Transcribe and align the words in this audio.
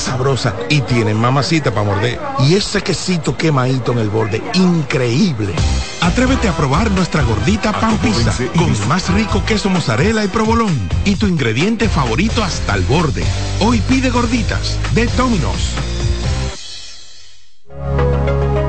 más 0.00 0.04
sabrosa 0.04 0.54
y 0.70 0.80
tienen 0.80 1.20
mamacita 1.20 1.70
para 1.72 1.84
morder. 1.84 2.18
Y 2.40 2.54
ese 2.54 2.82
quesito 2.82 3.36
quemadito 3.36 3.92
en 3.92 3.98
el 3.98 4.08
borde, 4.08 4.42
increíble. 4.54 5.52
Atrévete 6.00 6.48
a 6.48 6.56
probar 6.56 6.90
nuestra 6.90 7.22
gordita 7.22 7.72
pan 7.72 7.98
pizza 7.98 8.32
con 8.56 8.70
el 8.70 8.86
más 8.86 9.12
rico 9.12 9.42
queso 9.44 9.68
mozzarella 9.68 10.24
y 10.24 10.28
provolón 10.28 10.88
y 11.04 11.16
tu 11.16 11.26
ingrediente 11.26 11.88
favorito 11.88 12.42
hasta 12.42 12.76
el 12.76 12.82
borde. 12.82 13.24
Hoy 13.60 13.80
pide 13.80 14.08
gorditas 14.08 14.78
de 14.94 15.06
Domino's. 15.18 15.74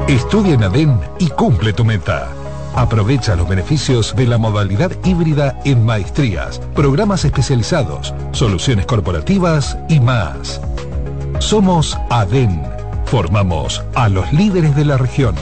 Estudia 0.07 0.55
en 0.55 0.63
ADEN 0.63 1.00
y 1.20 1.29
cumple 1.29 1.71
tu 1.71 1.86
meta. 1.86 2.27
Aprovecha 2.75 3.36
los 3.38 3.48
beneficios 3.48 4.13
de 4.16 4.27
la 4.27 4.38
modalidad 4.38 4.91
híbrida 5.05 5.59
en 5.63 5.86
maestrías, 5.86 6.59
programas 6.75 7.23
especializados, 7.23 8.13
soluciones 8.32 8.86
corporativas 8.86 9.77
y 9.88 10.00
más. 10.02 10.59
Somos 11.42 11.98
ADEN. 12.12 12.62
Formamos 13.05 13.84
a 13.96 14.10
los 14.10 14.32
líderes 14.32 14.75
de 14.75 14.86
la 14.86 14.97
región. 14.97 15.34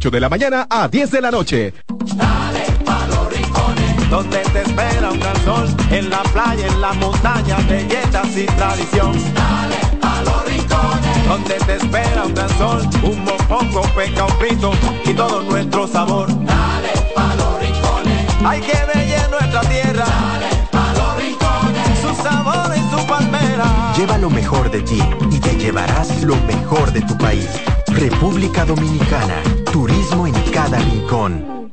de 0.09 0.19
la 0.19 0.29
mañana 0.29 0.65
a 0.67 0.87
10 0.87 1.11
de 1.11 1.21
la 1.21 1.29
noche. 1.29 1.73
Dale 2.15 2.65
pa 2.83 3.05
los 3.07 3.31
rincones, 3.31 4.09
donde 4.09 4.39
te 4.39 4.61
espera 4.61 5.11
un 5.11 5.19
gran 5.19 5.35
sol, 5.45 5.67
en 5.91 6.09
la 6.09 6.23
playa, 6.23 6.65
en 6.65 6.81
la 6.81 6.93
montaña, 6.93 7.57
belletas 7.69 8.35
y 8.35 8.45
tradición. 8.45 9.13
Dale 9.35 9.77
pa 10.01 10.21
los 10.23 10.45
rincones, 10.45 11.27
donde 11.27 11.53
te 11.53 11.75
espera 11.75 12.23
un 12.25 12.33
gran 12.33 12.49
sol, 12.57 12.81
un 13.03 13.23
mopongo, 13.23 13.81
peca, 13.95 14.25
un 14.25 14.39
pito 14.39 14.71
y 15.05 15.13
todo 15.13 15.43
nuestro 15.43 15.87
sabor. 15.87 16.27
Dale 16.29 16.93
pa 17.13 17.35
los 17.35 17.59
rincones, 17.59 18.27
hay 18.43 18.61
que 18.61 18.77
bella 18.91 19.27
nuestra 19.27 19.61
tierra. 19.61 20.05
Dale 20.05 20.67
pa 20.71 20.93
los 20.93 21.23
rincones, 21.23 21.99
su 22.01 22.23
sabor 22.23 22.71
y 22.75 22.81
su 22.89 23.05
palmera. 23.05 23.93
Lleva 23.95 24.17
lo 24.17 24.31
mejor 24.31 24.71
de 24.71 24.81
ti 24.81 24.99
y 25.29 25.39
te 25.39 25.55
llevarás 25.57 26.23
lo 26.23 26.35
mejor 26.47 26.91
de 26.91 27.01
tu 27.01 27.15
país. 27.17 27.47
República 27.87 28.65
Dominicana, 28.65 29.35
turismo 29.71 30.27
en 30.27 30.33
cada 30.51 30.77
rincón. 30.79 31.71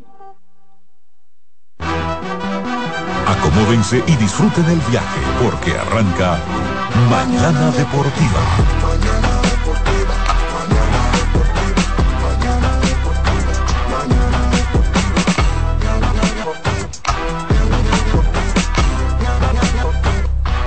Acomódense 3.26 4.02
y 4.06 4.16
disfruten 4.16 4.64
el 4.66 4.80
viaje 4.90 5.20
porque 5.42 5.76
arranca 5.76 6.38
Mañana 7.10 7.70
Deportiva. 7.72 8.40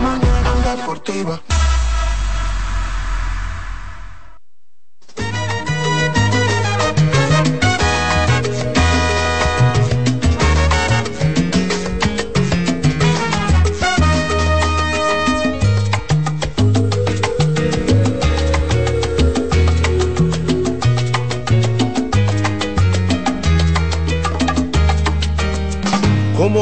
Mañana 0.01 0.75
deportiva. 0.75 1.50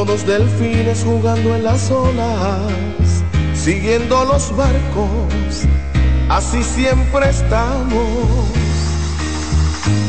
Dos 0.09 0.25
delfines 0.25 1.03
jugando 1.03 1.55
en 1.55 1.63
las 1.63 1.91
olas, 1.91 2.63
siguiendo 3.53 4.25
los 4.25 4.55
barcos, 4.57 5.67
así 6.29 6.63
siempre 6.63 7.29
estamos, 7.29 8.47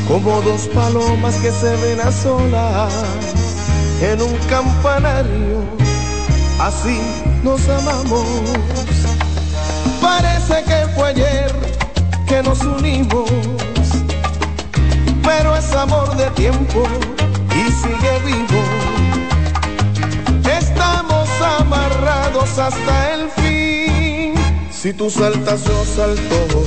como 0.08 0.40
dos 0.40 0.68
palomas 0.68 1.34
que 1.36 1.52
se 1.52 1.76
ven 1.76 2.00
a 2.00 2.10
solas 2.10 2.94
en 4.00 4.22
un 4.22 4.34
campanario, 4.48 5.64
así 6.58 6.98
nos 7.42 7.68
amamos. 7.68 8.24
Parece 10.00 10.64
que 10.64 10.88
fue 10.94 11.08
ayer 11.10 11.54
que 12.26 12.42
nos 12.42 12.62
unimos, 12.62 13.28
pero 15.22 15.54
es 15.54 15.70
amor 15.74 16.16
de 16.16 16.30
tiempo 16.30 16.84
y 17.54 17.70
sigue 17.70 18.18
vivo 18.24 18.79
hasta 22.38 23.14
el 23.14 23.28
fin. 23.30 24.34
Si 24.70 24.92
tú 24.92 25.10
saltas, 25.10 25.64
yo 25.64 25.84
salto. 25.84 26.62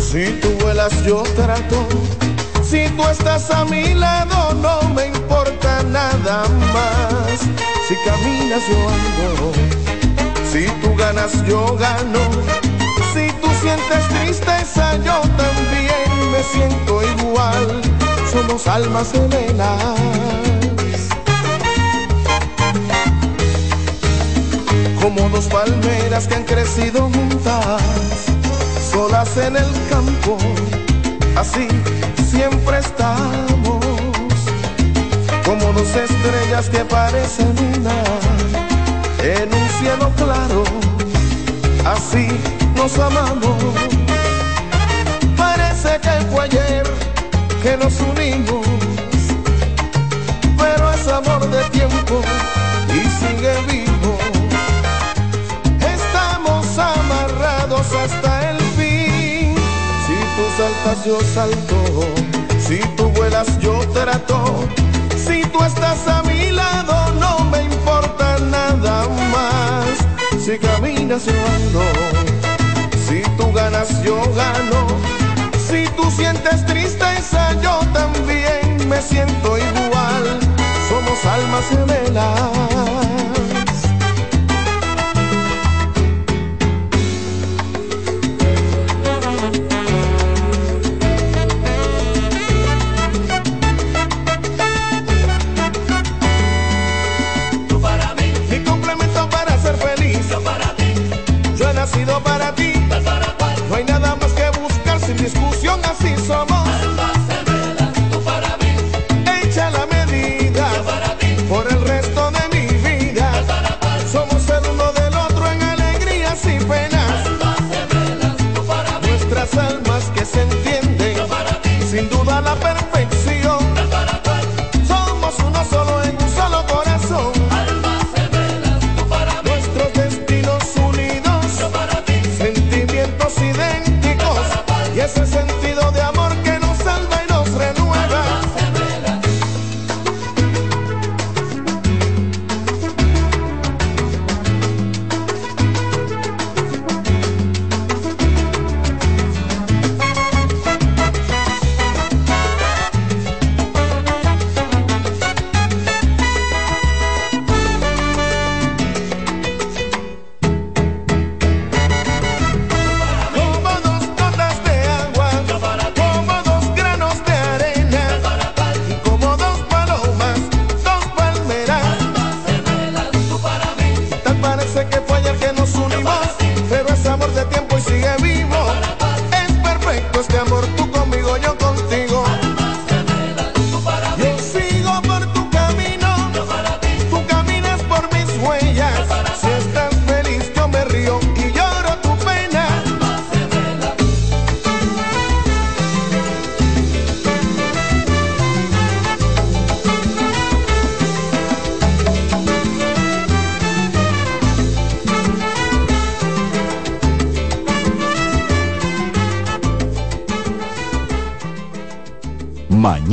Si 0.00 0.38
tú 0.40 0.48
vuelas, 0.60 0.92
yo 1.04 1.22
trato. 1.34 1.86
Si 2.62 2.88
tú 2.90 3.02
estás 3.08 3.50
a 3.50 3.64
mi 3.64 3.94
lado, 3.94 4.54
no 4.54 4.88
me 4.94 5.06
importa 5.08 5.82
nada 5.82 6.44
más. 6.72 7.40
Si 7.88 7.94
caminas, 8.06 8.62
yo 8.68 8.78
ando. 8.88 9.52
Si 10.50 10.66
tú 10.80 10.94
ganas, 10.96 11.44
yo 11.46 11.76
gano. 11.76 12.20
Si 13.12 13.32
tú 13.40 13.48
sientes 13.60 14.08
tristeza, 14.08 14.96
yo 14.98 15.20
también 15.36 16.30
me 16.32 16.42
siento 16.42 17.02
igual. 17.02 17.82
Somos 18.32 18.66
almas 18.68 19.10
gemelas. 19.12 20.49
Como 25.00 25.28
dos 25.30 25.46
palmeras 25.46 26.26
que 26.26 26.34
han 26.34 26.44
crecido 26.44 27.02
juntas, 27.02 27.82
solas 28.92 29.36
en 29.36 29.56
el 29.56 29.70
campo, 29.88 30.36
así 31.36 31.68
siempre 32.30 32.78
estamos, 32.78 33.84
como 35.44 35.72
dos 35.72 35.94
estrellas 35.94 36.68
que 36.70 36.84
parecen 36.84 37.54
una 37.76 37.94
en 39.22 39.48
un 39.52 39.68
cielo 39.80 40.10
claro, 40.16 40.64
así 41.86 42.28
nos 42.76 42.98
amamos. 42.98 43.56
Parece 45.36 45.98
que 46.00 46.26
fue 46.30 46.44
ayer 46.44 46.84
que 47.62 47.76
nos 47.76 47.94
unimos, 48.00 48.66
pero 50.58 50.92
es 50.92 51.08
amor 51.08 51.48
de 51.48 51.62
tiempo 51.70 52.22
yo 61.04 61.20
salto. 61.34 61.76
Si 62.58 62.78
tú 62.96 63.08
vuelas, 63.10 63.58
yo 63.60 63.78
trato. 63.92 64.68
Si 65.16 65.42
tú 65.52 65.62
estás 65.62 66.06
a 66.08 66.22
mi 66.22 66.50
lado, 66.50 67.12
no 67.14 67.44
me 67.50 67.62
importa 67.64 68.38
nada 68.50 69.06
más. 69.32 70.42
Si 70.42 70.58
caminas, 70.58 71.26
yo 71.26 71.32
ando. 71.56 71.82
Si 73.06 73.22
tú 73.36 73.52
ganas, 73.52 74.02
yo 74.02 74.16
gano. 74.34 74.86
Si 75.68 75.86
tú 75.96 76.10
sientes 76.10 76.64
tristeza, 76.66 77.54
yo 77.62 77.80
también 77.92 78.88
me 78.88 79.00
siento 79.02 79.58
igual. 79.58 80.40
Somos 80.88 81.24
almas 81.24 81.64
gemelas. 81.68 83.19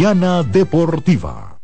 Mañana 0.08 0.42
Deportiva. 0.42 1.60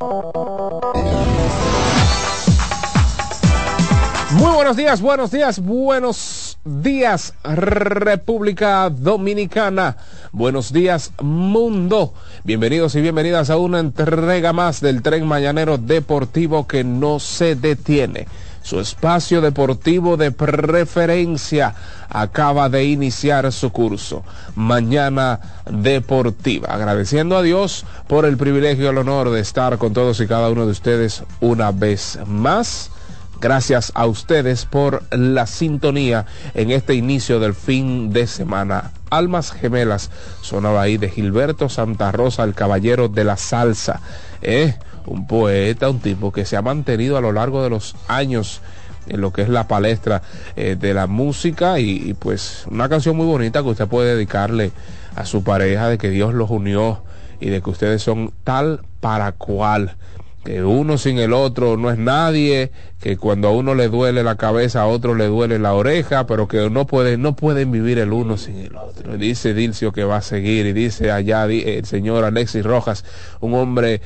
Muy 4.32 4.52
buenos 4.54 4.76
días, 4.76 5.00
buenos 5.00 5.32
días, 5.32 5.60
buenos 5.60 6.58
días 6.66 7.36
República 7.46 8.90
Dominicana. 8.90 9.96
Buenos 10.34 10.74
días 10.74 11.14
mundo. 11.22 12.14
Bienvenidos 12.44 12.96
y 12.96 13.02
bienvenidas 13.02 13.50
a 13.50 13.56
una 13.56 13.80
entrega 13.80 14.52
más 14.52 14.82
del 14.82 15.02
tren 15.02 15.26
mañanero 15.26 15.78
deportivo 15.78 16.68
que 16.68 16.84
no 16.84 17.20
se 17.20 17.56
detiene. 17.56 18.28
Su 18.64 18.80
espacio 18.80 19.42
deportivo 19.42 20.16
de 20.16 20.32
preferencia 20.32 21.76
acaba 22.10 22.70
de 22.70 22.86
iniciar 22.86 23.52
su 23.52 23.72
curso. 23.72 24.24
Mañana 24.56 25.40
Deportiva. 25.70 26.70
Agradeciendo 26.70 27.38
a 27.38 27.42
Dios 27.42 27.86
por 28.14 28.26
el 28.26 28.38
privilegio 28.38 28.86
y 28.86 28.88
el 28.90 28.98
honor 29.00 29.32
de 29.32 29.40
estar 29.40 29.80
con 29.80 29.92
todos 29.92 30.20
y 30.20 30.28
cada 30.28 30.52
uno 30.52 30.66
de 30.66 30.72
ustedes 30.72 31.24
una 31.42 31.72
vez 31.72 32.20
más. 32.28 32.92
Gracias 33.42 33.92
a 33.96 34.06
ustedes 34.06 34.66
por 34.66 35.02
la 35.10 35.48
sintonía 35.48 36.28
en 36.54 36.70
este 36.70 36.94
inicio 36.94 37.40
del 37.40 37.56
fin 37.56 38.14
de 38.14 38.28
semana. 38.28 38.92
Almas 39.10 39.52
Gemelas 39.52 40.12
sonaba 40.42 40.84
ahí 40.84 40.98
de 40.98 41.10
Gilberto 41.10 41.70
Santa 41.70 42.12
Rosa, 42.12 42.44
el 42.44 42.54
caballero 42.54 43.08
de 43.08 43.24
la 43.24 43.36
salsa. 43.36 44.00
¿eh? 44.44 44.76
Un 45.08 45.26
poeta, 45.26 45.90
un 45.90 46.00
tipo 46.00 46.32
que 46.32 46.46
se 46.46 46.56
ha 46.56 46.62
mantenido 46.62 47.18
a 47.18 47.22
lo 47.22 47.32
largo 47.32 47.64
de 47.64 47.72
los 47.72 47.96
años 48.08 48.62
en 49.08 49.22
lo 49.22 49.34
que 49.34 49.42
es 49.42 49.50
la 49.50 49.68
palestra 49.68 50.22
eh, 50.56 50.78
de 50.80 50.94
la 50.94 51.08
música 51.08 51.80
y, 51.80 52.10
y, 52.10 52.14
pues 52.14 52.66
una 52.70 52.88
canción 52.90 53.18
muy 53.18 53.26
bonita 53.26 53.64
que 53.64 53.70
usted 53.70 53.88
puede 53.88 54.14
dedicarle 54.14 54.72
a 55.16 55.26
su 55.26 55.44
pareja 55.44 55.90
de 55.90 55.98
que 55.98 56.12
Dios 56.12 56.36
los 56.36 56.52
unió 56.52 57.02
y 57.40 57.50
de 57.50 57.62
que 57.62 57.70
ustedes 57.70 58.02
son 58.02 58.32
tal 58.44 58.82
para 59.00 59.32
cual 59.34 59.96
que 60.44 60.64
uno 60.64 60.98
sin 60.98 61.20
el 61.20 61.32
otro 61.32 61.78
no 61.78 61.90
es 61.90 61.98
nadie, 61.98 62.72
que 63.00 63.16
cuando 63.16 63.48
a 63.48 63.52
uno 63.52 63.76
le 63.76 63.88
duele 63.88 64.24
la 64.24 64.36
cabeza, 64.36 64.82
a 64.82 64.88
otro 64.88 65.16
le 65.16 65.28
duele 65.28 65.58
la 65.58 65.74
oreja, 65.74 66.28
pero 66.28 66.48
que 66.48 66.70
no 66.70 66.86
pueden, 66.86 67.22
no 67.22 67.36
pueden 67.36 67.72
vivir 67.72 67.98
el 67.98 68.12
uno 68.12 68.38
sin 68.38 68.58
el 68.58 68.76
otro. 68.76 69.18
Dice 69.18 69.54
Dilcio 69.54 69.94
que 69.94 70.04
va 70.04 70.18
a 70.18 70.22
seguir, 70.22 70.66
y 70.66 70.74
dice 70.74 71.12
allá 71.12 71.46
el 71.46 71.86
señor 71.86 72.26
Alexis 72.26 72.66
Rojas, 72.66 73.06
un 73.40 73.54
hombre 73.54 74.02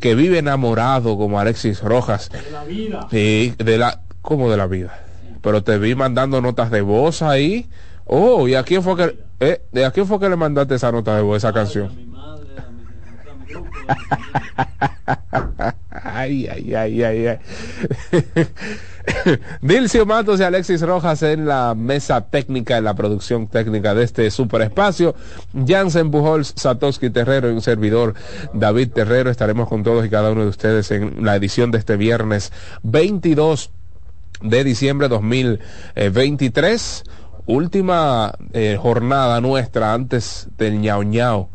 que 0.00 0.14
vive 0.14 0.38
enamorado 0.38 1.18
como 1.18 1.38
Alexis 1.38 1.82
Rojas. 1.82 2.30
De 2.30 2.50
la 2.50 2.64
vida. 2.64 3.06
Sí, 3.10 3.54
de 3.58 3.76
la, 3.76 4.00
¿cómo 4.22 4.50
de 4.50 4.56
la 4.56 4.66
vida? 4.66 4.98
Pero 5.42 5.62
te 5.62 5.76
vi 5.78 5.94
mandando 5.94 6.40
notas 6.40 6.70
de 6.70 6.80
voz 6.80 7.20
ahí. 7.20 7.68
Oh, 8.06 8.48
¿y 8.48 8.54
a 8.54 8.62
quién 8.62 8.82
fue 8.82 8.96
que, 8.96 9.18
eh, 9.40 9.84
a 9.84 9.90
quién 9.90 10.06
fue 10.06 10.18
que 10.18 10.28
le 10.28 10.36
mandaste 10.36 10.76
esa 10.76 10.90
nota 10.90 11.14
de 11.16 11.22
voz, 11.22 11.36
esa 11.36 11.52
canción? 11.52 12.11
Ay, 15.90 16.46
ay, 16.46 16.74
ay, 16.74 17.02
ay, 17.02 17.26
ay. 17.26 17.38
Dilcio 19.60 20.06
Matos 20.06 20.40
y 20.40 20.42
Alexis 20.42 20.80
Rojas 20.82 21.22
en 21.22 21.46
la 21.46 21.74
mesa 21.74 22.20
técnica, 22.28 22.78
en 22.78 22.84
la 22.84 22.94
producción 22.94 23.48
técnica 23.48 23.94
de 23.94 24.04
este 24.04 24.30
super 24.30 24.62
espacio. 24.62 25.14
Jansen 25.66 26.10
Bujols, 26.10 26.54
Satoshi 26.56 27.10
Terrero 27.10 27.50
y 27.50 27.52
un 27.54 27.62
servidor 27.62 28.14
David 28.54 28.90
Terrero. 28.92 29.30
Estaremos 29.30 29.68
con 29.68 29.82
todos 29.82 30.06
y 30.06 30.10
cada 30.10 30.30
uno 30.30 30.42
de 30.42 30.48
ustedes 30.48 30.90
en 30.90 31.24
la 31.24 31.36
edición 31.36 31.70
de 31.70 31.78
este 31.78 31.96
viernes 31.96 32.52
22 32.82 33.70
de 34.42 34.64
diciembre 34.64 35.08
2023. 35.08 37.04
Última 37.46 38.34
eh, 38.52 38.78
jornada 38.80 39.40
nuestra 39.40 39.94
antes 39.94 40.48
del 40.58 40.80
ñao 40.80 41.02
ñao 41.02 41.50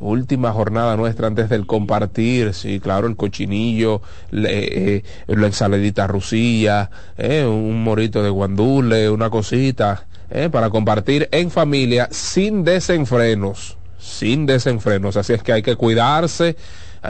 última 0.00 0.52
jornada 0.52 0.96
nuestra 0.96 1.26
antes 1.26 1.48
del 1.48 1.66
compartir, 1.66 2.54
sí, 2.54 2.80
claro, 2.80 3.06
el 3.06 3.16
cochinillo, 3.16 4.02
le, 4.30 4.96
eh, 4.96 5.04
la 5.26 5.46
ensaladita 5.46 6.06
rusilla, 6.06 6.90
eh, 7.16 7.44
un 7.44 7.82
morito 7.82 8.22
de 8.22 8.30
guandule, 8.30 9.10
una 9.10 9.30
cosita, 9.30 10.06
eh, 10.30 10.48
para 10.50 10.70
compartir 10.70 11.28
en 11.32 11.50
familia 11.50 12.08
sin 12.10 12.64
desenfrenos, 12.64 13.78
sin 13.98 14.46
desenfrenos. 14.46 15.16
Así 15.16 15.32
es 15.32 15.42
que 15.42 15.52
hay 15.52 15.62
que 15.62 15.76
cuidarse, 15.76 16.56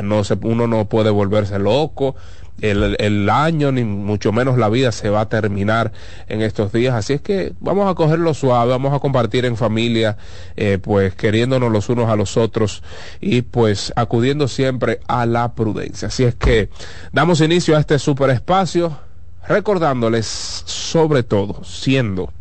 no 0.02 0.22
uno 0.42 0.66
no 0.66 0.84
puede 0.84 1.10
volverse 1.10 1.58
loco, 1.58 2.14
el, 2.60 2.96
el, 2.98 3.28
año, 3.28 3.70
ni 3.70 3.84
mucho 3.84 4.32
menos 4.32 4.56
la 4.56 4.68
vida 4.68 4.92
se 4.92 5.10
va 5.10 5.22
a 5.22 5.28
terminar 5.28 5.92
en 6.28 6.42
estos 6.42 6.72
días. 6.72 6.94
Así 6.94 7.14
es 7.14 7.20
que 7.20 7.52
vamos 7.60 7.90
a 7.90 7.94
cogerlo 7.94 8.32
suave, 8.34 8.70
vamos 8.70 8.94
a 8.94 8.98
compartir 8.98 9.44
en 9.44 9.56
familia, 9.56 10.16
eh, 10.56 10.78
pues 10.80 11.14
queriéndonos 11.14 11.70
los 11.70 11.88
unos 11.88 12.08
a 12.08 12.16
los 12.16 12.36
otros 12.36 12.82
y 13.20 13.42
pues 13.42 13.92
acudiendo 13.96 14.48
siempre 14.48 15.00
a 15.06 15.26
la 15.26 15.54
prudencia. 15.54 16.08
Así 16.08 16.24
es 16.24 16.34
que 16.34 16.70
damos 17.12 17.40
inicio 17.40 17.76
a 17.76 17.80
este 17.80 17.98
super 17.98 18.30
espacio 18.30 18.98
recordándoles 19.46 20.26
sobre 20.26 21.22
todo 21.22 21.62
siendo 21.62 22.32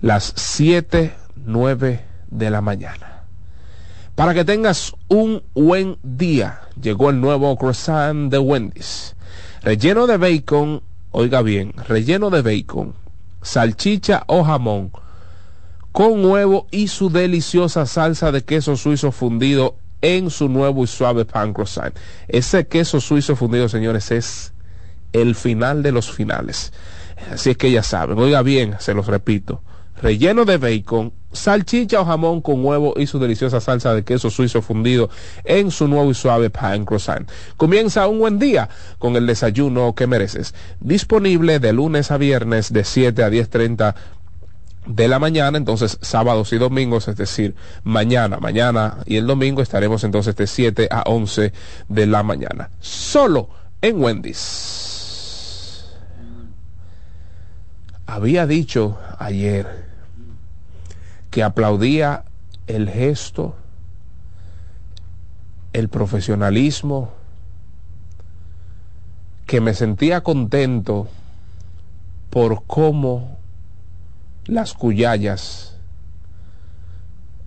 las 0.00 0.32
siete, 0.36 1.14
nueve 1.36 2.04
de 2.30 2.50
la 2.50 2.60
mañana. 2.60 3.22
Para 4.14 4.34
que 4.34 4.44
tengas 4.44 4.94
un 5.06 5.44
buen 5.54 5.96
día, 6.02 6.62
llegó 6.80 7.10
el 7.10 7.20
nuevo 7.20 7.56
croissant 7.56 8.32
de 8.32 8.38
Wendy's 8.38 9.14
Relleno 9.62 10.06
de 10.06 10.16
bacon, 10.16 10.82
oiga 11.10 11.42
bien, 11.42 11.72
relleno 11.88 12.30
de 12.30 12.42
bacon, 12.42 12.94
salchicha 13.42 14.24
o 14.26 14.44
jamón, 14.44 14.92
con 15.92 16.24
huevo 16.24 16.66
y 16.70 16.88
su 16.88 17.10
deliciosa 17.10 17.86
salsa 17.86 18.30
de 18.30 18.44
queso 18.44 18.76
suizo 18.76 19.10
fundido 19.10 19.76
en 20.00 20.30
su 20.30 20.48
nuevo 20.48 20.84
y 20.84 20.86
suave 20.86 21.24
pan 21.24 21.52
croissant. 21.52 21.96
Ese 22.28 22.68
queso 22.68 23.00
suizo 23.00 23.34
fundido, 23.34 23.68
señores, 23.68 24.10
es 24.12 24.52
el 25.12 25.34
final 25.34 25.82
de 25.82 25.92
los 25.92 26.12
finales. 26.12 26.72
Así 27.32 27.50
es 27.50 27.56
que 27.56 27.70
ya 27.70 27.82
saben, 27.82 28.18
oiga 28.18 28.42
bien, 28.42 28.76
se 28.78 28.94
los 28.94 29.06
repito, 29.06 29.62
relleno 30.02 30.44
de 30.44 30.56
bacon, 30.56 31.12
salchicha 31.32 32.00
o 32.00 32.04
jamón 32.04 32.40
con 32.40 32.64
huevo 32.64 32.94
y 32.96 33.06
su 33.06 33.18
deliciosa 33.18 33.60
salsa 33.60 33.94
de 33.94 34.04
queso 34.04 34.30
suizo 34.30 34.62
fundido 34.62 35.10
en 35.44 35.70
su 35.70 35.88
nuevo 35.88 36.10
y 36.10 36.14
suave 36.14 36.50
pan 36.50 36.84
croissant. 36.84 37.28
Comienza 37.56 38.06
un 38.06 38.18
buen 38.18 38.38
día 38.38 38.68
con 38.98 39.16
el 39.16 39.26
desayuno 39.26 39.94
que 39.94 40.06
mereces. 40.06 40.54
Disponible 40.80 41.58
de 41.58 41.72
lunes 41.72 42.10
a 42.10 42.18
viernes 42.18 42.72
de 42.72 42.84
7 42.84 43.22
a 43.22 43.30
10.30 43.30 43.94
de 44.86 45.06
la 45.06 45.18
mañana, 45.18 45.58
entonces 45.58 45.98
sábados 46.00 46.52
y 46.52 46.58
domingos, 46.58 47.08
es 47.08 47.16
decir, 47.16 47.54
mañana, 47.84 48.38
mañana 48.38 48.98
y 49.04 49.16
el 49.16 49.26
domingo 49.26 49.60
estaremos 49.60 50.02
entonces 50.02 50.34
de 50.34 50.46
7 50.46 50.88
a 50.90 51.02
11 51.02 51.52
de 51.88 52.06
la 52.06 52.22
mañana. 52.22 52.70
Solo 52.80 53.50
en 53.82 54.02
Wendy's. 54.02 55.84
Había 58.06 58.46
dicho 58.46 58.98
ayer 59.18 59.87
que 61.30 61.42
aplaudía 61.42 62.24
el 62.66 62.88
gesto, 62.88 63.54
el 65.72 65.88
profesionalismo, 65.88 67.10
que 69.46 69.60
me 69.60 69.74
sentía 69.74 70.22
contento 70.22 71.08
por 72.30 72.64
cómo 72.66 73.38
las 74.46 74.74
cuyayas 74.74 75.76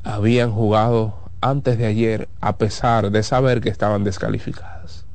habían 0.04 0.52
jugado 0.52 1.16
antes 1.42 1.78
de 1.78 1.86
ayer 1.86 2.30
a 2.40 2.58
pesar 2.58 3.12
de 3.12 3.24
saber 3.24 3.62
que 3.62 3.70
estaban 3.70 4.04
descalificadas. 4.04 5.06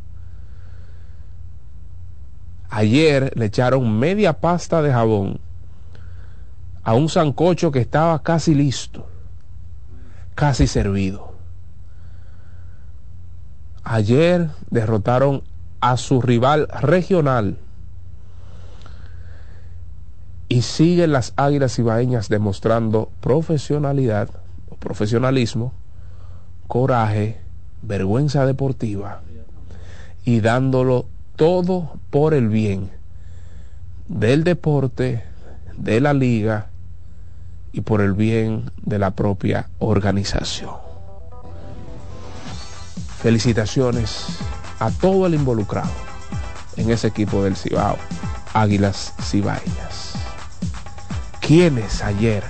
Ayer 2.68 3.32
le 3.36 3.46
echaron 3.46 3.98
media 3.98 4.34
pasta 4.34 4.82
de 4.82 4.92
jabón 4.92 5.40
a 6.86 6.94
un 6.94 7.08
sancocho 7.08 7.72
que 7.72 7.80
estaba 7.80 8.22
casi 8.22 8.54
listo, 8.54 9.08
casi 10.36 10.68
servido. 10.68 11.34
Ayer 13.82 14.50
derrotaron 14.70 15.42
a 15.80 15.96
su 15.96 16.22
rival 16.22 16.68
regional 16.80 17.58
y 20.48 20.62
siguen 20.62 21.10
las 21.10 21.32
águilas 21.34 21.76
ibaeñas 21.80 22.28
demostrando 22.28 23.10
profesionalidad 23.20 24.30
profesionalismo, 24.78 25.72
coraje, 26.68 27.40
vergüenza 27.82 28.46
deportiva 28.46 29.22
y 30.24 30.38
dándolo 30.38 31.06
todo 31.34 31.98
por 32.10 32.32
el 32.32 32.48
bien 32.48 32.90
del 34.06 34.44
deporte, 34.44 35.24
de 35.76 36.00
la 36.00 36.14
liga 36.14 36.68
y 37.76 37.82
por 37.82 38.00
el 38.00 38.14
bien 38.14 38.72
de 38.82 38.98
la 38.98 39.10
propia 39.10 39.68
organización. 39.78 40.70
Felicitaciones 43.22 44.24
a 44.80 44.90
todo 44.90 45.26
el 45.26 45.34
involucrado 45.34 45.90
en 46.76 46.90
ese 46.90 47.08
equipo 47.08 47.44
del 47.44 47.54
Cibao, 47.54 47.98
Águilas 48.54 49.12
Cibaeñas, 49.20 50.14
quienes 51.40 52.02
ayer 52.02 52.44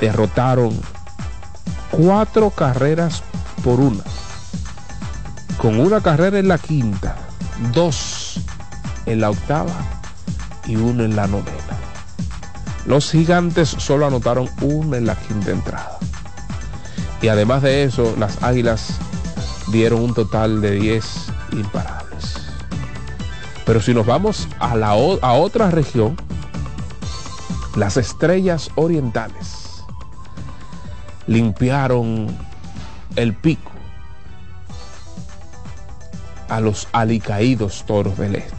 derrotaron 0.00 0.76
cuatro 1.92 2.50
carreras 2.50 3.22
por 3.62 3.78
una 3.78 4.02
con 5.58 5.78
una 5.78 6.00
carrera 6.00 6.40
en 6.40 6.48
la 6.48 6.58
quinta, 6.58 7.14
dos 7.72 8.40
en 9.06 9.20
la 9.20 9.30
octava 9.30 9.76
y 10.66 10.74
uno 10.74 11.04
en 11.04 11.14
la 11.14 11.28
novena. 11.28 11.61
Los 12.86 13.10
gigantes 13.10 13.68
solo 13.68 14.06
anotaron 14.06 14.48
una 14.60 14.96
en 14.96 15.06
la 15.06 15.14
quinta 15.14 15.50
entrada. 15.50 15.98
Y 17.20 17.28
además 17.28 17.62
de 17.62 17.84
eso, 17.84 18.14
las 18.18 18.42
águilas 18.42 18.98
dieron 19.68 20.00
un 20.02 20.14
total 20.14 20.60
de 20.60 20.72
10 20.72 21.04
imparables. 21.52 22.34
Pero 23.64 23.80
si 23.80 23.94
nos 23.94 24.06
vamos 24.06 24.48
a, 24.58 24.74
la, 24.74 24.88
a 24.88 25.32
otra 25.32 25.70
región, 25.70 26.16
las 27.76 27.96
estrellas 27.96 28.70
orientales 28.74 29.84
limpiaron 31.26 32.36
el 33.16 33.34
pico 33.34 33.70
a 36.48 36.60
los 36.60 36.88
alicaídos 36.92 37.84
toros 37.86 38.18
del 38.18 38.36
este. 38.36 38.56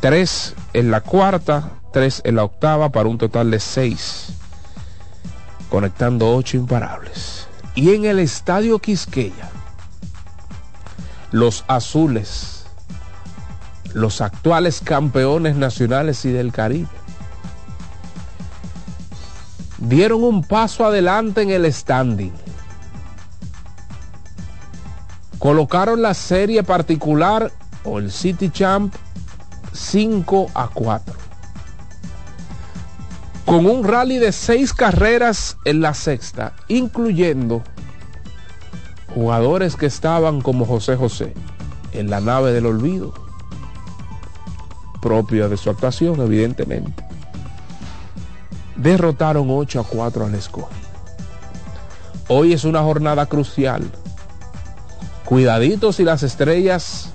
Tres 0.00 0.54
en 0.72 0.90
la 0.90 1.02
cuarta, 1.02 1.79
tres 1.90 2.20
en 2.24 2.36
la 2.36 2.44
octava 2.44 2.90
para 2.90 3.08
un 3.08 3.18
total 3.18 3.50
de 3.50 3.60
seis, 3.60 4.32
conectando 5.68 6.34
ocho 6.34 6.56
imparables. 6.56 7.46
Y 7.74 7.94
en 7.94 8.04
el 8.04 8.18
estadio 8.18 8.78
Quisqueya, 8.78 9.50
los 11.30 11.64
azules, 11.68 12.66
los 13.92 14.20
actuales 14.20 14.80
campeones 14.82 15.56
nacionales 15.56 16.24
y 16.24 16.30
del 16.30 16.52
Caribe, 16.52 16.88
dieron 19.78 20.24
un 20.24 20.42
paso 20.42 20.84
adelante 20.84 21.42
en 21.42 21.50
el 21.50 21.72
standing 21.72 22.32
colocaron 25.40 26.02
la 26.02 26.14
serie 26.14 26.62
particular 26.62 27.50
o 27.82 27.98
el 27.98 28.12
City 28.12 28.50
Champ 28.50 28.94
5 29.72 30.50
a 30.54 30.68
4. 30.68 31.29
Con 33.50 33.66
un 33.66 33.82
rally 33.82 34.18
de 34.18 34.30
seis 34.30 34.72
carreras 34.72 35.56
en 35.64 35.80
la 35.80 35.92
sexta, 35.92 36.52
incluyendo 36.68 37.64
jugadores 39.12 39.74
que 39.74 39.86
estaban 39.86 40.40
como 40.40 40.64
José 40.64 40.94
José 40.94 41.34
en 41.92 42.10
la 42.10 42.20
nave 42.20 42.52
del 42.52 42.66
olvido, 42.66 43.12
propia 45.02 45.48
de 45.48 45.56
su 45.56 45.68
actuación, 45.68 46.20
evidentemente. 46.20 47.04
Derrotaron 48.76 49.48
8 49.50 49.80
a 49.80 49.82
4 49.82 50.26
al 50.26 50.34
escogido. 50.36 50.70
Hoy 52.28 52.52
es 52.52 52.62
una 52.62 52.82
jornada 52.82 53.26
crucial 53.26 53.90
Cuidaditos 55.24 55.96
si 55.96 56.04
las 56.04 56.22
estrellas 56.22 57.12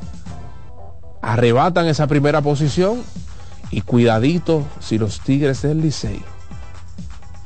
arrebatan 1.21 1.87
esa 1.87 2.07
primera 2.07 2.41
posición 2.41 3.03
y 3.71 3.81
cuidadito 3.81 4.65
si 4.79 4.97
los 4.97 5.19
Tigres 5.21 5.61
del 5.61 5.81
Licey 5.81 6.23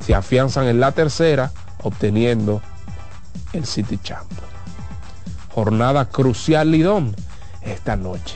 se 0.06 0.16
afianzan 0.16 0.68
en 0.68 0.80
la 0.80 0.92
tercera 0.92 1.52
obteniendo 1.84 2.62
el 3.54 3.66
City 3.66 4.00
Champ. 4.02 4.30
Jornada 5.50 6.06
crucial 6.06 6.72
Lidón 6.72 7.16
esta 7.62 7.96
noche. 7.96 8.36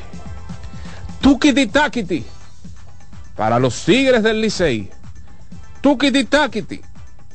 Tukiti 1.22 1.68
Takiti 1.68 2.25
para 3.36 3.60
los 3.60 3.86
Tigres 3.86 4.24
del 4.24 4.42
Licey. 4.42 4.90
Tukiti 5.82 6.25
Takiti 6.25 6.82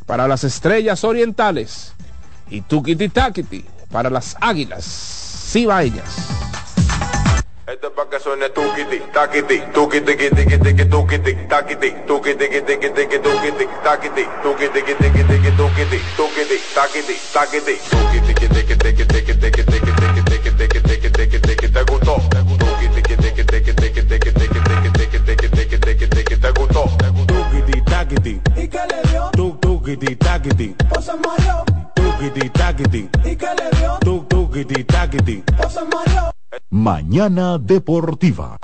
para 0.06 0.28
las 0.28 0.44
Estrellas 0.44 1.04
Orientales 1.04 1.92
y 2.50 2.62
Tukiti 2.62 3.08
Takiti 3.08 3.64
para 3.90 4.10
las 4.10 4.36
águilas 4.40 4.84
cibaeñas. 5.50 6.47
Esto 7.68 7.88
es 7.88 7.92
para 7.92 8.08
que 8.08 8.18
suene 8.18 8.48
tiqui, 8.48 8.66
tuquiti, 8.66 8.98
taquiti, 9.12 9.62
tuquiti, 9.74 10.16
tiqui, 10.16 10.58
tiqui, 10.58 10.84
tuquiti, 10.86 11.34
taquiti, 11.46 11.94
tuquiti, 12.06 12.48
tiqui, 12.48 12.90
tiqui, 12.92 13.18
tuquiti, 13.18 13.68
tuquiti, 16.16 16.56
taquiti, 16.74 17.14
taquiti, 17.30 17.78
tuquiti, 17.90 18.32
tiqui, 18.32 18.48
tiqui, 18.48 18.74
tiqui, 18.74 19.04
tiqui, 19.04 19.34
tiqui, 19.34 19.34
tiqui, 19.36 19.64
tiqui, 19.68 19.92
tiqui, 19.92 20.24
tiqui, 20.24 20.80
tiqui, 20.80 21.10
tiqui, 21.12 21.40
tiqui, 21.40 21.68
te 21.68 21.82
gustó, 21.84 22.16
tiqui, 22.56 22.88
tiqui, 22.88 23.16
tiqui, 23.16 23.44
tiqui, 23.44 23.74
tiqui, 23.74 24.32
tiqui, 25.68 26.08
tiqui, 26.08 26.36
te 26.40 26.50
gustó, 26.52 26.88
tuquiti, 27.26 27.82
taquiti, 27.82 28.40
¿y 28.56 28.68
qué 28.68 28.80
le 28.88 29.10
dio? 29.10 29.30
Tuquiti, 29.60 30.16
taquiti, 30.16 30.74
José 30.88 31.12
Mario, 31.22 31.64
tuquiti, 31.94 32.48
taquiti, 32.48 33.10
¿y 33.24 33.36
qué 33.36 33.50
le 33.54 33.68
dio? 33.76 33.98
Tuquiti, 34.00 34.84
taquiti, 34.84 35.44
José 35.58 35.84
Mario. 35.84 36.37
Mañana 36.70 37.58
Deportiva. 37.58 38.58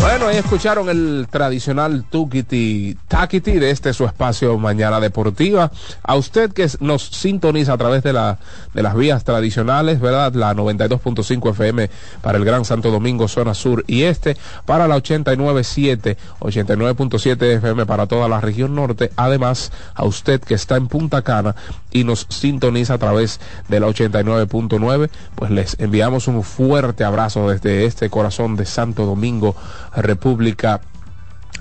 Bueno, 0.00 0.28
ahí 0.28 0.38
escucharon 0.38 0.88
el 0.88 1.28
tradicional 1.30 2.04
Tukiti 2.08 2.96
Takiti 3.06 3.52
de 3.52 3.70
este 3.70 3.92
su 3.92 4.06
espacio 4.06 4.56
Mañana 4.56 4.98
Deportiva. 4.98 5.70
A 6.02 6.16
usted 6.16 6.50
que 6.52 6.66
nos 6.80 7.02
sintoniza 7.02 7.74
a 7.74 7.76
través 7.76 8.02
de, 8.02 8.14
la, 8.14 8.38
de 8.72 8.82
las 8.82 8.94
vías 8.96 9.24
tradicionales, 9.24 10.00
¿verdad? 10.00 10.32
La 10.32 10.54
92.5 10.54 11.50
FM 11.50 11.90
para 12.22 12.38
el 12.38 12.46
Gran 12.46 12.64
Santo 12.64 12.90
Domingo, 12.90 13.28
zona 13.28 13.52
sur 13.52 13.84
y 13.86 14.04
este, 14.04 14.38
para 14.64 14.88
la 14.88 14.96
89.7, 14.96 16.16
89.7 16.40 17.42
FM 17.58 17.84
para 17.84 18.06
toda 18.06 18.26
la 18.26 18.40
región 18.40 18.74
norte. 18.74 19.12
Además, 19.16 19.70
a 19.94 20.06
usted 20.06 20.40
que 20.40 20.54
está 20.54 20.76
en 20.76 20.88
Punta 20.88 21.20
Cana 21.20 21.54
y 21.92 22.04
nos 22.04 22.26
sintoniza 22.30 22.94
a 22.94 22.98
través 22.98 23.38
de 23.68 23.80
la 23.80 23.88
89.9, 23.88 25.10
pues 25.34 25.50
les 25.50 25.78
enviamos 25.78 26.26
un 26.26 26.42
fuerte 26.42 27.04
abrazo 27.04 27.50
desde 27.50 27.84
este 27.84 28.08
corazón 28.08 28.56
de 28.56 28.64
Santo 28.64 29.04
Domingo 29.04 29.54
República 29.94 30.80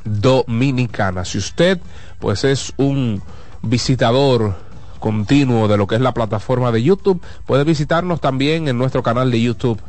Dominicana. 0.03 1.25
Si 1.25 1.37
usted 1.37 1.79
pues 2.19 2.43
es 2.43 2.73
un 2.77 3.21
visitador 3.61 4.55
continuo 4.99 5.67
de 5.67 5.77
lo 5.77 5.87
que 5.87 5.95
es 5.95 6.01
la 6.01 6.13
plataforma 6.13 6.71
de 6.71 6.83
YouTube, 6.83 7.21
puede 7.45 7.63
visitarnos 7.63 8.21
también 8.21 8.67
en 8.67 8.77
nuestro 8.77 9.01
canal 9.03 9.31
de 9.31 9.41
YouTube. 9.41 9.79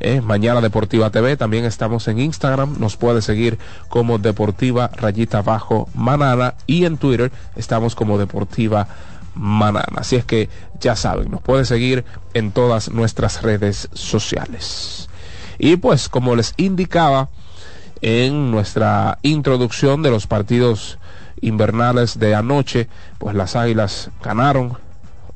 es 0.00 0.22
Mañana 0.22 0.60
Deportiva 0.60 1.10
TV, 1.10 1.36
también 1.36 1.64
estamos 1.64 2.08
en 2.08 2.18
Instagram, 2.18 2.76
nos 2.78 2.96
puede 2.96 3.22
seguir 3.22 3.58
como 3.88 4.18
Deportiva 4.18 4.90
Rayita 4.96 5.42
Bajo 5.42 5.88
Manana 5.94 6.54
y 6.66 6.84
en 6.84 6.96
Twitter 6.96 7.30
estamos 7.54 7.94
como 7.94 8.18
Deportiva 8.18 8.88
Manana. 9.34 9.96
Así 9.96 10.16
es 10.16 10.24
que 10.24 10.48
ya 10.80 10.96
saben, 10.96 11.30
nos 11.30 11.42
puede 11.42 11.64
seguir 11.64 12.04
en 12.32 12.50
todas 12.50 12.90
nuestras 12.90 13.42
redes 13.42 13.88
sociales. 13.92 15.08
Y 15.58 15.76
pues 15.76 16.08
como 16.08 16.34
les 16.34 16.54
indicaba, 16.56 17.28
en 18.06 18.50
nuestra 18.50 19.18
introducción 19.22 20.02
de 20.02 20.10
los 20.10 20.26
partidos 20.26 20.98
invernales 21.40 22.18
de 22.18 22.34
anoche, 22.34 22.86
pues 23.16 23.34
las 23.34 23.56
águilas 23.56 24.10
ganaron. 24.22 24.76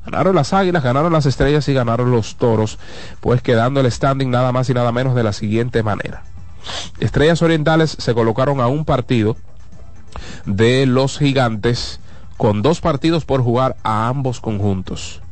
Ganaron 0.05 0.35
las 0.35 0.53
águilas, 0.53 0.83
ganaron 0.85 1.15
las 1.15 1.25
estrellas 1.25 1.67
y 1.69 1.73
ganaron 1.73 2.11
los 2.11 2.37
toros, 2.37 2.79
pues 3.21 3.41
quedando 3.41 3.81
el 3.81 3.91
standing 3.91 4.31
nada 4.31 4.53
más 4.53 4.69
y 4.69 4.75
nada 4.75 4.93
menos 4.93 5.15
de 5.15 5.23
la 5.23 5.33
siguiente 5.33 5.83
manera. 5.83 6.25
Estrellas 7.01 7.41
Orientales 7.41 7.97
se 7.99 8.13
colocaron 8.13 8.61
a 8.61 8.67
un 8.67 8.85
partido 8.85 9.39
de 10.45 10.85
los 10.85 11.19
gigantes 11.19 12.01
con 12.37 12.61
dos 12.61 12.83
partidos 12.83 13.25
por 13.25 13.41
jugar 13.41 13.77
a 13.83 14.09
ambos 14.09 14.43
conjuntos. 14.43 15.23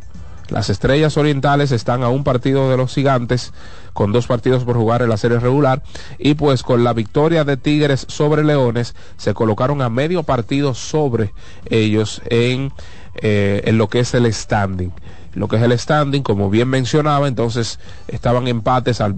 Las 0.49 0.71
Estrellas 0.71 1.17
Orientales 1.17 1.73
están 1.73 2.03
a 2.03 2.09
un 2.09 2.25
partido 2.25 2.71
de 2.71 2.77
los 2.77 2.95
Gigantes 2.95 3.53
con 3.97 4.13
dos 4.13 4.27
partidos 4.27 4.65
por 4.65 4.77
jugar 4.77 5.01
en 5.01 5.09
la 5.09 5.17
serie 5.17 5.41
regular 5.41 5.83
y 6.19 6.35
pues 6.35 6.63
con 6.63 6.85
la 6.85 6.93
victoria 6.93 7.45
de 7.45 7.57
Tigres 7.57 8.05
sobre 8.11 8.45
Leones 8.45 8.95
se 9.17 9.33
colocaron 9.33 9.81
a 9.81 9.89
medio 9.89 10.23
partido 10.23 10.75
sobre 10.75 11.33
ellos 11.71 12.21
en, 12.27 12.73
eh, 13.15 13.63
en 13.65 13.79
lo 13.79 13.89
que 13.89 14.01
es 14.01 14.13
el 14.13 14.31
standing. 14.33 14.93
Lo 15.33 15.49
que 15.49 15.57
es 15.57 15.63
el 15.63 15.79
standing, 15.79 16.23
como 16.23 16.51
bien 16.51 16.69
mencionaba, 16.69 17.27
entonces 17.27 17.79
estaban 18.09 18.49
empates 18.49 19.01
al, 19.01 19.17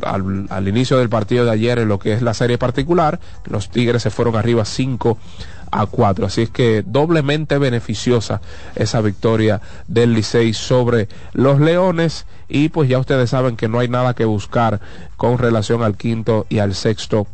al, 0.48 0.68
inicio 0.68 0.98
del 0.98 1.08
partido 1.08 1.44
de 1.44 1.50
ayer 1.50 1.80
en 1.80 1.88
lo 1.88 1.98
que 1.98 2.12
es 2.12 2.22
la 2.22 2.34
serie 2.34 2.56
particular, 2.56 3.18
los 3.46 3.70
Tigres 3.70 4.02
se 4.02 4.10
fueron 4.10 4.36
arriba 4.36 4.64
5 4.64 5.18
a 5.70 5.86
4. 5.86 6.26
Así 6.26 6.42
es 6.42 6.50
que 6.50 6.82
doblemente 6.86 7.58
beneficiosa 7.58 8.40
esa 8.74 9.00
victoria 9.00 9.60
del 9.86 10.14
Licey 10.14 10.52
sobre 10.54 11.08
los 11.32 11.60
Leones. 11.60 12.26
Y 12.48 12.68
pues 12.70 12.88
ya 12.88 12.98
ustedes 12.98 13.30
saben 13.30 13.56
que 13.56 13.68
no 13.68 13.78
hay 13.78 13.88
nada 13.88 14.14
que 14.14 14.24
buscar 14.24 14.80
con 15.16 15.38
relación 15.38 15.82
al 15.82 15.96
quinto 15.96 16.46
y 16.48 16.58
al 16.58 16.74
sexto 16.74 17.26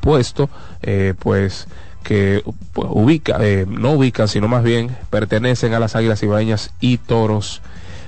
puesto. 0.00 0.48
Eh, 0.82 1.14
pues 1.18 1.66
que 2.02 2.42
pues, 2.72 2.88
ubica, 2.90 3.36
eh, 3.40 3.66
no 3.68 3.92
ubican, 3.92 4.28
sino 4.28 4.48
más 4.48 4.64
bien 4.64 4.96
pertenecen 5.10 5.74
a 5.74 5.78
las 5.78 5.94
Águilas 5.94 6.22
Ibaeñas 6.22 6.72
y 6.80 6.96
Toros 6.96 7.60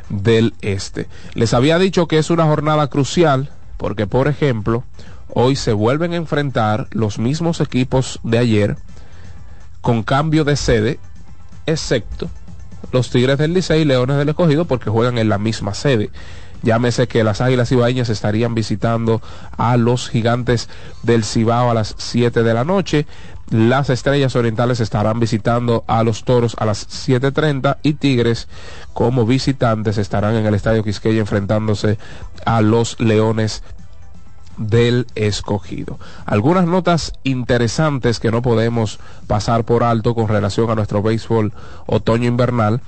del 0.09 0.55
Este. 0.63 1.07
Les 1.35 1.53
había 1.53 1.79
dicho 1.79 2.09
que 2.09 2.19
es 2.19 2.31
una 2.31 2.45
jornada 2.45 2.87
crucial 2.89 3.51
porque, 3.77 4.07
por 4.07 4.29
ejemplo, 4.29 4.85
hoy 5.29 5.57
se 5.57 5.73
vuelven 5.73 6.13
a 6.13 6.17
enfrentar 6.17 6.89
los 6.91 7.19
mismos 7.19 7.61
equipos 7.61 8.21
de 8.23 8.39
ayer 8.39 8.77
con 9.81 10.03
cambio 10.03 10.45
de 10.45 10.57
sede, 10.57 11.01
excepto 11.67 12.31
los 12.93 13.11
Tigres 13.11 13.39
del 13.39 13.55
Licey 13.55 13.83
y 13.83 13.85
Leones 13.85 14.17
del 14.17 14.29
Escogido 14.29 14.65
porque 14.65 14.91
juegan 14.91 15.19
en 15.19 15.29
la 15.29 15.39
misma 15.39 15.75
sede. 15.75 16.11
Llámese 16.63 17.09
que 17.09 17.25
las 17.25 17.41
Águilas 17.41 17.73
Ibaeñas 17.73 18.11
estarían 18.11 18.55
visitando 18.55 19.23
a 19.57 19.77
los 19.77 20.11
Gigantes 20.11 20.69
del 21.03 21.25
Cibao 21.25 21.71
a 21.71 21.75
las 21.75 21.95
7 21.97 22.43
de 22.43 22.55
la 22.55 22.65
noche. 22.65 23.07
Las 23.49 23.89
Estrellas 23.91 24.37
Orientales 24.37 24.79
estarán 24.81 25.21
visitando 25.21 25.85
a 25.87 26.05
los 26.05 26.25
Toros 26.25 26.55
a 26.59 26.67
las 26.67 26.87
7.30 26.87 27.79
y 27.83 27.95
Tigres 27.95 28.47
como 28.93 29.27
visitantes 29.27 29.99
estarán 29.99 30.37
en 30.37 30.47
el 30.47 30.55
Estadio 30.55 30.85
Quisqueya 30.85 31.21
enfrentándose 31.21 31.99
a 32.45 32.61
los 32.61 33.01
Leones 33.01 33.63
del 34.57 35.07
escogido. 35.15 35.99
Algunas 36.27 36.67
notas 36.67 37.13
interesantes 37.25 38.21
que 38.21 38.31
no 38.31 38.43
podemos 38.43 38.99
pasar 39.27 39.65
por 39.65 39.85
alto 39.85 40.15
con 40.15 40.29
relación 40.29 40.71
a 40.71 40.75
nuestro 40.75 41.03
béisbol 41.03 41.53
otoño 41.87 42.29
invernal 42.29 42.81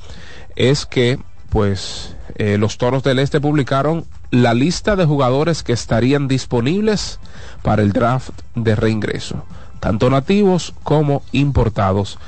es 0.56 0.86
que 0.86 1.18
pues 1.48 2.16
eh, 2.36 2.56
los 2.56 2.78
Toros 2.78 3.02
del 3.02 3.18
Este 3.18 3.40
publicaron 3.40 4.06
la 4.30 4.54
lista 4.54 4.96
de 4.96 5.04
jugadores 5.04 5.62
que 5.62 5.74
estarían 5.74 6.26
disponibles 6.26 7.18
para 7.62 7.82
el 7.82 7.92
draft 7.92 8.30
de 8.54 8.74
reingreso, 8.74 9.44
tanto 9.78 10.08
nativos 10.08 10.72
como 10.82 11.22
importados. 11.32 12.18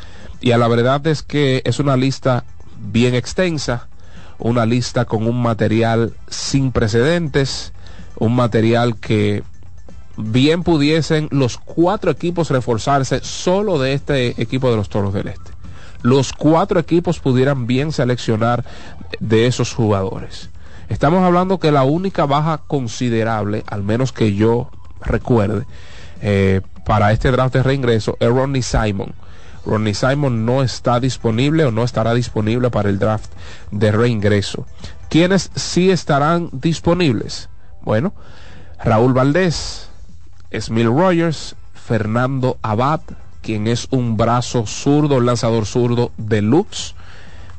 Y 0.43 0.53
a 0.53 0.59
la 0.59 0.69
verdad 0.69 1.07
es 1.07 1.23
que 1.23 1.63
es 1.65 1.79
una 1.79 1.97
lista 1.97 2.45
bien 2.79 3.15
extensa, 3.15 3.89
una 4.39 4.67
lista 4.67 5.07
con 5.07 5.27
un 5.27 5.41
material 5.41 6.13
sin 6.29 6.71
precedentes, 6.71 7.73
un 8.17 8.35
material 8.35 8.97
que 8.97 9.43
bien 10.17 10.63
pudiesen 10.63 11.29
los 11.31 11.59
cuatro 11.59 12.11
equipos 12.11 12.51
reforzarse 12.51 13.21
solo 13.23 13.79
de 13.79 13.95
este 13.95 14.41
equipo 14.41 14.71
de 14.71 14.77
los 14.77 14.89
Toros 14.89 15.13
del 15.13 15.29
Este. 15.29 15.53
Los 16.03 16.33
cuatro 16.33 16.79
equipos 16.79 17.19
pudieran 17.19 17.67
bien 17.67 17.91
seleccionar 17.91 18.65
de 19.21 19.47
esos 19.47 19.73
jugadores. 19.73 20.51
Estamos 20.89 21.23
hablando 21.23 21.59
que 21.59 21.73
la 21.73 21.85
única 21.85 22.27
baja 22.27 22.59
considerable, 22.67 23.65
al 23.67 23.83
menos 23.83 24.13
que 24.13 24.35
yo 24.35 24.71
recuerde, 25.01 25.65
eh, 26.21 26.61
para 26.85 27.13
este 27.13 27.31
draft 27.31 27.55
de 27.55 27.63
reingreso 27.63 28.17
es 28.21 28.29
Ronnie 28.29 28.63
Simon. 28.63 29.15
Ronnie 29.65 29.95
Simon 29.95 30.45
no 30.45 30.63
está 30.63 31.01
disponible 31.01 31.65
o 31.65 31.71
no 31.71 31.85
estará 31.85 32.13
disponible 32.13 32.71
para 32.71 32.91
el 32.91 32.99
draft 32.99 33.33
de 33.71 33.91
reingreso. 33.91 34.67
¿Quiénes 35.09 35.51
sí 35.55 35.91
estarán 35.91 36.51
disponibles? 36.53 37.49
Bueno, 37.85 38.13
Raúl 38.83 39.13
Valdés, 39.13 39.89
Smil 40.53 40.87
Rogers, 40.87 41.57
Fernando 41.75 42.59
Abad, 42.63 43.01
quien 43.43 43.67
es 43.67 43.89
un 43.91 44.17
brazo 44.17 44.67
zurdo, 44.67 45.21
lanzador 45.21 45.67
zurdo 45.67 46.13
deluxe 46.17 46.95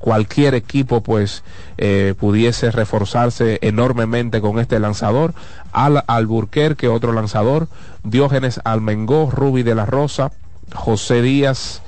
cualquier 0.06 0.54
equipo 0.54 1.02
pues 1.02 1.44
eh, 1.80 2.14
pudiese 2.20 2.70
reforzarse 2.70 3.58
enormemente 3.64 4.40
con 4.40 4.60
este 4.60 4.80
lanzador. 4.80 5.34
Al 5.72 6.04
Alburquerque, 6.06 6.88
otro 6.88 7.12
lanzador. 7.12 7.68
Diógenes 8.04 8.62
Almengó, 8.66 9.32
Ruby 9.32 9.64
de 9.64 9.74
la 9.74 9.88
Rosa, 9.88 10.32
José 10.76 11.24
Díaz, 11.24 11.82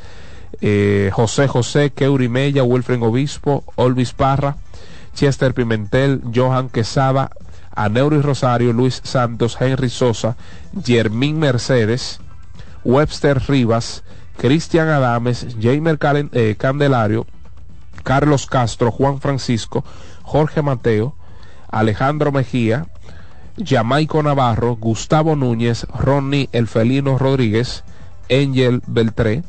eh, 0.61 1.11
José 1.13 1.47
José, 1.47 1.91
Keuri 1.91 2.27
Mella, 2.27 2.63
Wilfred 2.63 3.03
Obispo, 3.03 3.63
Olvis 3.75 4.13
Parra, 4.13 4.57
Chester 5.13 5.53
Pimentel, 5.53 6.23
Johan 6.33 6.69
Quesada, 6.69 7.29
Aneuri 7.77 8.21
Rosario, 8.21 8.73
Luis 8.73 9.01
Santos, 9.03 9.55
Henry 9.61 9.89
Sosa, 9.89 10.35
Germín 10.83 11.37
Mercedes, 11.37 12.19
Webster 12.83 13.39
Rivas, 13.47 14.03
Cristian 14.37 14.89
Adames, 14.89 15.45
Jamer 15.61 15.99
eh, 16.33 16.55
Candelario, 16.57 17.27
Carlos 18.03 18.47
Castro, 18.47 18.91
Juan 18.91 19.21
Francisco, 19.21 19.85
Jorge 20.23 20.63
Mateo, 20.63 21.15
Alejandro 21.69 22.31
Mejía, 22.31 22.87
Jamaico 23.63 24.23
Navarro, 24.23 24.75
Gustavo 24.75 25.35
Núñez, 25.35 25.85
Ronnie 25.93 26.49
Elfelino 26.53 27.19
Rodríguez, 27.19 27.83
Angel 28.29 28.81
Beltré, 28.87 29.43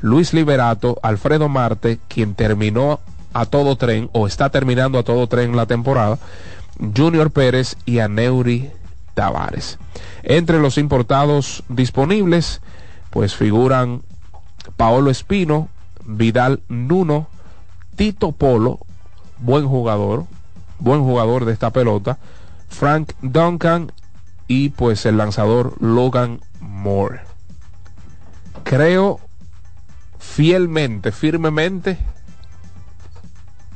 Luis 0.00 0.32
Liberato, 0.32 0.98
Alfredo 1.02 1.48
Marte, 1.48 1.98
quien 2.06 2.34
terminó 2.34 3.00
a 3.32 3.46
todo 3.46 3.76
tren 3.76 4.10
o 4.12 4.26
está 4.26 4.50
terminando 4.50 4.98
a 4.98 5.02
todo 5.02 5.26
tren 5.26 5.56
la 5.56 5.66
temporada, 5.66 6.18
Junior 6.96 7.30
Pérez 7.30 7.76
y 7.84 7.98
Aneuri 7.98 8.70
Tavares. 9.14 9.78
Entre 10.22 10.58
los 10.60 10.78
importados 10.78 11.64
disponibles, 11.68 12.60
pues 13.10 13.34
figuran 13.34 14.02
Paolo 14.76 15.10
Espino, 15.10 15.68
Vidal 16.04 16.60
Nuno, 16.68 17.28
Tito 17.96 18.32
Polo, 18.32 18.78
buen 19.38 19.66
jugador, 19.66 20.26
buen 20.78 21.00
jugador 21.02 21.44
de 21.44 21.52
esta 21.52 21.70
pelota, 21.70 22.18
Frank 22.68 23.12
Duncan 23.22 23.92
y 24.46 24.70
pues 24.70 25.04
el 25.06 25.16
lanzador 25.16 25.74
Logan 25.80 26.40
Moore. 26.60 27.20
Creo 28.64 29.20
fielmente, 30.18 31.12
firmemente, 31.12 31.98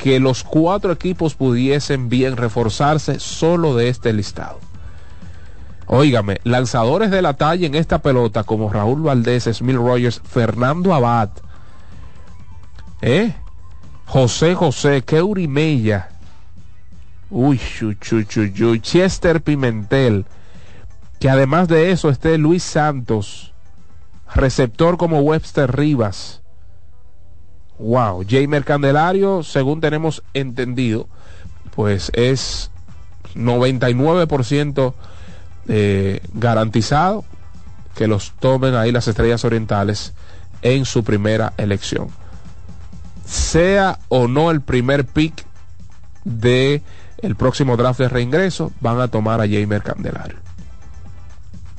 que 0.02 0.18
los 0.18 0.42
cuatro 0.42 0.90
equipos 0.90 1.36
pudiesen 1.36 2.08
bien 2.08 2.36
reforzarse 2.36 3.20
solo 3.20 3.76
de 3.76 3.88
este 3.88 4.12
listado. 4.12 4.58
Óigame, 5.86 6.40
lanzadores 6.42 7.12
de 7.12 7.22
la 7.22 7.34
talla 7.34 7.68
en 7.68 7.76
esta 7.76 8.02
pelota 8.02 8.42
como 8.42 8.68
Raúl 8.68 9.02
Valdés, 9.02 9.44
Smil 9.44 9.76
Rogers, 9.76 10.20
Fernando 10.24 10.92
Abad, 10.92 11.30
¿eh? 13.00 13.32
José 14.06 14.56
José, 14.56 15.02
Keuri 15.02 15.46
Mella, 15.46 16.08
uy, 17.30 17.60
Chester 18.80 19.40
Pimentel, 19.40 20.26
que 21.20 21.30
además 21.30 21.68
de 21.68 21.92
eso 21.92 22.10
esté 22.10 22.38
Luis 22.38 22.64
Santos, 22.64 23.54
receptor 24.34 24.96
como 24.96 25.20
Webster 25.20 25.76
Rivas. 25.76 26.41
Wow, 27.82 28.24
Jamer 28.28 28.64
Candelario, 28.64 29.42
según 29.42 29.80
tenemos 29.80 30.22
entendido, 30.34 31.08
pues 31.74 32.10
es 32.14 32.70
99% 33.34 34.94
eh, 35.68 36.20
garantizado 36.32 37.24
que 37.94 38.06
los 38.06 38.32
tomen 38.40 38.74
ahí 38.74 38.92
las 38.92 39.08
estrellas 39.08 39.44
orientales 39.44 40.14
en 40.62 40.84
su 40.84 41.04
primera 41.04 41.52
elección 41.56 42.08
sea 43.32 43.98
o 44.08 44.28
no 44.28 44.50
el 44.50 44.60
primer 44.60 45.06
pick 45.06 45.46
de 46.24 46.82
el 47.18 47.36
próximo 47.36 47.76
draft 47.76 48.00
de 48.00 48.08
reingreso, 48.08 48.72
van 48.80 49.00
a 49.00 49.08
tomar 49.08 49.40
a 49.40 49.48
Jamer 49.48 49.82
Candelario. 49.82 50.38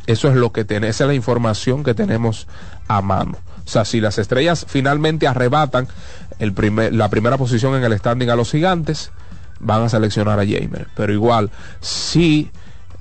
Eso 0.08 0.30
es 0.30 0.36
lo 0.36 0.52
que 0.52 0.66
tiene, 0.66 0.88
esa 0.88 1.04
es 1.04 1.08
la 1.10 1.14
información 1.14 1.84
que 1.84 1.94
tenemos 1.94 2.48
a 2.88 3.02
mano. 3.02 3.38
O 3.66 3.70
sea, 3.70 3.86
si 3.86 4.02
las 4.02 4.18
estrellas 4.18 4.66
finalmente 4.68 5.28
arrebatan 5.28 5.88
el 6.40 6.54
primer, 6.54 6.94
la 6.94 7.10
primera 7.10 7.38
posición 7.38 7.76
en 7.76 7.84
el 7.84 7.98
standing 7.98 8.30
a 8.30 8.36
los 8.36 8.52
gigantes, 8.52 9.12
van 9.60 9.84
a 9.84 9.90
seleccionar 9.90 10.40
a 10.40 10.46
Jamer. 10.46 10.88
Pero 10.96 11.14
igual, 11.14 11.50
si 11.80 12.52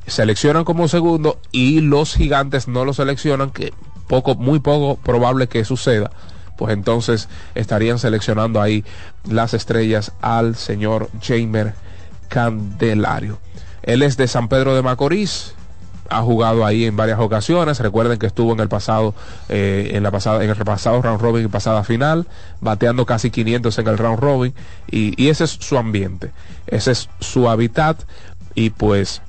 seleccionan 0.06 0.64
como 0.64 0.88
segundo 0.88 1.40
y 1.50 1.80
los 1.80 2.14
gigantes 2.14 2.68
no 2.68 2.84
lo 2.84 2.92
seleccionan, 2.92 3.50
que 3.50 3.72
poco, 4.06 4.34
muy 4.34 4.60
poco 4.60 4.96
probable 5.02 5.48
que 5.48 5.64
suceda, 5.64 6.10
pues 6.56 6.72
entonces 6.74 7.28
estarían 7.54 7.98
seleccionando 7.98 8.60
ahí 8.60 8.84
las 9.28 9.54
estrellas 9.54 10.12
al 10.20 10.54
señor 10.56 11.10
Jamer 11.20 11.74
Candelario. 12.28 13.38
Él 13.82 14.02
es 14.02 14.16
de 14.16 14.28
San 14.28 14.48
Pedro 14.48 14.74
de 14.74 14.82
Macorís, 14.82 15.54
ha 16.08 16.22
jugado 16.22 16.64
ahí 16.64 16.84
en 16.84 16.96
varias 16.96 17.18
ocasiones. 17.18 17.78
Recuerden 17.80 18.18
que 18.18 18.26
estuvo 18.26 18.52
en 18.52 18.60
el 18.60 18.68
pasado, 18.68 19.14
eh, 19.48 19.90
en 19.94 20.02
la 20.02 20.10
pasada, 20.10 20.44
en 20.44 20.50
el 20.50 20.56
pasado 20.56 21.00
round 21.02 21.20
robin 21.20 21.44
y 21.44 21.48
pasada 21.48 21.84
final, 21.84 22.26
bateando 22.60 23.06
casi 23.06 23.30
500 23.30 23.78
en 23.78 23.88
el 23.88 23.98
round 23.98 24.20
robin. 24.20 24.54
Y, 24.90 25.28
ese 25.28 25.44
es 25.44 25.50
su 25.50 25.78
ambiente, 25.78 26.30
ese 26.66 26.92
es 26.92 27.08
su 27.20 27.48
hábitat. 27.48 28.02
Y 28.54 28.70
pues 28.70 29.22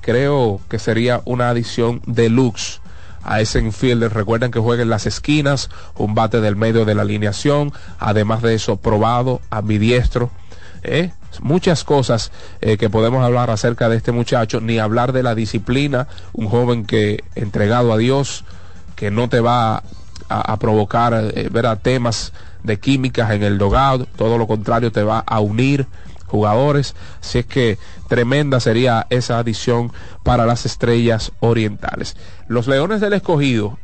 creo 0.00 0.60
que 0.68 0.78
sería 0.78 1.22
una 1.24 1.50
adición 1.50 2.02
deluxe 2.06 2.80
a 3.22 3.40
ese 3.40 3.60
infielder. 3.60 4.12
Recuerden 4.12 4.50
que 4.50 4.58
juega 4.58 4.82
en 4.82 4.90
las 4.90 5.06
esquinas, 5.06 5.70
un 5.96 6.14
bate 6.14 6.40
del 6.40 6.56
medio 6.56 6.84
de 6.84 6.94
la 6.94 7.02
alineación, 7.02 7.72
además 8.00 8.42
de 8.42 8.54
eso 8.54 8.76
probado, 8.76 9.40
ambidiestro. 9.50 10.30
¿Eh? 10.82 11.12
Muchas 11.40 11.84
cosas 11.84 12.30
eh, 12.60 12.76
que 12.76 12.90
podemos 12.90 13.24
hablar 13.24 13.50
acerca 13.50 13.88
de 13.88 13.96
este 13.96 14.12
muchacho, 14.12 14.60
ni 14.60 14.78
hablar 14.78 15.12
de 15.12 15.22
la 15.22 15.34
disciplina, 15.34 16.08
un 16.32 16.48
joven 16.48 16.84
que 16.84 17.24
entregado 17.34 17.92
a 17.92 17.98
Dios, 17.98 18.44
que 18.96 19.10
no 19.10 19.28
te 19.28 19.40
va 19.40 19.82
a, 20.28 20.56
provocar 20.58 21.14
eh, 21.34 21.50
temas 21.82 22.32
de 22.62 22.78
químicas 22.78 23.30
en 23.32 23.42
el 23.42 23.58
dogado, 23.58 24.06
todo 24.16 24.38
lo 24.38 24.46
contrario 24.46 24.92
te 24.92 25.02
va 25.02 25.18
a 25.20 25.40
unir 25.40 25.86
jugadores. 26.26 26.94
Así 27.20 27.40
es 27.40 27.46
que 27.46 27.78
tremenda 28.08 28.60
sería 28.60 29.06
esa 29.10 29.38
adición 29.38 29.92
para 30.22 30.46
las 30.46 30.64
estrellas 30.64 31.32
orientales. 31.40 32.16
Los 32.48 32.66
Leones 32.66 33.00
del 33.00 33.12
Escogido 33.12 33.78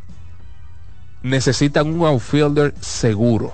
necesitan 1.23 1.89
un 1.89 2.07
outfielder 2.07 2.75
seguro. 2.81 3.53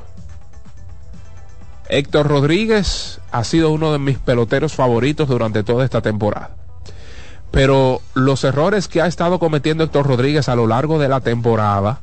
Héctor 1.94 2.26
Rodríguez 2.26 3.20
ha 3.30 3.44
sido 3.44 3.70
uno 3.70 3.92
de 3.92 4.00
mis 4.00 4.18
peloteros 4.18 4.74
favoritos 4.74 5.28
durante 5.28 5.62
toda 5.62 5.84
esta 5.84 6.00
temporada. 6.00 6.50
Pero 7.52 8.00
los 8.14 8.42
errores 8.42 8.88
que 8.88 9.00
ha 9.00 9.06
estado 9.06 9.38
cometiendo 9.38 9.84
Héctor 9.84 10.08
Rodríguez 10.08 10.48
a 10.48 10.56
lo 10.56 10.66
largo 10.66 10.98
de 10.98 11.08
la 11.08 11.20
temporada 11.20 12.00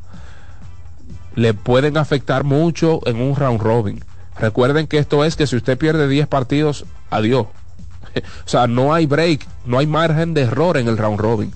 le 1.36 1.54
pueden 1.54 1.98
afectar 1.98 2.46
mucho 2.46 3.02
en 3.06 3.22
un 3.22 3.36
round 3.36 3.60
robin. 3.60 4.02
Recuerden 4.40 4.88
que 4.88 4.98
esto 4.98 5.26
es 5.26 5.36
que 5.36 5.46
si 5.46 5.58
usted 5.58 5.78
pierde 5.78 6.08
10 6.08 6.26
partidos, 6.28 6.86
adiós. 7.10 7.48
o 8.16 8.48
sea, 8.48 8.68
no 8.68 8.94
hay 8.94 9.08
break, 9.08 9.46
no 9.66 9.78
hay 9.78 9.88
margen 9.88 10.34
de 10.34 10.44
error 10.44 10.78
en 10.78 10.88
el 10.88 10.98
round 10.98 11.20
robin. 11.20 11.52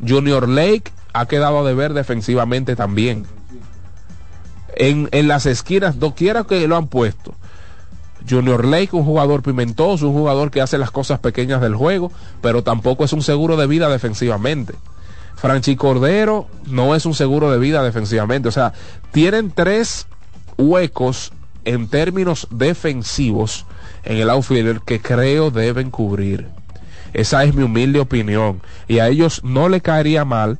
Junior 0.00 0.48
Lake 0.48 0.92
ha 1.12 1.26
quedado 1.26 1.60
a 1.60 1.68
deber 1.68 1.92
defensivamente 1.92 2.74
también. 2.74 3.26
En, 4.76 5.10
en 5.12 5.28
las 5.28 5.44
esquinas, 5.44 5.96
quiera 6.16 6.44
que 6.44 6.66
lo 6.66 6.78
han 6.78 6.86
puesto. 6.88 7.34
Junior 8.28 8.64
Lake, 8.64 8.90
un 8.92 9.04
jugador 9.04 9.42
pimentoso, 9.42 10.08
un 10.08 10.14
jugador 10.14 10.50
que 10.50 10.60
hace 10.60 10.78
las 10.78 10.90
cosas 10.90 11.18
pequeñas 11.18 11.60
del 11.60 11.74
juego, 11.74 12.12
pero 12.40 12.62
tampoco 12.62 13.04
es 13.04 13.12
un 13.12 13.22
seguro 13.22 13.56
de 13.56 13.66
vida 13.66 13.88
defensivamente. 13.88 14.74
Franchi 15.36 15.74
Cordero 15.74 16.48
no 16.66 16.94
es 16.94 17.06
un 17.06 17.14
seguro 17.14 17.50
de 17.50 17.58
vida 17.58 17.82
defensivamente. 17.82 18.48
O 18.48 18.52
sea, 18.52 18.74
tienen 19.10 19.50
tres 19.50 20.06
huecos 20.58 21.32
en 21.64 21.88
términos 21.88 22.46
defensivos 22.50 23.64
en 24.04 24.18
el 24.18 24.30
outfielder 24.30 24.80
que 24.80 25.00
creo 25.00 25.50
deben 25.50 25.90
cubrir. 25.90 26.48
Esa 27.12 27.44
es 27.44 27.54
mi 27.54 27.62
humilde 27.62 28.00
opinión. 28.00 28.60
Y 28.86 28.98
a 28.98 29.08
ellos 29.08 29.42
no 29.42 29.68
les 29.68 29.82
caería 29.82 30.24
mal, 30.24 30.58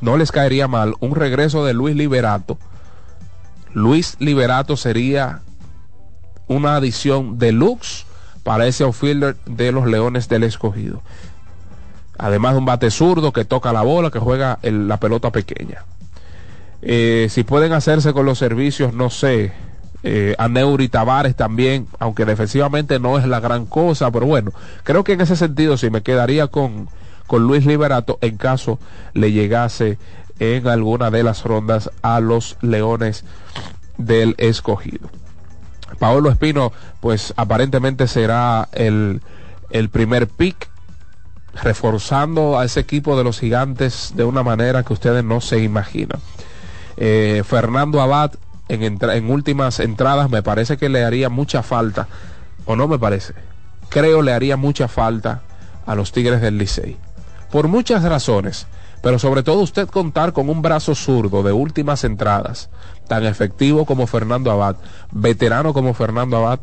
no 0.00 0.16
les 0.16 0.32
caería 0.32 0.68
mal 0.68 0.94
un 1.00 1.14
regreso 1.14 1.64
de 1.64 1.74
Luis 1.74 1.96
Liberato. 1.96 2.58
Luis 3.72 4.16
Liberato 4.18 4.76
sería 4.76 5.42
una 6.48 6.76
adición 6.76 7.38
deluxe 7.38 8.06
para 8.42 8.66
ese 8.66 8.84
outfielder 8.84 9.36
de 9.46 9.72
los 9.72 9.86
Leones 9.86 10.28
del 10.28 10.42
Escogido. 10.42 11.02
Además 12.16 12.52
de 12.52 12.58
un 12.58 12.64
bate 12.64 12.90
zurdo 12.90 13.32
que 13.32 13.44
toca 13.44 13.72
la 13.72 13.82
bola, 13.82 14.10
que 14.10 14.18
juega 14.18 14.58
la 14.62 14.98
pelota 14.98 15.30
pequeña. 15.30 15.84
Eh, 16.82 17.28
si 17.30 17.44
pueden 17.44 17.72
hacerse 17.72 18.12
con 18.12 18.26
los 18.26 18.38
servicios, 18.38 18.94
no 18.94 19.10
sé, 19.10 19.52
eh, 20.04 20.34
a 20.38 20.48
Neuri 20.48 20.88
Tavares 20.88 21.34
también, 21.34 21.88
aunque 21.98 22.24
defensivamente 22.24 23.00
no 23.00 23.18
es 23.18 23.26
la 23.26 23.40
gran 23.40 23.66
cosa, 23.66 24.10
pero 24.10 24.26
bueno, 24.26 24.52
creo 24.84 25.04
que 25.04 25.12
en 25.12 25.20
ese 25.20 25.36
sentido 25.36 25.76
sí 25.76 25.90
me 25.90 26.02
quedaría 26.02 26.46
con, 26.46 26.88
con 27.26 27.46
Luis 27.46 27.66
Liberato 27.66 28.18
en 28.20 28.36
caso 28.36 28.78
le 29.12 29.32
llegase 29.32 29.98
en 30.38 30.68
alguna 30.68 31.10
de 31.10 31.24
las 31.24 31.42
rondas 31.42 31.90
a 32.02 32.20
los 32.20 32.56
Leones 32.62 33.24
del 33.96 34.36
escogido. 34.38 35.10
Paolo 35.98 36.30
Espino, 36.30 36.72
pues 37.00 37.32
aparentemente 37.36 38.06
será 38.06 38.68
el, 38.72 39.22
el 39.70 39.88
primer 39.88 40.28
pick, 40.28 40.68
reforzando 41.62 42.58
a 42.58 42.64
ese 42.64 42.80
equipo 42.80 43.16
de 43.16 43.24
los 43.24 43.40
gigantes 43.40 44.12
de 44.14 44.24
una 44.24 44.42
manera 44.42 44.82
que 44.82 44.92
ustedes 44.92 45.24
no 45.24 45.40
se 45.40 45.60
imaginan. 45.60 46.20
Eh, 46.96 47.42
Fernando 47.46 48.00
Abad 48.00 48.32
en, 48.68 49.30
últimas 49.30 49.80
entradas 49.80 50.30
me 50.30 50.42
parece 50.42 50.76
que 50.76 50.88
le 50.88 51.04
haría 51.04 51.28
mucha 51.28 51.62
falta, 51.62 52.08
o 52.66 52.76
no 52.76 52.86
me 52.88 52.98
parece, 52.98 53.34
creo 53.88 54.22
le 54.22 54.32
haría 54.32 54.56
mucha 54.56 54.88
falta 54.88 55.42
a 55.86 55.94
los 55.94 56.12
Tigres 56.12 56.40
del 56.40 56.58
Licey. 56.58 56.96
Por 57.50 57.68
muchas 57.68 58.02
razones, 58.02 58.66
pero 59.02 59.18
sobre 59.18 59.42
todo 59.42 59.60
usted 59.60 59.88
contar 59.88 60.32
con 60.32 60.50
un 60.50 60.60
brazo 60.60 60.94
zurdo 60.94 61.42
de 61.42 61.52
últimas 61.52 62.04
entradas, 62.04 62.68
tan 63.08 63.24
efectivo 63.24 63.84
como 63.84 64.06
Fernando 64.06 64.50
Abad, 64.52 64.76
veterano 65.10 65.72
como 65.72 65.94
Fernando 65.94 66.36
Abad, 66.36 66.60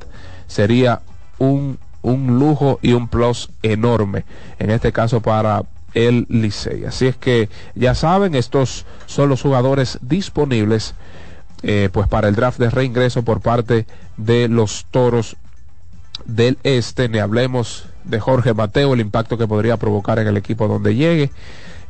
sería 0.48 1.02
un, 1.38 1.78
un 2.02 2.40
lujo 2.40 2.80
y 2.82 2.94
un 2.94 3.08
plus 3.08 3.50
enorme, 3.64 4.24
en 4.60 4.70
este 4.70 4.92
caso 4.92 5.22
para 5.22 5.64
el 5.94 6.26
Licey. 6.30 6.86
Así 6.86 7.08
es 7.08 7.16
que 7.16 7.50
ya 7.74 7.96
saben, 7.96 8.36
estos 8.36 8.86
son 9.08 9.30
los 9.30 9.42
jugadores 9.42 9.98
disponibles 10.02 10.94
eh, 11.64 11.90
pues 11.92 12.08
para 12.08 12.28
el 12.28 12.36
draft 12.36 12.60
de 12.60 12.70
reingreso 12.70 13.24
por 13.24 13.42
parte 13.42 13.88
de 14.18 14.48
los 14.48 14.86
toros 14.92 15.36
del 16.26 16.60
este. 16.64 17.10
Ni 17.10 17.18
hablemos 17.18 17.86
de 18.04 18.20
Jorge 18.20 18.54
Mateo, 18.54 18.94
el 18.94 19.00
impacto 19.00 19.38
que 19.38 19.48
podría 19.48 19.78
provocar 19.78 20.20
en 20.20 20.28
el 20.28 20.38
equipo 20.38 20.68
donde 20.68 20.96
llegue 20.96 21.32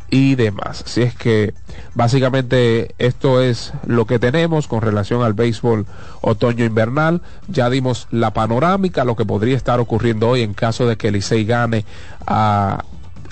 y 0.10 0.36
demás. 0.36 0.84
Así 0.86 1.02
es 1.02 1.15
que 1.15 1.54
básicamente 1.94 2.94
esto 2.98 3.41
es 3.41 3.74
lo 3.86 4.06
que 4.06 4.20
tenemos 4.20 4.68
con 4.68 4.82
relación 4.82 5.24
al 5.24 5.34
béisbol 5.34 5.86
otoño-invernal. 6.22 7.22
Ya 7.48 7.70
dimos 7.70 8.08
la 8.12 8.34
panorámica, 8.34 9.06
lo 9.06 9.15
que 9.15 9.26
podría 9.26 9.58
estar 9.58 9.80
ocurriendo 9.80 10.30
hoy 10.30 10.41
en 10.41 10.54
caso 10.54 10.88
de 10.88 10.98
que 10.98 11.12
Licey 11.12 11.46
gane 11.46 11.86
a, 12.26 12.84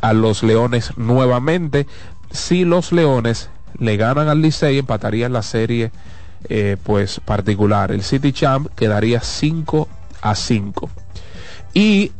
a 0.01 0.13
los 0.13 0.43
Leones 0.43 0.97
nuevamente. 0.97 1.87
Si 2.31 2.65
los 2.65 2.91
Leones 2.91 3.49
le 3.77 3.97
ganan 3.97 4.27
al 4.27 4.41
Licey, 4.41 4.79
empatarían 4.79 5.33
la 5.33 5.43
serie 5.43 5.91
eh, 6.49 6.77
pues 6.83 7.19
particular. 7.21 7.91
El 7.91 8.03
City 8.03 8.33
Champ 8.33 8.67
quedaría 8.75 9.21
5 9.21 9.87
a 10.21 10.35
5. 10.35 10.89
Y 11.73 12.11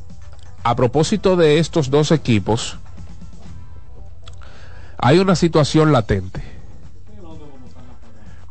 a 0.64 0.76
propósito 0.76 1.36
de 1.36 1.60
estos 1.60 1.90
dos 1.90 2.12
equipos, 2.12 2.78
hay 5.06 5.20
una 5.20 5.36
situación 5.36 5.92
latente. 5.92 6.42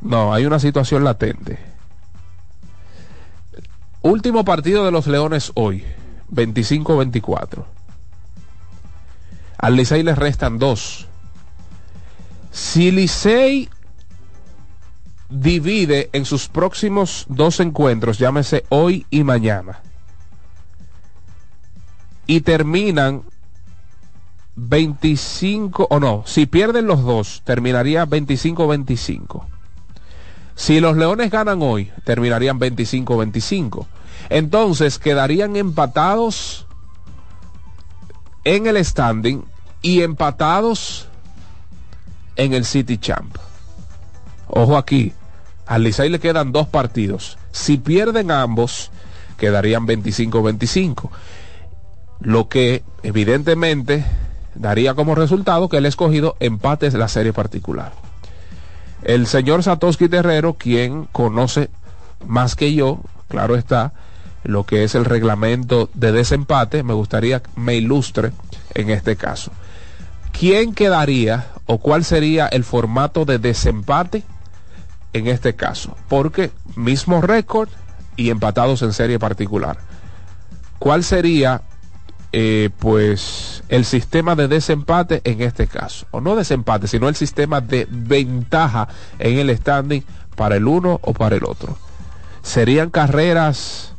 No, 0.02 0.34
hay 0.34 0.44
una 0.44 0.58
situación 0.58 1.02
latente. 1.02 1.58
Último 4.02 4.44
partido 4.44 4.84
de 4.84 4.90
los 4.90 5.06
Leones 5.06 5.52
hoy, 5.54 5.82
25-24. 6.30 7.64
Al 9.56 9.76
Licey 9.76 10.02
les 10.02 10.18
restan 10.18 10.58
dos. 10.58 11.06
Si 12.50 12.90
Licey 12.90 13.70
divide 15.30 16.10
en 16.12 16.26
sus 16.26 16.48
próximos 16.48 17.24
dos 17.30 17.60
encuentros, 17.60 18.18
llámese 18.18 18.66
hoy 18.68 19.06
y 19.08 19.24
mañana, 19.24 19.80
y 22.26 22.42
terminan 22.42 23.22
25, 24.56 25.86
o 25.90 26.00
no, 26.00 26.22
si 26.26 26.46
pierden 26.46 26.86
los 26.86 27.02
dos, 27.02 27.42
terminaría 27.44 28.06
25-25. 28.06 29.46
Si 30.54 30.80
los 30.80 30.96
Leones 30.96 31.30
ganan 31.30 31.62
hoy, 31.62 31.90
terminarían 32.04 32.60
25-25. 32.60 33.86
Entonces 34.28 34.98
quedarían 34.98 35.56
empatados 35.56 36.66
en 38.44 38.66
el 38.66 38.82
standing 38.84 39.44
y 39.80 40.02
empatados 40.02 41.08
en 42.36 42.52
el 42.52 42.64
City 42.64 42.98
Champ. 42.98 43.36
Ojo 44.48 44.76
aquí, 44.76 45.12
al 45.66 45.84
Licey 45.84 46.10
le 46.10 46.20
quedan 46.20 46.52
dos 46.52 46.68
partidos. 46.68 47.38
Si 47.52 47.78
pierden 47.78 48.30
ambos, 48.30 48.90
quedarían 49.38 49.86
25-25. 49.86 51.08
Lo 52.20 52.48
que 52.48 52.84
evidentemente 53.02 54.04
daría 54.54 54.94
como 54.94 55.14
resultado 55.14 55.68
que 55.68 55.78
el 55.78 55.86
escogido 55.86 56.36
empate 56.40 56.90
la 56.90 57.08
serie 57.08 57.32
particular. 57.32 57.92
El 59.02 59.26
señor 59.26 59.62
Satoshi 59.62 60.08
Terrero, 60.08 60.54
quien 60.54 61.04
conoce 61.10 61.70
más 62.26 62.54
que 62.54 62.74
yo, 62.74 63.00
claro 63.28 63.56
está, 63.56 63.92
lo 64.44 64.64
que 64.64 64.84
es 64.84 64.94
el 64.94 65.04
reglamento 65.04 65.90
de 65.94 66.12
desempate, 66.12 66.82
me 66.82 66.94
gustaría 66.94 67.40
que 67.40 67.50
me 67.56 67.74
ilustre 67.74 68.32
en 68.74 68.90
este 68.90 69.16
caso. 69.16 69.52
¿Quién 70.32 70.74
quedaría 70.74 71.46
o 71.66 71.78
cuál 71.78 72.04
sería 72.04 72.46
el 72.46 72.64
formato 72.64 73.24
de 73.24 73.38
desempate 73.38 74.24
en 75.12 75.26
este 75.26 75.54
caso, 75.54 75.96
porque 76.08 76.50
mismo 76.74 77.20
récord 77.20 77.68
y 78.16 78.30
empatados 78.30 78.82
en 78.82 78.92
serie 78.92 79.18
particular. 79.18 79.78
¿Cuál 80.78 81.04
sería, 81.04 81.62
eh, 82.32 82.70
pues, 82.78 83.62
el 83.68 83.84
sistema 83.84 84.34
de 84.34 84.48
desempate 84.48 85.20
en 85.24 85.42
este 85.42 85.66
caso? 85.66 86.06
O 86.10 86.20
no 86.20 86.34
desempate, 86.34 86.88
sino 86.88 87.08
el 87.08 87.14
sistema 87.14 87.60
de 87.60 87.86
ventaja 87.90 88.88
en 89.18 89.38
el 89.38 89.56
standing 89.56 90.02
para 90.34 90.56
el 90.56 90.66
uno 90.66 90.98
o 91.02 91.12
para 91.12 91.36
el 91.36 91.44
otro. 91.44 91.76
Serían 92.42 92.90
carreras 92.90 93.94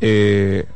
eh, 0.00 0.66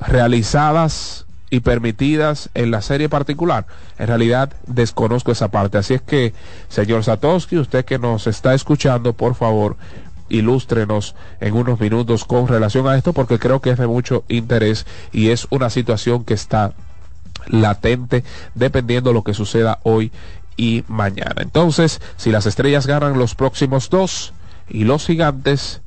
realizadas 0.00 1.26
y 1.50 1.60
permitidas 1.60 2.48
en 2.54 2.70
la 2.70 2.80
serie 2.80 3.08
particular. 3.08 3.66
En 3.98 4.06
realidad 4.06 4.52
desconozco 4.66 5.32
esa 5.32 5.48
parte. 5.48 5.78
Así 5.78 5.94
es 5.94 6.00
que, 6.00 6.32
señor 6.68 7.04
Satoshi, 7.04 7.58
usted 7.58 7.84
que 7.84 7.98
nos 7.98 8.26
está 8.26 8.54
escuchando, 8.54 9.12
por 9.12 9.34
favor, 9.34 9.76
ilústrenos 10.30 11.14
en 11.40 11.54
unos 11.54 11.78
minutos 11.80 12.24
con 12.24 12.48
relación 12.48 12.86
a 12.88 12.96
esto, 12.96 13.12
porque 13.12 13.38
creo 13.38 13.60
que 13.60 13.70
es 13.70 13.78
de 13.78 13.86
mucho 13.86 14.24
interés 14.28 14.86
y 15.12 15.28
es 15.28 15.46
una 15.50 15.68
situación 15.68 16.24
que 16.24 16.34
está 16.34 16.72
latente 17.46 18.24
dependiendo 18.54 19.10
de 19.10 19.14
lo 19.14 19.24
que 19.24 19.34
suceda 19.34 19.78
hoy 19.82 20.12
y 20.56 20.84
mañana. 20.88 21.36
Entonces, 21.42 22.00
si 22.16 22.30
las 22.30 22.46
estrellas 22.46 22.86
ganan 22.86 23.18
los 23.18 23.34
próximos 23.34 23.90
dos 23.90 24.32
y 24.68 24.84
los 24.84 25.06
gigantes 25.06 25.80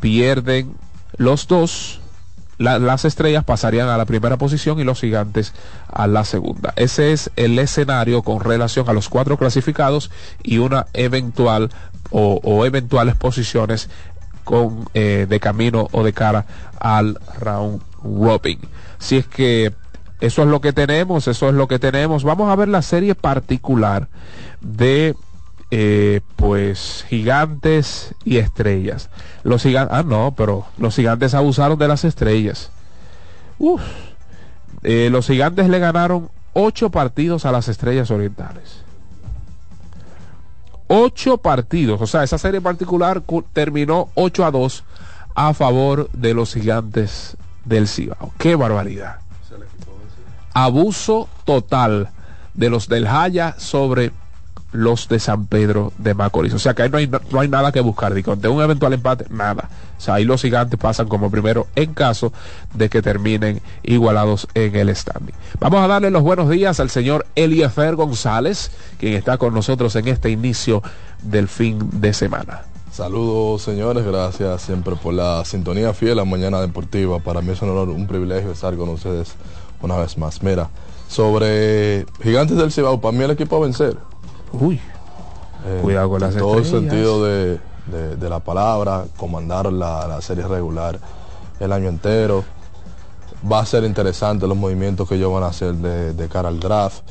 pierden 0.00 0.74
los 1.16 1.46
dos, 1.46 2.00
la- 2.58 2.78
las 2.78 3.04
estrellas 3.04 3.44
pasarían 3.44 3.88
a 3.88 3.98
la 3.98 4.04
primera 4.06 4.36
posición 4.38 4.78
y 4.80 4.84
los 4.84 5.00
gigantes 5.00 5.52
a 5.92 6.06
la 6.06 6.24
segunda. 6.24 6.72
Ese 6.76 7.12
es 7.12 7.30
el 7.36 7.58
escenario 7.58 8.22
con 8.22 8.40
relación 8.40 8.88
a 8.88 8.92
los 8.92 9.08
cuatro 9.08 9.36
clasificados 9.36 10.10
y 10.42 10.58
una 10.58 10.86
eventual 10.94 11.70
o, 12.10 12.64
eventuales 12.64 13.16
posiciones 13.16 13.88
con 14.44 14.88
eh, 14.94 15.26
de 15.28 15.40
camino 15.40 15.88
o 15.92 16.04
de 16.04 16.12
cara 16.12 16.46
al 16.78 17.18
round 17.40 17.82
robin. 18.02 18.58
Si 18.98 19.16
es 19.16 19.26
que 19.26 19.72
eso 20.20 20.42
es 20.42 20.48
lo 20.48 20.60
que 20.60 20.72
tenemos, 20.72 21.28
eso 21.28 21.48
es 21.48 21.54
lo 21.54 21.68
que 21.68 21.78
tenemos. 21.78 22.24
Vamos 22.24 22.50
a 22.50 22.56
ver 22.56 22.68
la 22.68 22.82
serie 22.82 23.14
particular 23.14 24.08
de 24.60 25.14
eh, 25.70 26.20
pues 26.36 27.04
gigantes 27.08 28.14
y 28.24 28.36
estrellas. 28.36 29.10
Los 29.42 29.62
gigantes, 29.62 29.96
ah 29.96 30.04
no, 30.06 30.34
pero 30.36 30.66
los 30.78 30.94
gigantes 30.94 31.34
abusaron 31.34 31.78
de 31.78 31.88
las 31.88 32.04
estrellas. 32.04 32.70
Uf. 33.58 33.82
Eh, 34.82 35.08
los 35.10 35.26
gigantes 35.26 35.68
le 35.68 35.78
ganaron 35.78 36.30
ocho 36.52 36.90
partidos 36.90 37.44
a 37.44 37.52
las 37.52 37.68
estrellas 37.68 38.10
orientales. 38.10 38.83
Ocho 40.96 41.38
partidos, 41.38 42.00
o 42.00 42.06
sea, 42.06 42.22
esa 42.22 42.38
serie 42.38 42.60
particular 42.60 43.22
cu- 43.22 43.42
terminó 43.52 44.10
8 44.14 44.44
a 44.44 44.50
2 44.52 44.84
a 45.34 45.52
favor 45.52 46.08
de 46.12 46.34
los 46.34 46.54
gigantes 46.54 47.36
del 47.64 47.88
Cibao. 47.88 48.32
¡Qué 48.38 48.54
barbaridad! 48.54 49.16
Abuso 50.52 51.28
total 51.44 52.10
de 52.54 52.70
los 52.70 52.88
del 52.88 53.08
Jaya 53.08 53.56
sobre 53.58 54.12
los 54.74 55.08
de 55.08 55.20
San 55.20 55.46
Pedro 55.46 55.92
de 55.98 56.14
Macorís. 56.14 56.52
O 56.52 56.58
sea 56.58 56.74
que 56.74 56.82
ahí 56.82 56.90
no 56.90 56.98
hay, 56.98 57.08
no 57.30 57.40
hay 57.40 57.48
nada 57.48 57.70
que 57.72 57.80
buscar. 57.80 58.12
De 58.12 58.48
un 58.48 58.62
eventual 58.62 58.92
empate, 58.92 59.26
nada. 59.30 59.70
O 59.96 60.00
sea, 60.00 60.14
ahí 60.14 60.24
los 60.24 60.42
gigantes 60.42 60.78
pasan 60.78 61.08
como 61.08 61.30
primero 61.30 61.68
en 61.76 61.94
caso 61.94 62.32
de 62.74 62.88
que 62.88 63.00
terminen 63.00 63.62
igualados 63.84 64.48
en 64.54 64.74
el 64.74 64.94
standing. 64.94 65.34
Vamos 65.60 65.80
a 65.80 65.86
darle 65.86 66.10
los 66.10 66.22
buenos 66.22 66.50
días 66.50 66.80
al 66.80 66.90
señor 66.90 67.24
Eliefer 67.36 67.94
González, 67.94 68.72
quien 68.98 69.14
está 69.14 69.38
con 69.38 69.54
nosotros 69.54 69.94
en 69.96 70.08
este 70.08 70.30
inicio 70.30 70.82
del 71.22 71.46
fin 71.48 71.78
de 72.00 72.12
semana. 72.12 72.62
Saludos 72.90 73.62
señores, 73.62 74.04
gracias 74.04 74.62
siempre 74.62 74.96
por 74.96 75.14
la 75.14 75.44
sintonía 75.44 75.92
fiel 75.94 76.18
a 76.18 76.24
Mañana 76.24 76.60
Deportiva. 76.60 77.20
Para 77.20 77.40
mí 77.40 77.52
es 77.52 77.62
un 77.62 77.70
honor, 77.70 77.90
un 77.90 78.06
privilegio 78.06 78.50
estar 78.50 78.76
con 78.76 78.88
ustedes 78.88 79.34
una 79.80 79.96
vez 79.96 80.18
más. 80.18 80.42
Mira, 80.42 80.68
sobre 81.08 82.06
Gigantes 82.22 82.56
del 82.56 82.72
Cibao, 82.72 83.00
para 83.00 83.16
mí 83.16 83.22
el 83.22 83.30
equipo 83.30 83.56
a 83.56 83.60
vencer. 83.60 83.96
Uy, 84.60 84.80
Eh, 85.66 85.78
cuidado 85.82 86.10
con 86.10 86.20
las 86.20 86.34
en 86.34 86.40
todo 86.40 86.58
el 86.58 86.64
sentido 86.66 87.24
de, 87.24 87.60
de- 87.86 88.16
de 88.16 88.28
la 88.28 88.40
palabra, 88.40 89.06
comandar 89.16 89.72
la, 89.72 90.06
la 90.06 90.20
serie 90.20 90.46
regular 90.46 90.98
el 91.60 91.72
año 91.72 91.88
entero. 91.88 92.44
Va 93.50 93.60
a 93.60 93.66
ser 93.66 93.84
interesante 93.84 94.46
los 94.46 94.56
movimientos 94.56 95.08
que 95.08 95.14
ellos 95.16 95.32
van 95.32 95.42
a 95.42 95.48
hacer 95.48 95.74
de, 95.74 96.12
de 96.14 96.28
cara 96.28 96.48
al 96.48 96.60
draft. 96.60 97.02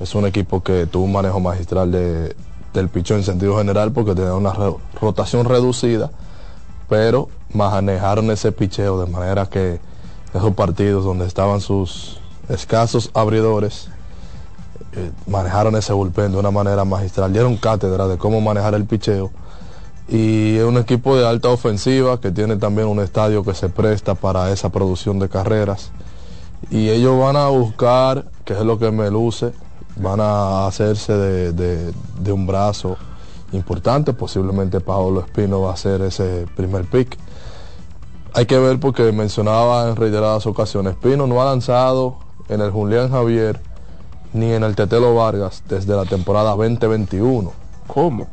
Es 0.00 0.14
un 0.14 0.26
equipo 0.26 0.62
que 0.62 0.86
tuvo 0.86 1.04
un 1.04 1.12
manejo 1.12 1.40
magistral 1.40 1.90
de, 1.92 2.34
del 2.72 2.88
pichón 2.88 3.18
en 3.18 3.24
sentido 3.24 3.56
general 3.58 3.92
porque 3.92 4.14
tenía 4.14 4.34
una 4.34 4.52
re- 4.52 4.74
rotación 5.00 5.44
reducida, 5.44 6.10
pero 6.88 7.28
manejaron 7.52 8.30
ese 8.30 8.50
picheo 8.52 9.00
de 9.04 9.10
manera 9.10 9.46
que 9.46 9.80
esos 10.32 10.54
partidos 10.54 11.04
donde 11.04 11.26
estaban 11.26 11.60
sus 11.60 12.18
escasos 12.48 13.10
abridores 13.14 13.88
eh, 14.92 15.10
manejaron 15.26 15.76
ese 15.76 15.92
bullpen 15.92 16.32
de 16.32 16.38
una 16.38 16.50
manera 16.50 16.84
magistral, 16.84 17.32
dieron 17.32 17.56
cátedra 17.56 18.08
de 18.08 18.18
cómo 18.18 18.40
manejar 18.40 18.74
el 18.74 18.84
picheo. 18.84 19.30
Y 20.08 20.56
es 20.56 20.64
un 20.64 20.76
equipo 20.76 21.16
de 21.16 21.26
alta 21.26 21.48
ofensiva 21.50 22.20
que 22.20 22.32
tiene 22.32 22.56
también 22.56 22.88
un 22.88 22.98
estadio 22.98 23.44
que 23.44 23.54
se 23.54 23.68
presta 23.68 24.14
para 24.16 24.50
esa 24.50 24.68
producción 24.70 25.18
de 25.20 25.28
carreras. 25.28 25.92
Y 26.70 26.88
ellos 26.90 27.18
van 27.18 27.36
a 27.36 27.46
buscar, 27.48 28.26
que 28.44 28.54
es 28.54 28.60
lo 28.60 28.78
que 28.78 28.90
me 28.90 29.08
luce, 29.10 29.52
van 29.96 30.20
a 30.20 30.66
hacerse 30.66 31.12
de, 31.12 31.52
de- 31.52 32.32
un 32.32 32.46
brazo 32.46 32.96
importante. 33.52 34.12
Posiblemente 34.12 34.80
Paolo 34.80 35.20
Espino 35.20 35.60
va 35.62 35.74
a 35.74 35.76
ser 35.76 36.02
ese 36.02 36.46
primer 36.56 36.86
pick. 36.86 37.16
Hay 38.34 38.46
que 38.46 38.58
ver 38.58 38.80
porque 38.80 39.12
mencionaba 39.12 39.88
en 39.88 39.96
reiteradas 39.96 40.46
ocasiones, 40.46 40.94
Espino 40.94 41.26
no 41.26 41.40
ha 41.40 41.44
lanzado 41.46 42.16
en 42.48 42.60
el 42.60 42.70
Julián 42.70 43.10
Javier 43.10 43.60
ni 44.32 44.52
en 44.52 44.62
el 44.64 44.74
Tetelo 44.76 45.14
Vargas 45.14 45.62
desde 45.68 45.94
la 45.96 46.04
temporada 46.04 46.50
2021. 46.50 47.52
¿Cómo? 47.86 48.28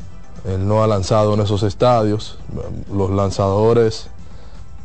Él 0.45 0.67
no 0.67 0.83
ha 0.83 0.87
lanzado 0.87 1.33
en 1.33 1.41
esos 1.41 1.63
estadios. 1.63 2.37
Los 2.93 3.09
lanzadores 3.09 4.09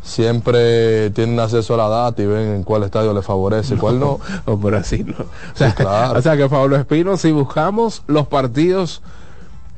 siempre 0.02 1.10
tienen 1.10 1.38
acceso 1.38 1.74
a 1.74 1.76
la 1.76 1.88
data 1.88 2.22
y 2.22 2.26
ven 2.26 2.54
en 2.56 2.62
cuál 2.64 2.82
estadio 2.82 3.12
les 3.14 3.24
favorece 3.24 3.74
y 3.74 3.76
cuál 3.76 4.00
no. 4.00 4.18
Hombre, 4.46 4.78
así 4.78 5.04
no. 5.04 5.14
O 5.14 5.56
sea, 5.56 5.74
claro. 5.74 6.18
o 6.18 6.22
sea 6.22 6.36
que 6.36 6.48
Pablo 6.48 6.76
Espino, 6.76 7.16
si 7.16 7.30
buscamos 7.30 8.02
los 8.08 8.26
partidos, 8.26 9.02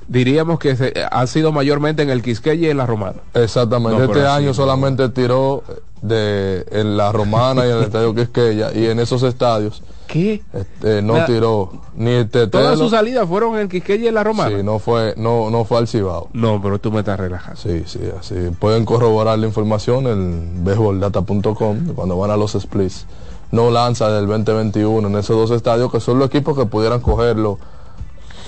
diríamos 0.09 0.59
que 0.59 0.77
se- 0.77 0.95
han 1.11 1.27
sido 1.29 1.53
mayormente 1.53 2.03
en 2.03 2.11
el 2.11 2.23
Quisqueya 2.23 2.69
y 2.69 2.71
en 2.71 2.79
la 2.79 2.87
Romana. 2.87 3.17
Exactamente. 3.35 3.99
No, 3.99 4.05
este 4.05 4.27
año 4.27 4.49
no. 4.49 4.55
solamente 4.55 5.09
tiró 5.11 5.63
de 6.01 6.65
en 6.71 6.97
la 6.97 7.13
Romana 7.13 7.67
y 7.67 7.71
en 7.71 7.77
el 7.79 7.83
estadio 7.85 8.15
Quisqueya 8.15 8.73
y 8.73 8.87
en 8.87 9.01
esos 9.01 9.23
estadios 9.23 9.83
¿Qué? 10.07 10.43
este, 10.53 11.03
no 11.03 11.25
tiró 11.25 11.71
ni 11.97 12.11
el 12.11 12.29
Tetelo. 12.29 12.65
Todas 12.65 12.79
sus 12.79 12.91
salidas 12.91 13.29
fueron 13.29 13.55
en 13.55 13.63
el 13.63 13.69
Quisqueya 13.69 14.05
y 14.05 14.09
en 14.09 14.15
la 14.15 14.25
Romana. 14.25 14.57
Sí, 14.57 14.63
no 14.63 14.79
fue 14.79 15.15
no 15.17 15.51
no 15.51 15.65
fue 15.65 15.79
al 15.79 15.89
Cibao. 15.89 16.29
No, 16.33 16.61
pero 16.63 16.79
tú 16.79 16.93
me 16.93 17.01
estás 17.01 17.19
relajando. 17.19 17.61
Sí, 17.61 17.85
sí, 17.87 18.01
así. 18.19 18.35
Pueden 18.59 18.85
corroborar 18.85 19.39
la 19.39 19.47
información 19.47 20.07
en 20.07 20.65
baseballdata.com 20.65 21.95
cuando 21.95 22.19
van 22.19 22.31
a 22.31 22.37
los 22.37 22.53
splits. 22.53 23.07
No 23.51 23.71
lanza 23.71 24.11
del 24.11 24.27
2021 24.27 25.09
en 25.09 25.17
esos 25.17 25.37
dos 25.37 25.51
estadios 25.57 25.91
que 25.91 26.01
son 26.01 26.19
los 26.19 26.29
equipos 26.29 26.57
que 26.57 26.67
pudieran 26.67 27.01
cogerlo 27.01 27.59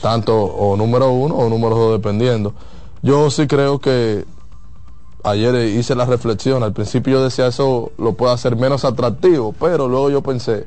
tanto 0.03 0.37
o 0.37 0.77
número 0.77 1.11
uno 1.11 1.37
o 1.37 1.49
número 1.49 1.77
dos 1.77 1.93
dependiendo. 1.93 2.55
Yo 3.03 3.31
sí 3.31 3.47
creo 3.47 3.79
que 3.79 4.25
ayer 5.27 5.55
hice 5.69 5.95
la 5.95 6.05
reflexión, 6.05 6.63
al 6.63 6.73
principio 6.73 7.15
yo 7.15 7.25
decía 7.25 7.47
eso 7.47 7.93
lo 7.99 8.13
puede 8.15 8.33
hacer 8.35 8.57
menos 8.57 8.85
atractivo, 8.85 9.55
pero 9.59 9.89
luego 9.89 10.11
yo 10.11 10.23
pensé, 10.23 10.67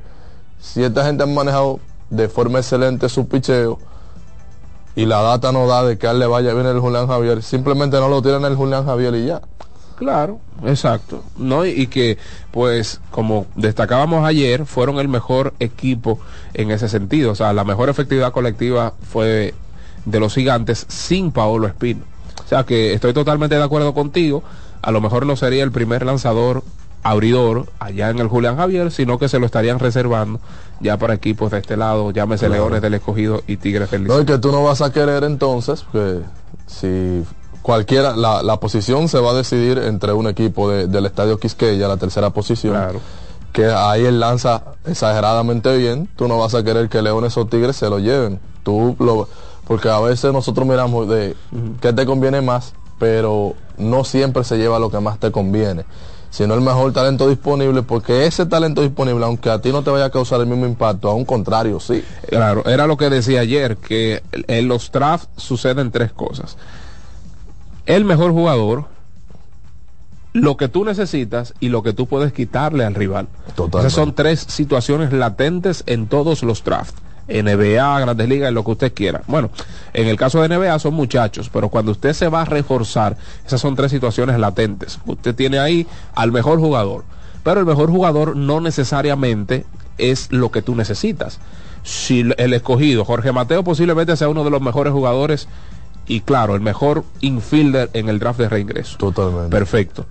si 0.59 0.83
esta 0.83 1.05
gente 1.05 1.23
ha 1.23 1.25
manejado 1.25 1.79
de 2.09 2.27
forma 2.29 2.59
excelente 2.59 3.09
su 3.09 3.27
picheo, 3.27 3.79
y 4.95 5.05
la 5.05 5.21
data 5.21 5.51
no 5.51 5.67
da 5.67 5.83
de 5.83 5.97
que 5.97 6.07
a 6.07 6.11
él 6.11 6.19
le 6.19 6.27
vaya 6.27 6.53
bien 6.53 6.65
el 6.65 6.79
Julián 6.79 7.07
Javier, 7.07 7.41
simplemente 7.43 7.97
no 7.97 8.09
lo 8.09 8.21
tiran 8.21 8.43
el 8.45 8.55
Julián 8.55 8.85
Javier 8.85 9.15
y 9.15 9.27
ya. 9.27 9.41
Claro, 9.95 10.39
exacto. 10.65 11.23
¿No? 11.37 11.65
Y, 11.65 11.69
y 11.69 11.87
que, 11.87 12.17
pues, 12.51 13.01
como 13.11 13.45
destacábamos 13.55 14.25
ayer, 14.25 14.65
fueron 14.65 14.97
el 14.99 15.07
mejor 15.07 15.53
equipo 15.59 16.19
en 16.53 16.71
ese 16.71 16.89
sentido. 16.89 17.31
O 17.31 17.35
sea, 17.35 17.53
la 17.53 17.63
mejor 17.63 17.89
efectividad 17.89 18.31
colectiva 18.31 18.93
fue 19.09 19.53
de 20.05 20.19
los 20.19 20.33
gigantes 20.33 20.85
sin 20.87 21.31
Paolo 21.31 21.67
Espino. 21.67 22.01
O 22.43 22.47
sea 22.47 22.63
que 22.63 22.93
estoy 22.93 23.13
totalmente 23.13 23.55
de 23.55 23.63
acuerdo 23.63 23.93
contigo. 23.93 24.43
A 24.81 24.91
lo 24.91 25.01
mejor 25.01 25.25
no 25.25 25.35
sería 25.35 25.63
el 25.63 25.71
primer 25.71 26.05
lanzador 26.05 26.63
abridor 27.03 27.65
allá 27.79 28.09
en 28.09 28.19
el 28.19 28.27
Julián 28.27 28.57
Javier, 28.57 28.91
sino 28.91 29.17
que 29.19 29.29
se 29.29 29.39
lo 29.39 29.45
estarían 29.45 29.79
reservando 29.79 30.39
ya 30.81 30.97
para 30.97 31.13
equipos 31.13 31.51
de 31.51 31.59
este 31.59 31.75
lado, 31.77 32.11
llámese 32.11 32.47
Claro. 32.47 32.63
Leones 32.63 32.81
del 32.81 32.93
Escogido 32.93 33.41
y 33.47 33.57
Tigres 33.57 33.91
del 33.91 34.05
No, 34.05 34.19
y 34.21 34.25
que 34.25 34.37
tú 34.37 34.51
no 34.51 34.63
vas 34.63 34.81
a 34.81 34.91
querer 34.91 35.23
entonces, 35.23 35.85
que 35.91 36.19
si 36.67 37.23
cualquiera, 37.61 38.15
la, 38.15 38.43
la 38.43 38.57
posición 38.59 39.07
se 39.09 39.19
va 39.19 39.31
a 39.31 39.33
decidir 39.33 39.77
entre 39.77 40.13
un 40.13 40.27
equipo 40.27 40.69
de- 40.69 40.87
del 40.87 41.05
Estadio 41.05 41.37
Quisqueya, 41.39 41.87
la 41.87 41.97
tercera 41.97 42.29
posición, 42.29 42.73
Claro. 42.73 42.99
que 43.51 43.65
ahí 43.65 44.05
él 44.05 44.19
lanza 44.19 44.63
exageradamente 44.85 45.75
bien, 45.77 46.09
tú 46.15 46.27
no 46.27 46.37
vas 46.37 46.55
a 46.55 46.63
querer 46.63 46.87
que 46.89 47.01
Leones 47.01 47.35
o 47.37 47.45
Tigres 47.45 47.75
se 47.75 47.89
lo 47.89 47.99
lleven. 47.99 48.39
Tú 48.63 48.95
lo, 48.99 49.27
porque 49.67 49.89
a 49.89 49.99
veces 49.99 50.31
nosotros 50.33 50.65
miramos 50.67 51.07
de 51.09 51.35
qué 51.81 51.91
te 51.93 52.05
conviene 52.05 52.41
más, 52.41 52.73
pero 52.99 53.55
no 53.77 54.03
siempre 54.03 54.43
se 54.43 54.57
lleva 54.57 54.79
lo 54.79 54.89
que 54.91 54.99
más 54.99 55.19
te 55.19 55.31
conviene, 55.31 55.85
sino 56.29 56.53
el 56.53 56.61
mejor 56.61 56.93
talento 56.93 57.27
disponible, 57.27 57.81
porque 57.83 58.25
ese 58.25 58.45
talento 58.45 58.81
disponible, 58.81 59.25
aunque 59.25 59.49
a 59.49 59.61
ti 59.61 59.71
no 59.71 59.83
te 59.83 59.89
vaya 59.89 60.05
a 60.05 60.09
causar 60.09 60.39
el 60.41 60.47
mismo 60.47 60.65
impacto, 60.65 61.09
a 61.09 61.13
un 61.13 61.25
contrario, 61.25 61.79
sí. 61.79 62.03
Claro, 62.27 62.65
era 62.65 62.87
lo 62.87 62.97
que 62.97 63.09
decía 63.09 63.41
ayer, 63.41 63.77
que 63.77 64.21
en 64.31 64.67
los 64.67 64.91
drafts 64.91 65.29
suceden 65.37 65.91
tres 65.91 66.11
cosas. 66.11 66.57
El 67.85 68.05
mejor 68.05 68.31
jugador, 68.31 68.85
lo 70.33 70.57
que 70.57 70.67
tú 70.67 70.85
necesitas 70.85 71.53
y 71.59 71.69
lo 71.69 71.81
que 71.81 71.93
tú 71.93 72.05
puedes 72.05 72.31
quitarle 72.31 72.85
al 72.85 72.93
rival. 72.93 73.27
Totalmente. 73.55 73.87
Esas 73.87 73.93
son 73.93 74.13
tres 74.13 74.45
situaciones 74.47 75.11
latentes 75.11 75.83
en 75.87 76.07
todos 76.07 76.43
los 76.43 76.63
drafts. 76.63 77.01
NBA, 77.29 77.99
Grandes 77.99 78.27
Ligas, 78.27 78.51
lo 78.51 78.63
que 78.63 78.71
usted 78.71 78.93
quiera. 78.93 79.21
Bueno, 79.27 79.49
en 79.93 80.07
el 80.07 80.17
caso 80.17 80.41
de 80.41 80.49
NBA 80.49 80.79
son 80.79 80.93
muchachos, 80.95 81.49
pero 81.51 81.69
cuando 81.69 81.91
usted 81.91 82.13
se 82.13 82.27
va 82.27 82.41
a 82.41 82.45
reforzar, 82.45 83.17
esas 83.45 83.61
son 83.61 83.75
tres 83.75 83.91
situaciones 83.91 84.39
latentes. 84.39 84.99
Usted 85.05 85.35
tiene 85.35 85.59
ahí 85.59 85.87
al 86.15 86.31
mejor 86.31 86.59
jugador, 86.59 87.03
pero 87.43 87.59
el 87.59 87.65
mejor 87.65 87.89
jugador 87.89 88.35
no 88.35 88.59
necesariamente 88.61 89.65
es 89.97 90.31
lo 90.31 90.51
que 90.51 90.61
tú 90.61 90.75
necesitas. 90.75 91.39
Si 91.83 92.29
el 92.37 92.53
escogido, 92.53 93.05
Jorge 93.05 93.31
Mateo, 93.31 93.63
posiblemente 93.63 94.17
sea 94.17 94.27
uno 94.29 94.43
de 94.43 94.49
los 94.49 94.61
mejores 94.61 94.91
jugadores 94.91 95.47
y 96.07 96.21
claro, 96.21 96.55
el 96.55 96.61
mejor 96.61 97.03
infielder 97.21 97.89
en 97.93 98.09
el 98.09 98.19
draft 98.19 98.39
de 98.39 98.49
reingreso. 98.49 98.97
Totalmente. 98.97 99.49
Perfecto. 99.49 100.05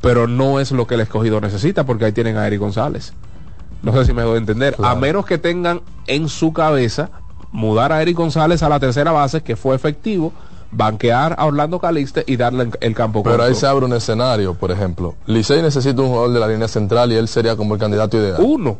pero 0.00 0.28
no 0.28 0.60
es 0.60 0.70
lo 0.70 0.86
que 0.86 0.94
el 0.94 1.00
escogido 1.00 1.40
necesita 1.40 1.84
porque 1.84 2.04
ahí 2.04 2.12
tienen 2.12 2.36
a 2.36 2.46
Eric 2.46 2.60
González. 2.60 3.14
No 3.82 3.92
sé 3.92 4.06
si 4.06 4.12
me 4.12 4.22
doy 4.22 4.34
a 4.34 4.38
entender. 4.38 4.76
A 4.82 4.94
menos 4.94 5.24
que 5.24 5.38
tengan 5.38 5.80
en 6.06 6.28
su 6.28 6.52
cabeza 6.52 7.10
mudar 7.52 7.92
a 7.92 8.02
Eric 8.02 8.16
González 8.16 8.62
a 8.62 8.68
la 8.68 8.80
tercera 8.80 9.12
base, 9.12 9.42
que 9.42 9.56
fue 9.56 9.74
efectivo, 9.74 10.32
banquear 10.70 11.34
a 11.38 11.46
Orlando 11.46 11.78
Calixte 11.78 12.24
y 12.26 12.36
darle 12.36 12.70
el 12.80 12.94
campo 12.94 13.22
Pero 13.22 13.42
ahí 13.42 13.54
se 13.54 13.66
abre 13.66 13.86
un 13.86 13.94
escenario, 13.94 14.54
por 14.54 14.70
ejemplo. 14.70 15.14
Licey 15.26 15.62
necesita 15.62 16.02
un 16.02 16.08
jugador 16.08 16.32
de 16.32 16.40
la 16.40 16.48
línea 16.48 16.68
central 16.68 17.12
y 17.12 17.16
él 17.16 17.28
sería 17.28 17.56
como 17.56 17.74
el 17.74 17.80
candidato 17.80 18.16
ideal. 18.16 18.40
Uno. 18.40 18.78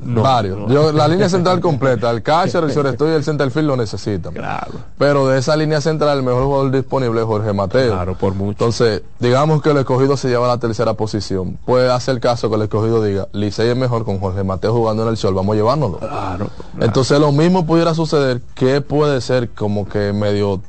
Varios. 0.00 0.70
Yo, 0.70 0.92
la 0.92 1.08
línea 1.08 1.28
central 1.28 1.60
completa, 1.60 2.10
el 2.10 2.22
catcher, 2.22 2.62
el 2.62 2.70
shortstop 2.70 3.08
y 3.08 3.12
el 3.12 3.24
centerfield 3.24 3.66
lo 3.66 3.76
necesitan. 3.76 4.32
Claro. 4.32 4.72
Pero 4.96 5.26
de 5.26 5.38
esa 5.38 5.56
línea 5.56 5.80
central, 5.80 6.18
el 6.18 6.24
mejor 6.24 6.44
jugador 6.44 6.70
disponible 6.70 7.20
es 7.20 7.26
Jorge 7.26 7.52
Mateo. 7.52 7.92
Claro, 7.92 8.14
por 8.14 8.34
mucho. 8.34 8.52
Entonces, 8.52 9.02
digamos 9.18 9.60
que 9.60 9.70
el 9.70 9.78
escogido 9.78 10.16
se 10.16 10.28
lleva 10.28 10.46
a 10.46 10.48
la 10.48 10.58
tercera 10.58 10.94
posición. 10.94 11.58
Puede 11.64 11.90
hacer 11.90 12.20
caso 12.20 12.48
que 12.48 12.56
el 12.56 12.62
escogido 12.62 13.02
diga, 13.02 13.28
Licey 13.32 13.70
es 13.70 13.76
mejor 13.76 14.04
con 14.04 14.20
Jorge 14.20 14.44
Mateo 14.44 14.72
jugando 14.72 15.02
en 15.02 15.08
el 15.08 15.16
sol, 15.16 15.34
vamos 15.34 15.54
a 15.54 15.56
llevárnoslo. 15.56 15.98
Claro, 15.98 16.48
Entonces, 16.80 17.18
lo 17.18 17.32
mismo 17.32 17.66
pudiera 17.66 17.94
suceder 17.94 18.40
que 18.54 18.80
puede 18.80 19.20
ser 19.20 19.50
como 19.50 19.88
que 19.88 20.12
medio 20.12 20.60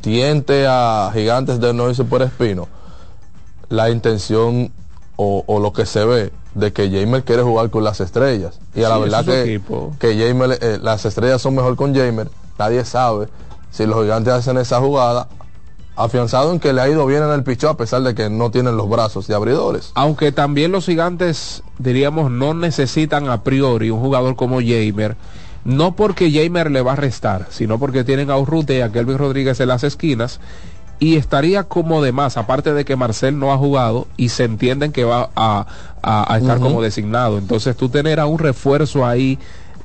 tiente 0.00 0.66
a 0.68 1.10
gigantes 1.14 1.60
de 1.60 1.72
no 1.72 1.88
irse 1.88 2.04
por 2.04 2.22
espino. 2.22 2.68
La 3.68 3.88
intención 3.88 4.70
o, 5.16 5.44
o 5.46 5.60
lo 5.60 5.72
que 5.72 5.86
se 5.86 6.04
ve 6.04 6.32
de 6.54 6.72
que 6.72 6.90
Jamer 6.90 7.24
quiere 7.24 7.42
jugar 7.42 7.70
con 7.70 7.84
las 7.84 8.00
estrellas. 8.00 8.60
Y 8.74 8.82
a 8.84 8.88
la 8.88 8.98
verdad 8.98 9.24
que, 9.24 9.60
que 9.98 10.28
Jamer, 10.28 10.58
eh, 10.60 10.78
las 10.80 11.04
estrellas 11.04 11.42
son 11.42 11.54
mejor 11.54 11.76
con 11.76 11.94
Jamer. 11.94 12.28
Nadie 12.58 12.84
sabe 12.84 13.28
si 13.70 13.86
los 13.86 14.00
gigantes 14.02 14.32
hacen 14.32 14.56
esa 14.58 14.80
jugada 14.80 15.28
afianzado 15.96 16.52
en 16.52 16.60
que 16.60 16.72
le 16.72 16.80
ha 16.80 16.88
ido 16.88 17.06
bien 17.06 17.22
en 17.22 17.30
el 17.30 17.44
pichó 17.44 17.68
a 17.68 17.76
pesar 17.76 18.02
de 18.02 18.14
que 18.14 18.28
no 18.28 18.50
tienen 18.50 18.76
los 18.76 18.88
brazos 18.88 19.26
de 19.26 19.34
abridores. 19.34 19.92
Aunque 19.94 20.32
también 20.32 20.72
los 20.72 20.86
gigantes, 20.86 21.62
diríamos, 21.78 22.30
no 22.30 22.54
necesitan 22.54 23.28
a 23.28 23.42
priori 23.42 23.90
un 23.90 24.00
jugador 24.00 24.36
como 24.36 24.60
Jamer. 24.60 25.16
No 25.64 25.96
porque 25.96 26.30
Jamer 26.30 26.70
le 26.70 26.82
va 26.82 26.92
a 26.92 26.96
restar, 26.96 27.46
sino 27.50 27.78
porque 27.78 28.04
tienen 28.04 28.30
a 28.30 28.36
Urrutia 28.36 28.78
y 28.78 28.80
a 28.82 28.92
Kelvin 28.92 29.18
Rodríguez 29.18 29.58
en 29.60 29.68
las 29.68 29.82
esquinas. 29.82 30.40
Y 31.04 31.16
estaría 31.16 31.64
como 31.64 32.00
de 32.02 32.12
más, 32.12 32.36
aparte 32.38 32.72
de 32.72 32.84
que 32.86 32.96
Marcel 32.96 33.38
no 33.38 33.52
ha 33.52 33.58
jugado 33.58 34.06
y 34.16 34.30
se 34.30 34.44
entienden 34.44 34.90
que 34.92 35.04
va 35.04 35.28
a, 35.36 35.66
a- 36.02 36.32
a 36.32 36.38
estar 36.38 36.58
como 36.60 36.80
designado. 36.80 37.36
Entonces 37.36 37.76
tú 37.76 37.90
tener 37.90 38.20
a 38.20 38.26
un 38.26 38.38
refuerzo 38.38 39.04
ahí 39.04 39.38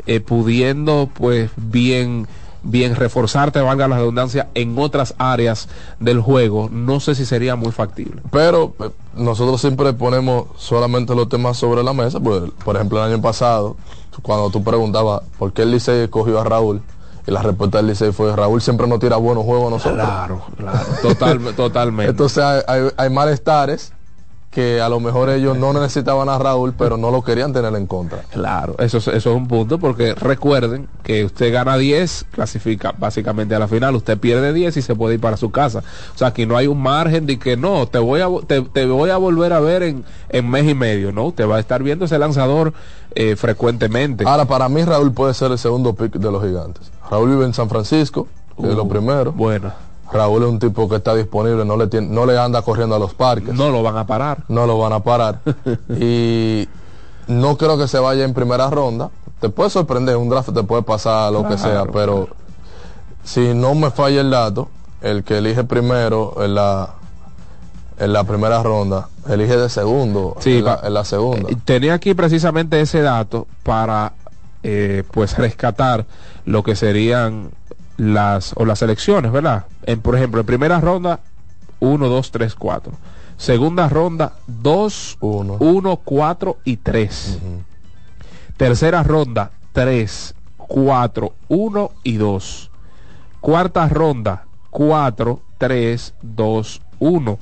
eh, 0.05 0.21
pudiendo 0.21 1.09
pues 1.13 1.51
bien 1.57 2.25
bien 2.61 2.95
reforzarte, 2.95 3.61
valga 3.61 3.87
la 3.87 3.97
redundancia, 3.97 4.49
en 4.53 4.77
otras 4.77 5.13
áreas 5.17 5.69
del 5.99 6.19
juego, 6.19 6.67
no 6.71 6.99
sé 6.99 7.15
si 7.15 7.25
sería 7.25 7.55
muy 7.55 7.71
factible. 7.71 8.21
Pero 8.31 8.73
eh, 8.79 8.89
nosotros 9.15 9.61
siempre 9.61 9.93
ponemos 9.93 10.47
solamente 10.57 11.15
los 11.15 11.29
temas 11.29 11.55
sobre 11.57 11.83
la 11.83 11.93
mesa. 11.93 12.19
Por, 12.19 12.51
por 12.53 12.75
ejemplo, 12.75 12.97
el 13.03 13.13
año 13.13 13.21
pasado, 13.21 13.77
cuando 14.21 14.49
tú 14.49 14.61
preguntabas 14.61 15.21
por 15.37 15.53
qué 15.53 15.61
el 15.63 15.71
Licey 15.71 16.03
escogió 16.03 16.37
a 16.39 16.43
Raúl, 16.43 16.81
y 17.29 17.31
la 17.33 17.41
respuesta 17.41 17.77
del 17.77 17.87
Licey 17.87 18.11
fue, 18.11 18.35
Raúl 18.35 18.61
siempre 18.61 18.87
nos 18.87 18.99
tira 18.99 19.15
buenos 19.17 19.43
juegos 19.45 19.67
a 19.67 19.69
nosotros. 19.69 20.03
Claro, 20.05 20.41
claro. 20.57 20.79
Total, 21.01 21.39
totalmente. 21.55 22.09
Entonces 22.11 22.43
hay, 22.43 22.61
hay- 22.67 22.89
hay 22.97 23.09
malestares 23.09 23.93
que 24.51 24.81
a 24.81 24.89
lo 24.89 24.99
mejor 24.99 25.29
ellos 25.29 25.55
no 25.57 25.73
necesitaban 25.73 26.27
a 26.27 26.39
Raúl, 26.39 26.73
pero 26.75 26.97
no 26.97 27.11
lo 27.11 27.21
querían 27.23 27.53
tener 27.53 27.73
en 27.75 27.85
contra. 27.85 28.23
Claro, 28.31 28.75
eso, 28.79 28.97
es- 28.97 29.07
eso 29.07 29.29
es 29.29 29.35
un 29.35 29.47
punto 29.47 29.77
porque 29.77 30.15
recuerden 30.15 30.87
que 31.03 31.23
usted 31.23 31.53
gana 31.53 31.77
10, 31.77 32.25
clasifica 32.31 32.93
básicamente 32.97 33.53
a 33.53 33.59
la 33.59 33.67
final, 33.67 33.95
usted 33.95 34.17
pierde 34.17 34.51
10 34.51 34.75
y 34.77 34.81
se 34.81 34.95
puede 34.95 35.15
ir 35.15 35.21
para 35.21 35.37
su 35.37 35.51
casa. 35.51 35.83
O 36.15 36.17
sea, 36.17 36.29
aquí 36.29 36.47
no 36.47 36.57
hay 36.57 36.65
un 36.65 36.81
margen 36.81 37.27
de 37.27 37.37
que 37.37 37.57
no, 37.57 37.87
te 37.87 37.99
voy 37.99 38.21
a, 38.21 38.27
te, 38.47 38.61
te 38.63 38.87
voy 38.87 39.11
a 39.11 39.17
volver 39.17 39.53
a 39.53 39.59
ver 39.59 39.83
en, 39.83 40.03
en 40.29 40.49
mes 40.49 40.67
y 40.67 40.73
medio, 40.73 41.11
¿no? 41.11 41.25
Usted 41.25 41.47
va 41.47 41.57
a 41.57 41.59
estar 41.59 41.83
viendo 41.83 42.05
ese 42.05 42.17
lanzador 42.17 42.73
eh, 43.13 43.35
frecuentemente. 43.35 44.23
Ahora, 44.27 44.45
para 44.45 44.67
mí 44.67 44.83
Raúl 44.83 45.11
puede 45.13 45.35
ser 45.35 45.51
el 45.51 45.59
segundo 45.59 45.93
pick 45.93 46.13
de 46.13 46.31
los 46.31 46.43
gigantes. 46.43 46.91
Raúl 47.11 47.29
vive 47.29 47.45
en 47.45 47.53
San 47.53 47.69
Francisco, 47.69 48.27
que 48.59 48.67
es 48.67 48.75
lo 48.75 48.83
Uh, 48.85 48.89
primero. 48.89 49.31
Bueno, 49.31 49.71
Raúl 50.11 50.43
es 50.43 50.49
un 50.49 50.59
tipo 50.59 50.89
que 50.89 50.95
está 50.97 51.13
disponible, 51.15 51.63
no 51.65 51.77
le, 51.77 51.87
tiene- 51.87 52.07
no 52.07 52.25
le 52.25 52.37
anda 52.37 52.61
corriendo 52.61 52.95
a 52.95 52.99
los 52.99 53.13
parques. 53.13 53.53
no 53.53 53.69
lo 53.69 53.83
van 53.83 53.97
a 53.97 54.05
parar. 54.07 54.39
no 54.47 54.65
lo 54.65 54.77
van 54.79 54.93
a 54.93 54.99
parar. 55.01 55.39
y 55.99 56.67
no 57.27 57.57
creo 57.57 57.77
que 57.77 57.87
se 57.87 57.99
vaya 57.99 58.23
en 58.25 58.33
primera 58.33 58.69
ronda. 58.69 59.09
Te 59.39 59.49
puede 59.49 59.69
sorprender, 59.69 60.17
un 60.17 60.29
draft 60.29 60.51
te 60.53 60.63
puede 60.63 60.81
pasar 60.83 61.31
lo 61.31 61.47
que 61.47 61.57
sea, 61.57 61.71
Claro, 61.83 61.91
pero 61.93 62.27
si 63.23 63.53
no 63.53 63.73
me 63.75 63.91
falla 63.91 64.21
el 64.21 64.31
dato, 64.31 64.69
el 65.01 65.23
que 65.23 65.37
elige 65.37 65.63
primero 65.63 66.43
en 66.43 66.55
la 66.55 66.95
en 67.99 68.13
la 68.13 68.23
primera 68.23 68.63
ronda, 68.63 69.09
elige 69.27 69.57
de 69.57 69.69
segundo 69.69 70.35
Sí, 70.39 70.59
en, 70.59 70.65
la, 70.65 70.79
en 70.83 70.93
la 70.93 71.03
segunda. 71.03 71.49
Eh, 71.49 71.57
Tenía 71.65 71.93
aquí 71.95 72.13
precisamente 72.13 72.79
ese 72.79 73.01
dato 73.01 73.45
para 73.63 74.13
eh, 74.63 75.03
pues 75.11 75.37
rescatar 75.37 76.05
lo 76.45 76.63
que 76.63 76.75
serían 76.77 77.51
las 77.99 78.53
o 78.55 78.65
las 78.65 78.81
elecciones, 78.81 79.31
¿verdad? 79.31 79.65
En, 79.83 79.99
por 79.99 80.15
ejemplo, 80.15 80.39
en 80.39 80.45
primera 80.45 80.79
ronda 80.79 81.19
1, 81.81 82.07
2, 82.07 82.31
3, 82.31 82.55
4. 82.55 82.93
Segunda 83.37 83.89
ronda 83.89 84.33
2, 84.47 85.17
Uno. 85.19 85.57
1, 85.59 85.97
4 85.97 86.57
y 86.63 86.77
3. 86.77 87.39
Tercera 88.57 89.03
ronda 89.03 89.51
3, 89.73 90.35
4, 90.57 91.33
1 91.49 91.91
y 92.03 92.17
2. 92.17 92.71
Cuarta 93.41 93.87
ronda 93.89 94.45
4, 94.69 95.41
3, 95.57 96.13
2, 96.21 96.81
1. 96.99 97.39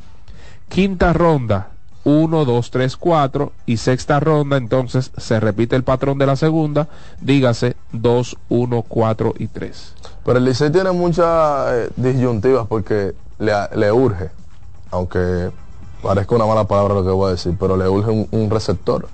Quinta 0.70 1.14
ronda 1.14 1.70
1, 2.03 2.45
2, 2.45 2.72
3, 2.72 2.97
4. 2.97 3.51
Y 3.68 3.78
sexta 3.78 4.20
ronda 4.20 4.58
entonces 4.58 5.12
se 5.18 5.39
repite 5.39 5.76
el 5.76 5.84
patrón 5.84 6.18
de 6.18 6.26
la 6.26 6.36
segunda. 6.36 6.88
Dígase 7.22 7.76
2, 7.91 8.38
1, 8.49 8.82
4 8.84 9.34
y 9.38 9.47
3. 9.47 9.93
Pero 10.28 10.39
el 10.39 10.43
Licey 10.45 10.69
tiene 10.69 10.91
muchas 10.91 11.71
eh, 11.71 11.89
disyuntivas 11.95 12.67
porque 12.67 13.15
le, 13.39 13.53
le 13.78 13.91
urge, 13.93 14.30
aunque 14.91 15.51
parezca 16.03 16.36
una 16.36 16.45
mala 16.45 16.65
palabra 16.65 16.95
lo 16.95 17.03
que 17.05 17.11
voy 17.11 17.30
a 17.30 17.32
decir, 17.32 17.55
pero 17.57 17.78
le 17.78 17.88
urge 17.88 18.11
un, 18.11 18.28
un 18.32 18.49
receptor. 18.49 19.07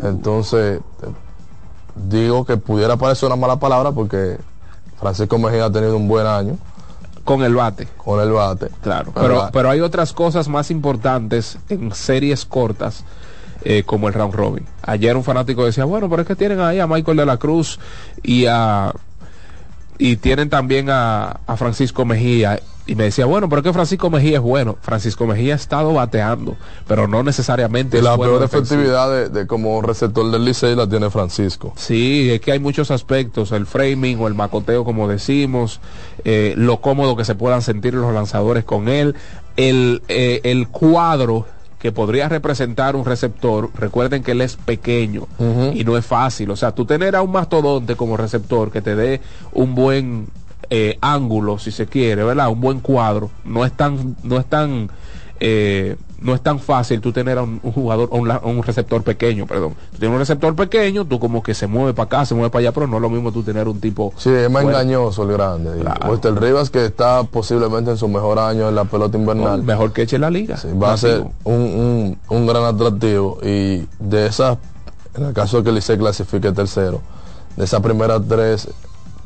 Entonces, 0.00 0.78
eh, 0.78 1.06
digo 2.08 2.44
que 2.44 2.56
pudiera 2.56 2.96
parecer 2.96 3.26
una 3.26 3.34
mala 3.34 3.56
palabra 3.56 3.90
porque 3.90 4.38
Francisco 5.00 5.38
Mejía 5.38 5.64
ha 5.64 5.72
tenido 5.72 5.96
un 5.96 6.06
buen 6.06 6.24
año 6.24 6.56
Con 7.24 7.42
el 7.42 7.56
bate. 7.56 7.88
con 7.96 8.20
el 8.20 8.30
bate. 8.30 8.68
Claro, 8.80 9.10
Pero 9.12 9.50
pero 9.52 9.70
hay 9.70 9.80
otras 9.80 10.12
cosas 10.12 10.46
más 10.48 10.70
importantes 10.70 11.58
en 11.68 11.92
series 11.92 12.44
cortas 12.44 13.02
eh, 13.64 13.82
como 13.84 14.06
el 14.06 14.14
round 14.14 14.34
robin. 14.34 14.66
Ayer 14.82 15.16
un 15.16 15.24
fanático 15.24 15.64
decía, 15.64 15.84
bueno, 15.84 16.08
pero 16.08 16.22
es 16.22 16.28
que 16.28 16.36
tienen 16.36 16.60
ahí 16.60 16.78
a 16.78 16.86
Michael 16.86 17.16
de 17.16 17.26
la 17.26 17.38
Cruz 17.38 17.80
y 18.22 18.46
a 18.46 18.92
y 20.10 20.16
tienen 20.16 20.48
también 20.50 20.90
a, 20.90 21.40
a 21.46 21.56
Francisco 21.56 22.04
Mejía. 22.04 22.60
Y 22.84 22.96
me 22.96 23.04
decía, 23.04 23.26
bueno, 23.26 23.48
pero 23.48 23.60
es 23.60 23.64
que 23.64 23.72
Francisco 23.72 24.10
Mejía 24.10 24.38
es 24.38 24.42
bueno. 24.42 24.76
Francisco 24.82 25.24
Mejía 25.24 25.52
ha 25.52 25.56
estado 25.56 25.92
bateando, 25.92 26.56
pero 26.88 27.06
no 27.06 27.22
necesariamente 27.22 27.96
Y 27.96 28.00
es 28.00 28.04
la 28.04 28.16
bueno 28.16 28.32
peor 28.32 28.42
defensivo. 28.42 28.80
efectividad 28.80 29.08
de, 29.10 29.28
de 29.28 29.46
como 29.46 29.80
receptor 29.82 30.28
del 30.32 30.44
Licey 30.44 30.74
la 30.74 30.88
tiene 30.88 31.08
Francisco. 31.08 31.72
Sí, 31.76 32.28
es 32.32 32.40
que 32.40 32.50
hay 32.50 32.58
muchos 32.58 32.90
aspectos, 32.90 33.52
el 33.52 33.66
framing 33.66 34.18
o 34.20 34.26
el 34.26 34.34
macoteo 34.34 34.84
como 34.84 35.06
decimos, 35.06 35.80
eh, 36.24 36.54
lo 36.56 36.80
cómodo 36.80 37.14
que 37.14 37.24
se 37.24 37.36
puedan 37.36 37.62
sentir 37.62 37.94
los 37.94 38.12
lanzadores 38.12 38.64
con 38.64 38.88
él, 38.88 39.14
el, 39.56 40.02
eh, 40.08 40.40
el 40.42 40.66
cuadro 40.66 41.46
que 41.82 41.90
podría 41.90 42.28
representar 42.28 42.94
un 42.94 43.04
receptor, 43.04 43.68
recuerden 43.74 44.22
que 44.22 44.30
él 44.30 44.40
es 44.40 44.54
pequeño 44.54 45.26
y 45.74 45.82
no 45.82 45.98
es 45.98 46.06
fácil, 46.06 46.52
o 46.52 46.54
sea, 46.54 46.70
tú 46.70 46.84
tener 46.84 47.16
a 47.16 47.22
un 47.22 47.32
mastodonte 47.32 47.96
como 47.96 48.16
receptor 48.16 48.70
que 48.70 48.80
te 48.80 48.94
dé 48.94 49.20
un 49.50 49.74
buen 49.74 50.28
eh, 50.70 50.96
ángulo, 51.00 51.58
si 51.58 51.72
se 51.72 51.86
quiere, 51.86 52.22
¿verdad? 52.22 52.50
Un 52.50 52.60
buen 52.60 52.78
cuadro, 52.78 53.32
no 53.44 53.64
es 53.64 53.72
tan, 53.72 54.14
no 54.22 54.38
es 54.38 54.46
tan 54.46 54.90
eh, 55.40 55.96
no 56.22 56.34
es 56.34 56.40
tan 56.40 56.58
fácil 56.58 57.00
tú 57.00 57.12
tener 57.12 57.36
a 57.38 57.42
un, 57.42 57.60
un 57.62 57.72
jugador 57.72 58.08
o 58.12 58.16
un, 58.18 58.30
un 58.44 58.62
receptor 58.62 59.02
pequeño, 59.02 59.46
perdón. 59.46 59.74
Tú 59.92 59.98
tienes 59.98 60.14
un 60.14 60.18
receptor 60.20 60.54
pequeño, 60.54 61.04
tú 61.04 61.18
como 61.18 61.42
que 61.42 61.52
se 61.54 61.66
mueve 61.66 61.94
para 61.94 62.06
acá, 62.06 62.24
se 62.24 62.34
mueve 62.34 62.50
para 62.50 62.60
allá, 62.60 62.72
pero 62.72 62.86
no 62.86 62.96
es 62.96 63.02
lo 63.02 63.10
mismo 63.10 63.32
tú 63.32 63.42
tener 63.42 63.68
un 63.68 63.80
tipo. 63.80 64.12
Sí, 64.16 64.30
es 64.30 64.50
más 64.50 64.62
Bueno. 64.62 64.78
engañoso 64.78 65.24
el 65.24 65.32
grande. 65.32 65.80
Claro. 65.80 66.10
Wester 66.10 66.34
Rivas 66.40 66.70
que 66.70 66.84
está 66.86 67.24
posiblemente 67.24 67.90
en 67.90 67.96
su 67.96 68.08
mejor 68.08 68.38
año 68.38 68.68
en 68.68 68.74
la 68.74 68.84
pelota 68.84 69.18
invernal. 69.18 69.62
mejor 69.62 69.92
que 69.92 70.02
eche 70.02 70.18
la 70.18 70.30
liga. 70.30 70.56
Sí, 70.56 70.68
va 70.72 70.92
a 70.92 70.96
ser 70.96 71.24
un, 71.44 71.54
un- 71.54 72.18
un 72.28 72.46
gran 72.46 72.64
atractivo 72.64 73.38
y 73.42 73.86
de 73.98 74.26
esas, 74.26 74.58
en 75.16 75.24
el 75.26 75.32
caso 75.34 75.58
de 75.58 75.62
que 75.64 75.68
el 75.70 75.74
Licey 75.74 75.98
clasifique 75.98 76.52
tercero, 76.52 77.00
de 77.56 77.64
esas 77.64 77.80
primeras 77.80 78.22
tres 78.28 78.68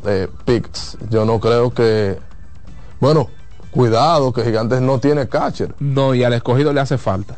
eh, 0.07 0.29
picks, 0.45 0.97
yo 1.11 1.25
no 1.25 1.39
creo 1.41 1.73
que, 1.75 2.19
bueno, 3.01 3.29
cuidado 3.77 4.33
que 4.33 4.43
Gigantes 4.45 4.81
no 4.81 4.99
tiene 4.99 5.29
catcher. 5.29 5.75
No, 5.79 6.15
y 6.15 6.25
al 6.25 6.33
escogido 6.33 6.73
le 6.73 6.81
hace 6.81 6.99
falta. 6.99 7.37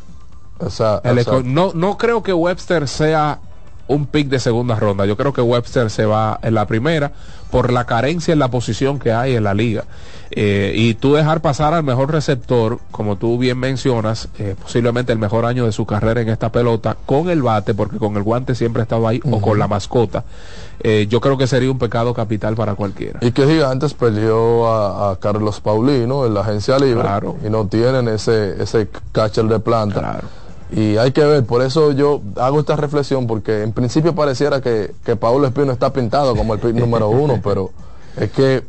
O 0.59 0.69
sea, 0.69 1.01
El 1.03 1.17
o 1.19 1.23
sea, 1.23 1.33
esco- 1.33 1.43
no, 1.43 1.71
no 1.73 1.97
creo 1.97 2.21
que 2.23 2.33
Webster 2.33 2.87
sea 2.87 3.39
un 3.89 4.05
pick 4.05 4.29
de 4.29 4.39
segunda 4.39 4.75
ronda. 4.75 5.05
Yo 5.05 5.17
creo 5.17 5.33
que 5.33 5.41
Webster 5.41 5.89
se 5.89 6.05
va 6.05 6.39
en 6.41 6.53
la 6.53 6.65
primera 6.65 7.11
por 7.51 7.73
la 7.73 7.85
carencia 7.85 8.31
en 8.31 8.39
la 8.39 8.47
posición 8.49 8.99
que 8.99 9.11
hay 9.11 9.35
en 9.35 9.43
la 9.43 9.53
liga. 9.53 9.83
Eh, 10.31 10.73
y 10.75 10.93
tú 10.93 11.15
dejar 11.15 11.41
pasar 11.41 11.73
al 11.73 11.83
mejor 11.83 12.11
receptor, 12.11 12.77
como 12.91 13.15
tú 13.17 13.39
bien 13.39 13.57
mencionas, 13.57 14.29
eh, 14.37 14.55
posiblemente 14.61 15.11
el 15.11 15.17
mejor 15.17 15.45
año 15.45 15.65
de 15.65 15.71
su 15.71 15.87
carrera 15.87 16.21
en 16.21 16.29
esta 16.29 16.51
pelota, 16.51 16.95
con 17.07 17.29
el 17.31 17.41
bate, 17.41 17.73
porque 17.73 17.97
con 17.97 18.15
el 18.15 18.21
guante 18.21 18.53
siempre 18.53 18.81
ha 18.81 18.83
estado 18.83 19.07
ahí, 19.07 19.19
o 19.29 19.41
con 19.41 19.57
la 19.57 19.67
mascota, 19.67 20.23
eh, 20.81 21.07
yo 21.09 21.19
creo 21.19 21.35
que 21.39 21.47
sería 21.47 21.71
un 21.71 21.79
pecado 21.79 22.13
capital 22.13 22.53
para 22.53 22.75
cualquiera. 22.75 23.17
Y 23.23 23.31
que 23.31 23.47
Gigantes 23.47 23.95
perdió 23.95 24.67
a, 24.67 25.11
a 25.11 25.15
Carlos 25.15 25.59
Paulino 25.61 26.27
en 26.27 26.35
la 26.35 26.41
agencia 26.41 26.77
libre 26.77 27.01
Claro. 27.01 27.35
y 27.43 27.49
no 27.49 27.65
tienen 27.65 28.07
ese, 28.07 28.61
ese 28.61 28.87
catcher 29.11 29.45
de 29.45 29.59
planta. 29.59 29.99
Claro. 29.99 30.27
Y 30.71 30.97
hay 30.97 31.11
que 31.11 31.23
ver, 31.25 31.43
por 31.45 31.61
eso 31.63 31.91
yo 31.93 32.21
hago 32.37 32.59
esta 32.59 32.75
reflexión, 32.75 33.25
porque 33.25 33.63
en 33.63 33.71
principio 33.71 34.13
pareciera 34.13 34.61
que, 34.61 34.93
que 35.03 35.13
Espino 35.13 35.71
está 35.71 35.91
pintado 35.91 36.35
como 36.35 36.53
el 36.53 36.59
pick 36.59 36.75
número 36.75 37.09
uno, 37.09 37.39
pero 37.43 37.71
es 38.17 38.31
que 38.31 38.63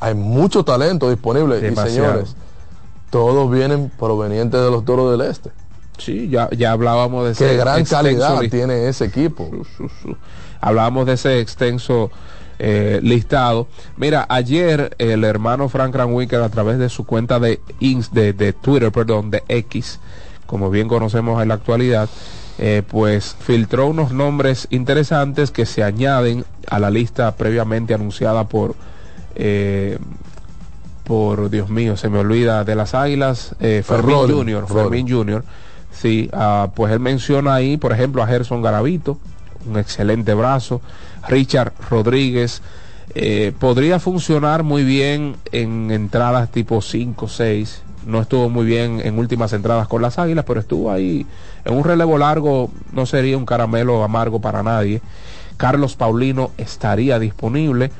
hay 0.00 0.14
mucho 0.14 0.64
talento 0.64 1.10
disponible 1.10 1.60
Demasiado. 1.60 1.88
y 1.88 1.92
señores, 1.94 2.36
todos 3.10 3.50
vienen 3.50 3.90
provenientes 3.98 4.58
de 4.60 4.70
los 4.70 4.84
toros 4.84 5.16
del 5.16 5.28
este. 5.28 5.50
Sí, 5.98 6.28
ya, 6.28 6.48
ya 6.50 6.72
hablábamos 6.72 7.24
de 7.26 7.32
ese 7.32 7.46
Qué 7.50 7.56
gran 7.56 7.84
calidad 7.84 8.40
list- 8.40 8.50
tiene 8.50 8.88
ese 8.88 9.04
equipo. 9.04 9.48
Hablábamos 10.60 11.06
de 11.06 11.12
ese 11.12 11.40
extenso 11.40 12.10
eh, 12.58 13.00
listado. 13.02 13.68
Mira, 13.96 14.26
ayer 14.28 14.94
el 14.98 15.24
hermano 15.24 15.68
Frank 15.68 15.94
Ranwicker 15.94 16.40
a 16.40 16.48
través 16.48 16.78
de 16.78 16.88
su 16.88 17.04
cuenta 17.04 17.38
de, 17.38 17.60
de, 18.12 18.32
de 18.32 18.52
Twitter, 18.52 18.90
perdón, 18.90 19.30
de 19.30 19.42
X, 19.48 20.00
como 20.54 20.70
bien 20.70 20.86
conocemos 20.86 21.42
en 21.42 21.48
la 21.48 21.54
actualidad, 21.54 22.08
eh, 22.58 22.84
pues 22.88 23.34
filtró 23.40 23.88
unos 23.88 24.12
nombres 24.12 24.68
interesantes 24.70 25.50
que 25.50 25.66
se 25.66 25.82
añaden 25.82 26.44
a 26.68 26.78
la 26.78 26.90
lista 26.90 27.34
previamente 27.34 27.92
anunciada 27.92 28.44
por 28.44 28.76
eh, 29.34 29.98
por 31.02 31.50
Dios 31.50 31.70
mío, 31.70 31.96
se 31.96 32.08
me 32.08 32.20
olvida 32.20 32.62
de 32.62 32.76
las 32.76 32.94
Águilas, 32.94 33.56
eh, 33.58 33.82
Fermín 33.84 34.28
Junior. 34.28 34.68
Fermín 34.68 35.08
Junior. 35.10 35.42
Sí, 35.90 36.30
ah, 36.32 36.68
pues 36.72 36.92
él 36.92 37.00
menciona 37.00 37.52
ahí, 37.52 37.76
por 37.76 37.90
ejemplo, 37.90 38.22
a 38.22 38.28
Gerson 38.28 38.62
Garavito, 38.62 39.18
un 39.68 39.76
excelente 39.76 40.34
brazo, 40.34 40.80
Richard 41.26 41.72
Rodríguez, 41.90 42.62
eh, 43.16 43.52
podría 43.58 43.98
funcionar 43.98 44.62
muy 44.62 44.84
bien 44.84 45.34
en 45.50 45.90
entradas 45.90 46.48
tipo 46.52 46.80
5, 46.80 47.26
6. 47.26 47.82
No 48.04 48.20
estuvo 48.20 48.48
muy 48.48 48.66
bien 48.66 49.00
en 49.02 49.18
últimas 49.18 49.52
entradas 49.52 49.88
con 49.88 50.02
las 50.02 50.18
Águilas, 50.18 50.44
pero 50.46 50.60
estuvo 50.60 50.90
ahí 50.90 51.26
en 51.64 51.74
un 51.74 51.84
relevo 51.84 52.18
largo, 52.18 52.70
no 52.92 53.06
sería 53.06 53.36
un 53.36 53.46
caramelo 53.46 54.04
amargo 54.04 54.40
para 54.40 54.62
nadie. 54.62 55.00
Carlos 55.56 55.96
Paulino 55.96 56.50
estaría 56.58 57.18
disponible. 57.18 57.90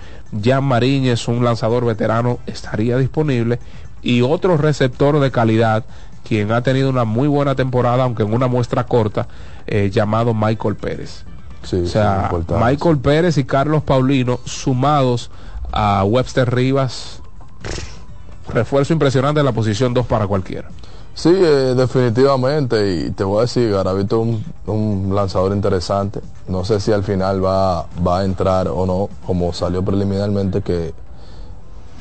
Jan 0.42 0.64
Mariñez, 0.64 1.28
un 1.28 1.44
lanzador 1.44 1.84
veterano, 1.84 2.38
estaría 2.46 2.98
disponible. 2.98 3.58
Y 4.02 4.22
otro 4.22 4.56
receptor 4.56 5.20
de 5.20 5.30
calidad, 5.30 5.84
quien 6.26 6.52
ha 6.52 6.62
tenido 6.62 6.90
una 6.90 7.04
muy 7.04 7.28
buena 7.28 7.54
temporada, 7.54 8.04
aunque 8.04 8.24
en 8.24 8.34
una 8.34 8.48
muestra 8.48 8.84
corta, 8.84 9.28
eh, 9.66 9.90
llamado 9.90 10.34
Michael 10.34 10.76
Pérez. 10.76 11.24
Sí, 11.62 11.76
O 11.76 11.86
sea. 11.86 12.30
Michael 12.60 12.98
Pérez 12.98 13.38
y 13.38 13.44
Carlos 13.44 13.82
Paulino 13.82 14.40
sumados 14.44 15.30
a 15.72 16.04
Webster 16.04 16.54
Rivas, 16.54 17.22
refuerzo 18.54 18.92
impresionante 18.92 19.40
en 19.40 19.46
la 19.46 19.52
posición 19.52 19.92
2 19.92 20.06
para 20.06 20.26
cualquiera. 20.26 20.68
Sí, 21.14 21.30
eh, 21.32 21.74
definitivamente. 21.76 22.94
Y 22.96 23.10
te 23.10 23.22
voy 23.24 23.38
a 23.38 23.40
decir, 23.42 23.70
Garavito 23.70 24.22
es 24.22 24.28
un, 24.66 25.04
un 25.06 25.14
lanzador 25.14 25.52
interesante. 25.52 26.20
No 26.48 26.64
sé 26.64 26.80
si 26.80 26.92
al 26.92 27.04
final 27.04 27.44
va, 27.44 27.86
va 28.06 28.20
a 28.20 28.24
entrar 28.24 28.68
o 28.68 28.84
no, 28.86 29.08
como 29.26 29.52
salió 29.52 29.84
preliminarmente 29.84 30.60
que 30.62 30.92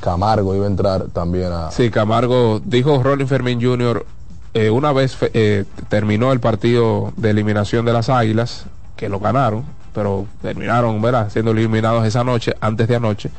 Camargo 0.02 0.56
iba 0.56 0.66
a 0.66 0.68
entrar 0.68 1.04
también 1.14 1.52
a... 1.52 1.72
Sí, 1.72 1.90
Camargo 1.90 2.60
dijo 2.64 3.02
Rolling 3.02 3.28
Fermín 3.28 3.62
Jr. 3.62 4.06
eh, 4.54 4.70
una 4.70 4.92
vez 4.92 5.18
eh, 5.22 5.64
terminó 5.90 6.34
el 6.34 6.40
partido 6.40 7.14
de 7.16 7.30
eliminación 7.30 7.86
de 7.86 7.94
las 7.94 8.10
Águilas, 8.10 8.66
que 8.98 9.08
lo 9.08 9.20
ganaron, 9.20 9.64
pero 9.94 10.26
terminaron, 10.42 11.02
¿verdad? 11.02 11.30
Siendo 11.32 11.52
eliminados 11.52 12.06
esa 12.06 12.24
noche, 12.24 12.54
antes 12.60 12.88
de 12.88 12.96
anoche. 12.96 13.30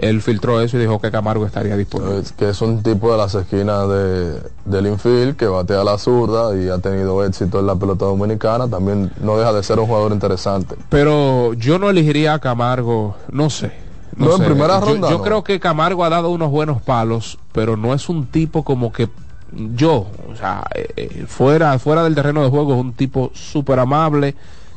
Él 0.00 0.22
filtró 0.22 0.60
eso 0.62 0.78
y 0.78 0.80
dijo 0.80 0.98
que 0.98 1.10
Camargo 1.10 1.44
estaría 1.44 1.76
disponible. 1.76 2.20
es- 2.20 2.32
que 2.32 2.48
es 2.48 2.62
un 2.62 2.82
tipo 2.82 3.12
de 3.12 3.18
las 3.18 3.34
esquinas 3.34 3.86
de, 3.88 4.40
del 4.64 4.86
infield 4.86 5.36
que 5.36 5.46
batea 5.46 5.84
la 5.84 5.98
zurda 5.98 6.56
y 6.58 6.68
ha 6.70 6.78
tenido 6.78 7.22
éxito 7.24 7.60
en 7.60 7.66
la 7.66 7.74
pelota 7.76 8.06
dominicana. 8.06 8.66
También 8.68 9.10
no 9.20 9.36
deja 9.36 9.52
de 9.52 9.62
ser 9.62 9.78
un 9.78 9.86
jugador 9.86 10.12
interesante. 10.12 10.74
Pero 10.88 11.52
yo 11.54 11.78
no 11.78 11.90
elegiría 11.90 12.32
a 12.34 12.38
Camargo, 12.38 13.14
no 13.30 13.50
sé. 13.50 13.72
No, 14.16 14.32
en 14.32 14.38
sé. 14.38 14.44
primera 14.44 14.80
Yo- 14.80 14.86
ronda, 14.86 15.10
Yo, 15.10 15.18
no. 15.18 15.22
creo 15.24 15.44
que 15.44 15.60
Camargo 15.60 16.02
ha 16.04 16.08
dado 16.08 16.30
unos 16.30 16.50
buenos 16.50 16.80
palos, 16.80 17.38
pero 17.52 17.76
no 17.76 17.92
es 17.94 18.08
un 18.08 18.26
tipo 18.26 18.64
como 18.64 18.92
que 18.92 19.08
yo, 19.52 20.06
o 20.32 20.36
sea, 20.36 20.64
eh, 20.74 20.88
eh, 20.96 21.24
fuera, 21.28 21.78
fuera 21.78 22.04
del 22.04 22.14
terreno 22.14 22.42
de 22.42 22.48
juego 22.50 22.72
es 22.74 22.80
un 22.80 22.92
tipo 22.92 23.30
súper 23.34 23.78
amable, 23.80 24.34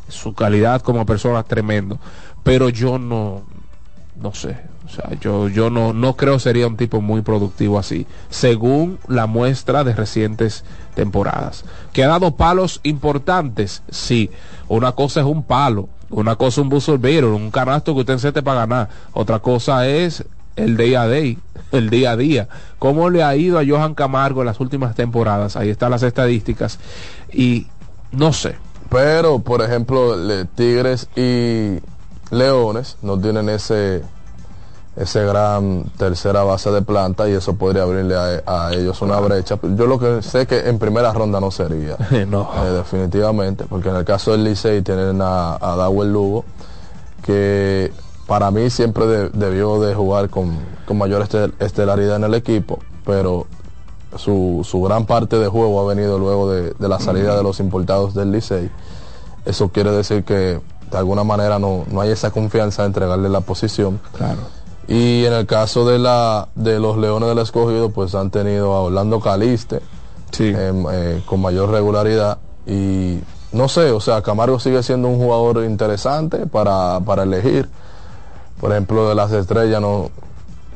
su 0.10 0.34
calidad 0.34 0.82
como 0.82 1.06
persona 1.06 1.40
es 1.42 1.46
tremendo, 1.46 1.98
pero 2.44 2.70
yo 2.70 2.98
no, 3.00 3.44
no 4.20 4.34
sé, 4.34 4.58
sea, 4.94 5.10
yo, 5.20 5.48
yo 5.50 5.70
no, 5.70 5.94
no 5.94 6.16
creo 6.16 6.40
sería 6.40 6.68
un 6.68 6.78
tipo 6.78 7.02
muy 7.02 7.22
productivo 7.22 7.80
así, 7.80 8.06
según 8.30 9.00
la 9.08 9.26
muestra 9.26 9.84
de 9.84 9.94
recientes 9.94 10.64
temporadas. 10.96 11.66
Que 11.92 12.04
ha 12.04 12.08
dado 12.08 12.36
palos 12.36 12.80
importantes, 12.84 13.84
sí, 13.90 14.30
una 14.68 14.94
cosa 14.94 15.22
es 15.22 15.26
un 15.26 15.44
palo, 15.44 15.90
una 16.10 16.36
cosa 16.36 16.62
es 16.62 16.68
un 16.88 17.02
beater, 17.02 17.26
un 17.26 17.52
canasto 17.52 17.94
que 17.94 18.02
usted 18.02 18.14
encete 18.14 18.42
para 18.42 18.62
ganar, 18.62 18.90
otra 19.14 19.40
cosa 19.40 19.88
es 19.88 20.24
el 20.56 20.78
día 20.78 21.04
a 21.04 21.10
día, 21.10 21.38
el 21.72 21.90
día 21.90 22.12
a 22.12 22.18
día. 22.18 22.48
¿Cómo 22.80 23.10
le 23.10 23.24
ha 23.24 23.36
ido 23.36 23.60
a 23.60 23.64
Johan 23.68 23.96
Camargo 23.96 24.42
en 24.42 24.48
las 24.48 24.60
últimas 24.60 24.96
temporadas? 24.96 25.56
Ahí 25.56 25.70
están 25.70 25.92
las 25.92 26.04
estadísticas 26.04 26.80
y 27.32 27.68
no 28.12 28.32
sé, 28.32 28.56
Pero, 28.90 29.40
por 29.40 29.64
ejemplo, 29.64 30.16
Tigres 30.56 31.10
y 31.16 31.80
Leones 32.30 32.98
no 33.02 33.20
tienen 33.20 33.50
ese 33.50 34.04
ese 34.96 35.26
gran 35.26 35.86
tercera 35.98 36.44
base 36.44 36.70
de 36.72 36.82
planta 36.84 37.28
y 37.28 37.32
eso 37.34 37.56
podría 37.56 37.84
abrirle 37.84 38.16
a, 38.16 38.68
a 38.68 38.74
ellos 38.74 39.02
una 39.02 39.20
brecha. 39.20 39.58
Yo 39.76 39.88
lo 39.88 39.98
que 39.98 40.22
sé 40.22 40.46
que 40.46 40.70
en 40.70 40.78
primera 40.78 41.12
ronda 41.14 41.40
no 41.40 41.50
sería. 41.52 41.98
no. 42.28 42.50
Eh, 42.64 42.70
definitivamente, 42.72 43.66
porque 43.68 43.90
en 43.90 43.96
el 43.96 44.06
caso 44.06 44.32
del 44.32 44.44
Licey 44.44 44.82
tienen 44.84 45.20
a, 45.22 45.56
a 45.60 45.76
Dawel 45.76 46.14
Lugo, 46.14 46.46
que 47.24 47.92
para 48.28 48.52
mí 48.52 48.70
siempre 48.70 49.06
de- 49.08 49.30
debió 49.30 49.80
de 49.82 49.96
jugar 49.96 50.30
con, 50.30 50.52
con 50.86 50.98
mayor 50.98 51.24
estel- 51.28 51.54
estelaridad 51.60 52.18
en 52.18 52.26
el 52.26 52.34
equipo, 52.36 52.80
pero 53.06 53.48
su, 54.18 54.62
su 54.64 54.82
gran 54.82 55.06
parte 55.06 55.38
de 55.40 55.48
juego 55.48 55.82
ha 55.82 55.94
venido 55.94 56.20
luego 56.20 56.52
de, 56.52 56.72
de 56.78 56.88
la 56.88 57.00
salida 57.00 57.36
de 57.36 57.44
los 57.44 57.60
importados 57.60 58.14
del 58.14 58.32
Licey. 58.32 58.70
Eso 59.46 59.70
quiere 59.70 59.92
decir 59.92 60.24
que 60.24 60.62
de 60.92 60.98
alguna 60.98 61.24
manera 61.24 61.58
no, 61.60 61.86
no 61.90 62.00
hay 62.02 62.12
esa 62.12 62.30
confianza 62.32 62.84
de 62.84 62.88
entregarle 62.90 63.28
la 63.30 63.42
posición. 63.42 64.00
Claro. 64.16 64.38
Y 64.88 65.26
en 65.26 65.34
el 65.34 65.46
caso 65.46 65.86
de 65.88 65.98
la 66.00 66.50
de 66.56 66.80
los 66.80 66.98
Leones 66.98 67.30
del 67.30 67.40
Escogido, 67.40 67.90
pues 67.92 68.16
han 68.16 68.30
tenido 68.32 68.74
a 68.74 68.82
Orlando 68.82 69.20
Caliste 69.20 69.82
em, 70.40 70.86
eh, 70.92 71.22
con 71.26 71.42
mayor 71.42 71.70
regularidad. 71.70 72.38
Y 72.68 73.20
no 73.54 73.68
sé, 73.70 73.92
o 73.92 74.00
sea, 74.00 74.22
Camargo 74.22 74.60
sigue 74.60 74.84
siendo 74.84 75.08
un 75.08 75.18
jugador 75.18 75.64
interesante 75.64 76.48
para, 76.48 77.00
para 77.02 77.24
elegir. 77.24 77.70
Por 78.60 78.72
ejemplo, 78.72 79.08
de 79.08 79.16
las 79.16 79.32
estrellas, 79.32 79.82
no 79.82 80.10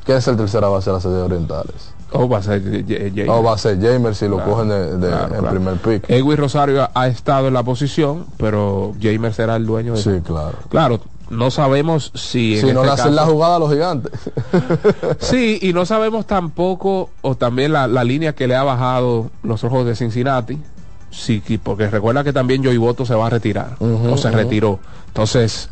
¿quién 0.05 0.18
es 0.20 0.28
el 0.28 0.38
tercera 0.38 0.68
base 0.68 0.89
de 0.89 0.95
las 0.95 1.05
estrellas 1.05 1.26
orientales? 1.26 1.93
O 2.14 2.30
va 2.30 2.38
a 2.38 2.43
ser 2.43 2.62
Jamer. 2.64 3.30
O 3.30 3.43
va 3.43 3.53
a 3.53 3.58
ser 3.58 3.78
Jamer 3.82 4.16
si 4.16 4.28
lo 4.30 4.38
Claro, 4.38 4.51
cogen 4.51 4.70
de, 4.70 4.97
de- 4.97 5.08
claro, 5.10 5.26
en 5.36 5.39
claro. 5.41 5.49
primer 5.49 5.76
pick. 5.78 6.10
Edwin 6.10 6.38
Rosario 6.38 6.82
ha, 6.84 6.91
ha 6.93 7.08
estado 7.08 7.49
en 7.49 7.53
la 7.53 7.64
posición, 7.64 8.26
pero 8.38 8.93
Jamer 9.01 9.34
será 9.34 9.58
el 9.58 9.66
dueño 9.66 9.93
de 9.93 10.01
Sí, 10.01 10.22
claro. 10.24 10.58
Claro, 10.70 10.99
no 11.30 11.51
sabemos 11.51 12.11
si 12.15 12.55
en 12.55 12.67
Si 12.67 12.73
no 12.73 12.82
este 12.84 12.86
le 12.88 12.91
hacen 13.01 13.15
la 13.15 13.25
jugada 13.25 13.55
a 13.57 13.59
los 13.59 13.71
gigantes. 13.71 14.11
Sí, 15.19 15.59
y 15.61 15.73
no 15.73 15.86
sabemos 15.86 16.25
tampoco, 16.25 17.09
o 17.21 17.36
también 17.36 17.73
la, 17.73 17.88
la 17.88 18.03
línea 18.03 18.34
que 18.34 18.47
le 18.47 18.55
ha 18.55 18.63
bajado 18.63 19.30
los 19.43 19.63
ojos 19.63 19.86
de 19.86 19.95
Cincinnati. 19.95 20.57
Sí, 21.11 21.41
que- 21.41 21.57
porque 21.59 21.89
recuerda 21.89 22.23
que 22.23 22.34
también 22.34 22.63
Joey 22.63 22.78
Boto 22.78 23.05
se 23.05 23.15
va 23.15 23.28
a 23.28 23.30
retirar, 23.30 23.75
o 23.80 24.17
se 24.17 24.30
retiró. 24.32 24.80
Entonces, 25.07 25.69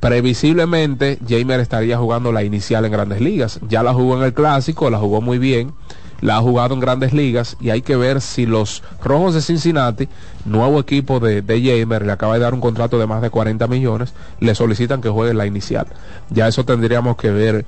previsiblemente, 0.00 1.18
Jamer 1.28 1.60
estaría 1.60 1.98
jugando 1.98 2.32
la 2.32 2.42
inicial 2.42 2.84
en 2.84 2.92
grandes 2.92 3.20
ligas. 3.20 3.60
Ya 3.68 3.82
la 3.82 3.92
jugó 3.94 4.16
en 4.16 4.22
el 4.22 4.34
clásico, 4.34 4.88
la 4.90 4.98
jugó 4.98 5.20
muy 5.20 5.38
bien, 5.38 5.72
la 6.20 6.36
ha 6.36 6.40
jugado 6.40 6.74
en 6.74 6.80
grandes 6.80 7.12
ligas 7.12 7.56
y 7.60 7.70
hay 7.70 7.82
que 7.82 7.96
ver 7.96 8.20
si 8.20 8.46
los 8.46 8.82
Rojos 9.02 9.34
de 9.34 9.42
Cincinnati, 9.42 10.08
nuevo 10.44 10.80
equipo 10.80 11.20
de, 11.20 11.42
de 11.42 11.80
Jamer, 11.80 12.06
le 12.06 12.12
acaba 12.12 12.34
de 12.34 12.40
dar 12.40 12.54
un 12.54 12.60
contrato 12.60 12.98
de 12.98 13.06
más 13.06 13.22
de 13.22 13.30
40 13.30 13.66
millones, 13.66 14.14
le 14.40 14.54
solicitan 14.54 15.00
que 15.00 15.08
juegue 15.08 15.34
la 15.34 15.46
inicial. 15.46 15.86
Ya 16.30 16.48
eso 16.48 16.64
tendríamos 16.64 17.16
que 17.16 17.30
ver 17.30 17.66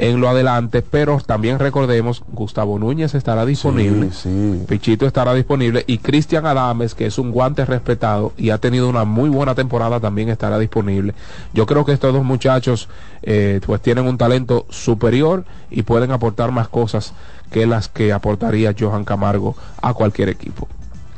en 0.00 0.18
lo 0.18 0.30
adelante, 0.30 0.80
pero 0.80 1.18
también 1.24 1.58
recordemos, 1.58 2.22
Gustavo 2.32 2.78
Núñez 2.78 3.14
estará 3.14 3.44
disponible, 3.44 4.10
Sí, 4.12 4.30
sí. 4.30 4.64
Pichito 4.66 5.06
estará 5.06 5.34
disponible 5.34 5.84
y 5.86 5.98
Cristian 5.98 6.46
Adames, 6.46 6.94
que 6.94 7.04
es 7.04 7.18
un 7.18 7.30
guante 7.30 7.66
respetado 7.66 8.32
y 8.38 8.48
ha 8.48 8.56
tenido 8.56 8.88
una 8.88 9.04
muy 9.04 9.28
buena 9.28 9.54
temporada, 9.54 10.00
también 10.00 10.30
estará 10.30 10.58
disponible. 10.58 11.14
Yo 11.52 11.66
creo 11.66 11.84
que 11.84 11.92
estos 11.92 12.14
dos 12.14 12.24
muchachos 12.24 12.88
eh, 13.22 13.60
pues 13.66 13.82
tienen 13.82 14.06
un 14.06 14.16
talento 14.16 14.64
superior 14.70 15.44
y 15.70 15.82
pueden 15.82 16.12
aportar 16.12 16.50
más 16.50 16.68
cosas 16.68 17.12
que 17.50 17.66
las 17.66 17.88
que 17.88 18.14
aportaría 18.14 18.74
Johan 18.78 19.04
Camargo 19.04 19.54
a 19.82 19.92
cualquier 19.92 20.30
equipo. 20.30 20.66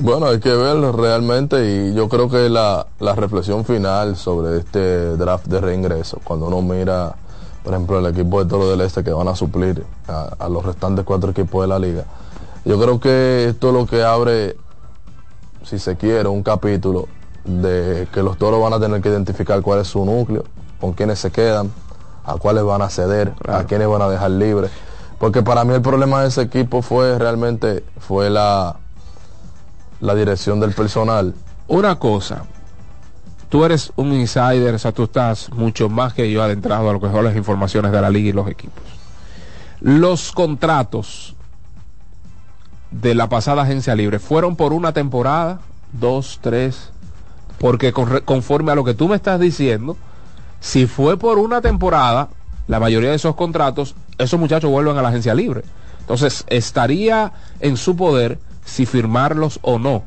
Bueno, 0.01 0.26
hay 0.26 0.41
que 0.41 0.53
verlo 0.53 0.91
realmente 0.91 1.64
y 1.64 1.95
yo 1.95 2.09
creo 2.09 2.28
que 2.28 2.49
la, 2.49 2.87
la 2.99 3.14
reflexión 3.14 3.64
final 3.64 4.16
sobre 4.16 4.59
este 4.59 5.16
draft 5.16 5.47
de 5.47 5.61
reingreso, 5.61 6.20
cuando 6.24 6.47
uno 6.47 6.61
mira, 6.62 7.14
por 7.63 7.73
ejemplo, 7.75 7.99
el 7.99 8.07
equipo 8.07 8.43
de 8.43 8.49
Toro 8.49 8.69
del 8.69 8.81
Este 8.81 9.05
que 9.05 9.13
van 9.13 9.29
a 9.29 9.37
suplir 9.37 9.85
a, 10.09 10.35
a 10.39 10.49
los 10.49 10.65
restantes 10.65 11.05
cuatro 11.05 11.31
equipos 11.31 11.63
de 11.63 11.69
la 11.69 11.79
liga, 11.79 12.05
yo 12.65 12.81
creo 12.81 13.01
que 13.01 13.49
esto 13.51 13.69
es 13.69 13.75
lo 13.75 13.87
que 13.87 14.03
abre, 14.03 14.57
si 15.65 15.79
se 15.79 15.97
quiere, 15.97 16.29
un 16.29 16.43
capítulo 16.43 17.09
de 17.45 18.07
que 18.13 18.23
los 18.23 18.39
toros 18.39 18.63
van 18.63 18.73
a 18.73 18.81
tener 18.81 19.01
que 19.01 19.09
identificar 19.09 19.63
cuál 19.63 19.81
es 19.81 19.89
su 19.89 20.05
núcleo, 20.05 20.45
con 20.81 20.93
quiénes 20.93 21.19
se 21.19 21.31
quedan, 21.31 21.73
a 22.25 22.37
cuáles 22.37 22.63
van 22.65 22.83
a 22.83 22.89
ceder, 22.89 23.33
a 23.49 23.65
quiénes 23.65 23.89
van 23.89 24.03
a 24.03 24.09
dejar 24.09 24.31
libres. 24.31 24.71
Porque 25.19 25.43
para 25.43 25.65
mí 25.65 25.75
el 25.75 25.83
problema 25.83 26.23
de 26.23 26.29
ese 26.29 26.43
equipo 26.43 26.83
fue 26.83 27.19
realmente, 27.19 27.85
fue 27.99 28.31
la, 28.31 28.77
la 30.01 30.15
dirección 30.15 30.61
del 30.61 30.73
personal. 30.73 31.35
Una 31.69 31.99
cosa, 31.99 32.45
tú 33.53 33.67
eres 33.67 33.93
un 33.97 34.15
insider, 34.15 34.75
o 34.75 34.79
sea, 34.79 34.93
tú 34.93 35.03
estás 35.03 35.51
mucho 35.53 35.91
más 35.91 36.15
que 36.15 36.31
yo 36.33 36.43
adentrado 36.43 36.89
a 36.89 36.93
lo 36.95 37.01
que 37.03 37.11
son 37.11 37.23
las 37.23 37.37
informaciones 37.37 37.93
de 37.93 38.01
la 38.01 38.09
liga 38.09 38.31
y 38.31 38.33
los 38.33 38.49
equipos. 38.49 38.83
Los 39.83 40.33
contratos 40.33 41.35
de 42.91 43.15
la 43.15 43.29
pasada 43.29 43.61
agencia 43.65 43.95
libre 43.95 44.19
fueron 44.19 44.57
por 44.57 44.73
una 44.73 44.95
temporada, 44.95 45.61
dos, 45.93 46.39
tres, 46.41 46.93
porque 47.59 47.93
con- 47.93 48.21
conforme 48.25 48.73
a 48.73 48.75
lo 48.75 48.85
que 48.85 48.95
tú 48.95 49.07
me 49.07 49.17
estás 49.17 49.39
diciendo, 49.39 49.99
si 50.61 50.87
fue 50.87 51.19
por 51.19 51.39
una 51.39 51.61
temporada, 51.61 52.31
la 52.69 52.81
mayoría 52.81 53.11
de 53.11 53.17
esos 53.17 53.35
contratos, 53.35 53.95
esos 54.17 54.41
muchachos 54.41 54.71
vuelven 54.71 54.97
a 54.97 55.03
la 55.03 55.11
agencia 55.11 55.35
libre. 55.35 55.63
Entonces, 56.01 56.45
estaría 56.47 57.33
en 57.61 57.77
su 57.77 57.97
poder 57.97 58.39
si 58.65 58.87
firmarlos 58.87 59.59
o 59.61 59.79
no, 59.79 60.05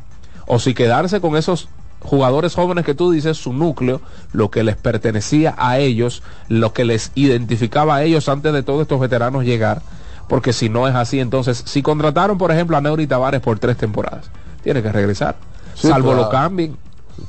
o 0.48 0.58
si 0.58 0.74
quedarse 0.74 1.22
con 1.22 1.38
esos 1.38 1.70
jugadores 2.06 2.56
jóvenes 2.56 2.86
que 2.86 2.93
tú 2.93 3.12
dices, 3.12 3.38
su 3.38 3.51
núcleo, 3.53 4.01
lo 4.32 4.49
que 4.51 4.64
les 4.64 4.76
pertenecía 4.78 5.56
a 5.58 5.80
ellos, 5.80 6.24
lo 6.47 6.72
que 6.74 6.86
les 6.86 7.12
identificaba 7.16 7.95
a 7.95 8.03
ellos 8.03 8.30
antes 8.30 8.53
de 8.53 8.64
todos 8.64 8.82
estos 8.84 8.99
veteranos 8.99 9.43
llegar, 9.43 9.82
porque 10.28 10.53
si 10.53 10.70
no 10.70 10.88
es 10.88 10.95
así, 10.95 11.20
entonces, 11.20 11.64
si 11.66 11.82
contrataron, 11.82 12.38
por 12.38 12.51
ejemplo, 12.51 12.78
a 12.78 12.82
Neuri 12.82 13.08
Tavares 13.08 13.41
por 13.41 13.60
tres 13.60 13.78
temporadas, 13.78 14.30
tiene 14.64 14.82
que 14.82 14.91
regresar, 14.91 15.36
Sí, 15.76 15.88
salvo 15.89 16.10
claro. 16.12 16.24
lo 16.24 16.30
cambien, 16.30 16.78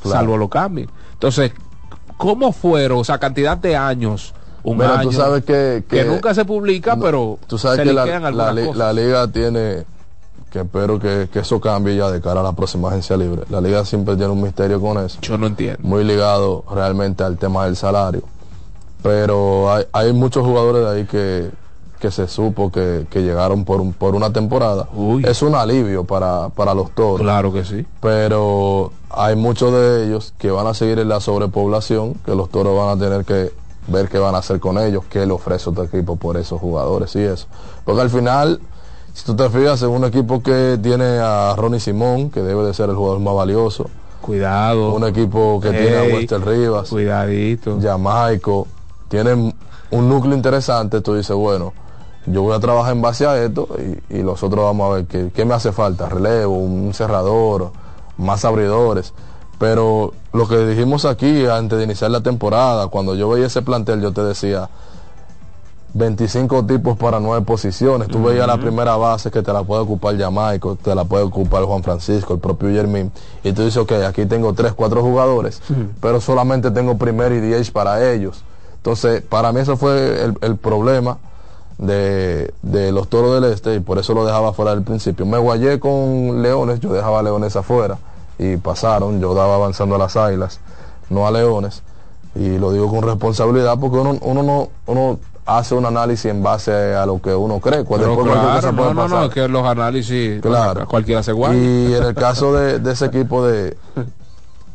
Claro. 0.03 0.19
salvo 0.19 0.37
lo 0.37 0.49
cambien. 0.49 0.89
Entonces, 1.15 1.53
¿cómo 2.17 2.53
fueron, 2.53 2.99
o 2.99 3.05
sea, 3.05 3.19
cantidad 3.19 3.57
de 3.57 3.77
años, 3.77 4.35
un 4.63 4.83
año, 4.83 5.03
tú 5.11 5.13
sabes 5.13 5.45
que, 5.45 5.85
que 5.89 6.05
nunca 6.05 6.35
se 6.35 6.45
publica, 6.45 6.97
pero 6.97 7.39
tú 7.47 7.57
sabes 7.57 7.79
se 7.79 7.85
que 7.85 7.93
la, 7.93 8.05
la 8.33 8.93
liga 8.93 9.29
tiene 9.29 9.85
que 10.57 10.63
espero 10.63 10.99
que, 10.99 11.29
que 11.33 11.41
eso 11.41 11.61
cambie 11.61 11.97
ya 11.97 12.11
de 12.11 12.21
cara 12.21 12.41
a 12.41 12.43
la 12.43 12.53
próxima 12.53 12.89
agencia 12.89 13.17
libre. 13.17 13.43
La 13.51 13.61
liga 13.61 13.85
siempre 13.85 14.17
tiene 14.17 14.33
un 14.33 14.43
misterio 14.43 14.81
con 14.81 14.99
eso. 15.05 15.19
Yo 15.23 15.37
no 15.39 15.47
entiendo. 15.47 15.79
Muy 15.83 16.03
ligado 16.05 16.65
realmente 16.71 17.23
al 17.25 17.37
tema 17.39 17.65
del 17.67 17.77
salario. 17.77 18.23
Pero 19.03 19.73
hay, 19.73 19.85
hay 19.93 20.13
muchos 20.13 20.45
jugadores 20.45 20.83
de 20.83 20.91
ahí 20.91 21.05
que, 21.07 21.51
que 22.01 22.11
se 22.11 22.27
supo 22.29 22.73
que, 22.73 23.07
que 23.11 23.23
llegaron 23.23 23.65
por, 23.65 23.81
un- 23.81 23.93
por 23.93 24.15
una 24.15 24.33
temporada. 24.33 24.89
Es 25.25 25.43
un 25.43 25.55
alivio 25.55 26.05
para, 26.05 26.49
para 26.49 26.75
los 26.75 26.91
toros. 26.93 27.21
Claro 27.21 27.53
que 27.53 27.65
sí. 27.65 27.87
Pero 28.01 28.93
hay 29.11 29.37
muchos 29.37 29.73
de 29.73 30.07
ellos 30.07 30.33
que 30.39 30.51
van 30.51 30.67
a 30.67 30.75
seguir 30.75 30.99
en 30.99 31.09
la 31.09 31.21
sobrepoblación, 31.21 32.15
que 32.25 32.35
los 32.35 32.49
toros 32.51 32.77
van 32.77 32.97
a 32.97 33.01
tener 33.01 33.25
que 33.25 33.53
ver 33.89 34.09
qué 34.09 34.19
van 34.19 34.35
a 34.35 34.39
hacer 34.39 34.59
con 34.59 34.79
ellos, 34.79 35.05
qué 35.09 35.25
le 35.27 35.33
ofrece 35.33 35.71
otro 35.71 35.85
equipo 35.85 36.17
por 36.17 36.37
esos 36.37 36.61
jugadores 36.61 37.15
y 37.15 37.21
eso. 37.21 37.47
Porque 37.85 38.01
al 38.03 38.11
final, 38.11 38.61
si 39.17 39.25
tú 39.25 39.35
te 39.35 39.49
fijas 39.49 39.81
en 39.81 39.89
un 39.89 40.05
equipo 40.05 40.43
que 40.43 40.79
tiene 40.83 41.19
a 41.19 41.55
Ronnie 41.57 41.81
Simón, 41.81 42.29
que 42.29 42.43
debe 42.43 42.65
de 42.65 42.75
ser 42.75 42.91
el 42.91 42.97
jugador 42.97 43.19
más 43.21 43.35
valioso, 43.35 43.89
Cuidado. 44.21 44.93
un 44.93 45.05
equipo 45.05 45.59
que 45.59 45.71
tiene 45.71 45.97
a 45.97 46.03
Wester 46.03 46.45
Rivas, 46.45 46.91
Cuidadito. 46.91 47.79
Jamaico, 47.81 48.67
tienen 49.09 49.55
un 49.91 50.09
núcleo 50.11 50.37
interesante, 50.37 51.01
tú 51.01 51.15
dices, 51.15 51.35
bueno, 51.35 51.73
yo 52.27 52.43
voy 52.43 52.55
a 52.55 52.61
trabajar 52.61 52.93
en 52.93 53.01
base 53.01 53.27
a 53.27 53.43
esto 53.43 53.67
y, 54.11 54.19
y 54.19 54.23
los 54.23 54.43
otros 54.43 54.63
vamos 54.63 54.91
a 54.91 54.95
ver 54.97 55.07
qué, 55.07 55.31
qué 55.35 55.47
me 55.47 55.55
hace 55.55 55.73
falta, 55.73 56.11
relevo, 56.11 56.59
un 56.59 56.93
cerrador, 56.93 57.73
más 58.19 58.45
abridores. 58.45 59.15
Pero 59.59 60.13
lo 60.35 60.47
que 60.47 60.59
dijimos 60.67 61.07
aquí 61.07 61.47
antes 61.47 61.79
de 61.79 61.85
iniciar 61.85 62.11
la 62.11 62.21
temporada, 62.21 62.89
cuando 62.89 63.15
yo 63.15 63.31
veía 63.31 63.47
ese 63.47 63.63
plantel, 63.63 64.03
yo 64.03 64.13
te 64.13 64.23
decía 64.23 64.69
25 65.97 66.67
tipos 66.67 66.99
para 66.99 67.21
nueve 67.21 67.45
posiciones. 67.45 68.09
Tú 68.09 68.23
veías 68.23 68.47
la 68.47 68.59
primera 68.59 68.97
base 68.97 69.31
que 69.31 69.43
te 69.43 69.53
la 69.53 69.63
puede 69.63 69.83
ocupar 69.83 70.17
Jamaico, 70.19 70.77
te 70.77 70.95
la 70.95 71.05
puede 71.05 71.25
ocupar 71.25 71.65
Juan 71.65 71.83
Francisco, 71.83 72.35
el 72.35 72.41
propio 72.41 72.71
Yermín. 72.71 73.11
Y 73.43 73.53
tú 73.53 73.63
dices, 73.63 73.79
ok, 73.79 73.93
aquí 74.07 74.27
tengo 74.27 74.53
3, 74.53 74.75
4 74.75 75.03
jugadores, 75.03 75.63
pero 76.01 76.21
solamente 76.21 76.71
tengo 76.71 76.99
primer 76.99 77.33
y 77.33 77.41
10 77.41 77.71
para 77.71 78.13
ellos. 78.13 78.43
Entonces, 78.77 79.23
para 79.23 79.53
mí 79.53 79.61
eso 79.61 79.77
fue 79.77 80.23
el, 80.23 80.35
el 80.43 80.57
problema 80.57 81.19
de, 81.79 82.53
de 82.63 82.93
los 82.93 83.09
toros 83.09 83.41
del 83.41 83.51
este 83.51 83.77
y 83.77 83.81
por 83.81 83.99
eso 83.99 84.13
lo 84.13 84.27
dejaba 84.27 84.53
fuera 84.53 84.73
del 84.73 84.83
principio. 84.83 85.25
Me 85.25 85.39
guayé 85.39 85.81
con 85.81 86.43
Leones, 86.43 86.81
yo 86.81 86.93
dejaba 86.93 87.21
a 87.21 87.23
Leones 87.23 87.57
afuera 87.57 87.99
y 88.39 88.59
pasaron, 88.59 89.19
yo 89.19 89.35
daba 89.35 89.55
avanzando 89.55 89.95
a 89.95 89.99
las 89.99 90.17
águilas, 90.17 90.61
no 91.09 91.27
a 91.27 91.31
Leones. 91.31 91.83
Y 92.35 92.59
lo 92.59 92.71
digo 92.71 92.91
con 92.91 93.03
responsabilidad 93.03 93.79
porque 93.81 93.97
uno, 93.97 94.19
uno 94.21 94.43
no 94.43 94.69
uno 94.87 95.19
hace 95.47 95.75
un 95.77 95.87
análisis 95.87 96.27
en 96.27 96.43
base 96.43 96.73
a 96.95 97.07
lo 97.07 97.21
que 97.23 97.35
uno 97.35 97.61
cree. 97.61 97.85
Pero 97.85 98.17
claro, 98.17 98.17
cosa 98.17 98.73
puede 98.73 98.89
no, 98.89 98.95
no, 98.95 99.09
no, 99.09 99.15
pasar. 99.15 99.25
es 99.29 99.35
que 99.35 99.49
los 99.49 99.65
análisis, 99.67 100.41
Claro. 100.43 100.87
cualquiera 100.89 101.23
se 101.23 101.33
guarda. 101.33 101.57
Y 101.57 101.95
en 101.95 102.03
el 102.03 102.15
caso 102.15 102.53
de, 102.53 102.79
de 102.81 102.93
ese 102.93 103.07
equipo 103.07 103.47
de, 103.47 103.77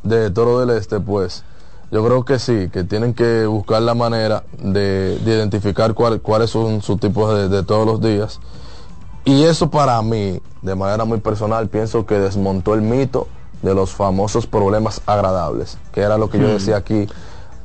de 0.03 0.31
Toro 0.31 0.59
del 0.59 0.69
Este, 0.77 0.99
pues 0.99 1.43
yo 1.91 2.03
creo 2.05 2.23
que 2.23 2.39
sí, 2.39 2.69
que 2.71 2.83
tienen 2.85 3.13
que 3.13 3.45
buscar 3.45 3.81
la 3.81 3.93
manera 3.93 4.43
de, 4.59 5.19
de 5.19 5.31
identificar 5.35 5.93
cuál- 5.93 6.21
cuáles 6.21 6.49
son 6.49 6.81
sus 6.81 6.99
tipos 6.99 7.35
de, 7.35 7.49
de 7.49 7.63
todos 7.63 7.85
los 7.85 7.99
días. 8.01 8.39
Y 9.25 9.43
eso 9.43 9.69
para 9.69 10.01
mí, 10.01 10.39
de 10.61 10.75
manera 10.75 11.03
muy 11.05 11.19
personal, 11.19 11.67
pienso 11.67 12.05
que 12.05 12.15
desmontó 12.17 12.73
el 12.73 12.81
mito 12.81 13.27
de 13.61 13.75
los 13.75 13.91
famosos 13.91 14.47
problemas 14.47 15.01
agradables, 15.05 15.77
que 15.91 16.01
era 16.01 16.17
lo 16.17 16.29
que 16.29 16.39
yo 16.39 16.47
Hmm. 16.47 16.53
decía 16.53 16.77
aquí 16.77 17.07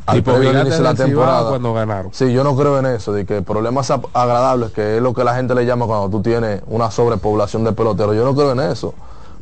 al 0.06 0.16
Tipo 0.16 0.38
de 0.38 0.52
la 0.52 0.94
temporada. 0.94 1.48
cuando 1.50 1.74
ganaron. 1.74 2.12
Sí, 2.14 2.32
yo 2.32 2.44
no 2.44 2.56
creo 2.56 2.78
en 2.78 2.86
eso, 2.86 3.12
de 3.12 3.26
que 3.26 3.42
problemas 3.42 3.90
agradables, 3.90 4.70
que 4.70 4.96
es 4.96 5.02
lo 5.02 5.12
que 5.12 5.24
la 5.24 5.34
gente 5.34 5.54
le 5.54 5.66
llama 5.66 5.86
cuando 5.86 6.08
tú 6.08 6.22
tienes 6.22 6.62
una 6.68 6.90
sobrepoblación 6.90 7.64
de 7.64 7.72
peloteros. 7.72 8.14
Yo 8.14 8.24
no 8.24 8.34
creo 8.34 8.52
en 8.52 8.60
eso, 8.60 8.94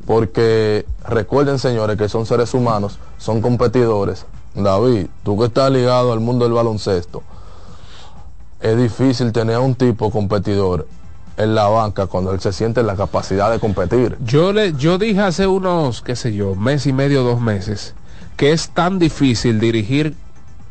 porque 0.07 0.87
recuerden, 1.07 1.59
señores, 1.59 1.99
que 1.99 2.09
son 2.09 2.25
seres 2.25 2.55
humanos, 2.55 2.99
son 3.19 3.43
competidores. 3.43 4.25
David, 4.55 5.09
tú 5.23 5.39
que 5.39 5.47
estás 5.47 5.71
ligado 5.71 6.13
al 6.13 6.21
mundo 6.21 6.45
del 6.45 6.55
baloncesto, 6.55 7.23
es 8.61 8.77
difícil 8.79 9.33
tener 9.33 9.57
a 9.57 9.61
un 9.61 9.75
tipo 9.75 10.11
competidor 10.11 10.87
en 11.37 11.55
la 11.55 11.67
banca 11.67 12.07
cuando 12.07 12.33
él 12.33 12.41
se 12.41 12.53
siente 12.53 12.81
en 12.81 12.87
la 12.87 12.97
capacidad 12.97 13.51
de 13.51 13.59
competir. 13.59 14.17
Yo 14.25 14.53
le, 14.53 14.73
yo 14.75 14.97
dije 14.99 15.21
hace 15.21 15.47
unos, 15.47 16.01
qué 16.01 16.17
sé 16.17 16.33
yo, 16.33 16.55
mes 16.55 16.87
y 16.87 16.93
medio, 16.93 17.23
dos 17.25 17.41
meses, 17.41 17.95
que 18.37 18.53
es 18.53 18.71
tan 18.71 18.99
difícil 18.99 19.61
dirigir 19.61 20.15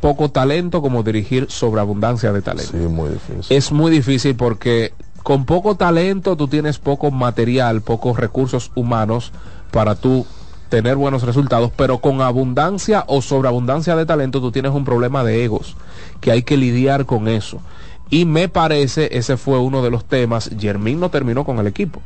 poco 0.03 0.29
talento 0.29 0.81
como 0.81 1.01
dirigir 1.01 1.45
sobreabundancia 1.49 2.33
de 2.33 2.41
talento. 2.41 2.73
Sí, 2.73 2.77
muy 2.77 3.11
difícil. 3.11 3.45
Es 3.57 3.71
muy 3.71 3.89
difícil 3.89 4.35
porque 4.35 4.91
con 5.23 5.45
poco 5.45 5.75
talento 5.75 6.35
tú 6.35 6.49
tienes 6.49 6.77
poco 6.77 7.09
material, 7.09 7.79
pocos 7.79 8.19
recursos 8.19 8.69
humanos 8.75 9.31
para 9.71 9.95
tú 9.95 10.25
tener 10.67 10.97
buenos 10.97 11.23
resultados, 11.23 11.71
pero 11.73 11.99
con 11.99 12.19
abundancia 12.19 13.05
o 13.07 13.21
sobreabundancia 13.21 13.95
de 13.95 14.05
talento 14.05 14.41
tú 14.41 14.51
tienes 14.51 14.73
un 14.73 14.83
problema 14.83 15.23
de 15.23 15.45
egos, 15.45 15.77
que 16.19 16.31
hay 16.31 16.43
que 16.43 16.57
lidiar 16.57 17.05
con 17.05 17.29
eso. 17.29 17.61
Y 18.09 18.25
me 18.25 18.49
parece, 18.49 19.17
ese 19.17 19.37
fue 19.37 19.57
uno 19.57 19.81
de 19.81 19.89
los 19.89 20.03
temas, 20.03 20.49
Germín 20.59 20.99
no 20.99 21.11
terminó 21.11 21.45
con 21.45 21.59
el 21.59 21.67
equipo. 21.67 22.01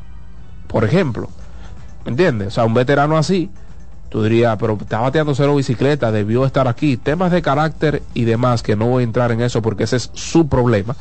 Por 0.67 0.83
ejemplo, 0.83 1.29
¿me 2.05 2.11
entiendes? 2.11 2.49
O 2.49 2.51
sea, 2.51 2.65
un 2.65 2.75
veterano 2.75 3.17
así, 3.17 3.49
tú 4.09 4.23
dirías, 4.23 4.57
pero 4.59 4.77
está 4.79 4.99
bateando 4.99 5.35
cero 5.35 5.55
bicicleta, 5.55 6.11
debió 6.11 6.45
estar 6.45 6.67
aquí. 6.67 6.97
Temas 6.97 7.31
de 7.31 7.41
carácter 7.41 8.03
y 8.13 8.23
demás, 8.25 8.63
que 8.63 8.75
no 8.75 8.87
voy 8.87 9.01
a 9.01 9.05
entrar 9.05 9.31
en 9.31 9.41
eso 9.41 9.61
porque 9.61 9.83
ese 9.83 9.97
es 9.97 10.09
su 10.13 10.47
problema. 10.47 10.95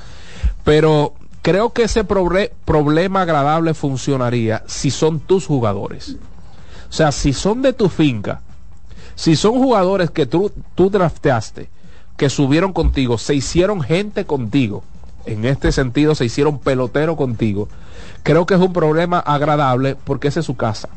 Pero 0.64 1.14
creo 1.42 1.72
que 1.72 1.84
ese 1.84 2.06
proble- 2.06 2.50
problema 2.64 3.22
agradable 3.22 3.74
funcionaría 3.74 4.62
si 4.66 4.90
son 4.90 5.20
tus 5.20 5.46
jugadores. 5.46 6.16
O 6.88 6.92
sea, 6.92 7.12
si 7.12 7.32
son 7.32 7.62
de 7.62 7.72
tu 7.72 7.88
finca, 7.88 8.40
si 9.14 9.36
son 9.36 9.52
jugadores 9.54 10.10
que 10.10 10.26
tú, 10.26 10.52
tú 10.74 10.90
drafteaste, 10.90 11.68
que 12.16 12.30
subieron 12.30 12.72
contigo, 12.72 13.18
se 13.18 13.34
hicieron 13.34 13.80
gente 13.82 14.24
contigo, 14.24 14.82
en 15.26 15.44
este 15.44 15.72
sentido 15.72 16.14
se 16.14 16.24
hicieron 16.24 16.58
pelotero 16.58 17.16
contigo, 17.16 17.68
creo 18.22 18.46
que 18.46 18.54
es 18.54 18.60
un 18.60 18.72
problema 18.72 19.18
agradable 19.18 19.96
porque 20.04 20.28
esa 20.28 20.40
es 20.40 20.46
su 20.46 20.56
casa. 20.56 20.88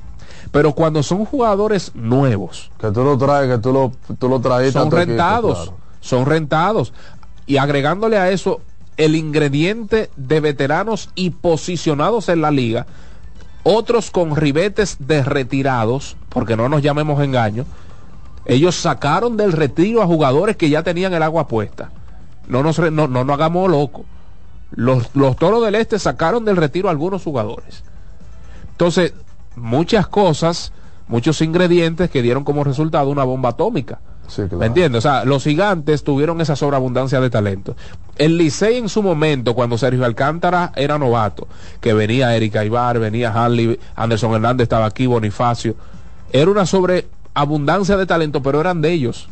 Pero 0.51 0.73
cuando 0.73 1.03
son 1.03 1.25
jugadores 1.25 1.91
nuevos, 1.95 2.71
que 2.79 2.91
tú 2.91 3.03
lo 3.03 3.17
traes, 3.17 3.49
que 3.49 3.57
tú 3.59 3.71
lo, 3.71 3.91
tú 4.17 4.29
lo 4.29 4.39
traes, 4.39 4.73
son 4.73 4.91
rentados, 4.91 5.71
son 6.01 6.25
rentados. 6.25 6.93
Y 7.45 7.57
agregándole 7.57 8.17
a 8.17 8.29
eso 8.29 8.61
el 8.97 9.15
ingrediente 9.15 10.09
de 10.17 10.39
veteranos 10.39 11.09
y 11.15 11.29
posicionados 11.29 12.29
en 12.29 12.41
la 12.41 12.51
liga, 12.51 12.85
otros 13.63 14.11
con 14.11 14.35
ribetes 14.35 14.97
de 14.99 15.23
retirados, 15.23 16.17
porque 16.29 16.57
no 16.57 16.69
nos 16.69 16.81
llamemos 16.81 17.21
engaño, 17.23 17.65
ellos 18.45 18.75
sacaron 18.75 19.37
del 19.37 19.51
retiro 19.51 20.01
a 20.01 20.07
jugadores 20.07 20.57
que 20.57 20.69
ya 20.69 20.83
tenían 20.83 21.13
el 21.13 21.23
agua 21.23 21.47
puesta. 21.47 21.91
No 22.47 22.63
nos, 22.63 22.79
no, 22.79 23.07
no, 23.07 23.23
no 23.23 23.33
hagamos 23.33 23.69
loco. 23.69 24.05
Los, 24.71 25.15
los 25.15 25.35
toros 25.37 25.63
del 25.63 25.75
este 25.75 25.99
sacaron 25.99 26.45
del 26.45 26.57
retiro 26.57 26.87
a 26.87 26.91
algunos 26.91 27.23
jugadores. 27.23 27.83
Entonces, 28.71 29.13
muchas 29.60 30.07
cosas, 30.07 30.72
muchos 31.07 31.41
ingredientes 31.41 32.10
que 32.10 32.22
dieron 32.22 32.43
como 32.43 32.64
resultado 32.64 33.10
una 33.10 33.24
bomba 33.24 33.49
atómica. 33.49 33.99
¿Me 34.57 34.68
entiendes? 34.68 34.99
O 34.99 35.01
sea, 35.01 35.26
los 35.26 35.43
gigantes 35.43 36.03
tuvieron 36.03 36.39
esa 36.39 36.55
sobreabundancia 36.55 37.20
de 37.20 37.30
talento. 37.30 37.76
El 38.16 38.38
Licey 38.38 38.78
en 38.78 38.89
su 38.89 39.01
momento, 39.01 39.55
cuando 39.55 39.78
Sergio 39.78 40.05
Alcántara 40.05 40.72
era 40.76 40.99
novato, 40.99 41.47
que 41.82 41.93
venía 41.93 42.36
Erika 42.36 42.64
Ibar, 42.64 42.99
venía 42.99 43.34
Harley, 43.34 43.80
Anderson 43.95 44.34
Hernández 44.34 44.66
estaba 44.66 44.86
aquí, 44.86 45.07
Bonifacio, 45.07 45.76
era 46.32 46.51
una 46.51 46.66
sobreabundancia 46.66 47.97
de 47.97 48.05
talento, 48.05 48.43
pero 48.43 48.62
eran 48.62 48.82
de 48.82 48.91
ellos. 48.91 49.28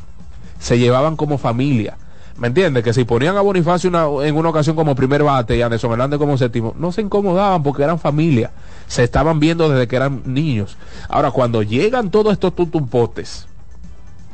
Se 0.60 0.80
llevaban 0.80 1.16
como 1.16 1.38
familia. 1.38 1.98
¿Me 2.38 2.48
entiendes? 2.48 2.84
Que 2.84 2.94
si 2.94 3.04
ponían 3.04 3.36
a 3.36 3.42
Bonifacio 3.42 4.22
en 4.24 4.36
una 4.36 4.50
ocasión 4.50 4.76
como 4.76 4.96
primer 4.96 5.24
bate 5.24 5.58
y 5.58 5.62
a 5.62 5.66
Anderson 5.66 5.92
Hernández 5.92 6.20
como 6.20 6.38
séptimo, 6.38 6.76
no 6.78 6.92
se 6.92 7.02
incomodaban 7.02 7.64
porque 7.64 7.84
eran 7.84 8.00
familia. 8.00 8.52
Se 8.88 9.04
estaban 9.04 9.40
viendo 9.40 9.68
desde 9.70 9.88
que 9.88 9.96
eran 9.96 10.22
niños. 10.26 10.78
Ahora, 11.10 11.32
cuando 11.32 11.64
llegan 11.64 12.12
todos 12.12 12.34
estos 12.34 12.56
tutumpotes, 12.56 13.48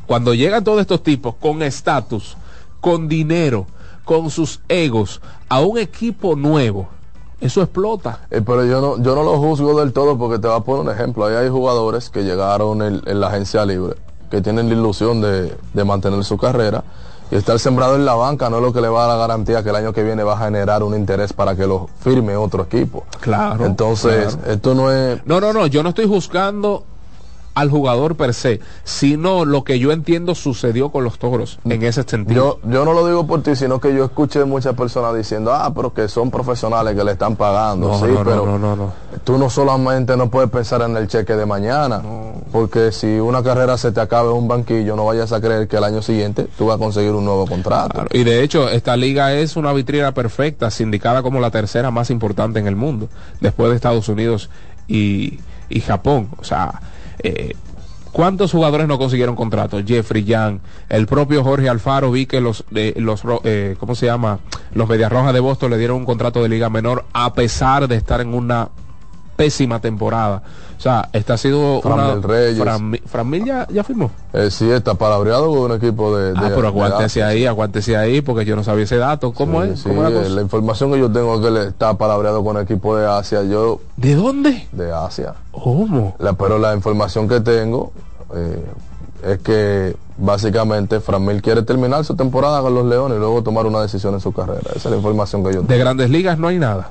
cuando 0.06 0.34
llegan 0.34 0.64
todos 0.64 0.82
estos 0.82 1.02
tipos 1.02 1.36
con 1.36 1.62
estatus, 1.62 2.36
con 2.82 3.08
dinero, 3.08 3.66
con 4.04 4.30
sus 4.30 4.60
egos, 4.68 5.22
a 5.48 5.62
un 5.62 5.78
equipo 5.78 6.36
nuevo, 6.36 6.90
eso 7.44 7.62
explota. 7.62 8.22
Eh, 8.32 8.42
pero 8.46 8.66
yo 8.66 8.80
no, 8.80 9.04
yo 9.04 9.16
no 9.16 9.24
lo 9.24 9.38
juzgo 9.38 9.80
del 9.80 9.92
todo 9.92 10.18
porque 10.18 10.40
te 10.40 10.48
voy 10.48 10.58
a 10.58 10.62
poner 10.62 10.82
un 10.86 10.92
ejemplo. 10.92 11.26
Ahí 11.26 11.36
hay 11.36 11.50
jugadores 11.50 12.10
que 12.10 12.24
llegaron 12.24 12.82
en, 12.82 13.20
la 13.20 13.28
agencia 13.28 13.66
libre, 13.66 13.96
que 14.32 14.42
tienen 14.42 14.70
la 14.70 14.76
ilusión 14.76 15.22
de, 15.22 15.54
mantener 15.84 16.24
su 16.24 16.38
carrera. 16.38 16.84
Y 17.34 17.36
estar 17.36 17.58
sembrado 17.58 17.96
en 17.96 18.06
la 18.06 18.14
banca 18.14 18.48
no 18.48 18.58
es 18.58 18.62
lo 18.62 18.72
que 18.72 18.80
le 18.80 18.88
va 18.88 19.06
a 19.06 19.08
dar 19.08 19.18
la 19.18 19.22
garantía 19.22 19.64
que 19.64 19.70
el 19.72 19.76
año 19.76 19.92
que 19.92 20.04
viene 20.04 20.22
va 20.22 20.34
a 20.34 20.46
generar 20.46 20.84
un 20.84 20.96
interés 20.96 21.34
para 21.34 21.56
que 21.56 21.66
lo 21.66 21.90
firme 22.00 22.38
otro 22.38 22.62
equipo. 22.62 23.06
Claro. 23.22 23.66
Entonces, 23.66 24.38
esto 24.46 24.76
no 24.76 24.92
es... 24.92 25.20
No, 25.26 25.42
no, 25.42 25.52
no, 25.52 25.66
yo 25.66 25.82
no 25.82 25.90
estoy 25.90 26.08
juzgando 26.08 26.84
al 27.54 27.70
jugador 27.70 28.16
per 28.16 28.34
se, 28.34 28.60
sino 28.84 29.46
lo 29.46 29.64
que 29.64 29.80
yo 29.80 29.92
entiendo 29.92 30.36
sucedió 30.36 30.90
con 30.90 31.04
los 31.04 31.20
toros 31.20 31.60
en 31.66 31.84
ese 31.84 32.04
sentido. 32.04 32.60
Yo, 32.64 32.70
yo 32.70 32.86
no 32.86 32.94
lo 32.94 33.06
digo 33.06 33.28
por 33.28 33.44
ti, 33.44 33.56
sino 33.56 33.80
que 33.80 33.94
yo 33.94 34.06
escuché 34.06 34.44
muchas 34.46 34.76
personas 34.76 35.16
diciendo, 35.16 35.54
ah, 35.54 35.72
pero 35.74 35.94
que 35.94 36.08
son 36.08 36.32
profesionales 36.32 36.96
que 36.96 37.04
le 37.04 37.12
están 37.12 37.36
pagando. 37.36 37.94
sí, 38.00 38.06
pero 38.24 38.46
no, 38.46 38.76
no, 38.76 38.94
tú 39.24 39.38
no 39.38 39.50
solamente 39.50 40.18
no 40.18 40.30
puedes 40.30 40.50
pensar 40.50 40.82
en 40.82 40.98
el 40.98 41.08
cheque 41.08 41.36
de 41.36 41.46
mañana, 41.46 42.02
porque 42.52 42.92
si 42.92 43.20
una 43.20 43.44
carrera 43.44 43.78
se 43.78 43.92
te 43.92 44.02
acaba 44.02 44.32
en 44.32 44.38
un 44.38 44.48
banquillo, 44.48 44.96
no 44.96 45.06
vayas 45.06 45.32
a 45.32 45.40
creer 45.40 45.68
que 45.68 45.78
el 45.78 45.84
año 45.84 46.02
siguiente 46.02 46.48
tú 46.58 46.68
vas 46.68 46.76
a 46.76 46.80
conseguir 46.80 47.12
un 47.12 47.26
nuevo 47.26 47.46
contrato. 47.46 48.06
Y 48.12 48.24
de 48.24 48.44
hecho, 48.44 48.70
esta 48.70 48.98
liga 48.98 49.34
es 49.34 49.56
una 49.56 49.74
vitrina 49.74 50.14
perfecta, 50.14 50.72
sindicada 50.72 51.22
como 51.22 51.40
la 51.40 51.52
tercera 51.52 51.92
más 51.92 52.10
importante 52.10 52.60
en 52.60 52.68
el 52.68 52.76
mundo, 52.76 53.10
después 53.40 53.70
de 53.70 53.76
Estados 53.76 54.10
Unidos 54.10 54.50
y, 54.88 55.40
y 55.70 55.82
Japón. 55.82 56.30
O 56.40 56.44
sea, 56.44 56.82
eh, 57.24 57.54
¿Cuántos 58.14 58.52
jugadores 58.52 58.88
no 58.88 59.00
consiguieron 59.00 59.36
contratos? 59.36 59.84
Jeffrey 59.88 60.24
Young, 60.24 60.60
el 60.88 61.08
propio 61.08 61.44
Jorge 61.44 61.68
Alfaro, 61.68 62.12
vi 62.12 62.28
que 62.28 62.42
los, 62.42 62.64
eh, 62.76 62.94
los 62.98 63.24
eh, 63.44 63.76
¿cómo 63.80 63.96
se 63.96 64.06
llama? 64.06 64.38
Los 64.76 64.88
Medias 64.88 65.12
Rojas 65.12 65.34
de 65.34 65.40
Boston 65.40 65.72
le 65.72 65.80
dieron 65.80 65.98
un 65.98 66.06
contrato 66.06 66.44
de 66.44 66.48
liga 66.48 66.70
menor 66.70 67.06
a 67.12 67.34
pesar 67.34 67.88
de 67.88 67.96
estar 67.96 68.22
en 68.22 68.36
una 68.36 68.70
pésima 69.36 69.80
temporada. 69.80 70.44
O 70.84 70.90
sea, 70.92 71.08
esta 71.14 71.36
ha 71.36 71.38
sido 71.38 71.80
Fran 71.82 71.94
una... 71.94 72.28
Reyes. 72.28 72.62
Fran, 73.06 73.46
ya, 73.46 73.66
ya 73.72 73.86
firmó. 73.86 74.12
Eh, 74.34 74.52
sí, 74.52 74.70
está 74.70 74.96
palabreado 74.96 75.48
con 75.48 75.60
un 75.60 75.72
equipo 75.72 76.14
de... 76.18 76.34
ah, 76.36 76.52
pero 76.54 76.68
aguántese 76.68 77.24
ahí, 77.24 77.46
aguántese 77.46 77.96
ahí, 77.96 78.20
porque 78.20 78.44
yo 78.44 78.58
no 78.58 78.66
sabía 78.66 78.84
ese 78.84 78.98
dato. 78.98 79.32
¿Cómo 79.32 79.64
es? 79.64 79.84
¿Cómo 79.84 80.04
la, 80.04 80.10
la, 80.10 80.42
información 80.42 80.92
que 80.92 81.00
yo 81.00 81.10
tengo 81.10 81.36
es 81.36 81.40
que 81.40 81.48
él 81.48 81.58
está 81.70 81.98
palabreado 81.98 82.44
con 82.44 82.58
equipo 82.58 82.98
de 82.98 83.08
Asia. 83.08 83.44
Yo... 83.44 83.80
¿De 83.96 84.14
dónde? 84.14 84.68
De 84.74 84.92
Asia. 84.92 85.36
¿Cómo? 85.54 86.18
La, 86.20 86.34
pero 86.34 86.60
la 86.60 86.76
información 86.76 87.30
que 87.30 87.40
tengo 87.40 87.94
eh, 88.36 88.66
es 89.26 89.40
que 89.40 89.96
básicamente 90.18 91.00
Framil 91.00 91.42
quiere 91.42 91.62
terminar 91.62 92.04
su 92.04 92.18
temporada 92.18 92.60
con 92.60 92.76
los 92.76 92.86
Leones 92.86 93.16
y 93.16 93.20
luego 93.22 93.42
tomar 93.42 93.66
una 93.66 93.80
decisión 93.80 94.16
en 94.16 94.20
su 94.20 94.34
carrera. 94.34 94.70
Esa 94.76 94.90
es 94.90 94.92
la 94.92 94.98
información 94.98 95.46
que 95.46 95.54
yo 95.54 95.60
tengo. 95.62 95.72
De 95.72 95.78
grandes 95.78 96.10
ligas 96.10 96.38
no 96.38 96.50
hay 96.50 96.60
nada. 96.60 96.90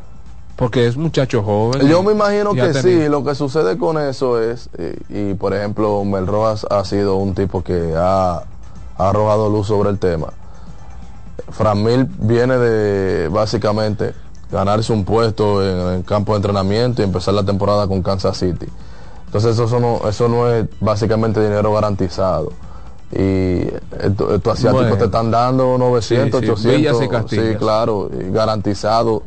Porque 0.56 0.86
es 0.86 0.96
muchacho 0.96 1.42
joven. 1.42 1.88
Yo 1.88 2.02
me 2.02 2.12
imagino 2.12 2.52
que 2.54 2.74
sí, 2.74 3.08
lo 3.08 3.24
que 3.24 3.34
sucede 3.34 3.78
con 3.78 3.98
eso 3.98 4.40
es, 4.40 4.68
y, 5.08 5.34
por 5.34 5.54
ejemplo, 5.54 6.04
Mel 6.04 6.26
Rojas 6.26 6.66
ha 6.70 6.84
sido 6.84 7.16
un 7.16 7.34
tipo 7.34 7.62
que 7.62 7.94
ha, 7.96 8.42
arrojado 8.98 9.48
luz 9.48 9.66
sobre 9.66 9.90
el 9.90 9.98
tema. 9.98 10.28
Fran 11.50 11.82
Mil 11.82 12.06
viene 12.18 12.56
de 12.56 13.28
básicamente 13.28 14.14
ganarse 14.50 14.92
un 14.92 15.04
puesto 15.04 15.62
en 15.64 15.96
el 15.96 16.04
campo 16.04 16.32
de 16.32 16.36
entrenamiento 16.36 17.02
y 17.02 17.06
empezar 17.06 17.34
la 17.34 17.44
temporada 17.44 17.88
con 17.88 18.02
Kansas 18.02 18.36
City. 18.36 18.66
Entonces 19.26 19.58
eso 19.58 19.80
no, 19.80 20.06
eso 20.08 20.28
no 20.28 20.48
es 20.48 20.66
básicamente 20.78 21.42
dinero 21.42 21.72
garantizado. 21.72 22.52
Y 23.10 23.66
estos 24.00 24.46
asiáticos 24.46 24.98
te 24.98 25.04
están 25.06 25.30
dando 25.30 25.76
900, 25.78 26.42
800. 26.42 27.30
Sí, 27.30 27.56
claro, 27.58 28.10
garantizado 28.30 29.22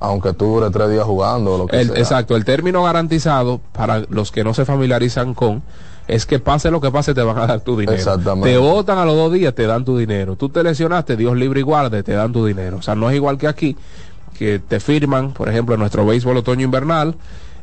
aunque 0.00 0.32
tú 0.32 0.46
dure 0.46 0.70
tres 0.70 0.90
días 0.90 1.04
jugando. 1.04 1.58
Lo 1.58 1.66
que 1.66 1.80
Exacto, 1.80 2.36
el 2.36 2.44
término 2.44 2.82
garantizado, 2.82 3.60
para 3.72 4.00
los 4.08 4.30
que 4.30 4.44
no 4.44 4.54
se 4.54 4.64
familiarizan 4.64 5.34
con, 5.34 5.62
es 6.08 6.26
que 6.26 6.38
pase 6.38 6.70
lo 6.70 6.80
que 6.80 6.90
pase, 6.90 7.14
te 7.14 7.22
van 7.22 7.38
a 7.38 7.46
dar 7.46 7.60
tu 7.60 7.76
dinero. 7.76 7.96
Exactamente. 7.96 8.50
Te 8.50 8.58
votan 8.58 8.98
a 8.98 9.04
los 9.04 9.16
dos 9.16 9.32
días, 9.32 9.54
te 9.54 9.66
dan 9.66 9.84
tu 9.84 9.98
dinero. 9.98 10.36
Tú 10.36 10.48
te 10.48 10.62
lesionaste, 10.62 11.16
Dios 11.16 11.36
libre 11.36 11.60
y 11.60 11.62
guarde, 11.62 12.02
te 12.02 12.12
dan 12.12 12.32
tu 12.32 12.46
dinero. 12.46 12.76
O 12.78 12.82
sea, 12.82 12.94
no 12.94 13.10
es 13.10 13.16
igual 13.16 13.38
que 13.38 13.48
aquí, 13.48 13.76
que 14.38 14.58
te 14.58 14.80
firman, 14.80 15.32
por 15.32 15.48
ejemplo, 15.48 15.74
en 15.74 15.80
nuestro 15.80 16.06
béisbol 16.06 16.36
otoño-invernal, 16.36 17.16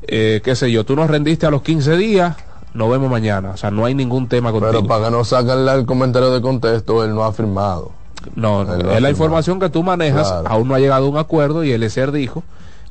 eh, 0.08 0.42
qué 0.44 0.56
sé 0.56 0.72
yo, 0.72 0.84
tú 0.84 0.96
nos 0.96 1.10
rendiste 1.10 1.46
a 1.46 1.52
los 1.52 1.62
15 1.62 1.96
días, 1.96 2.36
nos 2.74 2.90
vemos 2.90 3.10
mañana. 3.10 3.52
O 3.52 3.58
sea, 3.58 3.72
no 3.72 3.86
hay 3.86 3.96
ningún 3.96 4.28
tema 4.28 4.52
contigo. 4.52 4.72
Pero 4.72 4.88
para 4.88 5.06
que 5.06 5.12
no 5.12 5.24
saquen 5.24 5.68
el 5.68 5.86
comentario 5.86 6.32
de 6.32 6.42
contexto, 6.42 7.04
él 7.04 7.14
no 7.16 7.24
ha 7.24 7.32
firmado. 7.32 7.92
No, 8.36 8.64
es 8.76 9.02
la 9.02 9.10
información 9.10 9.60
que 9.60 9.70
tú 9.70 9.84
manejas, 9.84 10.34
aún 10.46 10.68
no 10.68 10.76
ha 10.76 10.80
llegado 10.80 11.06
a 11.06 11.10
un 11.10 11.18
acuerdo 11.18 11.64
y 11.64 11.72
el 11.72 11.84
ESER 11.84 12.12
dijo 12.12 12.44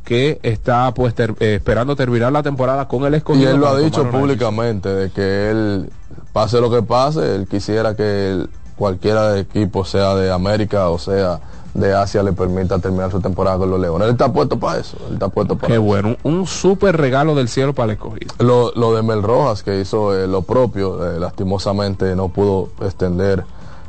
que 0.05 0.41
está 0.43 0.93
pues 0.95 1.15
eh, 1.19 1.55
esperando 1.55 1.95
terminar 1.97 2.33
la 2.33 2.43
temporada 2.43 2.89
con 2.89 3.05
el 3.05 3.15
escogido. 3.15 3.51
Y 3.51 3.53
él 3.55 3.61
lo 3.61 3.69
ha 3.69 3.79
dicho 3.79 4.09
públicamente, 4.11 4.89
de 4.89 5.11
que 5.11 5.51
él, 5.51 5.91
pase 6.33 6.61
lo 6.61 6.71
que 6.71 6.83
pase, 6.83 7.35
él 7.35 7.47
quisiera 7.49 7.95
que 7.95 8.47
cualquiera 8.77 9.33
de 9.33 9.41
equipo, 9.41 9.85
sea 9.85 10.15
de 10.15 10.33
América 10.33 10.89
o 10.89 10.99
sea 10.99 11.41
de 11.75 11.95
Asia, 11.95 12.23
le 12.23 12.33
permita 12.33 12.79
terminar 12.79 13.11
su 13.11 13.21
temporada 13.21 13.59
con 13.59 13.71
los 13.71 13.81
Leones. 13.81 14.07
Él 14.07 14.13
está 14.13 14.31
puesto 14.31 14.59
para 14.59 14.81
eso, 14.81 14.97
él 15.09 15.15
está 15.15 15.29
puesto 15.29 15.57
para 15.57 15.73
Qué 15.73 15.79
bueno, 15.79 16.17
un 16.23 16.47
súper 16.47 16.97
regalo 16.97 17.35
del 17.35 17.49
cielo 17.49 17.73
para 17.73 17.87
el 17.87 17.91
escogido. 17.93 18.35
Lo, 18.39 18.73
lo 18.75 18.95
de 18.95 19.03
Mel 19.03 19.23
Rojas, 19.23 19.63
que 19.63 19.81
hizo 19.81 20.15
eh, 20.15 20.27
lo 20.27 20.43
propio, 20.43 21.11
eh, 21.11 21.19
lastimosamente 21.19 22.15
no 22.15 22.29
pudo 22.29 22.71
extender 22.83 23.45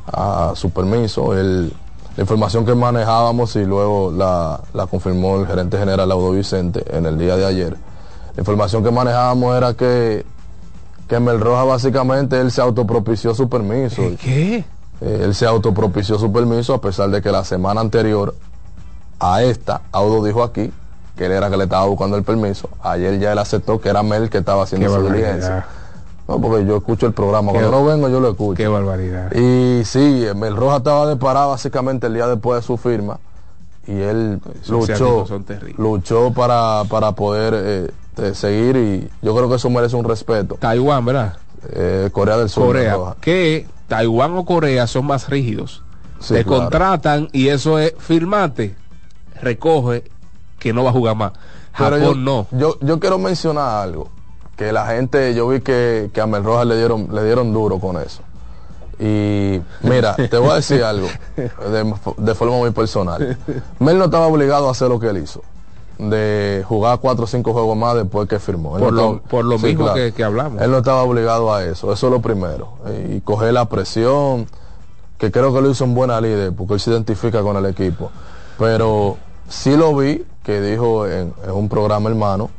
a 0.08 0.54
su 0.56 0.70
permiso. 0.72 1.38
El, 1.38 1.74
la 2.16 2.22
información 2.22 2.66
que 2.66 2.76
manejábamos 2.76 3.56
y 3.56 3.66
luego 3.66 4.12
la, 4.12 4.60
confirmó 4.88 5.40
el 5.40 5.48
gerente 5.48 5.78
general 5.78 6.12
Audo 6.12 6.32
Vicente 6.32 6.84
en 6.96 7.06
el 7.06 7.18
día 7.18 7.36
de 7.36 7.46
ayer. 7.46 7.78
La 8.36 8.42
información 8.42 8.84
que 8.84 8.92
manejábamos 8.92 9.56
era 9.56 9.74
que, 9.74 10.26
que 11.08 11.20
Mel 11.20 11.40
Roja 11.40 11.64
básicamente 11.64 12.40
él 12.40 12.52
se 12.52 12.62
autopropició 12.62 13.34
su 13.34 13.50
permiso. 13.50 14.04
¿Qué? 14.22 14.64
Eh, 15.02 15.22
él 15.24 15.34
se 15.34 15.48
autopropició 15.48 16.20
su 16.20 16.32
permiso 16.32 16.76
a 16.76 16.82
pesar 16.82 17.10
de 17.10 17.22
que 17.22 17.32
la 17.32 17.44
semana 17.44 17.82
anterior 17.82 18.36
a 19.20 19.42
esta, 19.42 19.82
Audo 19.92 20.24
dijo 20.24 20.44
aquí 20.44 20.72
que 21.18 21.26
él 21.26 21.32
era 21.32 21.50
que 21.50 21.58
le 21.58 21.64
estaba 21.64 21.86
buscando 21.86 22.16
el 22.16 22.24
permiso. 22.24 22.70
Ayer 22.82 23.20
ya 23.20 23.32
él 23.32 23.40
aceptó 23.40 23.82
que 23.82 23.90
era 23.90 24.04
Mel 24.04 24.30
que 24.30 24.40
estaba 24.40 24.64
haciendo 24.64 24.94
su 24.94 25.04
diligencia. 25.04 25.66
No, 26.28 26.40
porque 26.40 26.66
yo 26.66 26.78
escucho 26.78 27.06
el 27.06 27.14
programa. 27.14 27.52
Cuando 27.52 27.72
no 27.72 27.86
vengo, 27.86 28.10
yo 28.10 28.20
lo 28.20 28.32
escucho. 28.32 28.56
Qué 28.56 28.68
barbaridad. 28.68 29.32
Y 29.34 29.84
sí, 29.84 30.26
el 30.26 30.56
Roja 30.56 30.78
estaba 30.78 31.08
de 31.08 31.18
parada 31.18 31.48
básicamente 31.48 32.08
el 32.08 32.14
día 32.14 32.28
después 32.28 32.62
de 32.62 32.66
su 32.66 32.78
firma. 32.78 33.20
Y 33.86 34.00
él 34.00 34.40
luchó, 34.70 35.26
luchó 35.78 36.32
para, 36.32 36.84
para 36.86 37.12
poder 37.12 37.92
eh, 38.18 38.34
seguir 38.34 38.78
y 38.78 39.10
yo 39.22 39.36
creo 39.36 39.50
que 39.50 39.56
eso 39.56 39.70
merece 39.70 39.98
un 39.98 40.06
respeto. 40.06 40.56
Taiwán, 40.56 41.04
¿verdad? 41.04 41.38
Eh, 41.74 42.10
Corea 42.14 42.38
del 42.38 42.48
Sur. 42.48 42.68
Corea. 42.68 42.98
Que 43.20 43.68
Taiwán 43.90 44.38
o 44.38 44.46
Corea 44.46 44.88
son 44.88 45.06
más 45.06 45.28
rígidos. 45.28 45.84
Te 46.26 46.46
contratan 46.46 47.28
y 47.34 47.50
eso 47.50 47.78
es 47.78 47.94
firmate 47.98 48.78
recoge 49.44 50.04
que 50.60 50.74
no 50.74 50.84
va 50.84 50.90
a 50.90 50.94
jugar 50.94 51.16
más. 51.16 51.34
Pero 51.78 51.98
Japón 51.98 52.02
yo, 52.02 52.16
no. 52.16 52.48
Yo, 52.52 52.78
yo 52.82 53.00
quiero 53.00 53.20
mencionar 53.20 53.84
algo. 53.84 54.10
Que 54.64 54.72
la 54.72 54.86
gente, 54.88 55.34
yo 55.36 55.46
vi 55.50 55.60
que, 55.60 56.10
que 56.14 56.22
a 56.22 56.26
Mel 56.26 56.42
Rojas 56.44 56.66
le 56.66 56.78
dieron, 56.78 57.10
le 57.12 57.24
dieron 57.26 57.52
duro 57.52 57.80
con 57.80 57.98
eso. 57.98 58.22
Y 58.98 59.60
mira, 59.82 60.16
te 60.16 60.38
voy 60.38 60.52
a 60.52 60.56
decir 60.56 60.82
algo 60.86 61.08
de, 61.36 61.94
de 62.18 62.36
forma 62.36 62.56
muy 62.56 62.72
personal. 62.72 63.38
Mel 63.80 63.98
no 63.98 64.06
estaba 64.06 64.28
obligado 64.28 64.70
a 64.70 64.72
hacer 64.72 64.88
lo 64.88 65.00
que 65.02 65.08
él 65.10 65.18
hizo. 65.18 65.42
De 65.98 66.64
jugar 66.66 67.00
cuatro 67.00 67.26
o 67.26 67.28
cinco 67.28 67.52
juegos 67.52 67.76
más 67.76 67.96
después 67.96 68.30
que 68.30 68.40
firmó. 68.40 68.78
Él 68.78 68.84
Por 68.86 68.94
no 68.94 69.02
lo, 69.02 69.08
estaba- 69.16 69.30
por 69.30 69.46
lo 69.46 69.58
Sí, 69.60 69.66
mismo 69.66 69.84
claro. 69.84 69.96
que, 70.00 70.14
que 70.14 70.24
hablamos. 70.24 70.62
Él 70.62 70.72
no 70.72 70.78
estaba 70.78 71.04
obligado 71.04 71.54
a 71.54 71.64
eso, 71.66 71.92
eso 71.92 72.08
es 72.08 72.14
lo 72.14 72.22
primero. 72.22 72.70
Y 73.14 73.20
coger 73.20 73.52
la 73.54 73.66
presión, 73.66 74.48
que 75.18 75.30
creo 75.30 75.54
que 75.54 75.62
lo 75.62 75.70
hizo 75.70 75.84
un 75.84 75.94
buena 75.94 76.22
líder, 76.22 76.54
porque 76.54 76.76
él 76.76 76.80
se 76.80 76.90
identifica 76.90 77.42
con 77.42 77.58
el 77.58 77.66
equipo. 77.66 78.12
Pero 78.58 79.18
sí 79.50 79.76
lo 79.76 79.94
vi, 79.96 80.24
que 80.44 80.62
dijo 80.62 81.06
en, 81.08 81.34
en 81.44 81.52
un 81.52 81.68
programa 81.68 82.10
hermano, 82.10 82.50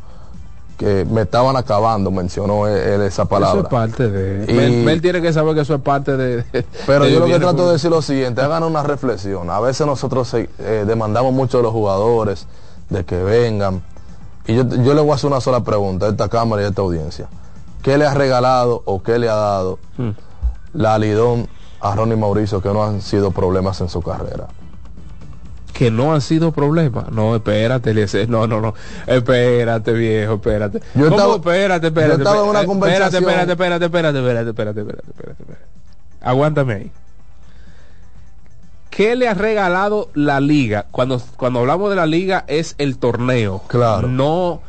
que 0.77 1.05
me 1.09 1.23
estaban 1.23 1.57
acabando, 1.57 2.11
mencionó 2.11 2.67
él, 2.67 3.01
esa 3.03 3.25
palabra. 3.25 3.59
Eso 3.61 3.67
es 3.67 3.71
parte 3.71 4.11
de... 4.11 4.51
Y- 4.53 4.55
Mel, 4.55 4.73
Mel 4.85 5.01
tiene 5.01 5.23
que 5.23 5.33
saber 5.33 5.55
que 5.55 5.61
eso 5.61 5.75
es 5.75 5.81
parte 5.81 6.17
de... 6.17 6.45
Pero 6.87 7.05
de 7.05 7.13
yo 7.13 7.21
lo 7.21 7.27
que 7.27 7.39
trato 7.39 7.67
de 7.67 7.73
decir 7.75 7.91
lo 7.91 8.03
siguiente, 8.03 8.41
hagan 8.41 8.63
una 8.65 8.83
reflexión. 8.83 9.51
A 9.51 9.61
veces 9.61 9.87
nosotros 9.87 10.33
eh, 10.35 10.49
demandamos 10.87 11.33
mucho 11.33 11.59
de 11.59 11.63
los 11.63 11.73
jugadores, 11.73 12.47
de 12.91 13.05
que 13.05 13.23
vengan. 13.23 13.83
Y 14.47 14.57
yo, 14.57 14.65
yo 14.69 14.95
le 14.95 15.01
voy 15.01 15.13
a 15.13 15.15
hacer 15.15 15.31
una 15.31 15.41
sola 15.41 15.61
pregunta 15.65 16.07
a 16.07 16.09
esta 16.11 16.29
cámara 16.29 16.63
y 16.63 16.65
a 16.67 16.69
esta 16.69 16.83
audiencia. 16.83 17.29
¿Qué 17.83 17.97
le 17.99 18.07
ha 18.07 18.15
regalado 18.15 18.83
o 18.85 19.03
qué 19.03 19.19
le 19.19 19.29
ha 19.29 19.35
dado 19.35 19.79
Hmm. 19.97 20.11
la 20.73 20.99
Lidón 20.99 21.49
a 21.81 21.95
Ronnie 21.95 22.17
Mauricio 22.17 22.61
que 22.61 22.71
no 22.71 22.83
han 22.83 23.01
sido 23.01 23.31
problemas 23.31 23.81
en 23.81 23.89
su 23.89 24.03
carrera? 24.03 24.49
Que 25.75 25.91
no 25.91 26.15
han 26.15 26.21
sido 26.23 26.53
problemas. 26.53 27.11
No, 27.11 27.35
espérate, 27.37 27.91
Eliezer. 27.91 28.29
No, 28.31 28.47
no, 28.47 28.61
no. 28.63 28.73
Espérate, 29.07 29.93
viejo, 29.93 30.35
espérate. 30.35 30.81
Yo 30.95 31.05
¿Cómo? 31.11 31.17
estaba- 31.17 31.35
espérate, 31.37 31.83
yo 31.83 31.89
espérate. 31.89 32.15
estaba 32.23 32.37
en 32.37 32.43
una 32.49 32.61
espérate, 32.61 32.67
conversación- 32.67 33.23
Espérate, 33.25 33.53
espérate, 33.53 33.85
espérate, 33.85 34.19
espérate, 34.19 34.51
espérate, 34.51 34.81
espérate, 34.81 35.11
espérate, 35.11 35.43
espérate. 35.43 35.65
Aguántame 36.23 36.75
ahí. 36.75 36.91
¿Qué 38.91 39.17
le 39.17 39.29
ha 39.29 39.35
regalado 39.35 40.09
la 40.15 40.41
liga? 40.41 40.87
Cuando, 40.91 41.21
cuando 41.37 41.61
hablamos 41.61 41.91
de 41.91 41.97
la 41.97 42.07
liga 42.07 42.45
es 42.47 42.77
el 42.79 42.97
torneo. 42.99 43.63
Claro. 43.67 44.07
No 44.09 44.61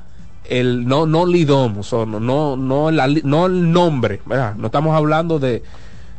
el 0.46 0.88
no 0.88 1.06
no 1.08 1.26
Lidom, 1.26 1.82
so, 1.84 2.06
no 2.06 2.20
no 2.20 2.56
no, 2.56 2.92
la 2.92 3.08
no 3.24 3.46
el 3.48 3.72
nombre, 3.72 4.22
¿verdad? 4.26 4.56
No 4.56 4.68
estamos 4.68 4.96
hablando 4.96 5.40
de 5.40 5.64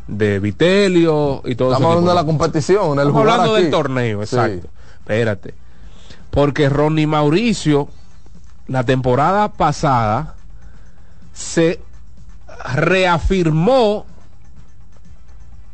de 0.09 0.39
Vitelio 0.39 1.43
y 1.45 1.57
todo 1.57 1.73
Estamos 1.73 1.91
hablando 1.91 2.11
de 2.11 2.15
la 2.17 2.25
competición, 2.25 2.99
el 3.01 3.09
Estamos 3.09 3.21
hablando 3.23 3.55
aquí. 3.55 3.63
del 3.63 3.71
torneo, 3.73 4.25
Sí. 4.27 4.37
Espérate. 5.07 5.55
Porque 6.33 6.69
Ronnie 6.69 7.07
Mauricio, 7.07 7.89
la 8.67 8.83
temporada 8.83 9.53
pasada, 9.53 10.35
se 11.33 11.81
reafirmó 12.75 14.05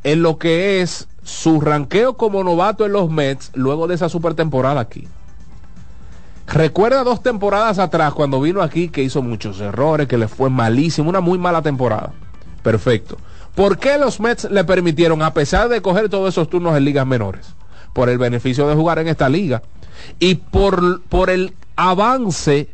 en 0.05 0.22
lo 0.22 0.37
que 0.37 0.83
es 0.83 1.09
su 1.22 1.62
ranqueo 1.62 2.18
como 2.18 2.45
novato 2.45 2.85
en 2.85 2.93
los 2.93 3.11
Mets 3.11 3.53
luego 3.55 3.87
de 3.87 3.95
esa 3.95 4.11
super 4.11 4.35
temporada 4.35 4.83
aquí. 4.83 5.09
Recuerda 6.47 7.05
dos 7.05 7.22
temporadas 7.22 7.78
atrás 7.78 8.12
cuando 8.12 8.39
vino 8.39 8.61
aquí 8.61 8.91
que 8.91 9.03
hizo 9.03 9.22
muchos 9.22 9.61
errores, 9.61 10.09
que 10.09 10.18
le 10.18 10.28
fue 10.28 10.51
malísimo, 10.51 11.09
una 11.09 11.20
muy 11.20 11.39
mala 11.39 11.62
temporada. 11.62 12.12
Perfecto. 12.62 13.16
¿Por 13.55 13.78
qué 13.78 13.97
los 13.97 14.20
Mets 14.20 14.51
le 14.51 14.64
permitieron, 14.64 15.22
a 15.22 15.33
pesar 15.33 15.70
de 15.70 15.80
coger 15.80 16.11
todos 16.11 16.28
esos 16.28 16.51
turnos 16.51 16.76
en 16.76 16.85
ligas 16.85 17.07
menores? 17.07 17.55
Por 17.93 18.09
el 18.09 18.18
beneficio 18.18 18.66
de 18.68 18.74
jugar 18.74 18.99
en 18.99 19.09
esta 19.09 19.28
liga 19.28 19.62
y 20.18 20.36
por, 20.36 21.03
por 21.03 21.30
el 21.30 21.55
avance 21.76 22.68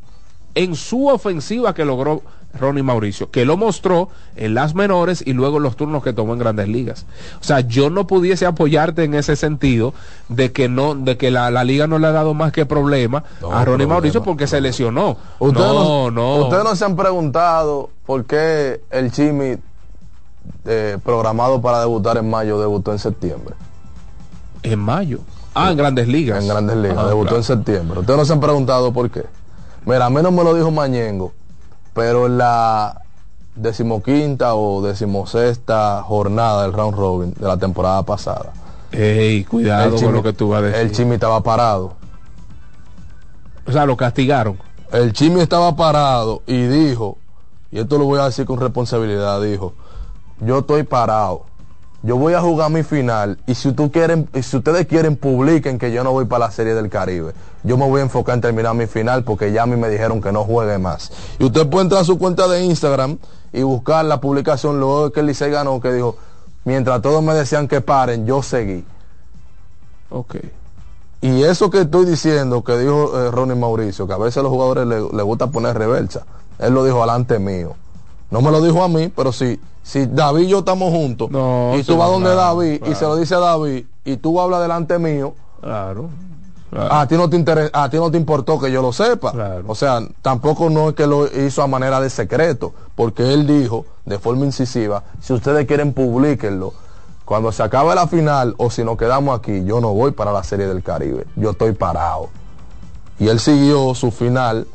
en 0.55 0.75
su 0.75 1.09
ofensiva 1.09 1.75
que 1.75 1.85
logró 1.85 2.23
Ronnie 2.59 2.83
Mauricio, 2.83 3.31
que 3.31 3.45
lo 3.45 3.57
mostró 3.57 4.09
en 4.35 4.55
las 4.55 4.75
menores 4.75 5.23
y 5.25 5.35
luego 5.35 5.59
en 5.59 5.65
los 5.65 5.77
turnos 5.77 6.03
que 6.03 6.13
tomó 6.13 6.33
en 6.33 6.39
grandes 6.39 6.67
ligas. 6.67 7.07
O 7.41 7.45
sea, 7.45 7.61
yo 7.61 7.91
no 7.91 8.07
pudiese 8.07 8.47
apoyarte 8.47 9.05
en 9.05 9.15
ese 9.15 9.37
sentido 9.37 9.95
de 10.29 10.51
que 10.51 10.69
no, 10.69 10.95
de 10.95 11.17
que 11.17 11.31
la, 11.31 11.51
la 11.51 11.63
liga 11.63 11.87
no 11.87 11.99
le 11.99 12.07
ha 12.07 12.13
dado 12.13 12.35
más 12.35 12.53
que 12.53 12.67
problema 12.67 13.23
No, 13.41 13.53
a 13.53 13.65
Ronnie 13.65 13.87
problema, 13.87 13.95
Mauricio 13.95 14.23
porque 14.23 14.47
se 14.47 14.61
lesionó. 14.61 15.17
Ustedes 15.39 15.67
no, 15.67 16.11
no. 16.11 16.37
Ustedes 16.37 16.65
no 16.65 16.75
se 16.75 16.85
han 16.85 16.97
preguntado 16.97 17.91
por 18.07 18.25
qué 18.25 18.81
el 18.91 19.13
Chimi 19.13 19.57
eh, 20.65 20.99
programado 21.05 21.61
para 21.61 21.81
debutar 21.81 22.17
en 22.17 22.29
mayo 22.29 22.59
debutó 22.59 22.93
en 22.93 22.99
septiembre. 22.99 23.55
En 24.63 24.79
mayo. 24.79 25.21
Ah, 25.55 25.71
en 25.71 25.77
grandes 25.77 26.07
ligas. 26.09 26.43
En 26.43 26.49
grandes 26.49 26.77
ligas, 26.77 26.99
Ah, 26.99 27.07
debutó 27.09 27.23
claro. 27.29 27.37
en 27.39 27.45
septiembre. 27.45 28.01
Ustedes 28.01 28.19
no 28.19 28.25
se 28.25 28.33
han 28.33 28.41
preguntado 28.41 28.93
por 28.93 29.11
qué. 29.11 29.25
Mira, 29.87 30.07
a 30.07 30.11
mí 30.11 30.21
no 30.23 30.31
me 30.31 30.45
lo 30.45 30.55
dijo 30.55 30.71
Mañengo, 30.71 31.33
pero 31.95 32.27
en 32.27 32.39
la 32.39 33.03
decimoquinta 33.57 34.55
o 34.55 34.83
decimosexta 34.83 36.03
jornada 36.05 36.63
del 36.63 36.73
round 36.73 36.97
robin 36.97 37.35
de 37.35 37.47
la 37.47 37.57
temporada 37.57 38.03
pasada, 38.05 38.53
Ey, 38.93 39.45
cuidado 39.45 39.97
con 39.97 40.13
lo 40.13 40.23
que 40.23 40.33
tú 40.33 40.51
vas 40.51 40.61
a 40.61 40.67
decir. 40.67 40.81
el 40.81 40.93
Chimi 40.93 41.15
estaba 41.15 41.43
parado. 41.43 41.95
O 43.67 43.73
sea, 43.73 43.85
lo 43.85 43.97
castigaron. 43.97 44.59
El 44.93 45.13
Chimi 45.13 45.41
estaba 45.41 45.75
parado 45.77 46.43
y 46.47 46.67
dijo, 46.67 47.19
y 47.71 47.79
esto 47.81 47.99
lo 47.99 48.05
voy 48.05 48.19
a 48.21 48.25
decir 48.25 48.47
con 48.47 48.59
responsabilidad, 48.61 49.41
dijo, 49.43 49.75
yo 50.41 50.61
estoy 50.61 50.85
parado. 50.85 51.43
Yo 52.03 52.17
voy 52.17 52.35
a 52.35 52.41
jugar 52.41 52.71
mi 52.71 52.85
final 52.85 53.39
y 53.47 53.55
si, 53.57 53.73
tú 53.73 53.91
quieren, 53.91 54.29
y 54.33 54.43
si 54.43 54.57
ustedes 54.57 54.87
quieren 54.87 55.17
publiquen 55.17 55.79
que 55.79 55.91
yo 55.91 56.05
no 56.05 56.13
voy 56.13 56.27
para 56.27 56.47
la 56.47 56.51
Serie 56.53 56.75
del 56.75 56.89
Caribe. 56.89 57.33
Yo 57.65 57.77
me 57.77 57.89
voy 57.89 58.01
a 58.01 58.05
enfocar 58.05 58.37
en 58.37 58.41
terminar 58.41 58.75
mi 58.75 58.87
final 58.87 59.25
porque 59.25 59.51
ya 59.51 59.65
a 59.65 59.67
mí 59.67 59.77
me 59.77 59.89
dijeron 59.89 60.21
que 60.21 60.31
no 60.31 60.45
juegue 60.45 60.79
más. 60.79 61.11
Y 61.41 61.45
usted 61.47 61.69
puede 61.69 61.85
entrar 61.85 62.03
a 62.03 62.05
su 62.05 62.17
cuenta 62.17 62.47
de 62.47 62.63
Instagram 62.63 63.19
y 63.53 63.63
buscar 63.63 64.05
la 64.05 64.21
publicación 64.21 64.79
luego 64.79 65.11
que 65.11 65.21
el 65.21 65.27
Licey 65.27 65.51
ganó 65.51 65.81
que 65.81 65.93
dijo, 65.93 66.17
mientras 66.65 67.03
todos 67.03 67.21
me 67.21 67.35
decían 67.35 67.67
que 67.67 67.81
paren, 67.81 68.27
yo 68.27 68.43
seguí. 68.45 68.85
Ok. 70.11 70.37
Y 71.21 71.43
eso 71.43 71.69
que 71.69 71.81
estoy 71.81 72.07
diciendo, 72.07 72.63
que 72.63 72.79
dijo 72.79 73.19
eh, 73.19 73.31
Ronnie 73.33 73.57
Mauricio, 73.57 74.07
que 74.07 74.13
a 74.13 74.19
veces 74.19 74.37
a 74.39 74.43
los 74.43 74.53
jugadores 74.53 74.87
les 74.87 75.13
le 75.13 75.23
gusta 75.25 75.49
poner 75.49 75.77
reversa, 75.77 76.25
él 76.61 76.75
lo 76.75 76.85
dijo 76.85 77.03
alante 77.03 77.41
mío. 77.41 77.75
No 78.31 78.41
me 78.41 78.53
lo 78.53 78.63
dijo 78.63 78.85
a 78.85 78.89
mí, 78.89 79.09
pero 79.09 79.33
si, 79.33 79.59
si 79.89 80.05
David 80.05 80.43
y 80.43 80.49
yo 80.49 80.59
estamos 80.59 80.93
juntos, 80.93 81.31
No, 81.31 81.73
y 81.75 81.83
tú 81.83 81.97
vas 81.97 82.11
donde 82.11 82.31
claro, 82.31 82.59
David 82.59 82.83
y 82.85 82.95
se 82.95 83.07
lo 83.07 83.17
dice 83.17 83.35
a 83.37 83.39
David, 83.39 83.87
y 84.05 84.19
tú 84.19 84.39
hablas 84.39 84.61
delante 84.61 84.99
mío, 84.99 85.33
Claro. 85.63 86.11
a 86.77 87.07
ti 87.09 87.17
no 87.17 87.31
te 87.31 87.37
interesa, 87.37 87.71
a 87.73 87.89
ti 87.89 87.97
no 87.97 88.11
te 88.11 88.19
importó 88.19 88.59
que 88.61 88.71
yo 88.71 88.83
lo 88.83 88.93
sepa. 88.93 89.33
O 89.67 89.75
sea, 89.75 90.03
tampoco 90.21 90.69
no 90.69 90.91
es 90.91 90.95
que 90.95 91.07
lo 91.07 91.27
hizo 91.27 91.63
a 91.63 91.67
manera 91.67 92.03
de 92.03 92.11
secreto, 92.11 92.75
porque 92.95 93.33
él 93.33 93.47
dijo 93.47 93.87
de 94.05 94.19
forma 94.19 94.45
incisiva, 94.45 95.05
si 95.23 95.33
ustedes 95.33 95.67
quieren 95.67 95.95
publíquenlo. 95.95 96.75
Cuando 97.25 97.51
se 97.51 97.63
acabe 97.63 97.95
la 97.95 98.07
final 98.07 98.55
o 98.59 98.71
si 98.71 98.85
nos 98.85 98.99
quedamos 98.99 99.39
aquí, 99.39 99.65
yo 99.65 99.81
no 99.81 99.95
voy 99.95 100.11
para 100.11 100.33
la 100.33 100.43
Serie 100.45 100.67
del 100.67 100.83
Caribe, 100.83 101.27
yo 101.37 101.53
estoy 101.53 101.73
parado. 101.73 102.29
Y 103.19 103.29
él 103.29 103.41
siguió 103.41 103.95
su 103.95 104.11
final 104.11 104.67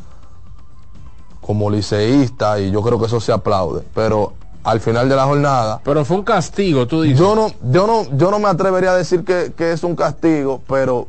como 1.39 1.70
liceísta 1.70 2.59
y 2.59 2.72
yo 2.72 2.82
creo 2.82 2.97
que 2.99 3.05
eso 3.05 3.20
se 3.20 3.32
aplaude, 3.32 3.84
pero 3.93 4.34
al 4.64 4.80
final 4.80 5.09
de 5.09 5.16
la 5.16 5.26
jornada 5.26 5.82
Pero 5.84 6.05
fue 6.05 6.18
un 6.18 6.24
castigo, 6.24 6.88
tú 6.88 7.01
dices. 7.01 7.20
yo 7.20 7.36
no, 7.36 7.47
yo 7.72 7.86
no, 7.88 8.03
yo 8.18 8.32
no 8.32 8.39
me 8.39 8.47
atrevería 8.47 8.91
a 8.91 8.95
decir 8.95 9.24
que, 9.26 9.53
que 9.55 9.72
es 9.74 9.84
un 9.84 9.95
castigo, 9.95 10.61
pero 10.68 11.07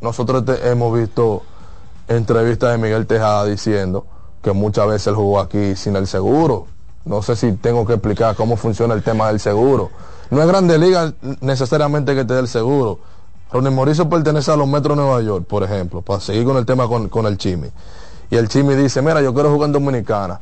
nosotros 0.00 0.44
te- 0.44 0.68
hemos 0.70 0.96
visto 0.98 1.42
entrevistas 2.08 2.72
de 2.72 2.78
Miguel 2.78 3.06
Tejada 3.06 3.44
diciendo 3.44 4.06
que 4.42 4.52
muchas 4.52 4.86
veces 4.88 5.08
él 5.08 5.14
jugó 5.14 5.40
aquí 5.40 5.74
sin 5.76 5.96
el 5.96 6.06
seguro. 6.06 6.66
No 7.04 7.22
sé 7.22 7.36
si 7.36 7.52
tengo 7.52 7.86
que 7.86 7.94
explicar 7.94 8.34
cómo 8.36 8.56
funciona 8.56 8.94
el 8.94 9.02
tema 9.02 9.28
del 9.28 9.40
seguro. 9.40 9.90
No 10.30 10.40
es 10.40 10.48
Grande 10.48 10.76
Liga 10.78 11.12
necesariamente 11.40 12.14
que 12.14 12.24
te 12.24 12.34
dé 12.34 12.40
el 12.40 12.48
seguro. 12.48 12.98
Ronnie 13.52 13.70
Mauricio 13.70 14.08
pertenece 14.08 14.50
a 14.50 14.56
los 14.56 14.66
Metros 14.66 14.96
de 14.96 15.02
Nueva 15.04 15.20
York, 15.22 15.46
por 15.46 15.62
ejemplo, 15.62 16.02
para 16.02 16.18
seguir 16.20 16.44
con 16.44 16.56
el 16.56 16.66
tema 16.66 16.88
con, 16.88 17.08
con 17.08 17.26
el 17.26 17.38
Chimi. 17.38 17.68
Y 18.30 18.36
el 18.36 18.48
Chimi 18.48 18.74
dice, 18.74 19.00
mira, 19.02 19.20
yo 19.22 19.32
quiero 19.32 19.52
jugar 19.52 19.68
en 19.68 19.72
Dominicana. 19.74 20.40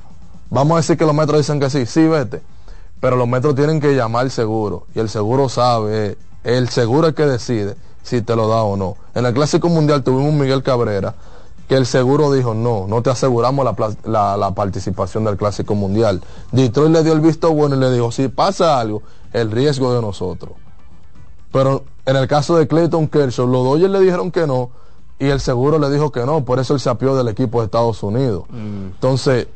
Vamos 0.49 0.73
a 0.73 0.77
decir 0.79 0.97
que 0.97 1.05
los 1.05 1.15
Metros 1.15 1.39
dicen 1.39 1.61
que 1.61 1.69
sí, 1.69 1.85
sí, 1.85 2.07
vete. 2.07 2.41
Pero 3.05 3.17
los 3.17 3.29
metros 3.29 3.55
tienen 3.55 3.81
que 3.81 3.95
llamar 3.95 4.23
al 4.23 4.31
seguro 4.31 4.87
y 4.95 4.99
el 4.99 5.11
seguro 5.11 5.51
sabe, 5.51 6.17
el 6.43 6.71
seguro 6.71 7.07
es 7.07 7.11
el 7.11 7.15
que 7.15 7.27
decide 7.27 7.77
si 8.03 8.23
te 8.23 8.35
lo 8.35 8.49
da 8.49 8.63
o 8.63 8.79
no. 8.79 8.97
En 9.15 9.27
el 9.27 9.35
Clásico 9.35 9.69
Mundial 9.69 10.03
tuvimos 10.03 10.33
un 10.33 10.39
Miguel 10.39 10.63
Cabrera 10.63 11.15
que 11.69 11.75
el 11.77 11.85
seguro 11.85 12.33
dijo 12.33 12.55
no, 12.55 12.87
no 12.89 13.03
te 13.03 13.11
aseguramos 13.11 13.63
la, 13.63 13.75
la- 14.11 14.39
la 14.39 14.51
participación 14.53 15.23
del 15.25 15.37
Clásico 15.37 15.75
Mundial. 15.75 16.23
Detroit 16.51 16.93
le 16.93 17.03
dio 17.05 17.13
el 17.13 17.21
visto 17.21 17.53
bueno 17.53 17.77
y 17.77 17.79
le 17.79 17.91
dijo, 17.91 18.11
si 18.11 18.29
pasa 18.29 18.81
algo, 18.81 19.03
el 19.35 19.51
riesgo 19.51 19.93
de 19.95 20.01
nosotros. 20.01 20.53
Pero 21.53 21.85
en 22.07 22.17
el 22.17 22.27
caso 22.27 22.57
de 22.57 22.67
Clayton 22.67 23.09
Kershaw, 23.09 23.47
los 23.47 23.65
Dodgers 23.65 23.91
le 23.93 24.01
dijeron 24.01 24.31
que 24.31 24.47
no 24.47 24.71
y 25.19 25.27
el 25.27 25.41
seguro 25.41 25.79
le 25.79 25.91
dijo 25.91 26.11
que 26.11 26.25
no, 26.25 26.43
por 26.47 26.59
eso 26.59 26.73
él 26.73 26.81
se 26.81 26.89
apió 26.89 27.15
del 27.15 27.29
equipo 27.29 27.61
de 27.61 27.67
Estados 27.67 28.03
Unidos. 28.03 28.45
Entonces, 28.51 29.47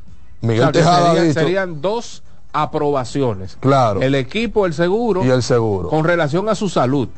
O 0.43 0.47
Miguel 0.47 0.71
Tejada 0.71 0.99
ha 0.99 1.15
serían, 1.15 1.29
dicho- 1.29 1.41
serían 1.41 1.81
dos 1.81 2.23
aprobaciones. 2.63 3.57
Claro. 3.61 4.01
El 4.01 4.15
equipo, 4.15 4.67
el 4.67 4.75
seguro. 4.75 5.25
y 5.25 5.31
el 5.31 5.43
seguro. 5.43 5.89
Con 5.89 6.05
relación 6.05 6.49
a 6.49 6.55
su 6.55 6.69
salud. 6.69 7.09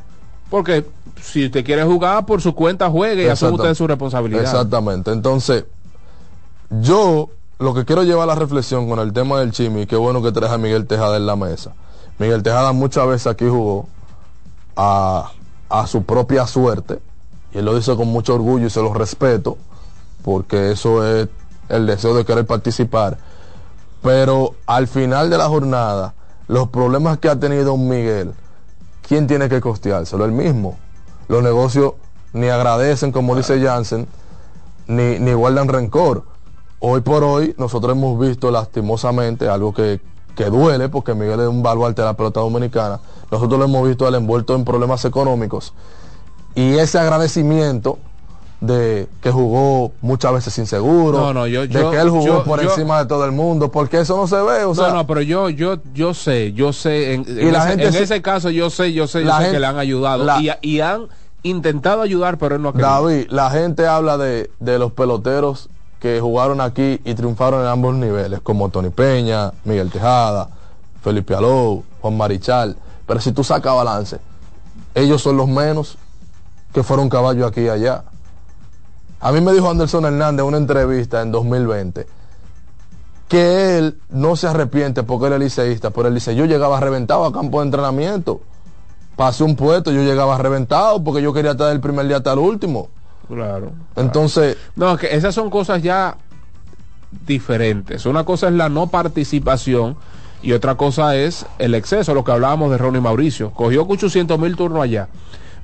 Porque 0.49 0.85
si 1.23 1.47
usted 1.47 1.65
quiere 1.65 1.85
jugar 1.85 2.27
por 2.27 2.41
su 2.41 2.55
cuenta, 2.55 2.91
juegue 2.91 3.25
y 3.25 3.29
asume 3.29 3.53
usted 3.53 3.75
su 3.75 3.87
responsabilidad. 3.87 4.43
Exactamente. 4.43 5.13
Entonces, 5.13 5.65
yo 6.71 7.31
lo 7.59 7.75
que 7.75 7.85
quiero 7.85 8.03
llevar 8.03 8.25
a 8.25 8.35
la 8.35 8.35
reflexión 8.35 8.89
con 8.89 8.99
el 8.99 9.13
tema 9.13 9.39
del 9.41 9.53
Chimi, 9.53 9.87
qué 9.87 9.97
bueno 9.97 10.23
que 10.23 10.33
traes 10.33 10.53
a 10.53 10.59
Miguel 10.59 10.87
Tejada 10.87 11.17
en 11.17 11.27
la 11.27 11.37
mesa. 11.37 11.73
Miguel 12.19 12.43
Tejada 12.43 12.73
muchas 12.73 13.07
veces 13.07 13.27
aquí 13.29 13.47
jugó 13.49 13.87
a, 14.77 15.31
a 15.69 15.87
su 15.87 16.03
propia 16.03 16.47
suerte 16.47 17.01
y 17.53 17.59
él 17.59 17.65
lo 17.65 17.75
dice 17.75 17.95
con 17.97 18.09
mucho 18.09 18.35
orgullo 18.35 18.67
y 18.67 18.71
se 18.71 18.81
lo 18.81 18.93
respeto 18.93 19.57
porque 20.23 20.73
eso 20.73 21.05
es 21.07 21.29
el 21.69 21.87
deseo 21.87 22.15
de 22.15 22.25
querer 22.25 22.47
participar. 22.47 23.19
Pero 24.03 24.55
al 24.67 24.89
final 24.89 25.31
de 25.31 25.39
la 25.39 25.49
jornada, 25.49 26.15
los 26.49 26.69
problemas 26.69 27.19
que 27.19 27.29
ha 27.29 27.39
tenido 27.39 27.75
un 27.75 27.89
Miguel, 27.89 28.33
¿quién 29.07 29.27
tiene 29.27 29.49
que 29.49 29.61
costeárselo? 29.61 30.25
El 30.25 30.33
mismo. 30.33 30.79
Los 31.29 31.43
negocios 31.43 31.95
ni 32.33 32.49
agradecen, 32.49 33.13
como 33.13 33.37
dice 33.37 33.61
Jansen, 33.63 34.07
ni, 34.87 35.19
ni 35.19 35.33
guardan 35.33 35.69
rencor. 35.69 36.25
Hoy 36.81 37.03
por 37.03 37.23
hoy, 37.25 37.55
nosotros 37.59 37.95
hemos 37.95 38.19
visto 38.19 38.51
lastimosamente 38.51 39.49
algo 39.49 39.75
que, 39.75 40.01
que 40.35 40.47
duele, 40.47 40.89
porque 40.89 41.15
Miguel 41.15 41.41
es 41.41 41.49
un 41.49 41.63
baluarte 41.63 42.01
de 42.01 42.07
la 42.07 42.15
pelota 42.15 42.41
dominicana. 42.41 43.01
Nosotros 43.31 43.59
lo 43.59 43.67
hemos 43.67 43.87
visto 43.87 44.09
él 44.09 44.15
envuelto 44.15 44.55
en 44.55 44.65
problemas 44.65 45.05
económicos. 45.05 45.75
Y 46.55 46.79
ese 46.79 46.99
agradecimiento 46.99 47.99
de 48.61 49.09
que 49.23 49.31
jugó 49.31 49.93
muchas 50.03 50.33
veces 50.35 50.53
sin 50.53 50.67
seguro, 50.67 51.19
No, 51.19 51.33
no, 51.33 51.47
yo- 51.47 51.63
de 51.63 51.69
yo- 51.69 51.91
que 51.91 51.97
él 51.99 52.11
jugó 52.11 52.27
yo- 52.27 52.45
por 52.45 52.63
encima 52.63 52.99
de 52.99 53.07
todo 53.07 53.25
el 53.25 53.33
mundo, 53.33 53.71
porque 53.71 54.01
eso 54.01 54.17
no 54.17 54.27
se 54.27 54.37
ve, 54.37 54.65
o 54.65 54.75
sea, 54.75 54.89
no, 54.89 54.95
no, 54.97 55.07
pero 55.07 55.23
yo, 55.23 55.49
yo, 55.49 55.79
yo 55.95 56.13
sé, 56.13 56.53
yo 56.53 56.73
sé, 56.75 57.15
en, 57.15 57.25
en 57.27 57.53
la 57.53 57.61
ese, 57.61 57.69
gente 57.71 57.87
en 57.87 57.93
se- 57.95 58.03
ese 58.03 58.21
caso 58.23 58.51
yo 58.51 58.69
sé, 58.69 58.93
yo 58.93 59.07
sé, 59.07 59.25
yo 59.25 59.31
sé 59.31 59.37
gente- 59.39 59.53
que 59.53 59.61
le 59.61 59.67
han 59.67 59.79
ayudado 59.79 60.25
la- 60.25 60.41
y, 60.41 60.51
y 60.61 60.81
han 60.81 61.07
intentado 61.43 62.03
ayudar, 62.03 62.37
pero 62.37 62.57
él 62.57 62.63
no 62.63 62.69
ha 62.69 62.73
querido. 62.73 62.91
David, 62.91 63.27
la 63.31 63.51
gente 63.51 63.87
habla 63.87 64.19
de, 64.19 64.51
de 64.61 64.79
los 64.79 64.93
peloteros 64.93 65.71
que 65.99 66.21
jugaron 66.21 66.61
aquí 66.61 67.01
y 67.05 67.15
triunfaron 67.15 67.63
en 67.63 67.67
ambos 67.69 67.95
niveles, 67.95 68.41
como 68.43 68.69
Tony 68.69 68.91
Peña, 68.91 69.53
Miguel 69.65 69.91
Tejada, 69.91 70.49
Felipe 71.03 71.35
Alou, 71.35 71.83
Juan 72.03 72.17
Marichal. 72.17 72.77
Pero 73.07 73.21
si 73.21 73.33
tú 73.33 73.43
sacas 73.43 73.75
balance, 73.75 74.19
ellos 74.95 75.23
son 75.23 75.39
los 75.39 75.49
menos 75.49 75.97
que 76.75 76.83
fueron 76.83 77.09
caballos 77.09 77.51
aquí 77.51 77.63
y 77.63 77.69
allá. 77.69 78.05
A 79.21 79.33
mí 79.33 79.41
me 79.41 79.53
dijo 79.53 79.71
Anderson 79.71 80.05
Hernández 80.07 80.43
en 80.43 80.49
una 80.49 80.57
entrevista 80.57 81.23
en 81.23 81.31
2020 81.31 82.07
que 83.29 83.79
él 83.79 84.01
no 84.11 84.35
se 84.35 84.49
arrepiente 84.49 85.05
porque 85.05 85.29
él 85.29 85.35
es 85.35 85.39
liceísta, 85.39 85.91
pero 85.91 86.09
él 86.09 86.15
dice, 86.15 86.35
yo 86.35 86.47
llegaba 86.47 86.81
reventado 86.81 87.25
a 87.25 87.33
campo 87.33 87.61
de 87.61 87.67
entrenamiento, 87.67 88.41
pasé 89.15 89.45
un 89.45 89.55
puesto, 89.55 89.93
yo 89.93 90.03
llegaba 90.03 90.37
reventado 90.37 91.05
porque 91.05 91.23
yo 91.23 91.33
quería 91.33 91.53
estar 91.53 91.69
del 91.69 91.81
primer 91.81 92.09
día 92.09 92.17
hasta 92.17 92.33
el 92.33 92.41
último. 92.41 92.89
Claro. 93.29 93.71
Entonces, 93.95 94.57
No, 94.75 94.97
que 94.97 95.15
esas 95.15 95.33
son 95.33 95.49
cosas 95.49 95.81
ya 95.81 96.17
diferentes. 97.25 98.05
Una 98.05 98.25
cosa 98.25 98.49
es 98.49 98.55
la 98.55 98.69
no 98.69 98.89
participación 98.89 99.97
y 100.43 100.53
otra 100.53 100.75
cosa 100.75 101.15
es 101.15 101.47
el 101.61 101.77
exceso, 101.77 102.15
lo 102.15 102.25
que 102.25 102.33
hablábamos 102.33 102.73
de 102.73 102.79
Ronnie 102.79 103.01
Mauricio. 103.01 103.53
Cogió 103.53 103.87
800 103.87 104.41
mil 104.41 104.57
turnos 104.57 104.83
allá. 104.83 105.09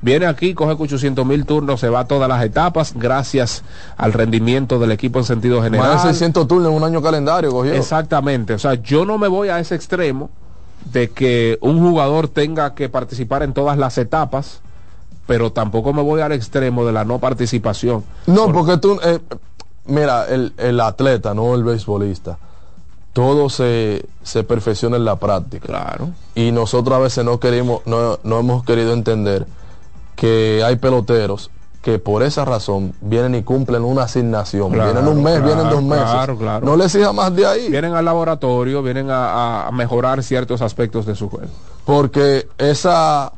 Viene 0.03 0.27
aquí, 0.27 0.55
coge 0.55 0.77
800 0.79 1.25
mil 1.25 1.47
turnos, 1.47 1.81
se 1.81 1.89
va 1.89 2.01
a 2.01 2.07
todas 2.07 2.29
las 2.29 2.45
etapas 2.45 2.93
gracias 2.95 3.63
al 3.97 4.13
rendimiento 4.13 4.79
del 4.79 4.93
equipo 4.93 5.19
en 5.19 5.25
sentido 5.25 5.63
general. 5.63 5.95
más 5.95 6.05
de 6.05 6.11
600 6.11 6.47
turnos 6.47 6.71
en 6.71 6.77
un 6.77 6.85
año 6.85 7.03
calendario 7.03 7.51
cogió. 7.51 7.73
Exactamente, 7.75 8.55
o 8.55 8.59
sea, 8.59 8.75
yo 8.75 9.05
no 9.05 9.19
me 9.19 9.29
voy 9.29 9.49
a 9.49 9.59
ese 9.59 9.75
extremo 9.75 10.31
de 10.93 11.11
que 11.11 11.59
un 11.61 11.81
jugador 11.81 12.29
tenga 12.29 12.75
que 12.75 12.89
participar 12.89 13.43
en 13.43 13.53
todas 13.53 13.79
las 13.79 13.99
etapas, 13.99 14.61
pero 15.27 15.51
tampoco 15.51 15.93
me 15.93 16.03
voy 16.03 16.21
al 16.21 16.33
extremo 16.33 16.85
de 16.85 16.93
la 16.93 17.05
no 17.05 17.19
participación. 17.19 18.05
No, 18.27 18.53
porque 18.53 18.77
tú, 18.77 19.01
eh, 19.03 19.19
mira, 19.87 20.27
el, 20.29 20.53
el 20.59 20.79
atleta, 20.81 21.35
no 21.35 21.55
el 21.55 21.65
beisbolista, 21.65 22.39
todo 23.13 23.49
se, 23.49 24.05
se 24.23 24.45
perfecciona 24.45 24.97
en 24.97 25.05
la 25.05 25.17
práctica. 25.17 25.67
Claro. 25.67 26.11
Y 26.35 26.53
nosotros 26.53 26.95
a 26.95 27.01
veces 27.01 27.25
no 27.25 27.41
queremos, 27.41 27.81
no, 27.87 28.19
no 28.23 28.39
hemos 28.39 28.63
querido 28.63 28.93
entender 28.93 29.47
que 30.17 30.63
hay 30.65 30.77
peloteros 30.77 31.51
que 31.83 32.01
por 32.01 32.25
esa 32.25 32.45
razón 32.45 32.95
vienen 33.01 33.37
y 33.37 33.43
cumplen 33.45 33.85
una 33.85 34.03
asignación. 34.03 34.73
Claro, 34.73 34.93
vienen 34.93 35.09
un 35.09 35.23
mes, 35.23 35.35
claro, 35.37 35.47
vienen 35.47 35.71
dos 35.71 35.83
meses. 35.85 36.05
claro, 36.11 36.37
claro. 36.37 36.67
No 36.67 36.77
le 36.77 36.87
exija 36.87 37.13
más 37.13 37.33
de 37.37 37.47
ahí. 37.47 37.71
Vienen 37.71 37.95
al 37.95 38.05
laboratorio, 38.05 38.83
vienen 38.83 39.09
a, 39.09 39.69
a 39.69 39.71
mejorar 39.71 40.21
ciertos 40.25 40.63
aspectos 40.63 41.07
de 41.07 41.15
su 41.15 41.29
juego. 41.29 41.47
Porque 41.85 42.49
esa, 42.59 43.33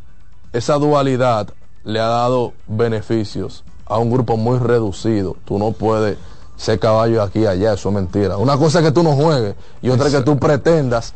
esa 0.55 0.75
dualidad 0.77 1.49
le 1.85 2.01
ha 2.01 2.07
dado 2.07 2.55
beneficios 2.67 3.65
a 3.85 3.99
un 3.99 4.11
grupo 4.11 4.39
muy 4.39 4.59
reducido. 4.59 5.37
Tú 5.45 5.59
no 5.59 5.73
puedes 5.73 6.17
ser 6.57 6.79
caballo 6.79 7.23
aquí 7.23 7.41
y 7.41 7.47
allá, 7.47 7.75
eso 7.75 7.91
es 7.91 7.95
mentira. 7.95 8.39
Una 8.39 8.57
cosa 8.57 8.79
es 8.79 8.87
que 8.87 8.93
tú 8.93 9.03
no 9.03 9.13
juegues 9.13 9.57
y 9.83 9.91
otra 9.91 10.07
es 10.07 10.15
que 10.15 10.23
tú 10.23 10.39
pretendas 10.39 11.13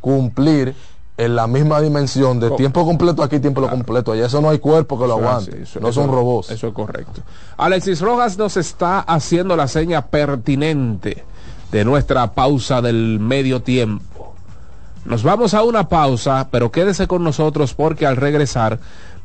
cumplir 0.00 0.76
en 1.18 1.34
la 1.34 1.46
misma 1.48 1.80
dimensión 1.80 2.38
de 2.38 2.50
tiempo 2.52 2.84
completo 2.86 3.22
aquí, 3.24 3.40
tiempo 3.40 3.68
completo 3.68 4.12
allá. 4.12 4.26
Eso 4.26 4.40
no 4.40 4.50
hay 4.50 4.60
cuerpo 4.60 4.98
que 4.98 5.06
lo 5.06 5.14
aguante. 5.14 5.62
eso- 5.64 5.80
no 5.80 5.88
eso- 5.88 6.00
son 6.02 6.10
robots. 6.12 6.50
Eso 6.50 6.68
es 6.68 6.72
correcto. 6.72 7.20
Alexis 7.56 8.00
Rojas 8.00 8.38
nos 8.38 8.56
está 8.56 9.00
haciendo 9.00 9.56
la 9.56 9.66
seña 9.66 10.06
pertinente 10.06 11.24
de 11.72 11.84
nuestra 11.84 12.32
pausa 12.34 12.80
del 12.80 13.18
medio 13.20 13.60
tiempo. 13.62 14.32
Nos 15.04 15.22
vamos 15.24 15.54
a 15.54 15.62
una 15.64 15.88
pausa, 15.88 16.48
pero 16.52 16.70
quédese 16.70 17.08
con 17.08 17.24
nosotros 17.24 17.74
porque 17.74 18.06
al 18.06 18.16
regresar 18.16 18.78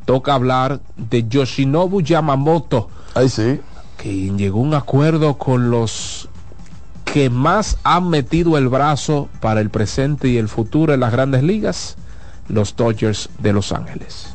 toca 0.06 0.34
hablar 0.34 0.80
de 0.98 1.28
Yoshinobu 1.28 2.02
Yamamoto, 2.02 2.90
Ahí 3.14 3.30
sí. 3.30 3.60
quien 3.98 4.38
llegó 4.38 4.60
a 4.60 4.64
un 4.64 4.74
acuerdo 4.74 5.38
con 5.38 5.70
los 5.70 6.28
que 7.06 7.30
más 7.30 7.78
han 7.84 8.10
metido 8.10 8.58
el 8.58 8.70
brazo 8.70 9.30
para 9.40 9.62
el 9.62 9.70
presente 9.70 10.28
y 10.28 10.38
el 10.38 10.50
futuro 10.50 10.94
en 10.94 11.00
las 11.00 11.12
grandes 11.12 11.44
ligas, 11.44 11.96
los 12.48 12.76
Dodgers 12.76 13.30
de 13.40 13.54
Los 13.54 13.72
Ángeles. 13.72 14.28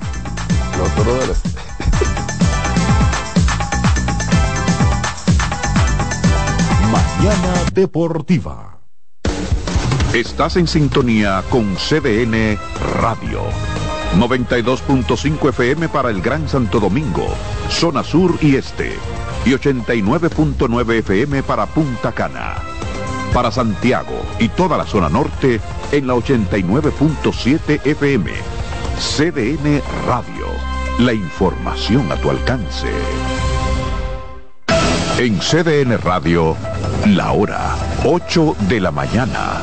Los. 0.79 1.43
Mañana 6.91 7.64
Deportiva. 7.73 8.79
Estás 10.14 10.57
en 10.57 10.66
sintonía 10.66 11.43
con 11.51 11.75
CDN 11.77 12.59
Radio. 13.03 13.43
92.5 14.16 15.51
FM 15.51 15.89
para 15.91 16.11
el 16.11 16.23
Gran 16.23 16.49
Santo 16.49 16.81
Domingo, 16.81 17.27
zona 17.69 18.03
sur 18.03 18.39
y 18.41 18.57
este. 18.57 18.97
Y 19.49 19.53
89.9 19.53 20.99
FM 20.99 21.42
para 21.42 21.64
Punta 21.64 22.12
Cana. 22.12 22.57
Para 23.32 23.51
Santiago 23.51 24.20
y 24.38 24.51
toda 24.51 24.76
la 24.76 24.84
zona 24.84 25.09
norte 25.09 25.59
en 25.90 26.07
la 26.07 26.12
89.7 26.16 27.80
FM. 27.82 28.30
CDN 28.99 29.80
Radio. 30.07 30.49
La 30.99 31.14
información 31.14 32.12
a 32.12 32.16
tu 32.16 32.28
alcance. 32.28 32.88
En 35.16 35.38
CDN 35.38 35.96
Radio, 35.96 36.55
la 37.07 37.32
hora 37.32 37.74
8 38.05 38.55
de 38.68 38.80
la 38.80 38.90
mañana. 38.90 39.62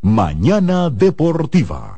Mañana 0.00 0.90
Deportiva. 0.90 1.97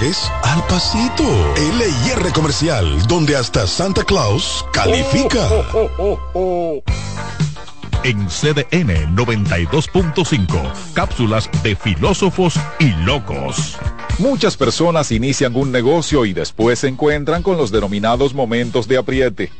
al 0.00 0.64
pasito. 0.68 1.24
LIR 1.56 2.32
Comercial, 2.32 3.04
donde 3.08 3.34
hasta 3.34 3.66
Santa 3.66 4.04
Claus 4.04 4.64
califica. 4.72 5.48
En 8.04 8.28
CDN 8.28 9.16
92.5, 9.16 10.72
cápsulas 10.94 11.50
de 11.64 11.74
filósofos 11.74 12.54
y 12.78 12.90
locos. 13.04 13.76
Muchas 14.18 14.56
personas 14.56 15.10
inician 15.10 15.56
un 15.56 15.72
negocio 15.72 16.24
y 16.26 16.32
después 16.32 16.78
se 16.78 16.88
encuentran 16.88 17.42
con 17.42 17.56
los 17.56 17.72
denominados 17.72 18.34
momentos 18.34 18.86
de 18.86 18.98
apriete. 18.98 19.50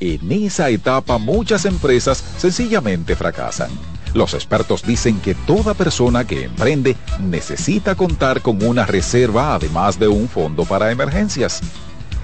En 0.00 0.32
esa 0.32 0.70
etapa 0.70 1.18
muchas 1.18 1.66
empresas 1.66 2.22
sencillamente 2.36 3.14
fracasan. 3.14 3.70
Los 4.14 4.32
expertos 4.32 4.82
dicen 4.84 5.20
que 5.20 5.34
toda 5.34 5.74
persona 5.74 6.24
que 6.24 6.44
emprende 6.44 6.96
necesita 7.20 7.96
contar 7.96 8.40
con 8.40 8.64
una 8.64 8.86
reserva 8.86 9.54
además 9.54 9.98
de 9.98 10.08
un 10.08 10.28
fondo 10.28 10.64
para 10.64 10.92
emergencias. 10.92 11.60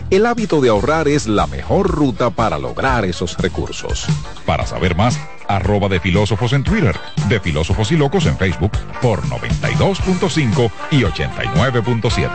El 0.08 0.26
hábito 0.26 0.60
de 0.60 0.70
ahorrar 0.70 1.08
es 1.08 1.26
la 1.26 1.46
mejor 1.46 1.88
ruta 1.88 2.30
para 2.30 2.58
lograr 2.58 3.04
esos 3.04 3.36
recursos. 3.38 4.06
Para 4.46 4.66
saber 4.66 4.96
más, 4.96 5.18
arroba 5.46 5.88
de 5.88 6.00
filósofos 6.00 6.52
en 6.52 6.64
Twitter, 6.64 6.96
de 7.28 7.38
filósofos 7.38 7.92
y 7.92 7.96
locos 7.96 8.26
en 8.26 8.36
Facebook 8.36 8.72
por 9.02 9.22
92.5 9.22 10.70
y 10.90 11.02
89.7. 11.02 12.30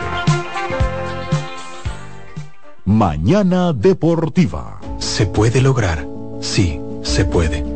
Mañana 2.84 3.72
Deportiva. 3.72 4.80
¿Se 4.98 5.26
puede 5.26 5.60
lograr? 5.60 6.06
Sí, 6.40 6.80
se 7.02 7.24
puede. 7.24 7.75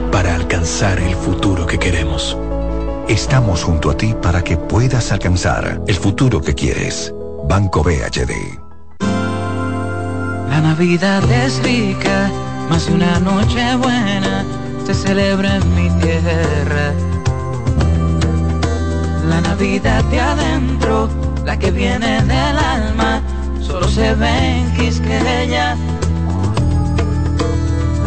para 0.11 0.35
alcanzar 0.35 0.99
el 0.99 1.15
futuro 1.15 1.65
que 1.65 1.79
queremos. 1.79 2.37
Estamos 3.07 3.63
junto 3.63 3.89
a 3.89 3.97
ti 3.97 4.13
para 4.21 4.43
que 4.43 4.57
puedas 4.57 5.11
alcanzar 5.11 5.81
el 5.87 5.95
futuro 5.95 6.41
que 6.41 6.53
quieres. 6.53 7.13
Banco 7.47 7.81
BHD. 7.83 8.59
La 10.49 10.61
Navidad 10.61 11.23
es 11.31 11.63
rica, 11.63 12.29
más 12.69 12.87
una 12.87 13.19
noche 13.19 13.75
buena 13.77 14.45
se 14.85 14.93
celebra 14.93 15.55
en 15.55 15.75
mi 15.75 15.89
tierra. 16.01 16.93
La 19.27 19.41
Navidad 19.41 20.03
de 20.05 20.19
adentro, 20.19 21.09
la 21.45 21.57
que 21.57 21.71
viene 21.71 22.21
del 22.23 22.57
alma, 22.57 23.21
solo 23.61 23.87
se 23.87 24.13
ve 24.15 24.57
en 24.57 24.73
Quisqueya 24.73 25.77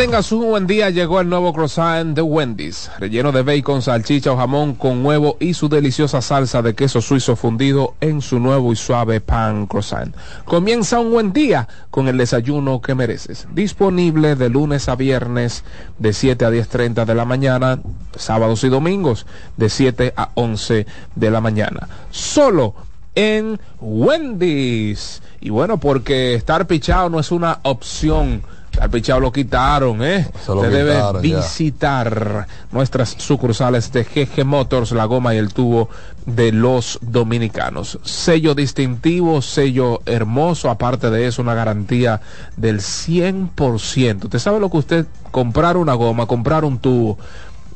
tengas 0.00 0.32
un 0.32 0.46
buen 0.46 0.66
día, 0.66 0.88
llegó 0.88 1.20
el 1.20 1.28
nuevo 1.28 1.52
croissant 1.52 2.16
de 2.16 2.22
Wendy's, 2.22 2.90
relleno 2.98 3.32
de 3.32 3.42
bacon, 3.42 3.82
salchicha 3.82 4.32
o 4.32 4.36
jamón 4.38 4.74
con 4.74 5.04
huevo 5.04 5.36
y 5.40 5.52
su 5.52 5.68
deliciosa 5.68 6.22
salsa 6.22 6.62
de 6.62 6.74
queso 6.74 7.02
suizo 7.02 7.36
fundido 7.36 7.96
en 8.00 8.22
su 8.22 8.40
nuevo 8.40 8.72
y 8.72 8.76
suave 8.76 9.20
pan 9.20 9.66
croissant. 9.66 10.16
Comienza 10.46 11.00
un 11.00 11.10
buen 11.10 11.34
día 11.34 11.68
con 11.90 12.08
el 12.08 12.16
desayuno 12.16 12.80
que 12.80 12.94
mereces. 12.94 13.46
Disponible 13.52 14.36
de 14.36 14.48
lunes 14.48 14.88
a 14.88 14.96
viernes 14.96 15.64
de 15.98 16.14
7 16.14 16.46
a 16.46 16.50
10.30 16.50 17.04
de 17.04 17.14
la 17.14 17.26
mañana, 17.26 17.78
sábados 18.16 18.64
y 18.64 18.70
domingos 18.70 19.26
de 19.58 19.68
7 19.68 20.14
a 20.16 20.30
11 20.32 20.86
de 21.14 21.30
la 21.30 21.42
mañana. 21.42 21.88
Solo 22.10 22.74
en 23.14 23.60
Wendy's. 23.82 25.20
Y 25.42 25.50
bueno, 25.50 25.78
porque 25.78 26.32
estar 26.32 26.66
pichado 26.66 27.10
no 27.10 27.20
es 27.20 27.30
una 27.30 27.58
opción. 27.64 28.42
Al 28.78 28.88
pichado 28.88 29.20
lo 29.20 29.32
quitaron, 29.32 30.02
¿eh? 30.02 30.28
Se 30.44 30.52
lo 30.52 30.58
Usted 30.60 30.72
debe 30.72 30.92
quitaron, 30.94 31.22
ya. 31.22 31.36
visitar 31.38 32.46
nuestras 32.72 33.10
sucursales 33.18 33.92
de 33.92 34.04
GG 34.04 34.44
Motors, 34.44 34.92
la 34.92 35.04
goma 35.06 35.34
y 35.34 35.38
el 35.38 35.52
tubo 35.52 35.88
de 36.24 36.52
los 36.52 36.98
dominicanos. 37.02 37.98
Sello 38.04 38.54
distintivo, 38.54 39.42
sello 39.42 40.00
hermoso, 40.06 40.70
aparte 40.70 41.10
de 41.10 41.26
eso, 41.26 41.42
una 41.42 41.54
garantía 41.54 42.20
del 42.56 42.80
100%. 42.80 44.24
¿Usted 44.24 44.38
sabe 44.38 44.60
lo 44.60 44.70
que 44.70 44.76
usted 44.78 45.06
comprar 45.30 45.76
una 45.76 45.94
goma, 45.94 46.26
comprar 46.26 46.64
un 46.64 46.78
tubo? 46.78 47.18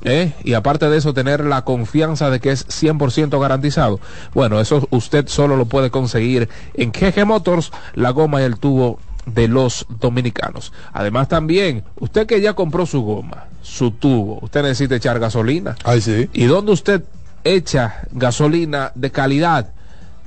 ¿eh? 0.04 0.32
Y 0.44 0.54
aparte 0.54 0.88
de 0.88 0.96
eso, 0.98 1.12
tener 1.12 1.44
la 1.44 1.62
confianza 1.62 2.30
de 2.30 2.38
que 2.40 2.50
es 2.52 2.66
100% 2.68 3.40
garantizado. 3.40 4.00
Bueno, 4.32 4.60
eso 4.60 4.86
usted 4.90 5.26
solo 5.28 5.56
lo 5.56 5.66
puede 5.66 5.90
conseguir 5.90 6.48
en 6.74 6.92
GG 6.92 7.26
Motors, 7.26 7.72
la 7.94 8.10
goma 8.10 8.40
y 8.40 8.44
el 8.44 8.58
tubo 8.58 9.00
de 9.26 9.48
los 9.48 9.86
dominicanos. 10.00 10.72
Además 10.92 11.28
también, 11.28 11.84
usted 11.98 12.26
que 12.26 12.40
ya 12.40 12.54
compró 12.54 12.86
su 12.86 13.02
goma, 13.02 13.44
su 13.62 13.90
tubo, 13.90 14.38
usted 14.42 14.62
necesita 14.62 14.96
echar 14.96 15.18
gasolina. 15.18 15.76
Ay, 15.84 16.00
sí. 16.00 16.28
¿Y 16.32 16.44
dónde 16.44 16.72
usted 16.72 17.02
echa 17.44 18.02
gasolina 18.12 18.92
de 18.94 19.10
calidad? 19.10 19.72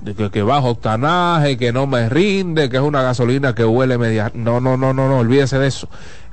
De 0.02 0.14
que, 0.14 0.30
que 0.30 0.44
bajo 0.44 0.70
octanaje, 0.70 1.58
que 1.58 1.74
no 1.74 1.88
me 1.88 2.08
rinde, 2.10 2.70
que 2.70 2.78
es 2.78 2.84
una 2.84 3.02
gasolina 3.02 3.56
que 3.56 3.66
huele 3.66 3.98
media. 3.98 4.32
No, 4.34 4.60
no, 4.60 4.78
no, 4.78 4.94
no, 4.94 5.08
no, 5.08 5.18
olvídese 5.18 5.58
de 5.58 5.68
eso. 5.68 5.90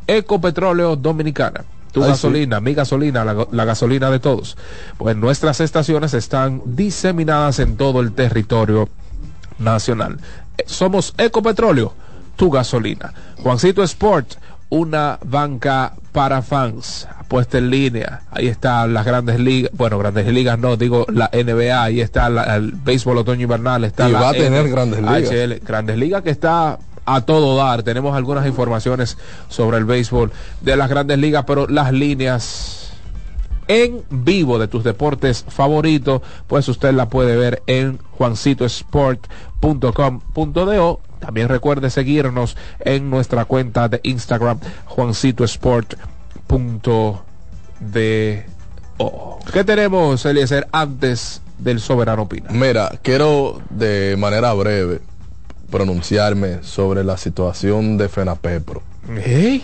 Ecopetróleo 0.06 0.96
Dominicana. 0.96 1.64
Tu 1.92 2.02
Ay, 2.02 2.10
gasolina, 2.10 2.60
mi 2.60 2.74
gasolina, 2.74 3.24
la, 3.24 3.46
la 3.52 3.64
gasolina 3.64 4.10
de 4.10 4.18
todos. 4.18 4.56
Pues 4.98 5.16
nuestras 5.16 5.60
estaciones 5.60 6.12
están 6.12 6.60
diseminadas 6.64 7.58
en 7.60 7.76
todo 7.76 8.00
el 8.00 8.12
territorio 8.12 8.88
nacional. 9.58 10.18
Eh, 10.58 10.64
Somos 10.66 11.14
Ecopetróleo, 11.16 11.94
tu 12.36 12.50
gasolina. 12.50 13.12
Juancito 13.42 13.82
Sport, 13.82 14.34
una 14.70 15.18
banca 15.24 15.94
para 16.12 16.42
fans. 16.42 17.06
Apuesta 17.18 17.58
en 17.58 17.70
línea. 17.70 18.22
Ahí 18.30 18.48
están 18.48 18.92
las 18.92 19.04
grandes 19.06 19.40
ligas. 19.40 19.70
Bueno, 19.74 19.98
grandes 19.98 20.26
ligas 20.28 20.58
no, 20.58 20.76
digo 20.76 21.06
la 21.12 21.30
NBA. 21.32 21.82
Ahí 21.82 22.00
está 22.00 22.28
la- 22.28 22.56
el 22.56 22.72
béisbol 22.72 23.18
otoño 23.18 23.42
invernal. 23.42 23.84
Está 23.84 24.08
Y 24.08 24.12
la 24.12 24.20
va 24.20 24.28
a 24.30 24.32
tener 24.32 24.68
Grandes 24.68 25.00
Ligas. 25.00 25.30
HL, 25.30 25.60
grandes 25.64 25.96
ligas 25.96 26.22
que 26.22 26.30
está 26.30 26.78
a 27.06 27.20
todo 27.22 27.56
dar. 27.56 27.82
Tenemos 27.82 28.16
algunas 28.16 28.46
informaciones 28.46 29.16
sobre 29.48 29.78
el 29.78 29.84
béisbol 29.84 30.30
de 30.60 30.76
las 30.76 30.88
grandes 30.88 31.18
ligas, 31.18 31.44
pero 31.46 31.66
las 31.66 31.92
líneas 31.92 32.80
en 33.68 34.02
vivo 34.10 34.58
de 34.58 34.68
tus 34.68 34.84
deportes 34.84 35.44
favoritos, 35.48 36.20
pues 36.46 36.68
usted 36.68 36.92
la 36.92 37.08
puede 37.08 37.36
ver 37.36 37.62
en 37.66 37.98
juancitosport.com.do. 38.18 41.00
También 41.24 41.48
recuerde 41.48 41.88
seguirnos 41.90 42.56
en 42.80 43.08
nuestra 43.08 43.44
cuenta 43.46 43.88
de 43.88 44.00
Instagram, 44.02 44.58
juancitosport.do. 44.86 47.22
¿Qué 49.52 49.64
tenemos, 49.64 50.24
Eliezer, 50.24 50.66
antes 50.72 51.40
del 51.58 51.80
Soberano 51.80 52.22
Opina? 52.22 52.50
Mira, 52.50 52.92
quiero 53.02 53.60
de 53.70 54.16
manera 54.18 54.52
breve 54.54 55.00
pronunciarme 55.70 56.62
sobre 56.62 57.04
la 57.04 57.16
situación 57.16 57.96
de 57.96 58.08
FENAPEPRO. 58.08 58.82
¿Eh? 59.16 59.60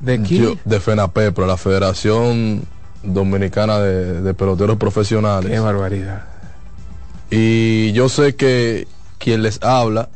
¿De 0.00 0.20
quién? 0.22 0.42
Yo- 0.42 0.54
de 0.64 0.80
FENAPEPRO, 0.80 1.46
la 1.46 1.56
Federación 1.56 2.62
Dominicana 3.02 3.78
de, 3.78 4.20
de 4.20 4.34
Peloteros 4.34 4.76
Profesionales. 4.76 5.50
Qué 5.50 5.60
barbaridad. 5.60 6.24
Y 7.30 7.92
yo 7.92 8.08
sé 8.08 8.34
que 8.34 8.86
quien 9.18 9.42
les 9.42 9.62
habla 9.62 10.08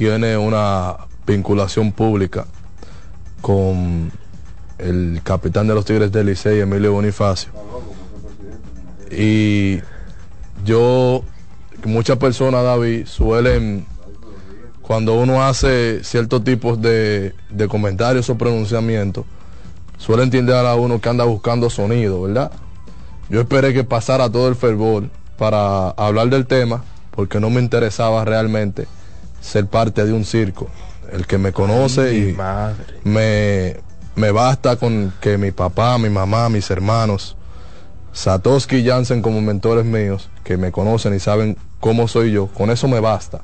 tiene 0.00 0.38
una 0.38 0.96
vinculación 1.26 1.92
pública 1.92 2.46
con 3.42 4.10
el 4.78 5.20
capitán 5.22 5.66
de 5.66 5.74
los 5.74 5.84
Tigres 5.84 6.10
del 6.10 6.28
Licey, 6.28 6.58
Emilio 6.58 6.94
Bonifacio. 6.94 7.50
Y 9.10 9.80
yo, 10.64 11.22
muchas 11.84 12.16
personas, 12.16 12.64
David, 12.64 13.04
suelen, 13.04 13.84
cuando 14.80 15.20
uno 15.20 15.44
hace 15.44 16.02
ciertos 16.02 16.44
tipos 16.44 16.80
de, 16.80 17.34
de 17.50 17.68
comentarios 17.68 18.30
o 18.30 18.38
pronunciamientos, 18.38 19.26
suele 19.98 20.22
entender 20.22 20.64
a 20.64 20.76
uno 20.76 20.98
que 20.98 21.10
anda 21.10 21.24
buscando 21.24 21.68
sonido, 21.68 22.22
¿verdad? 22.22 22.50
Yo 23.28 23.42
esperé 23.42 23.74
que 23.74 23.84
pasara 23.84 24.32
todo 24.32 24.48
el 24.48 24.56
fervor 24.56 25.10
para 25.36 25.90
hablar 25.90 26.30
del 26.30 26.46
tema, 26.46 26.84
porque 27.10 27.38
no 27.38 27.50
me 27.50 27.60
interesaba 27.60 28.24
realmente 28.24 28.86
ser 29.40 29.66
parte 29.66 30.04
de 30.04 30.12
un 30.12 30.24
circo. 30.24 30.68
El 31.12 31.26
que 31.26 31.38
me 31.38 31.52
conoce 31.52 32.10
Ay, 32.10 32.28
y 32.28 32.32
madre. 32.34 32.84
me, 33.04 33.76
me 34.14 34.30
basta 34.30 34.76
con 34.76 35.12
que 35.20 35.38
mi 35.38 35.50
papá, 35.50 35.98
mi 35.98 36.08
mamá, 36.08 36.48
mis 36.48 36.70
hermanos, 36.70 37.36
Satoshi 38.12 38.76
y 38.76 38.86
Jansen 38.86 39.22
como 39.22 39.40
mentores 39.40 39.84
míos, 39.84 40.30
que 40.44 40.56
me 40.56 40.70
conocen 40.72 41.14
y 41.14 41.20
saben 41.20 41.56
cómo 41.80 42.06
soy 42.08 42.32
yo, 42.32 42.46
con 42.48 42.70
eso 42.70 42.86
me 42.88 43.00
basta. 43.00 43.40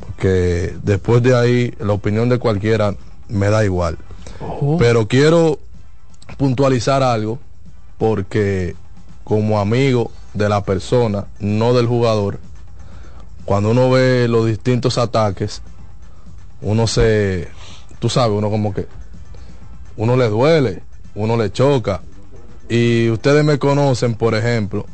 Porque 0.00 0.74
después 0.82 1.22
de 1.22 1.36
ahí 1.36 1.74
la 1.78 1.92
opinión 1.92 2.28
de 2.28 2.38
cualquiera 2.38 2.94
me 3.28 3.48
da 3.48 3.64
igual. 3.64 3.96
Pero 4.78 5.08
quiero 5.08 5.58
puntualizar 6.36 7.02
algo 7.02 7.38
porque 7.98 8.74
como 9.22 9.58
amigo 9.60 10.10
de 10.34 10.48
la 10.48 10.64
persona, 10.64 11.26
no 11.38 11.72
del 11.74 11.86
jugador, 11.86 12.38
cuando 13.44 13.70
uno 13.70 13.90
ve 13.90 14.26
los 14.28 14.46
distintos 14.46 14.98
ataques, 14.98 15.62
uno 16.62 16.86
se, 16.86 17.48
tú 17.98 18.08
sabes, 18.08 18.36
uno 18.36 18.50
como 18.50 18.72
que, 18.72 18.86
uno 19.96 20.16
le 20.16 20.28
duele, 20.28 20.82
uno 21.14 21.36
le 21.36 21.52
choca. 21.52 22.00
Y 22.68 23.10
ustedes 23.10 23.44
me 23.44 23.58
conocen, 23.58 24.14
por 24.14 24.34
ejemplo, 24.34 24.86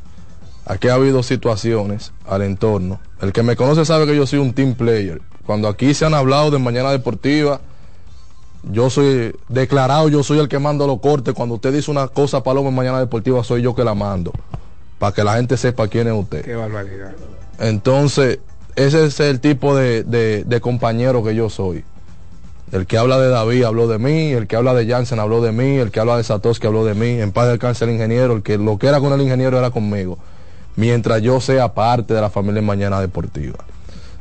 aquí 0.66 0.88
ha 0.88 0.94
habido 0.94 1.22
situaciones 1.22 2.12
al 2.26 2.42
entorno. 2.42 3.00
El 3.20 3.32
que 3.32 3.42
me 3.42 3.54
conoce 3.56 3.84
sabe 3.84 4.06
que 4.06 4.16
yo 4.16 4.26
soy 4.26 4.40
un 4.40 4.52
team 4.52 4.74
player. 4.74 5.22
Cuando 5.46 5.68
aquí 5.68 5.94
se 5.94 6.04
han 6.04 6.14
hablado 6.14 6.50
de 6.50 6.58
mañana 6.58 6.90
deportiva, 6.90 7.60
yo 8.64 8.90
soy 8.90 9.34
declarado, 9.48 10.08
yo 10.08 10.22
soy 10.22 10.38
el 10.38 10.48
que 10.48 10.58
mando 10.58 10.86
los 10.86 11.00
cortes. 11.00 11.34
Cuando 11.34 11.54
usted 11.54 11.72
dice 11.72 11.90
una 11.90 12.08
cosa, 12.08 12.42
Paloma, 12.42 12.68
en 12.68 12.74
mañana 12.74 12.98
deportiva, 12.98 13.42
soy 13.44 13.62
yo 13.62 13.74
que 13.74 13.84
la 13.84 13.94
mando. 13.94 14.32
para 14.98 15.14
que 15.14 15.24
la 15.24 15.36
gente 15.36 15.56
sepa 15.56 15.88
quién 15.88 16.08
es 16.08 16.14
usted. 16.14 16.44
Qué 16.44 16.54
barbaridad. 16.54 17.12
Entonces, 17.60 18.40
ese 18.74 19.04
es 19.04 19.20
el 19.20 19.40
tipo 19.40 19.76
de, 19.76 20.02
de- 20.02 20.60
compañero 20.60 21.22
que 21.22 21.34
yo 21.34 21.50
soy. 21.50 21.84
El 22.72 22.86
que 22.86 22.96
habla 22.98 23.18
de 23.18 23.28
David 23.28 23.64
habló 23.64 23.86
de 23.88 23.98
mí, 23.98 24.30
el 24.32 24.46
que 24.46 24.56
habla 24.56 24.74
de 24.74 24.86
Jansen 24.86 25.18
habló 25.18 25.42
de 25.42 25.52
mí, 25.52 25.76
el 25.76 25.90
que 25.90 26.00
habla 26.00 26.16
de 26.16 26.24
Satoshi 26.24 26.66
habló 26.66 26.84
de 26.84 26.94
mí, 26.94 27.20
en 27.20 27.32
paz 27.32 27.48
descanse 27.48 27.84
el 27.84 27.90
ingeniero, 27.90 28.32
el 28.34 28.42
que 28.42 28.58
lo 28.58 28.78
que 28.78 28.86
era 28.86 29.00
con 29.00 29.12
el 29.12 29.20
ingeniero 29.20 29.58
era 29.58 29.70
conmigo, 29.70 30.18
mientras 30.76 31.20
yo 31.20 31.40
sea 31.40 31.74
parte 31.74 32.14
de 32.14 32.20
la 32.20 32.30
familia 32.30 32.62
Mañana 32.62 33.00
Deportiva. 33.00 33.58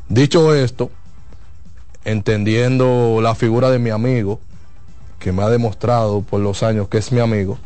Dicho 0.10 0.54
esto, 0.56 0.90
entendiendo 2.06 3.20
la 3.22 3.36
figura 3.36 3.70
de 3.70 3.78
mi 3.78 3.92
amigo, 3.92 4.40
que 5.20 5.32
me 5.32 5.44
ha 5.44 5.50
demostrado 5.50 6.22
por 6.22 6.42
los 6.42 6.64
años 6.64 6.88
que 6.88 6.98
es 6.98 7.12
mi 7.12 7.20
amigo, 7.20 7.60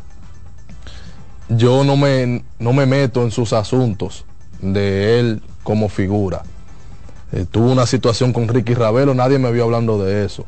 yo 1.48 1.82
no 1.82 1.96
me, 1.96 2.44
no 2.58 2.72
me 2.74 2.84
meto 2.84 3.22
en 3.22 3.30
sus 3.30 3.52
asuntos 3.54 4.26
de 4.60 5.18
él 5.18 5.42
como 5.64 5.88
figura. 5.88 6.42
Eh, 7.32 7.46
tuvo 7.50 7.72
una 7.72 7.86
situación 7.86 8.32
con 8.32 8.46
Ricky 8.46 8.74
Ravelo, 8.74 9.12
nadie 9.14 9.40
me 9.40 9.50
vio 9.50 9.64
hablando 9.64 9.98
de 9.98 10.24
eso. 10.24 10.44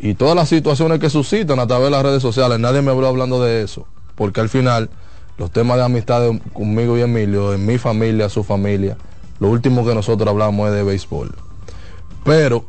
Y 0.00 0.14
todas 0.14 0.34
las 0.34 0.48
situaciones 0.48 0.98
que 0.98 1.10
suscitan 1.10 1.58
a 1.60 1.66
través 1.66 1.86
de 1.86 1.90
las 1.92 2.02
redes 2.02 2.22
sociales, 2.22 2.58
nadie 2.58 2.82
me 2.82 2.90
habló 2.90 3.06
hablando 3.08 3.40
de 3.42 3.62
eso. 3.62 3.86
Porque 4.16 4.40
al 4.40 4.48
final, 4.48 4.90
los 5.36 5.50
temas 5.52 5.76
de 5.76 5.84
amistad 5.84 6.20
de- 6.20 6.40
conmigo 6.52 6.98
y 6.98 7.02
Emilio, 7.02 7.52
en 7.54 7.64
mi 7.64 7.78
familia, 7.78 8.28
su 8.28 8.42
familia, 8.42 8.96
lo 9.38 9.48
último 9.50 9.84
que 9.86 9.94
nosotros 9.94 10.28
hablamos 10.28 10.68
es 10.68 10.74
de 10.74 10.82
béisbol. 10.82 11.32
Pero 12.24 12.64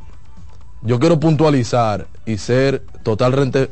yo 0.82 1.00
quiero 1.00 1.20
puntualizar 1.20 2.08
y 2.26 2.38
ser 2.38 2.84
totalmente, 3.04 3.70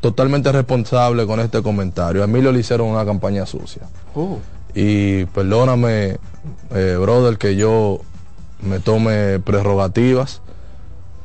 totalmente 0.00 0.50
responsable 0.52 1.26
con 1.26 1.40
este 1.40 1.62
comentario. 1.62 2.22
A 2.22 2.24
Emilio 2.24 2.52
le 2.52 2.60
hicieron 2.60 2.88
una 2.88 3.04
campaña 3.04 3.44
sucia. 3.46 3.82
Y 4.74 5.24
perdóname, 5.26 6.18
eh, 6.74 6.96
brother, 7.00 7.38
que 7.38 7.56
yo 7.56 8.00
me 8.60 8.80
tome 8.80 9.38
prerrogativas 9.40 10.40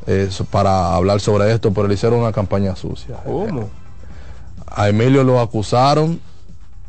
eh, 0.07 0.29
para 0.51 0.95
hablar 0.95 1.19
sobre 1.19 1.51
esto, 1.51 1.73
pero 1.73 1.87
le 1.87 1.93
hicieron 1.93 2.19
una 2.19 2.31
campaña 2.31 2.75
sucia. 2.75 3.17
¿Cómo? 3.23 3.69
A 4.67 4.89
Emilio 4.89 5.23
lo 5.23 5.39
acusaron 5.39 6.19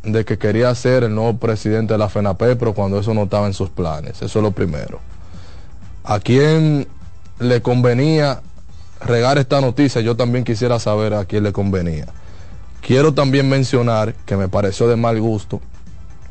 de 0.03 0.25
que 0.25 0.39
quería 0.39 0.75
ser 0.75 1.05
el 1.05 1.15
nuevo 1.15 1.37
presidente 1.39 1.95
de 1.95 1.99
la 1.99 2.09
FENAPE, 2.09 2.57
pero 2.57 2.75
cuando 2.75 2.99
eso 2.99 3.15
no 3.15 3.25
estaba 3.25 3.47
en 3.47 3.55
sus 3.55 3.71
planes. 3.71 4.23
Eso 4.23 4.39
es 4.39 4.43
lo 4.43 4.51
primero. 4.51 5.01
¿A 6.05 6.21
quién 6.21 6.87
le 7.39 7.63
convenía 7.63 8.43
regar 9.01 9.39
esta 9.39 9.61
noticia? 9.61 10.01
Yo 10.01 10.17
también 10.17 10.45
quisiera 10.45 10.79
saber 10.79 11.15
a 11.15 11.25
quién 11.25 11.45
le 11.45 11.53
convenía. 11.53 12.07
Quiero 12.83 13.15
también 13.15 13.49
mencionar 13.49 14.15
que 14.27 14.37
me 14.37 14.49
pareció 14.49 14.89
de 14.89 14.97
mal 14.97 15.19
gusto 15.21 15.61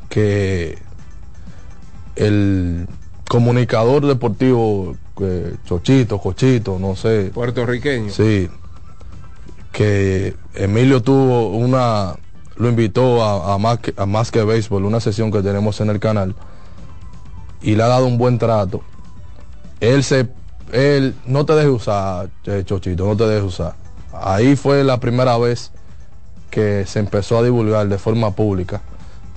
que 0.10 0.78
el 2.16 2.88
comunicador 3.28 4.06
deportivo 4.06 4.96
eh, 5.22 5.56
Chochito, 5.66 6.20
Cochito, 6.20 6.80
no 6.80 6.96
sé. 6.96 7.32
Puertorriqueño. 7.34 8.12
Sí. 8.12 8.50
Que 9.72 10.36
Emilio 10.54 11.02
tuvo 11.02 11.50
una, 11.50 12.16
lo 12.58 12.70
invitó 12.70 13.24
a, 13.24 13.54
a 13.54 13.58
más 13.58 13.80
que, 13.80 13.94
a 13.98 14.06
más 14.06 14.32
que 14.32 14.44
béisbol, 14.44 14.86
una 14.86 15.00
sesión 15.00 15.32
que 15.32 15.42
tenemos 15.42 15.82
en 15.82 15.90
el 15.90 16.00
canal, 16.00 16.36
y 17.62 17.76
le 17.76 17.84
ha 17.84 17.88
dado 17.88 18.06
un 18.06 18.18
buen 18.18 18.38
trato. 18.38 18.82
Él 19.80 20.04
se, 20.04 20.30
él, 20.72 21.16
no 21.26 21.46
te 21.46 21.54
deje 21.54 21.70
usar, 21.70 22.30
eh, 22.46 22.64
Chochito, 22.66 23.06
no 23.06 23.18
te 23.18 23.26
deje 23.26 23.44
usar. 23.44 23.76
Ahí 24.14 24.56
fue 24.56 24.84
la 24.84 25.00
primera 25.00 25.38
vez 25.38 25.72
que 26.52 26.86
se 26.86 27.00
empezó 27.00 27.40
a 27.40 27.44
divulgar 27.44 27.88
de 27.88 27.98
forma 27.98 28.32
pública 28.36 28.82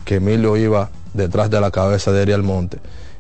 que 0.05 0.17
Emilio 0.17 0.57
iba 0.57 0.91
detrás 1.17 1.51
de 1.51 1.61
la 1.61 1.71
cabeza 1.71 2.13
de 2.13 2.23
Ariel 2.23 2.43
Monte. 2.43 2.79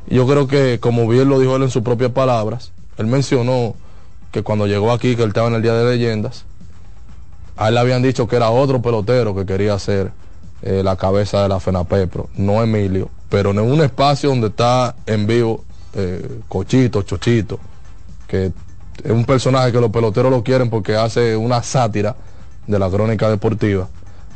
Yo 0.08 0.26
creo 0.26 0.46
que, 0.46 0.78
como 0.78 1.08
bien 1.08 1.28
lo 1.28 1.40
dijo 1.40 1.56
él 1.56 1.62
en 1.62 1.70
sus 1.70 1.82
propias 1.82 2.12
palabras, 2.12 2.72
él 2.96 3.06
mencionó 3.06 3.74
que 4.30 4.42
cuando 4.42 4.66
llegó 4.66 4.92
aquí, 4.92 5.16
que 5.16 5.22
él 5.22 5.28
estaba 5.28 5.48
en 5.48 5.54
el 5.54 5.62
Día 5.62 5.74
de 5.74 5.90
Leyendas, 5.90 6.44
a 7.56 7.68
él 7.68 7.74
le 7.74 7.80
habían 7.80 8.02
dicho 8.02 8.28
que 8.28 8.36
era 8.36 8.50
otro 8.50 8.82
pelotero 8.82 9.34
que 9.34 9.46
quería 9.46 9.78
ser 9.78 10.12
eh, 10.62 10.82
la 10.84 10.96
cabeza 10.96 11.42
de 11.42 11.48
la 11.48 11.58
FENAPEPRO, 11.58 12.28
no 12.36 12.62
Emilio, 12.62 13.08
pero 13.28 13.50
en 13.50 13.58
un 13.58 13.80
espacio 13.82 14.28
donde 14.28 14.48
está 14.48 14.94
en 15.06 15.26
vivo 15.26 15.64
eh, 15.94 16.40
Cochito, 16.48 17.02
Chochito, 17.02 17.58
que 18.28 18.52
es 19.02 19.10
un 19.10 19.24
personaje 19.24 19.72
que 19.72 19.80
los 19.80 19.90
peloteros 19.90 20.30
lo 20.30 20.42
quieren 20.42 20.70
porque 20.70 20.96
hace 20.96 21.36
una 21.36 21.62
sátira 21.62 22.16
de 22.66 22.78
la 22.78 22.90
crónica 22.90 23.28
deportiva, 23.28 23.88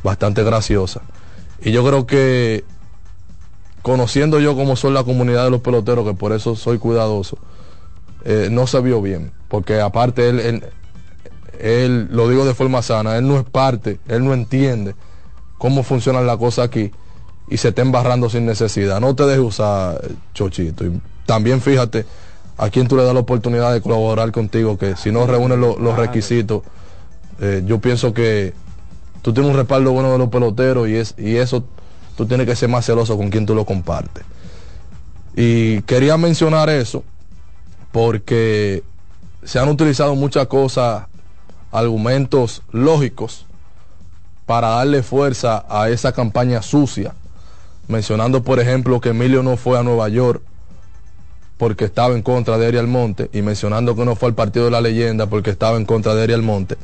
bastante 0.02 0.42
graciosa. 0.42 1.02
Y 1.62 1.72
yo 1.72 1.84
creo 1.84 2.06
que 2.06 2.64
conociendo 3.82 4.40
yo 4.40 4.54
cómo 4.56 4.76
son 4.76 4.94
la 4.94 5.04
comunidad 5.04 5.44
de 5.44 5.50
los 5.50 5.60
peloteros, 5.60 6.06
que 6.06 6.14
por 6.14 6.32
eso 6.32 6.56
soy 6.56 6.78
cuidadoso, 6.78 7.38
eh, 8.24 8.48
no 8.50 8.66
se 8.66 8.80
vio 8.80 9.00
bien, 9.00 9.32
porque 9.48 9.80
aparte 9.80 10.28
él, 10.28 10.40
él, 10.40 10.64
él, 11.58 12.08
lo 12.10 12.28
digo 12.28 12.44
de 12.44 12.54
forma 12.54 12.82
sana, 12.82 13.16
él 13.16 13.26
no 13.26 13.38
es 13.38 13.44
parte, 13.44 13.98
él 14.08 14.24
no 14.24 14.34
entiende 14.34 14.94
cómo 15.58 15.82
funcionan 15.82 16.26
las 16.26 16.36
cosas 16.38 16.66
aquí 16.66 16.90
y 17.48 17.56
se 17.56 17.68
está 17.68 17.82
embarrando 17.82 18.30
sin 18.30 18.46
necesidad. 18.46 19.00
No 19.00 19.14
te 19.14 19.24
dejes 19.24 19.42
usar, 19.44 20.00
Chochito. 20.34 20.84
Y 20.84 21.00
también 21.26 21.60
fíjate 21.60 22.06
a 22.56 22.70
quién 22.70 22.86
tú 22.86 22.96
le 22.96 23.02
das 23.04 23.12
la 23.14 23.20
oportunidad 23.20 23.72
de 23.72 23.80
colaborar 23.80 24.30
contigo, 24.32 24.78
que 24.78 24.96
si 24.96 25.10
no 25.10 25.26
reúne 25.26 25.56
lo- 25.56 25.78
los 25.78 25.96
requisitos, 25.96 26.62
eh, 27.40 27.62
yo 27.66 27.78
pienso 27.80 28.12
que 28.14 28.52
tú 29.22 29.32
tienes 29.32 29.50
un 29.50 29.56
respaldo 29.56 29.92
bueno 29.92 30.12
de 30.12 30.18
los 30.18 30.28
peloteros 30.28 30.88
y, 30.88 30.94
es, 30.96 31.14
y 31.18 31.36
eso 31.36 31.64
tú 32.16 32.26
tienes 32.26 32.46
que 32.46 32.56
ser 32.56 32.68
más 32.68 32.86
celoso 32.86 33.16
con 33.16 33.30
quien 33.30 33.46
tú 33.46 33.54
lo 33.54 33.64
compartes. 33.64 34.24
Y 35.34 35.82
quería 35.82 36.16
mencionar 36.16 36.68
eso 36.68 37.04
porque 37.92 38.82
se 39.42 39.58
han 39.58 39.68
utilizado 39.68 40.14
muchas 40.14 40.46
cosas, 40.46 41.04
argumentos 41.72 42.62
lógicos 42.72 43.46
para 44.46 44.68
darle 44.70 45.02
fuerza 45.02 45.64
a 45.68 45.88
esa 45.90 46.12
campaña 46.12 46.62
sucia, 46.62 47.14
mencionando 47.88 48.42
por 48.42 48.60
ejemplo 48.60 49.00
que 49.00 49.10
Emilio 49.10 49.42
no 49.42 49.56
fue 49.56 49.78
a 49.78 49.82
Nueva 49.82 50.08
York 50.08 50.42
porque 51.56 51.84
estaba 51.84 52.14
en 52.14 52.22
contra 52.22 52.56
de 52.58 52.66
Ariel 52.66 52.86
Monte 52.86 53.28
y 53.32 53.42
mencionando 53.42 53.94
que 53.94 54.04
no 54.04 54.16
fue 54.16 54.30
al 54.30 54.34
partido 54.34 54.64
de 54.64 54.70
la 54.70 54.80
leyenda 54.80 55.26
porque 55.26 55.50
estaba 55.50 55.76
en 55.76 55.84
contra 55.84 56.14
de 56.14 56.22
Ariel 56.22 56.42
Monte. 56.42 56.76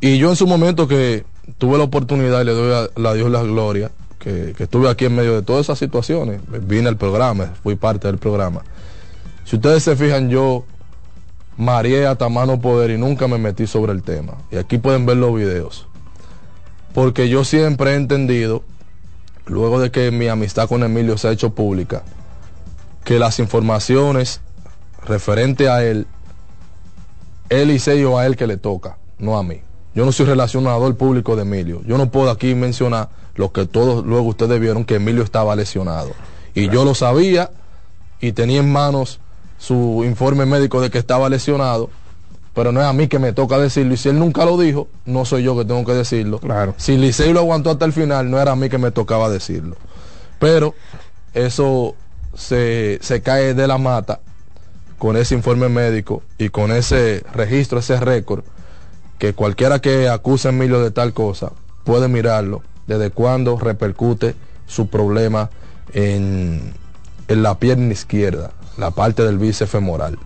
Y 0.00 0.18
yo 0.18 0.28
en 0.30 0.36
su 0.36 0.46
momento 0.46 0.86
que 0.86 1.24
tuve 1.56 1.78
la 1.78 1.84
oportunidad 1.84 2.42
y 2.42 2.44
le 2.44 2.52
doy 2.52 2.72
a 2.72 3.00
la 3.00 3.14
Dios 3.14 3.30
la 3.30 3.42
gloria, 3.42 3.90
que, 4.18 4.54
estuve 4.58 4.88
aquí 4.88 5.06
en 5.06 5.16
medio 5.16 5.34
de 5.34 5.42
todas 5.42 5.66
esas 5.66 5.78
situaciones, 5.78 6.40
vine 6.66 6.88
al 6.88 6.96
programa, 6.96 7.54
fui 7.62 7.76
parte 7.76 8.08
del 8.08 8.18
programa. 8.18 8.62
Si 9.44 9.56
ustedes 9.56 9.82
se 9.82 9.96
fijan, 9.96 10.28
yo 10.28 10.64
mareé 11.56 12.06
hasta 12.06 12.28
mano 12.28 12.60
poder 12.60 12.90
y 12.90 12.98
nunca 12.98 13.28
me 13.28 13.38
metí 13.38 13.66
sobre 13.66 13.92
el 13.92 14.02
tema. 14.02 14.34
Y 14.50 14.56
aquí 14.56 14.78
pueden 14.78 15.06
ver 15.06 15.16
los 15.16 15.34
videos. 15.34 15.86
Porque 16.94 17.28
yo 17.28 17.44
siempre 17.44 17.92
he 17.92 17.94
entendido, 17.94 18.62
luego 19.46 19.80
de 19.80 19.90
que 19.90 20.10
mi 20.10 20.28
amistad 20.28 20.68
con 20.68 20.82
Emilio 20.82 21.16
se 21.16 21.28
ha 21.28 21.32
hecho 21.32 21.50
pública, 21.50 22.02
que 23.04 23.18
las 23.18 23.38
informaciones 23.38 24.40
referente 25.06 25.68
a 25.68 25.84
él, 25.84 26.06
él 27.48 27.70
y 27.70 27.78
sello 27.78 28.18
a 28.18 28.26
él 28.26 28.36
que 28.36 28.46
le 28.46 28.56
toca, 28.56 28.98
no 29.18 29.38
a 29.38 29.42
mí. 29.42 29.62
Yo 29.94 30.04
no 30.04 30.12
soy 30.12 30.26
relacionador 30.26 30.96
público 30.96 31.34
de 31.34 31.42
Emilio. 31.42 31.82
Yo 31.86 31.98
no 31.98 32.10
puedo 32.10 32.30
aquí 32.30 32.54
mencionar 32.54 33.08
lo 33.38 33.52
que 33.52 33.66
todos 33.66 34.04
luego 34.04 34.26
ustedes 34.26 34.60
vieron 34.60 34.84
que 34.84 34.96
Emilio 34.96 35.22
estaba 35.22 35.54
lesionado. 35.54 36.10
Y 36.54 36.68
yo 36.70 36.84
lo 36.84 36.94
sabía 36.94 37.52
y 38.20 38.32
tenía 38.32 38.58
en 38.58 38.70
manos 38.70 39.20
su 39.58 40.02
informe 40.04 40.44
médico 40.44 40.80
de 40.80 40.90
que 40.90 40.98
estaba 40.98 41.28
lesionado, 41.28 41.88
pero 42.52 42.72
no 42.72 42.80
es 42.80 42.86
a 42.86 42.92
mí 42.92 43.06
que 43.06 43.20
me 43.20 43.32
toca 43.32 43.56
decirlo. 43.58 43.94
Y 43.94 43.96
si 43.96 44.08
él 44.08 44.18
nunca 44.18 44.44
lo 44.44 44.58
dijo, 44.58 44.88
no 45.06 45.24
soy 45.24 45.44
yo 45.44 45.56
que 45.56 45.64
tengo 45.64 45.84
que 45.84 45.92
decirlo. 45.92 46.40
Claro. 46.40 46.74
Si 46.78 46.96
Licey 46.96 47.32
lo 47.32 47.38
aguantó 47.38 47.70
hasta 47.70 47.84
el 47.84 47.92
final, 47.92 48.28
no 48.28 48.40
era 48.40 48.52
a 48.52 48.56
mí 48.56 48.68
que 48.68 48.78
me 48.78 48.90
tocaba 48.90 49.30
decirlo. 49.30 49.76
Pero 50.40 50.74
eso 51.32 51.94
se, 52.34 52.98
se 53.00 53.22
cae 53.22 53.54
de 53.54 53.68
la 53.68 53.78
mata 53.78 54.18
con 54.98 55.16
ese 55.16 55.36
informe 55.36 55.68
médico 55.68 56.24
y 56.38 56.48
con 56.48 56.72
ese 56.72 57.24
registro, 57.32 57.78
ese 57.78 58.00
récord, 58.00 58.42
que 59.18 59.32
cualquiera 59.32 59.80
que 59.80 60.08
acuse 60.08 60.48
a 60.48 60.50
Emilio 60.50 60.82
de 60.82 60.90
tal 60.90 61.12
cosa 61.12 61.52
puede 61.84 62.08
mirarlo 62.08 62.62
desde 62.88 63.10
cuándo 63.10 63.58
repercute 63.58 64.34
su 64.66 64.88
problema 64.88 65.50
en, 65.92 66.72
en 67.28 67.42
la 67.42 67.58
pierna 67.58 67.92
izquierda, 67.92 68.50
la 68.76 68.90
parte 68.90 69.22
del 69.22 69.38
bíceps 69.38 69.70
femoral. 69.70 70.18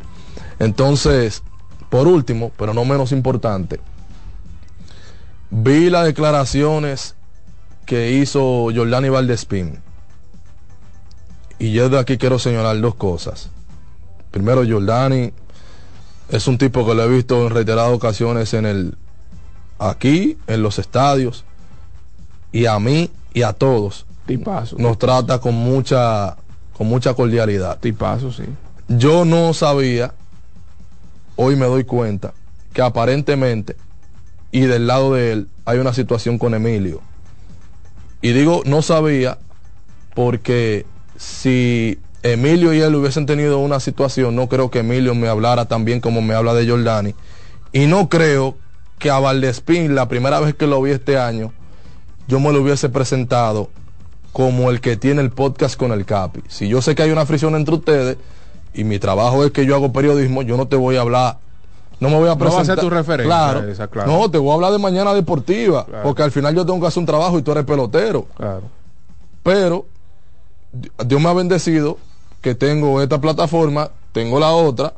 Entonces, 0.59 1.43
por 1.91 2.07
último, 2.07 2.53
pero 2.57 2.73
no 2.73 2.85
menos 2.85 3.13
importante, 3.13 3.81
vi 5.51 5.91
las 5.91 6.07
declaraciones 6.07 7.17
que 7.85 8.13
hizo 8.13 8.69
Jordani 8.75 9.09
Valdespín. 9.09 9.81
Y 11.59 11.73
yo 11.73 11.89
de 11.89 11.99
aquí 11.99 12.17
quiero 12.17 12.39
señalar 12.39 12.81
dos 12.81 12.95
cosas. 12.95 13.51
Primero, 14.31 14.63
Jordani 14.67 15.33
es 16.31 16.47
un 16.47 16.59
tipo 16.59 16.87
que 16.87 16.95
lo 16.95 17.03
he 17.03 17.09
visto 17.09 17.45
en 17.45 17.51
reiteradas 17.51 17.93
ocasiones 17.93 18.55
en 18.55 18.67
el 18.67 18.97
aquí, 19.79 20.39
en 20.47 20.63
los 20.63 20.79
estadios, 20.79 21.45
y 22.53 22.67
a 22.67 22.79
mí 22.79 23.11
y 23.35 23.43
a 23.43 23.53
todos 23.53 24.07
Tipazo. 24.27 24.77
Nos 24.79 24.99
trata 24.99 25.41
con 25.41 25.55
mucha, 25.55 26.37
con 26.73 26.87
mucha 26.87 27.15
cordialidad. 27.15 27.79
Tipazo, 27.81 28.33
sí. 28.33 28.45
Yo 28.89 29.25
no 29.25 29.53
sabía, 29.55 30.15
hoy 31.37 31.57
me 31.57 31.67
doy 31.67 31.85
cuenta, 31.85 32.35
que 32.73 32.83
aparentemente, 32.83 33.77
y 34.51 34.61
del 34.61 34.87
lado 34.87 35.15
de 35.15 35.33
él, 35.33 35.49
hay 35.65 35.79
una 35.79 35.93
situación 35.93 36.39
con 36.39 36.55
Emilio. 36.55 37.01
Y 38.21 38.33
digo, 38.33 38.63
no 38.65 38.83
sabía, 38.83 39.39
porque 40.15 40.87
si 41.17 41.99
Emilio 42.23 42.73
y 42.73 42.81
él 42.81 42.95
hubiesen 42.95 43.27
tenido 43.27 43.59
una 43.59 43.81
situación, 43.81 44.37
no 44.37 44.49
creo 44.49 44.71
que 44.71 44.81
Emilio 44.81 45.15
me 45.15 45.29
hablara 45.29 45.65
tan 45.65 45.85
bien 45.85 46.01
como 46.01 46.23
me 46.23 46.35
habla 46.35 46.55
de 46.55 46.69
Jordani. 46.69 47.15
Y 47.73 47.87
no 47.87 48.09
creo 48.09 48.57
que 48.99 49.11
a 49.11 49.19
Valdespín, 49.19 49.95
la 49.95 50.07
primera 50.07 50.39
vez 50.39 50.55
que 50.55 50.67
lo 50.67 50.81
vi 50.81 50.93
este 50.93 51.19
año, 51.19 51.53
yo 52.29 52.41
me 52.41 52.53
lo 52.53 52.61
hubiese 52.63 52.89
presentado 52.89 53.69
como 54.33 54.71
el 54.71 54.81
que 54.81 54.97
tiene 54.97 55.21
el 55.21 55.31
podcast 55.31 55.77
con 55.77 55.93
el 55.93 56.05
Capi. 56.05 56.41
Si 56.49 56.69
yo 56.69 56.81
sé 56.81 56.95
que 56.95 57.03
hay 57.03 57.11
una 57.11 57.27
fricción 57.27 57.55
entre 57.55 57.75
ustedes 57.75 58.17
y 58.75 58.85
mi 58.85 58.99
trabajo 58.99 59.45
es 59.45 59.51
que 59.51 59.67
yo 59.67 59.75
hago 59.75 59.93
periodismo, 59.93 60.43
yo 60.43 60.57
no 60.57 60.67
te 60.69 60.77
voy 60.77 60.97
a 60.97 61.03
hablar, 61.03 61.39
no 62.01 62.09
me 62.09 62.17
voy 62.17 62.29
a 62.29 62.35
No 62.35 62.39
va 62.39 62.47
a 62.47 62.49
presentar. 62.49 62.67
ser 62.77 62.79
tu 62.79 62.89
referencia, 62.91 63.27
Claro, 63.27 63.69
esa, 63.69 63.89
claro. 63.89 64.11
No, 64.11 64.31
te 64.31 64.39
voy 64.39 64.51
a 64.51 64.55
hablar 64.55 64.73
de 64.73 64.79
mañana 64.79 65.13
deportiva, 65.15 65.85
Claro. 65.85 66.03
porque 66.05 66.23
al 66.23 66.31
final 66.33 66.55
yo 66.55 66.65
tengo 66.65 66.81
que 66.81 66.87
hacer 66.87 67.01
un 67.01 67.07
trabajo 67.07 67.39
y 67.39 67.43
tú 67.43 67.53
eres 67.53 67.65
pelotero. 67.65 68.27
Claro. 68.37 68.63
Pero 69.43 69.87
Di- 70.73 70.91
Dios 71.07 71.21
me 71.21 71.29
ha 71.29 71.35
bendecido 71.35 71.99
que 72.41 72.55
tengo 72.55 73.03
esta 73.03 73.21
plataforma, 73.21 73.91
tengo 74.13 74.41
la 74.41 74.53
otra, 74.53 74.95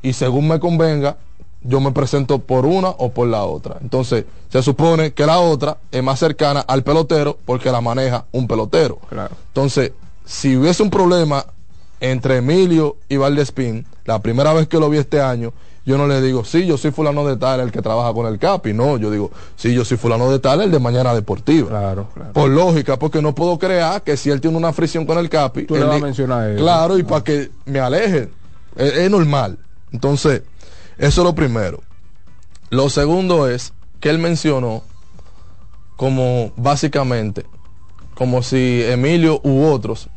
y 0.00 0.14
según 0.14 0.48
me 0.48 0.58
convenga, 0.58 1.18
yo 1.64 1.80
me 1.80 1.92
presento 1.92 2.38
por 2.38 2.66
una 2.66 2.88
o 2.88 3.10
por 3.10 3.28
la 3.28 3.44
otra. 3.44 3.76
Entonces, 3.80 4.24
se 4.48 4.62
supone 4.62 5.12
que 5.12 5.26
la 5.26 5.38
otra 5.38 5.78
es 5.90 6.02
más 6.02 6.18
cercana 6.18 6.60
al 6.60 6.82
pelotero 6.82 7.38
porque 7.44 7.70
la 7.70 7.80
maneja 7.80 8.24
un 8.32 8.46
pelotero. 8.48 8.98
Claro. 9.08 9.34
Entonces, 9.48 9.92
si 10.24 10.56
hubiese 10.56 10.82
un 10.82 10.90
problema 10.90 11.44
entre 12.00 12.38
Emilio 12.38 12.96
y 13.08 13.16
Valdespín, 13.16 13.86
la 14.04 14.20
primera 14.20 14.52
vez 14.52 14.66
que 14.66 14.78
lo 14.78 14.90
vi 14.90 14.98
este 14.98 15.20
año, 15.20 15.52
yo 15.84 15.98
no 15.98 16.06
le 16.06 16.20
digo, 16.20 16.44
sí, 16.44 16.64
yo 16.64 16.76
soy 16.76 16.92
fulano 16.92 17.26
de 17.26 17.36
tal, 17.36 17.60
el 17.60 17.72
que 17.72 17.82
trabaja 17.82 18.12
con 18.12 18.26
el 18.26 18.38
Capi. 18.38 18.72
No, 18.72 18.98
yo 18.98 19.10
digo, 19.10 19.30
sí, 19.56 19.74
yo 19.74 19.84
soy 19.84 19.96
fulano 19.96 20.30
de 20.30 20.38
tal, 20.38 20.60
el 20.60 20.70
de 20.70 20.78
Mañana 20.78 21.12
Deportiva. 21.12 21.68
Claro, 21.68 22.08
claro. 22.14 22.32
Por 22.32 22.50
lógica, 22.50 22.98
porque 22.98 23.20
no 23.20 23.34
puedo 23.34 23.58
creer 23.58 24.02
que 24.02 24.16
si 24.16 24.30
él 24.30 24.40
tiene 24.40 24.56
una 24.56 24.72
fricción 24.72 25.06
con 25.06 25.18
el 25.18 25.28
Capi, 25.28 25.64
Tú 25.64 25.74
le 25.74 25.84
vas 25.84 25.96
a 25.96 26.04
mencionar. 26.04 26.54
Claro, 26.56 26.98
y 26.98 27.02
para 27.02 27.24
que 27.24 27.50
me 27.66 27.80
aleje. 27.80 28.28
Es, 28.76 28.94
es 28.94 29.10
normal. 29.10 29.58
Entonces, 29.92 30.42
eso 31.02 31.22
es 31.22 31.24
lo 31.24 31.34
primero. 31.34 31.82
Lo 32.70 32.88
segundo 32.88 33.48
es 33.48 33.72
que 33.98 34.08
él 34.08 34.20
mencionó 34.20 34.84
como 35.96 36.52
básicamente, 36.56 37.44
como 38.14 38.42
si 38.44 38.84
Emilio 38.84 39.40
u 39.42 39.64
otros 39.64 40.08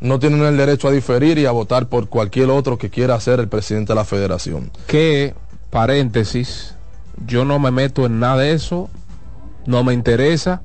no 0.00 0.18
tienen 0.18 0.42
el 0.42 0.58
derecho 0.58 0.88
a 0.88 0.90
diferir 0.90 1.38
y 1.38 1.46
a 1.46 1.50
votar 1.50 1.88
por 1.88 2.10
cualquier 2.10 2.50
otro 2.50 2.76
que 2.76 2.90
quiera 2.90 3.18
ser 3.20 3.40
el 3.40 3.48
presidente 3.48 3.92
de 3.92 3.94
la 3.94 4.04
federación. 4.04 4.70
Que, 4.86 5.34
paréntesis, 5.70 6.74
yo 7.26 7.46
no 7.46 7.58
me 7.58 7.70
meto 7.70 8.04
en 8.04 8.20
nada 8.20 8.36
de 8.36 8.52
eso, 8.52 8.90
no 9.64 9.82
me 9.82 9.94
interesa, 9.94 10.60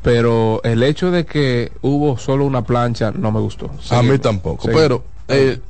pero 0.00 0.62
el 0.64 0.82
hecho 0.82 1.10
de 1.10 1.26
que 1.26 1.70
hubo 1.82 2.16
solo 2.16 2.46
una 2.46 2.64
plancha 2.64 3.10
no 3.10 3.30
me 3.30 3.40
gustó. 3.40 3.70
A 3.90 4.02
mí 4.02 4.18
tampoco. 4.18 4.62
seguimos. 4.62 4.82
Pero 4.82 5.04
eh, 5.28 5.60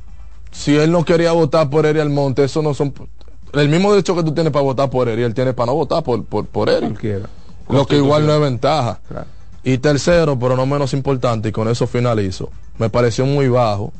si 0.53 0.77
él 0.77 0.91
no 0.91 1.03
quería 1.03 1.33
votar 1.33 1.69
por 1.69 1.85
Eri 1.85 1.99
Almonte, 1.99 2.45
eso 2.45 2.61
no 2.61 2.73
son. 2.73 2.93
El 3.51 3.67
mismo 3.67 3.91
derecho 3.91 4.15
que 4.15 4.23
tú 4.23 4.33
tienes 4.33 4.53
para 4.53 4.63
votar 4.63 4.89
por 4.89 5.09
Eri, 5.09 5.23
él 5.23 5.33
tiene 5.33 5.53
para 5.53 5.67
no 5.67 5.75
votar 5.75 6.03
por, 6.03 6.23
por, 6.23 6.45
por 6.45 6.69
Eri. 6.69 6.87
Cualquiera. 6.87 7.29
Lo 7.67 7.85
que 7.85 7.97
igual 7.97 8.25
no 8.25 8.33
es 8.33 8.39
ventaja. 8.39 9.01
Claro. 9.07 9.27
Y 9.63 9.77
tercero, 9.79 10.37
pero 10.37 10.55
no 10.55 10.65
menos 10.65 10.93
importante, 10.93 11.49
y 11.49 11.51
con 11.51 11.67
eso 11.67 11.87
finalizo, 11.87 12.51
me 12.77 12.89
pareció 12.89 13.25
muy 13.25 13.47
bajo 13.47 13.93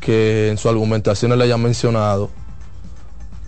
que 0.00 0.48
en 0.48 0.58
su 0.58 0.68
argumentación 0.68 1.36
le 1.36 1.44
haya 1.44 1.56
mencionado 1.56 2.30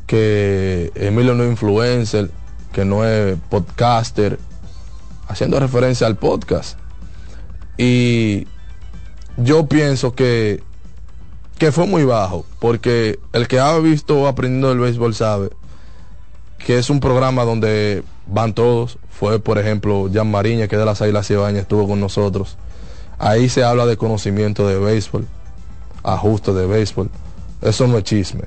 que 0.07 0.93
Emilio 0.95 1.35
no 1.35 1.45
es 1.45 1.51
influencer, 1.51 2.31
que 2.73 2.85
no 2.85 3.07
es 3.07 3.39
podcaster, 3.49 4.39
haciendo 5.29 5.59
referencia 5.59 6.07
al 6.07 6.17
podcast. 6.17 6.79
Y 7.79 8.47
yo 9.37 9.67
pienso 9.67 10.15
que, 10.15 10.63
que 11.63 11.71
fue 11.71 11.87
muy 11.87 12.03
bajo, 12.03 12.45
porque 12.59 13.21
el 13.33 13.47
que 13.47 13.61
ha 13.61 13.79
visto 13.79 14.27
aprendiendo 14.27 14.73
el 14.73 14.81
béisbol 14.81 15.15
sabe 15.15 15.51
que 16.59 16.77
es 16.77 16.91
un 16.91 16.99
programa 16.99 17.45
donde 17.45 18.03
van 18.27 18.53
todos. 18.53 18.99
Fue, 19.11 19.39
por 19.39 19.61
ejemplo, 19.61 20.11
Jan 20.13 20.29
Mariña, 20.29 20.67
que 20.67 20.77
de 20.77 20.85
las 20.85 21.01
Águilas 21.03 21.29
Cibañas, 21.29 21.63
estuvo 21.63 21.87
con 21.87 22.01
nosotros. 22.01 22.57
Ahí 23.17 23.49
se 23.49 23.63
habla 23.63 23.87
de 23.87 23.97
conocimiento 23.97 24.67
de 24.67 24.77
béisbol, 24.77 25.25
ajuste 26.03 26.53
de 26.53 26.67
béisbol. 26.67 27.11
Eso 27.61 27.87
no 27.87 27.97
es 27.99 28.03
chisme. 28.03 28.47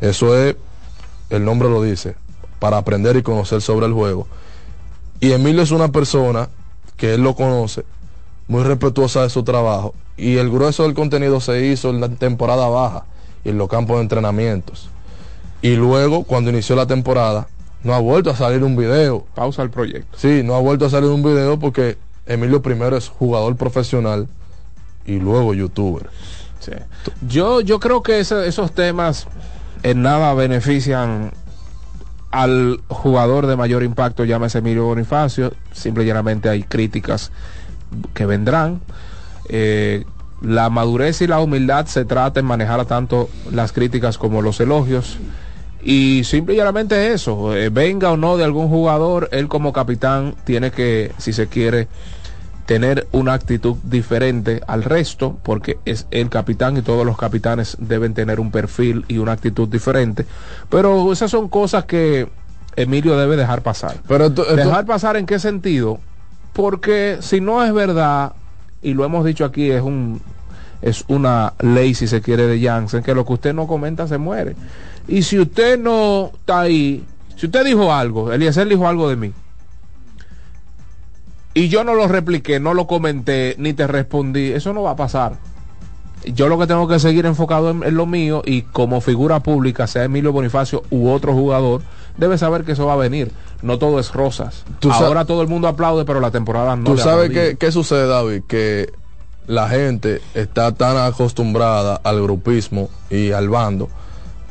Eso 0.00 0.36
es, 0.36 0.56
el 1.30 1.44
nombre 1.44 1.68
lo 1.68 1.80
dice, 1.80 2.16
para 2.58 2.78
aprender 2.78 3.14
y 3.14 3.22
conocer 3.22 3.62
sobre 3.62 3.86
el 3.86 3.92
juego. 3.92 4.26
Y 5.20 5.30
Emilio 5.30 5.62
es 5.62 5.70
una 5.70 5.92
persona 5.92 6.48
que 6.96 7.14
él 7.14 7.22
lo 7.22 7.36
conoce, 7.36 7.84
muy 8.48 8.62
respetuosa 8.64 9.22
de 9.22 9.30
su 9.30 9.42
trabajo. 9.44 9.94
Y 10.16 10.36
el 10.38 10.50
grueso 10.50 10.82
del 10.82 10.94
contenido 10.94 11.40
se 11.40 11.66
hizo 11.66 11.90
en 11.90 12.00
la 12.00 12.08
temporada 12.08 12.68
baja 12.68 13.04
y 13.44 13.50
en 13.50 13.58
los 13.58 13.68
campos 13.68 13.96
de 13.96 14.02
entrenamientos. 14.02 14.88
Y 15.62 15.76
luego, 15.76 16.24
cuando 16.24 16.50
inició 16.50 16.74
la 16.76 16.86
temporada, 16.86 17.46
no 17.84 17.94
ha 17.94 18.00
vuelto 18.00 18.30
a 18.30 18.36
salir 18.36 18.64
un 18.64 18.76
video. 18.76 19.24
Pausa 19.34 19.62
el 19.62 19.70
proyecto. 19.70 20.18
Sí, 20.18 20.42
no 20.44 20.54
ha 20.54 20.60
vuelto 20.60 20.86
a 20.86 20.90
salir 20.90 21.10
un 21.10 21.22
video 21.22 21.58
porque 21.58 21.98
Emilio 22.26 22.60
primero 22.62 22.96
es 22.96 23.08
jugador 23.08 23.56
profesional 23.56 24.28
y 25.06 25.18
luego 25.18 25.54
youtuber. 25.54 26.10
Sí. 26.60 26.72
Yo, 27.28 27.60
yo 27.60 27.78
creo 27.78 28.02
que 28.02 28.18
ese- 28.20 28.46
esos 28.48 28.72
temas 28.72 29.26
en 29.84 30.02
nada 30.02 30.34
benefician 30.34 31.32
al 32.30 32.80
jugador 32.88 33.46
de 33.46 33.56
mayor 33.56 33.82
impacto, 33.82 34.24
llámese 34.24 34.58
Emilio 34.58 34.84
Bonifacio. 34.84 35.52
Simple 35.72 36.04
y 36.04 36.06
llanamente 36.08 36.48
hay 36.48 36.62
críticas 36.64 37.30
que 38.14 38.26
vendrán. 38.26 38.80
Eh, 39.48 40.04
la 40.40 40.70
madurez 40.70 41.20
y 41.20 41.26
la 41.26 41.40
humildad 41.40 41.86
se 41.86 42.04
trata 42.04 42.38
en 42.40 42.46
manejar 42.46 42.78
a 42.80 42.84
tanto 42.84 43.28
las 43.52 43.72
críticas 43.72 44.18
como 44.18 44.40
los 44.42 44.60
elogios. 44.60 45.18
Y 45.82 46.22
simple 46.24 46.54
y 46.54 46.56
llanamente 46.58 47.12
eso, 47.12 47.56
eh, 47.56 47.70
venga 47.70 48.10
o 48.10 48.16
no 48.16 48.36
de 48.36 48.44
algún 48.44 48.68
jugador, 48.68 49.28
él 49.32 49.48
como 49.48 49.72
capitán 49.72 50.34
tiene 50.44 50.70
que, 50.70 51.12
si 51.18 51.32
se 51.32 51.46
quiere, 51.46 51.88
tener 52.66 53.08
una 53.12 53.32
actitud 53.32 53.76
diferente 53.84 54.60
al 54.66 54.82
resto, 54.84 55.38
porque 55.42 55.78
es 55.86 56.06
el 56.10 56.28
capitán 56.28 56.76
y 56.76 56.82
todos 56.82 57.06
los 57.06 57.16
capitanes 57.16 57.76
deben 57.80 58.12
tener 58.12 58.40
un 58.40 58.50
perfil 58.50 59.04
y 59.08 59.18
una 59.18 59.32
actitud 59.32 59.68
diferente. 59.68 60.26
Pero 60.68 61.10
esas 61.12 61.30
son 61.30 61.48
cosas 61.48 61.84
que 61.84 62.28
Emilio 62.76 63.16
debe 63.16 63.36
dejar 63.36 63.62
pasar. 63.62 63.96
Pero 64.06 64.26
esto- 64.26 64.44
dejar 64.54 64.84
pasar 64.84 65.16
en 65.16 65.24
qué 65.26 65.38
sentido? 65.38 65.98
Porque 66.58 67.18
si 67.20 67.40
no 67.40 67.62
es 67.62 67.72
verdad, 67.72 68.32
y 68.82 68.92
lo 68.92 69.04
hemos 69.04 69.24
dicho 69.24 69.44
aquí, 69.44 69.70
es 69.70 69.80
un 69.80 70.20
es 70.82 71.04
una 71.06 71.52
ley, 71.60 71.94
si 71.94 72.08
se 72.08 72.20
quiere, 72.20 72.48
de 72.48 72.60
Janssen, 72.60 73.04
que 73.04 73.14
lo 73.14 73.24
que 73.24 73.34
usted 73.34 73.54
no 73.54 73.68
comenta 73.68 74.08
se 74.08 74.18
muere. 74.18 74.56
Y 75.06 75.22
si 75.22 75.38
usted 75.38 75.78
no 75.78 76.32
está 76.34 76.62
ahí, 76.62 77.04
si 77.36 77.46
usted 77.46 77.64
dijo 77.64 77.92
algo, 77.92 78.32
Eliezer 78.32 78.66
dijo 78.66 78.88
algo 78.88 79.08
de 79.08 79.14
mí, 79.14 79.32
y 81.54 81.68
yo 81.68 81.84
no 81.84 81.94
lo 81.94 82.08
repliqué, 82.08 82.58
no 82.58 82.74
lo 82.74 82.88
comenté, 82.88 83.54
ni 83.58 83.72
te 83.72 83.86
respondí, 83.86 84.50
eso 84.50 84.72
no 84.72 84.82
va 84.82 84.90
a 84.90 84.96
pasar. 84.96 85.36
Yo 86.24 86.48
lo 86.48 86.58
que 86.58 86.66
tengo 86.66 86.88
que 86.88 86.98
seguir 86.98 87.24
enfocado 87.26 87.70
en, 87.70 87.84
en 87.84 87.94
lo 87.94 88.06
mío 88.06 88.42
y 88.44 88.62
como 88.62 89.00
figura 89.00 89.44
pública, 89.44 89.86
sea 89.86 90.02
Emilio 90.02 90.32
Bonifacio 90.32 90.82
u 90.90 91.08
otro 91.08 91.34
jugador, 91.34 91.82
debe 92.16 92.36
saber 92.36 92.64
que 92.64 92.72
eso 92.72 92.86
va 92.86 92.94
a 92.94 92.96
venir. 92.96 93.30
No 93.62 93.78
todo 93.78 93.98
es 93.98 94.12
rosas. 94.12 94.64
Tú 94.78 94.90
Ahora 94.92 95.24
todo 95.24 95.42
el 95.42 95.48
mundo 95.48 95.66
aplaude, 95.68 96.04
pero 96.04 96.20
la 96.20 96.30
temporada 96.30 96.76
no. 96.76 96.84
Tú 96.84 96.94
le 96.94 97.02
sabes 97.02 97.30
qué, 97.30 97.56
qué 97.58 97.72
sucede, 97.72 98.06
David, 98.06 98.42
que 98.46 98.92
la 99.46 99.68
gente 99.68 100.20
está 100.34 100.72
tan 100.72 100.96
acostumbrada 100.96 102.00
al 102.04 102.22
grupismo 102.22 102.88
y 103.10 103.32
al 103.32 103.48
bando 103.48 103.88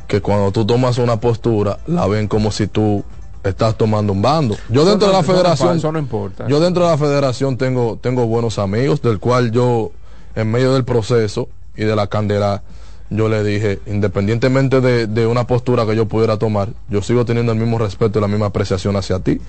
que 0.06 0.20
cuando 0.20 0.50
tú 0.52 0.64
tomas 0.66 0.98
una 0.98 1.20
postura 1.20 1.78
la 1.86 2.06
ven 2.06 2.28
como 2.28 2.50
si 2.50 2.66
tú 2.66 3.04
estás 3.44 3.76
tomando 3.76 4.12
un 4.12 4.20
bando. 4.22 4.56
Yo 4.68 4.82
Eso 4.82 4.90
dentro 4.90 5.08
no- 5.08 5.12
de 5.14 5.18
la 5.20 5.24
federación, 5.24 5.76
eso 5.76 5.92
no 5.92 5.98
importa. 5.98 6.46
yo 6.48 6.60
dentro 6.60 6.84
de 6.84 6.90
la 6.90 6.98
federación 6.98 7.56
tengo 7.56 7.98
tengo 8.00 8.26
buenos 8.26 8.58
amigos 8.58 9.00
del 9.02 9.18
cual 9.20 9.50
yo 9.52 9.92
en 10.34 10.50
medio 10.50 10.72
del 10.74 10.84
proceso 10.84 11.48
y 11.76 11.84
de 11.84 11.94
la 11.94 12.06
candela 12.08 12.62
yo 13.10 13.28
le 13.28 13.42
dije, 13.42 13.78
independientemente 13.86 14.80
de, 14.80 15.06
de 15.06 15.26
una 15.26 15.46
postura 15.46 15.86
que 15.86 15.96
yo 15.96 16.06
pudiera 16.06 16.36
tomar, 16.36 16.68
yo 16.90 17.00
sigo 17.02 17.24
teniendo 17.24 17.52
el 17.52 17.58
mismo 17.58 17.78
respeto 17.78 18.18
y 18.18 18.22
la 18.22 18.28
misma 18.28 18.46
apreciación 18.46 18.96
hacia 18.96 19.18
ti. 19.20 19.40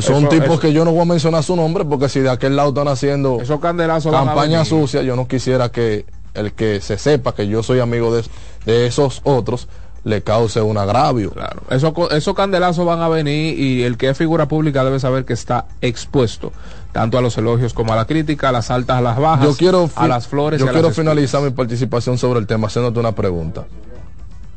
Son 0.00 0.24
Eso- 0.24 0.28
tipos 0.28 0.48
eso- 0.50 0.60
que 0.60 0.72
yo 0.72 0.84
no 0.84 0.92
voy 0.92 1.02
a 1.02 1.04
mencionar 1.06 1.42
su 1.42 1.56
nombre 1.56 1.84
porque 1.84 2.08
si 2.08 2.20
de 2.20 2.30
aquel 2.30 2.54
lado 2.56 2.68
están 2.70 2.88
haciendo 2.88 3.38
Esos 3.40 3.60
campaña 3.60 4.64
sucia, 4.64 5.02
yo 5.02 5.16
no 5.16 5.26
quisiera 5.26 5.70
que 5.70 6.04
el 6.34 6.52
que 6.52 6.80
se 6.82 6.98
sepa 6.98 7.34
que 7.34 7.48
yo 7.48 7.62
soy 7.62 7.80
amigo 7.80 8.14
de, 8.14 8.22
de 8.66 8.86
esos 8.86 9.20
otros 9.24 9.68
le 10.04 10.22
cause 10.22 10.60
un 10.60 10.76
agravio. 10.78 11.30
Claro, 11.30 11.62
esos, 11.70 11.92
esos 12.12 12.34
candelazos 12.34 12.84
van 12.86 13.00
a 13.00 13.08
venir 13.08 13.58
y 13.58 13.82
el 13.82 13.96
que 13.96 14.10
es 14.10 14.16
figura 14.18 14.46
pública 14.46 14.84
debe 14.84 15.00
saber 15.00 15.24
que 15.24 15.32
está 15.32 15.64
expuesto 15.80 16.52
tanto 16.96 17.18
a 17.18 17.20
los 17.20 17.36
elogios 17.36 17.74
como 17.74 17.92
a 17.92 17.96
la 17.96 18.06
crítica, 18.06 18.48
a 18.48 18.52
las 18.52 18.70
altas, 18.70 18.96
a 18.96 19.00
las 19.02 19.18
bajas, 19.18 19.44
Yo 19.44 19.54
quiero, 19.54 19.90
a 19.96 20.08
las 20.08 20.28
flores. 20.28 20.58
yo 20.58 20.64
y 20.64 20.68
a 20.70 20.72
quiero 20.72 20.88
las 20.88 20.96
finalizar 20.96 21.42
mi 21.42 21.50
participación 21.50 22.16
sobre 22.16 22.40
el 22.40 22.46
tema 22.46 22.68
haciéndote 22.68 22.98
una 22.98 23.12
pregunta. 23.12 23.66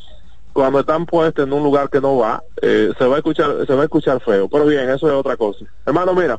cuando 0.55 0.81
están 0.81 1.07
puestas 1.07 1.47
en 1.47 1.53
un 1.55 1.63
lugar 1.63 1.89
que 1.89 2.01
no 2.01 2.17
va, 2.19 2.43
eh, 2.61 2.93
se 2.99 3.07
va 3.07 3.15
a 3.17 3.19
escuchar, 3.19 3.67
se 3.67 3.75
va 3.75 3.81
a 3.83 3.85
escuchar 3.85 4.21
feo. 4.23 4.49
Pero 4.51 4.67
bien, 4.67 4.89
eso 4.91 5.07
es 5.09 5.15
otra 5.15 5.37
cosa. 5.37 5.65
Hermano, 5.87 6.13
mira, 6.15 6.39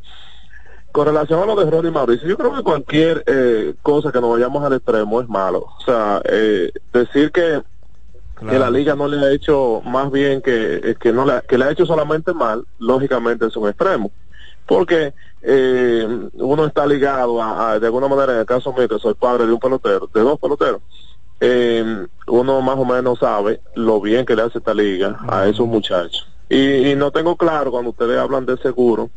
con 0.92 1.08
relación 1.08 1.42
a 1.42 1.46
lo 1.48 1.56
de 1.56 1.70
Ronnie 1.70 1.90
Mauricio, 1.92 2.28
yo 2.28 2.38
creo 2.38 2.54
que 2.56 2.62
cualquier 2.64 3.24
eh, 3.26 3.74
cosa 3.82 4.12
que 4.12 4.22
nos 4.22 4.30
vayamos 4.32 4.64
al 4.64 4.74
extremo 4.74 5.20
es 5.22 5.28
malo. 5.28 5.66
O 5.80 5.84
sea, 5.84 6.22
eh, 6.26 6.72
decir 6.94 7.32
que, 7.32 7.64
que 8.48 8.60
la 8.60 8.70
liga 8.70 8.96
no 8.96 9.08
le 9.08 9.26
ha 9.26 9.32
hecho 9.32 9.82
más 9.86 10.12
bien 10.12 10.42
que, 10.42 10.76
eh, 10.76 10.96
que 11.00 11.12
no 11.12 11.26
le, 11.26 11.34
ha- 11.34 11.42
que 11.42 11.58
le 11.58 11.66
ha 11.66 11.72
hecho 11.72 11.86
solamente 11.88 12.34
mal, 12.34 12.64
lógicamente 12.78 13.48
es 13.48 13.56
un 13.58 13.68
extremo. 13.70 14.12
Porque 14.66 15.14
eh, 15.42 16.08
uno 16.36 16.66
está 16.66 16.86
ligado 16.86 17.42
a, 17.42 17.80
de 17.80 17.86
alguna 17.86 18.08
manera, 18.08 18.34
en 18.34 18.40
el 18.40 18.46
caso 18.46 18.74
mío, 18.74 18.88
que 18.88 19.00
soy 19.00 19.14
padre 19.14 19.46
de 19.46 19.54
un 19.54 19.60
pelotero, 19.60 20.10
de 20.14 20.22
dos 20.22 20.40
peloteros, 20.40 20.82
eh, 21.40 22.08
uno 22.28 22.62
más 22.62 22.78
o 22.78 22.86
menos 22.86 23.20
sabe 23.20 23.62
lo 23.76 24.00
bien 24.00 24.26
que 24.26 24.36
le 24.36 24.44
hace 24.44 24.60
esta 24.60 24.74
liga 24.74 25.20
a 25.28 25.48
esos 25.48 25.68
muchachos. 25.68 26.30
Y, 26.48 26.92
y 26.92 26.96
no 26.96 27.12
tengo 27.12 27.36
claro 27.36 27.72
cuando 27.72 27.90
ustedes 27.90 28.18
hablan 28.18 28.46
de 28.46 28.58
seguro 28.58 29.10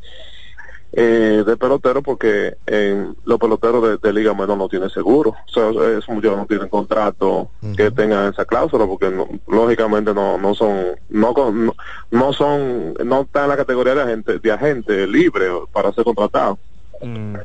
eh, 0.99 1.45
de 1.47 1.57
pelotero 1.59 2.03
porque 2.03 2.57
eh, 2.67 3.07
los 3.27 3.39
peloteros 3.39 3.83
de, 3.83 3.99
de 3.99 4.13
liga 4.15 4.33
menor 4.33 4.57
no 4.57 4.67
tienen 4.67 4.89
seguro. 4.89 5.31
O 5.31 5.53
sea, 5.53 5.71
muchachos 6.09 6.37
no 6.39 6.47
tienen 6.47 6.69
contrato 6.71 7.51
que 7.77 7.91
tengan 7.91 8.33
esa 8.33 8.47
cláusula 8.47 8.87
porque 8.87 9.11
no- 9.11 9.29
lógicamente 9.47 10.15
no, 10.15 10.39
no 10.39 10.55
son 10.55 10.97
no, 11.11 11.35
con- 11.35 11.67
no 11.67 11.75
no 12.11 12.33
son 12.33 12.95
no 13.05 13.21
están 13.23 13.43
en 13.45 13.49
la 13.51 13.57
categoría 13.59 13.95
de 13.95 14.03
agente 14.03 14.39
de 14.39 14.53
agente 14.53 15.07
libre 15.07 15.47
para 15.71 15.93
ser 15.93 16.03
contratado. 16.05 16.59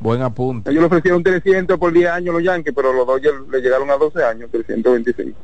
Buen 0.03 0.21
apunte. 0.21 0.69
Ellos 0.69 0.81
le 0.81 0.87
ofrecieron 0.87 1.23
300 1.23 1.79
por 1.79 1.93
10 1.93 2.09
años 2.09 2.33
los 2.35 2.43
Yankees, 2.43 2.73
pero 2.75 2.91
los 2.91 3.07
Dodgers 3.07 3.35
le 3.49 3.61
llegaron 3.61 3.89
a 3.89 3.95
12 3.95 4.21
años, 4.23 4.49
325. 4.51 5.37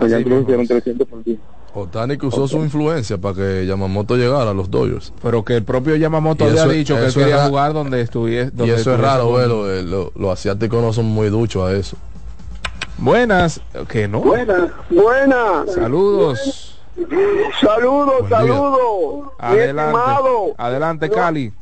Los 0.00 0.10
Yankees 0.10 0.26
le 0.28 0.34
ofrecieron 0.38 0.66
300 0.66 1.06
por 1.08 1.22
10. 1.22 1.38
Otani 1.74 2.16
que 2.18 2.26
usó 2.26 2.48
su 2.48 2.56
influencia 2.58 3.16
para 3.18 3.34
que 3.34 3.66
Yamamoto 3.66 4.16
llegara 4.16 4.50
a 4.50 4.54
los 4.54 4.70
Dodgers. 4.70 5.12
Pero 5.22 5.44
que 5.44 5.56
el 5.56 5.64
propio 5.64 5.94
Yamamoto 5.96 6.44
había 6.44 6.66
dicho 6.66 6.94
que 6.96 7.06
él 7.06 7.14
quería 7.14 7.36
ra- 7.36 7.48
jugar 7.48 7.72
donde 7.74 8.00
estuviese. 8.00 8.50
Y 8.64 8.70
eso 8.70 8.94
es 8.94 9.00
raro, 9.00 9.32
velo, 9.32 9.70
eh, 9.70 9.82
lo- 9.82 10.10
los 10.16 10.30
asiáticos 10.32 10.82
no 10.82 10.92
son 10.94 11.06
muy 11.06 11.28
duchos 11.28 11.62
a 11.70 11.72
eso. 11.74 11.96
Buenas, 12.98 13.60
que 13.88 14.08
no. 14.08 14.20
Buenas, 14.20 14.70
buenas. 14.90 15.72
Saludos. 15.74 16.78
Saludos, 17.60 18.28
saludos. 18.28 19.32
Adelante. 19.38 19.98
Adelante, 20.58 21.10
Cali. 21.10 21.52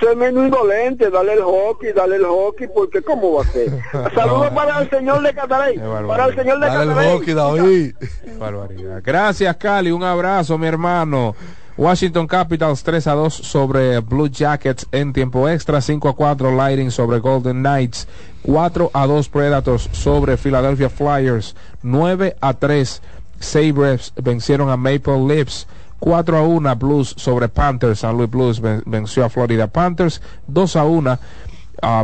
Soy 0.00 0.14
menos 0.16 0.44
indolente, 0.44 1.10
dale 1.10 1.34
el 1.34 1.42
hockey, 1.42 1.92
dale 1.92 2.16
el 2.16 2.24
hockey, 2.24 2.68
porque 2.72 3.02
¿cómo 3.02 3.34
va 3.34 3.42
a 3.42 3.46
ser? 3.46 3.70
Saludos 4.14 4.50
para 4.50 4.80
el 4.80 4.90
señor 4.90 5.22
de 5.22 5.34
Catarey, 5.34 5.78
para 6.06 6.26
el 6.26 6.34
señor 6.36 6.60
de 6.60 6.66
Dale 6.66 6.82
el 6.82 6.88
Catarey. 6.90 7.12
hockey, 7.12 7.34
David. 7.34 7.94
Barbaridad. 8.38 9.02
Gracias, 9.04 9.56
Cali. 9.56 9.90
Un 9.90 10.04
abrazo, 10.04 10.56
mi 10.58 10.66
hermano. 10.66 11.34
Washington 11.76 12.26
Capitals 12.26 12.82
3 12.82 13.06
a 13.06 13.12
2 13.14 13.34
sobre 13.34 14.00
Blue 14.00 14.28
Jackets 14.28 14.86
en 14.90 15.12
tiempo 15.12 15.48
extra, 15.48 15.80
5 15.80 16.08
a 16.08 16.16
4 16.16 16.50
Lightning 16.56 16.90
sobre 16.90 17.20
Golden 17.20 17.62
Knights, 17.62 18.08
4 18.42 18.90
a 18.92 19.06
2 19.06 19.28
Predators 19.28 19.88
sobre 19.92 20.36
Philadelphia 20.36 20.90
Flyers, 20.90 21.54
9 21.82 22.34
a 22.40 22.54
3 22.54 23.00
Sabres 23.38 24.12
vencieron 24.16 24.70
a 24.70 24.76
Maple 24.76 25.24
Leafs. 25.28 25.68
4 26.00 26.36
a 26.36 26.42
1 26.42 26.74
Blues 26.76 27.14
sobre 27.16 27.48
Panthers. 27.48 28.00
San 28.00 28.16
Luis 28.16 28.30
Blues 28.30 28.60
venció 28.60 29.24
a 29.24 29.28
Florida 29.28 29.66
Panthers. 29.66 30.20
2 30.46 30.76
a 30.76 30.84
1 30.84 31.18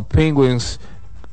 Penguins 0.09 0.81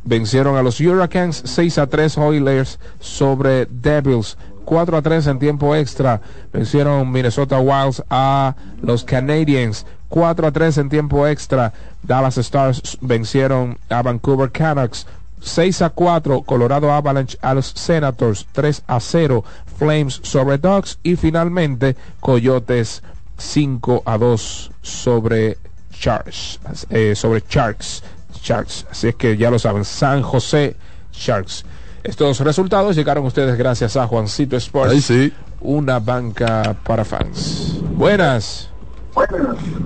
vencieron 0.03 0.57
a 0.57 0.63
los 0.63 0.79
Hurricanes. 0.79 1.41
6 1.45 1.77
a 1.77 1.87
3 1.87 2.17
Oilers 2.17 2.79
sobre 2.99 3.65
Devils. 3.65 4.37
4 4.65 4.97
a 4.97 5.01
3 5.01 5.27
en 5.27 5.39
tiempo 5.39 5.75
extra. 5.75 6.21
Vencieron 6.53 7.11
Minnesota 7.11 7.59
Wilds 7.59 8.03
a 8.09 8.55
los 8.81 9.03
Canadiens. 9.03 9.85
4 10.09 10.47
a 10.47 10.51
3 10.51 10.77
en 10.77 10.89
tiempo 10.89 11.25
extra. 11.27 11.73
Dallas 12.03 12.37
Stars 12.37 12.97
vencieron 13.01 13.77
a 13.89 14.01
Vancouver 14.01 14.51
Canucks. 14.51 15.07
6 15.41 15.81
a 15.81 15.89
4 15.89 16.43
Colorado 16.43 16.91
Avalanche 16.91 17.37
a 17.41 17.55
los 17.55 17.65
Senators, 17.65 18.47
3 18.51 18.83
a 18.85 18.99
0 18.99 19.43
Flames 19.81 20.19
sobre 20.21 20.59
Ducks 20.59 20.99
y 21.01 21.15
finalmente 21.15 21.95
Coyotes 22.19 23.01
5 23.39 24.03
a 24.05 24.19
2 24.19 24.71
sobre 24.83 25.57
Sharks, 25.91 26.59
eh, 26.91 27.15
sobre 27.15 27.43
Sharks, 27.49 28.03
Sharks. 28.43 28.85
Así 28.91 29.07
es 29.07 29.15
que 29.15 29.35
ya 29.37 29.49
lo 29.49 29.57
saben, 29.57 29.83
San 29.83 30.21
José 30.21 30.75
Sharks. 31.11 31.65
Estos 32.03 32.41
resultados 32.41 32.95
llegaron 32.95 33.25
ustedes 33.25 33.57
gracias 33.57 33.97
a 33.97 34.05
Juancito 34.05 34.55
Sports, 34.55 35.03
sí. 35.03 35.33
una 35.61 35.97
banca 35.97 36.75
para 36.83 37.03
fans. 37.03 37.79
Buenas. 37.95 38.69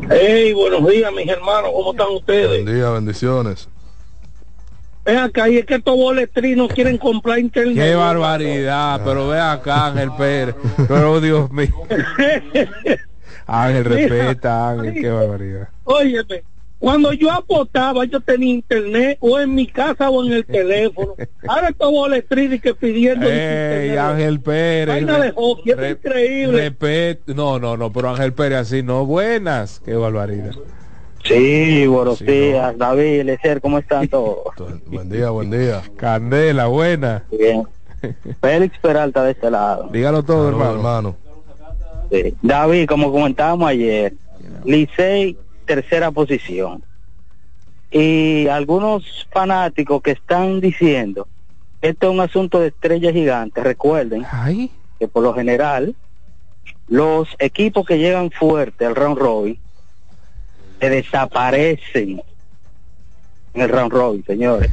Hey, 0.09 0.51
buenos 0.51 0.85
días, 0.89 1.09
mis 1.13 1.29
hermanos, 1.29 1.71
¿cómo 1.73 1.91
están 1.91 2.07
ustedes? 2.13 2.65
Buen 2.65 2.75
día, 2.75 2.89
bendiciones. 2.89 3.69
Ven 5.05 5.17
acá, 5.17 5.47
y 5.47 5.57
es 5.57 5.65
que 5.65 5.75
estos 5.75 5.95
boletrinos 5.95 6.67
quieren 6.73 6.97
comprar 6.97 7.37
internet. 7.37 7.75
Qué 7.75 7.95
barbaridad, 7.95 9.01
pero 9.05 9.27
ve 9.27 9.39
acá, 9.39 9.87
Ángel 9.87 10.11
Pérez. 10.17 10.55
Pero 10.87 11.21
Dios 11.21 11.51
mío. 11.51 11.69
Ángel, 13.45 13.85
respeta, 13.85 14.69
Ángel, 14.71 14.93
qué 14.95 15.09
barbaridad. 15.11 15.69
Óyeme, 15.83 16.43
cuando 16.79 17.13
yo 17.13 17.31
apostaba, 17.31 18.05
yo 18.05 18.19
tenía 18.19 18.55
internet 18.55 19.17
o 19.21 19.39
en 19.39 19.53
mi 19.53 19.67
casa 19.67 20.09
o 20.09 20.25
en 20.25 20.33
el 20.33 20.45
teléfono. 20.45 21.15
Ahora 21.47 21.69
estos 21.69 21.91
boletrinos 21.91 22.59
que 22.59 22.73
pidiendo. 22.73 23.27
Ey, 23.29 23.95
Ángel 23.95 24.41
Pérez. 24.41 25.03
Es 25.03 25.77
Re- 25.77 25.91
increíble. 25.91 26.75
No, 27.27 27.59
no, 27.59 27.77
no, 27.77 27.93
pero 27.93 28.09
Ángel 28.09 28.33
Pérez 28.33 28.57
así 28.59 28.81
no. 28.81 29.05
Buenas, 29.05 29.81
qué 29.85 29.93
barbaridad. 29.93 30.51
Sí, 31.27 31.87
buenos 31.87 32.19
días, 32.19 32.77
David, 32.77 33.23
Lecer, 33.23 33.59
¿cómo 33.59 33.79
están 33.79 34.07
todos? 34.07 34.53
Buen 34.85 35.09
día, 35.09 35.31
buen 35.31 35.49
día. 35.49 35.81
Candela, 35.97 36.67
buena. 36.67 37.23
Bien. 37.31 37.63
Félix 38.39 38.77
Peralta 38.77 39.23
de 39.23 39.31
este 39.31 39.49
lado. 39.49 39.89
Dígalo 39.91 40.21
todo, 40.21 40.49
hermano. 40.49 40.75
hermano. 40.75 41.15
Sí. 42.11 42.35
David, 42.43 42.87
como 42.87 43.11
comentábamos 43.11 43.67
ayer, 43.67 44.13
Licey, 44.63 45.35
tercera 45.65 46.11
posición. 46.11 46.83
Y 47.89 48.47
algunos 48.47 49.27
fanáticos 49.31 50.03
que 50.03 50.11
están 50.11 50.61
diciendo 50.61 51.27
que 51.81 51.89
esto 51.89 52.07
es 52.07 52.13
un 52.13 52.19
asunto 52.19 52.59
de 52.59 52.67
estrellas 52.67 53.13
gigantes, 53.13 53.63
recuerden 53.63 54.23
Ay, 54.31 54.69
que 54.99 55.07
por 55.07 55.23
lo 55.23 55.33
general 55.33 55.95
los 56.87 57.29
equipos 57.39 57.87
que 57.87 57.97
llegan 57.97 58.29
fuerte 58.29 58.85
al 58.85 58.95
round 58.95 59.17
robin 59.17 59.59
se 60.79 60.89
desaparecen 60.89 62.21
en 63.53 63.61
el 63.61 63.69
round 63.69 63.91
robin, 63.91 64.23
señores. 64.25 64.71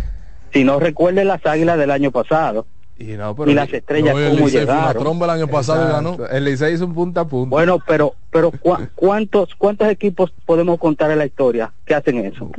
Si 0.52 0.64
no 0.64 0.78
recuerden 0.80 1.28
las 1.28 1.44
águilas 1.46 1.78
del 1.78 1.90
año 1.90 2.10
pasado 2.10 2.66
y 2.98 3.04
no, 3.16 3.34
pero 3.34 3.50
y 3.50 3.54
las 3.54 3.72
estrellas 3.72 4.14
No, 4.14 4.20
el 4.20 4.36
cómo 4.36 4.48
llegaron. 4.48 5.02
tromba 5.02 5.26
el 5.26 5.30
año 5.30 5.48
pasado 5.48 5.88
y 5.88 5.92
ganó. 5.92 6.26
El 6.30 6.44
Licey 6.44 6.74
hizo 6.74 6.84
un 6.84 6.94
punta 6.94 7.22
a 7.22 7.24
punta. 7.26 7.50
Bueno, 7.50 7.78
pero 7.86 8.14
pero 8.30 8.50
¿cu- 8.50 8.76
cuántos 8.94 9.54
cuántos 9.54 9.88
equipos 9.88 10.32
podemos 10.44 10.78
contar 10.78 11.10
en 11.10 11.18
la 11.18 11.26
historia 11.26 11.72
que 11.86 11.94
hacen 11.94 12.18
eso? 12.24 12.50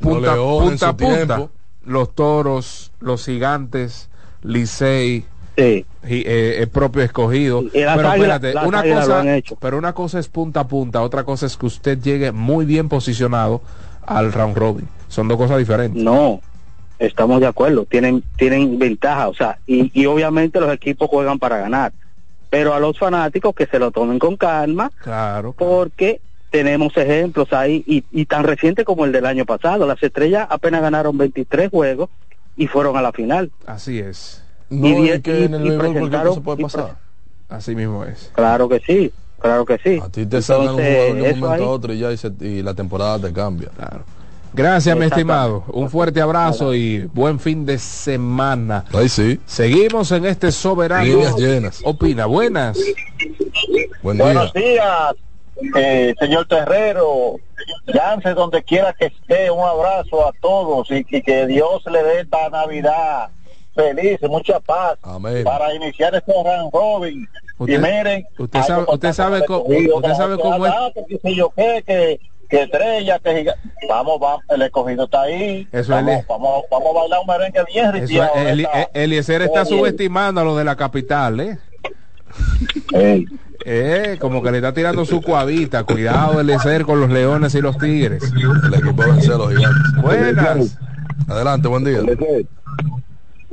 punta, 0.00 0.34
en 0.34 0.38
punta 0.38 0.96
punta. 0.96 0.96
tiempo. 0.96 1.50
Los 1.84 2.14
toros, 2.14 2.92
los 3.00 3.24
gigantes, 3.24 4.08
Licey, 4.42 5.24
Sí. 5.56 5.84
y, 6.08 6.22
eh, 6.26 6.62
el 6.62 6.68
propio 6.68 7.02
escogido. 7.02 7.62
Pero 7.72 7.90
espérate, 8.12 8.54
una 8.66 8.82
cosa, 8.82 9.24
pero 9.60 9.78
una 9.78 9.92
cosa 9.92 10.18
es 10.18 10.28
punta 10.28 10.60
a 10.60 10.68
punta, 10.68 11.02
otra 11.02 11.24
cosa 11.24 11.46
es 11.46 11.56
que 11.56 11.66
usted 11.66 11.98
llegue 12.00 12.32
muy 12.32 12.64
bien 12.64 12.88
posicionado 12.88 13.60
al 14.06 14.32
round 14.32 14.56
robin. 14.56 14.88
Son 15.08 15.28
dos 15.28 15.36
cosas 15.36 15.58
diferentes. 15.58 16.02
No, 16.02 16.40
estamos 16.98 17.40
de 17.40 17.46
acuerdo, 17.46 17.84
tienen 17.84 18.22
tienen 18.36 18.78
ventaja, 18.78 19.28
o 19.28 19.34
sea, 19.34 19.58
y, 19.66 19.90
y 20.00 20.06
obviamente 20.06 20.58
los 20.60 20.72
equipos 20.72 21.08
juegan 21.10 21.38
para 21.38 21.58
ganar. 21.58 21.92
Pero 22.48 22.74
a 22.74 22.80
los 22.80 22.98
fanáticos 22.98 23.54
que 23.54 23.66
se 23.66 23.78
lo 23.78 23.90
tomen 23.90 24.18
con 24.18 24.36
calma, 24.36 24.90
Claro. 25.02 25.54
porque 25.56 26.20
tenemos 26.50 26.94
ejemplos 26.98 27.50
ahí 27.52 27.82
y, 27.86 28.04
y 28.10 28.26
tan 28.26 28.44
reciente 28.44 28.84
como 28.84 29.04
el 29.06 29.12
del 29.12 29.24
año 29.26 29.46
pasado. 29.46 29.86
Las 29.86 30.02
estrellas 30.02 30.46
apenas 30.50 30.82
ganaron 30.82 31.16
23 31.16 31.70
juegos 31.70 32.10
y 32.56 32.66
fueron 32.66 32.96
a 32.96 33.02
la 33.02 33.12
final. 33.12 33.50
Así 33.66 33.98
es. 33.98 34.44
No, 34.72 34.88
Y 35.04 35.10
es 35.10 35.20
que 35.22 35.40
y- 35.40 35.44
en 35.44 35.54
el 35.54 35.60
y 35.66 35.68
béisbol 35.70 35.78
cualquier 35.78 36.02
presentaron- 36.10 36.28
cosa 36.28 36.40
puede 36.42 36.60
y 36.60 36.64
pasar. 36.64 36.96
Así 37.48 37.74
mismo 37.74 38.04
es. 38.04 38.30
Claro 38.34 38.68
que 38.68 38.80
sí, 38.80 39.12
claro 39.38 39.64
que 39.66 39.78
sí. 39.78 40.00
A 40.02 40.08
ti 40.08 40.24
te 40.26 40.40
sacan 40.40 40.68
un 40.68 40.74
jugador 40.76 40.94
de 40.94 41.10
un 41.12 41.18
momento 41.40 41.50
ahí- 41.50 41.62
a 41.62 41.68
otro 41.68 41.92
y 41.92 41.98
ya 41.98 42.12
y, 42.12 42.16
se- 42.16 42.32
y 42.40 42.62
la 42.62 42.72
temporada 42.74 43.18
te 43.18 43.32
cambia. 43.32 43.68
Claro. 43.76 44.04
Gracias, 44.54 44.94
mi 44.98 45.06
estimado. 45.06 45.64
Un 45.72 45.88
fuerte 45.88 46.20
abrazo 46.20 46.74
y 46.74 47.06
buen 47.14 47.40
fin 47.40 47.64
de 47.64 47.78
semana. 47.78 48.84
Ahí 48.92 49.08
sí. 49.08 49.40
Seguimos 49.46 50.12
en 50.12 50.26
este 50.26 50.52
soberano. 50.52 51.04
Líneas 51.04 51.36
llenas. 51.36 51.80
Opina, 51.84 52.26
buenas. 52.26 52.78
Buen 54.02 54.16
día. 54.18 54.24
Buenos 54.26 54.52
días, 54.52 55.14
eh, 55.76 56.14
señor 56.18 56.46
Terrero. 56.48 57.36
Lance 57.86 58.30
donde 58.34 58.62
quiera 58.62 58.92
que 58.92 59.06
esté. 59.06 59.50
Un 59.50 59.60
abrazo 59.66 60.26
a 60.26 60.32
todos 60.40 60.90
y, 60.90 61.04
y 61.08 61.22
que 61.22 61.46
Dios 61.46 61.82
le 61.90 62.02
dé 62.02 62.20
esta 62.20 62.48
Navidad 62.50 63.28
feliz, 63.74 64.18
mucha 64.28 64.60
paz 64.60 64.98
Amén. 65.02 65.44
para 65.44 65.74
iniciar 65.74 66.14
este 66.14 66.32
round 66.32 66.72
robin. 66.72 67.28
Usted- 67.58 67.74
y 67.74 67.78
miren, 67.78 68.26
usted 68.38 68.62
sabe- 68.62 68.84
que 68.86 68.94
usted 68.94 69.12
sabe 69.12 69.36
el 69.36 69.42
usted 69.42 70.42
cómo 70.42 70.66
es- 70.66 70.72
que 71.22 71.34
yo 71.34 71.50
qué, 71.56 71.82
que, 71.86 72.20
que 72.48 72.62
estrella, 72.62 73.18
que 73.18 73.30
giga- 73.44 73.54
vamos, 73.88 74.18
vamos, 74.20 74.42
el 74.50 74.62
escogido 74.62 75.04
está 75.04 75.22
ahí. 75.22 75.66
Eso 75.72 75.92
vamos, 75.92 76.14
es- 76.14 76.26
vamos, 76.26 76.64
vamos 76.70 76.88
a 76.96 77.00
bailar 77.00 77.20
un 77.20 77.26
merengue 77.26 77.64
bien 77.72 77.94
Eli- 77.94 78.64
esta- 78.64 78.80
eh, 78.82 78.88
Eliezer 78.94 79.42
está 79.42 79.62
Oye, 79.62 79.70
subestimando 79.70 80.40
a 80.40 80.44
los 80.44 80.56
de 80.58 80.64
la 80.64 80.76
capital, 80.76 81.40
¿eh? 81.40 81.58
ey. 82.94 83.26
Eh, 83.64 84.16
como 84.20 84.42
que 84.42 84.50
le 84.50 84.58
está 84.58 84.72
tirando 84.74 85.04
su 85.04 85.22
cuavita. 85.22 85.84
Cuidado, 85.84 86.40
Eliezer, 86.40 86.84
con 86.84 87.00
los 87.00 87.10
leones 87.10 87.54
y 87.54 87.60
los 87.60 87.78
tigres. 87.78 88.24
El 88.64 88.74
equipo 88.74 89.02
vence 89.04 89.32
a 89.32 89.36
los 89.36 89.48
gigantes. 89.54 90.02
Buenas. 90.02 90.78
Adelante, 91.28 91.68
buen 91.68 91.84
día. 91.84 92.00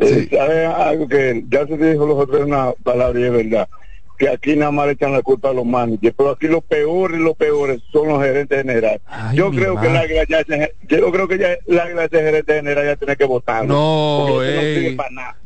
Sí. 0.02 0.28
¿Sabe 0.32 0.66
algo 0.66 1.08
que 1.08 1.44
ya 1.50 1.66
se 1.68 1.78
dijo 1.78 2.06
los 2.06 2.18
otros 2.18 2.46
una 2.46 2.72
palabra 2.84 3.20
y 3.20 3.24
es 3.24 3.32
verdad? 3.32 3.70
Que 4.18 4.28
aquí 4.30 4.56
nada 4.58 4.72
más 4.72 4.88
le 4.88 4.94
echan 4.94 5.14
la 5.14 5.22
culpa 5.22 5.50
a 5.50 5.54
los 5.54 5.66
managers, 5.66 6.14
pero 6.18 6.32
aquí 6.32 6.48
los 6.48 6.62
peores 6.64 7.20
los 7.22 7.36
peores 7.38 7.82
son 7.92 8.10
los 8.10 8.22
gerentes 8.22 8.58
generales. 8.58 9.00
Ay, 9.08 9.38
yo 9.38 9.50
creo 9.50 9.80
que 9.80 9.90
la 9.90 10.06
ya 10.28 10.44
se- 10.46 10.74
yo 10.90 11.10
creo 11.12 11.28
que 11.28 11.38
ya 11.38 11.50
la 11.68 11.88
gerente 12.10 12.54
general 12.56 12.86
ya 12.86 12.96
tiene 12.98 13.16
que 13.16 13.24
votar. 13.26 13.66
No, 13.66 14.42
ey, 14.44 14.98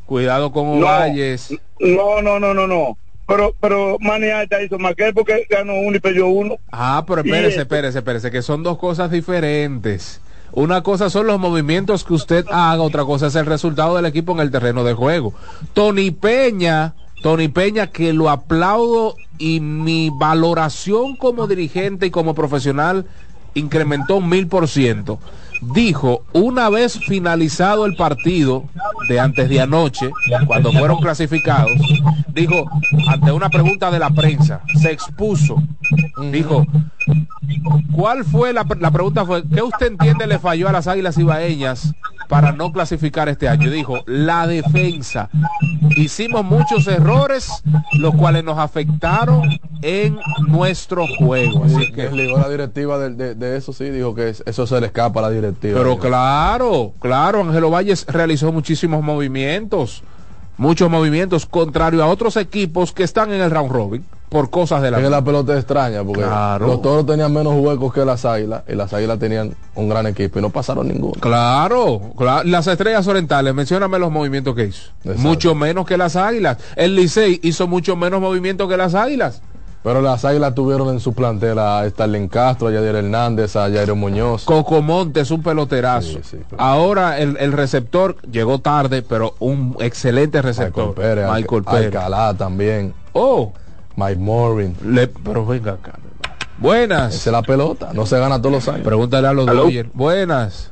cuidado 0.06 0.50
con 0.50 0.80
No. 0.80 0.86
Ovalles. 0.86 1.54
No, 1.78 2.20
no, 2.20 2.40
no, 2.40 2.52
no, 2.52 2.66
no. 2.66 2.98
Pero, 3.26 3.54
pero 3.60 3.96
Manny 4.00 4.28
Alta 4.30 4.60
hizo 4.62 4.78
más 4.78 4.94
que 4.94 5.06
él 5.06 5.14
porque 5.14 5.46
ganó 5.48 5.74
uno 5.80 5.96
y 5.96 6.00
perdió 6.00 6.26
uno. 6.26 6.56
Ah, 6.70 7.04
pero 7.06 7.20
espérese, 7.22 7.48
eso- 7.48 7.62
espérese, 7.62 7.98
espérese, 7.98 8.30
que 8.30 8.42
son 8.42 8.62
dos 8.62 8.76
cosas 8.76 9.10
diferentes. 9.10 10.20
Una 10.56 10.82
cosa 10.82 11.10
son 11.10 11.26
los 11.26 11.40
movimientos 11.40 12.04
que 12.04 12.14
usted 12.14 12.46
haga, 12.48 12.80
otra 12.80 13.04
cosa 13.04 13.26
es 13.26 13.34
el 13.34 13.44
resultado 13.44 13.96
del 13.96 14.06
equipo 14.06 14.32
en 14.32 14.38
el 14.38 14.52
terreno 14.52 14.84
de 14.84 14.94
juego. 14.94 15.34
Tony 15.72 16.12
Peña, 16.12 16.94
Tony 17.24 17.48
Peña, 17.48 17.88
que 17.88 18.12
lo 18.12 18.30
aplaudo 18.30 19.16
y 19.36 19.58
mi 19.58 20.10
valoración 20.10 21.16
como 21.16 21.48
dirigente 21.48 22.06
y 22.06 22.10
como 22.12 22.34
profesional 22.34 23.04
incrementó 23.54 24.18
un 24.18 24.28
mil 24.28 24.46
por 24.46 24.68
ciento. 24.68 25.18
Dijo, 25.60 26.22
una 26.32 26.68
vez 26.70 27.00
finalizado 27.00 27.84
el 27.84 27.96
partido 27.96 28.64
de 29.08 29.18
antes 29.18 29.48
de 29.48 29.60
anoche, 29.60 30.10
cuando 30.46 30.70
fueron 30.70 30.98
clasificados, 30.98 31.72
dijo, 32.32 32.70
ante 33.08 33.32
una 33.32 33.48
pregunta 33.48 33.90
de 33.90 33.98
la 33.98 34.10
prensa, 34.10 34.60
se 34.80 34.92
expuso, 34.92 35.62
dijo, 36.30 36.64
¿Cuál 37.92 38.24
fue 38.24 38.52
la, 38.52 38.66
la 38.80 38.90
pregunta? 38.90 39.24
Fue, 39.24 39.42
¿qué 39.48 39.62
usted 39.62 39.86
entiende 39.86 40.26
le 40.26 40.38
falló 40.38 40.68
a 40.68 40.72
las 40.72 40.86
Águilas 40.86 41.16
Ibaeñas 41.18 41.94
para 42.28 42.52
no 42.52 42.72
clasificar 42.72 43.28
este 43.28 43.48
año. 43.48 43.70
Dijo, 43.70 44.02
la 44.06 44.46
defensa. 44.46 45.28
Hicimos 45.96 46.44
muchos 46.44 46.86
errores, 46.86 47.62
los 47.98 48.14
cuales 48.14 48.42
nos 48.44 48.58
afectaron 48.58 49.58
en 49.82 50.18
nuestro 50.48 51.06
juego. 51.06 51.64
Así 51.64 51.92
que, 51.92 52.04
Desligó 52.04 52.38
la 52.38 52.48
directiva 52.48 52.98
de, 52.98 53.10
de- 53.10 53.34
de 53.34 53.56
eso, 53.56 53.72
sí, 53.72 53.84
dijo 53.90 54.14
que 54.14 54.30
es- 54.30 54.42
eso 54.46 54.66
se 54.66 54.80
le 54.80 54.86
escapa 54.86 55.20
a 55.20 55.24
la 55.24 55.30
directiva. 55.30 55.78
pero 55.78 55.98
claro, 55.98 56.94
claro, 56.98 57.42
Ángelo 57.42 57.70
Valles 57.70 58.06
realizó 58.08 58.50
muchísimos 58.52 59.02
movimientos, 59.02 60.02
muchos 60.56 60.90
movimientos, 60.90 61.46
contrario 61.46 62.02
a 62.02 62.06
otros 62.06 62.36
equipos 62.36 62.92
que 62.92 63.02
están 63.02 63.32
en 63.32 63.40
el 63.40 63.50
round 63.50 63.70
robin 63.72 64.04
por 64.28 64.50
cosas 64.50 64.82
de 64.82 64.90
la 64.90 64.98
es 64.98 65.04
que 65.04 65.10
la 65.10 65.22
pelota 65.22 65.52
es 65.52 65.58
extraña 65.60 66.02
porque 66.02 66.22
Claro. 66.22 66.66
los 66.66 66.82
toros 66.82 67.06
tenían 67.06 67.32
menos 67.32 67.54
huecos 67.54 67.94
que 67.94 68.04
las 68.04 68.24
águilas 68.24 68.62
y 68.66 68.74
las 68.74 68.92
águilas 68.92 69.18
tenían 69.20 69.54
un 69.76 69.88
gran 69.88 70.06
equipo 70.08 70.40
y 70.40 70.42
no 70.42 70.50
pasaron 70.50 70.88
ninguno. 70.88 71.14
Claro, 71.20 72.00
claro, 72.16 72.42
las 72.48 72.66
estrellas 72.66 73.06
orientales, 73.06 73.54
mencióname 73.54 73.96
los 74.00 74.10
movimientos 74.10 74.56
que 74.56 74.64
hizo. 74.64 74.90
Mucho 75.18 75.54
menos 75.54 75.86
que 75.86 75.96
las 75.96 76.16
águilas. 76.16 76.58
El 76.74 76.96
Licey 76.96 77.38
hizo 77.44 77.68
mucho 77.68 77.94
menos 77.94 78.20
movimientos 78.20 78.68
que 78.68 78.76
las 78.76 78.94
águilas. 78.96 79.40
Pero 79.84 80.00
las 80.00 80.24
águilas 80.24 80.54
tuvieron 80.54 80.88
en 80.88 80.98
su 80.98 81.12
plantel 81.12 81.58
a 81.58 81.86
Starling 81.88 82.26
Castro, 82.28 82.68
a 82.68 82.72
Yadir 82.72 82.94
Hernández, 82.96 83.54
a 83.54 83.70
Jairo 83.70 83.94
Muñoz. 83.94 84.44
Coco 84.46 84.80
Montes, 84.80 85.30
un 85.30 85.42
peloterazo. 85.42 86.18
Ahora 86.56 87.18
el, 87.18 87.36
el 87.38 87.52
receptor 87.52 88.16
llegó 88.22 88.58
tarde, 88.60 89.02
pero 89.02 89.34
un 89.40 89.76
excelente 89.80 90.40
receptor. 90.40 90.88
Michael 90.96 91.14
Pérez, 91.16 91.30
Michael 91.30 91.64
Pérez. 91.64 91.84
Alcalá 91.94 92.34
también. 92.34 92.94
Oh. 93.12 93.52
Mike 93.96 94.16
Morin. 94.20 94.74
Le- 94.84 95.06
pero 95.08 95.44
venga 95.44 95.72
acá. 95.72 95.92
mi 96.02 96.08
hermano. 96.08 96.34
Buenas. 96.58 97.14
Esa 97.14 97.28
es 97.30 97.32
la 97.32 97.42
pelota, 97.42 97.90
no 97.92 98.06
se 98.06 98.18
gana 98.18 98.38
todos 98.38 98.52
los 98.52 98.68
años. 98.68 98.84
Pregúntale 98.86 99.28
a 99.28 99.32
los. 99.34 99.44
Dodgers. 99.46 99.90
Buenas. 99.92 100.70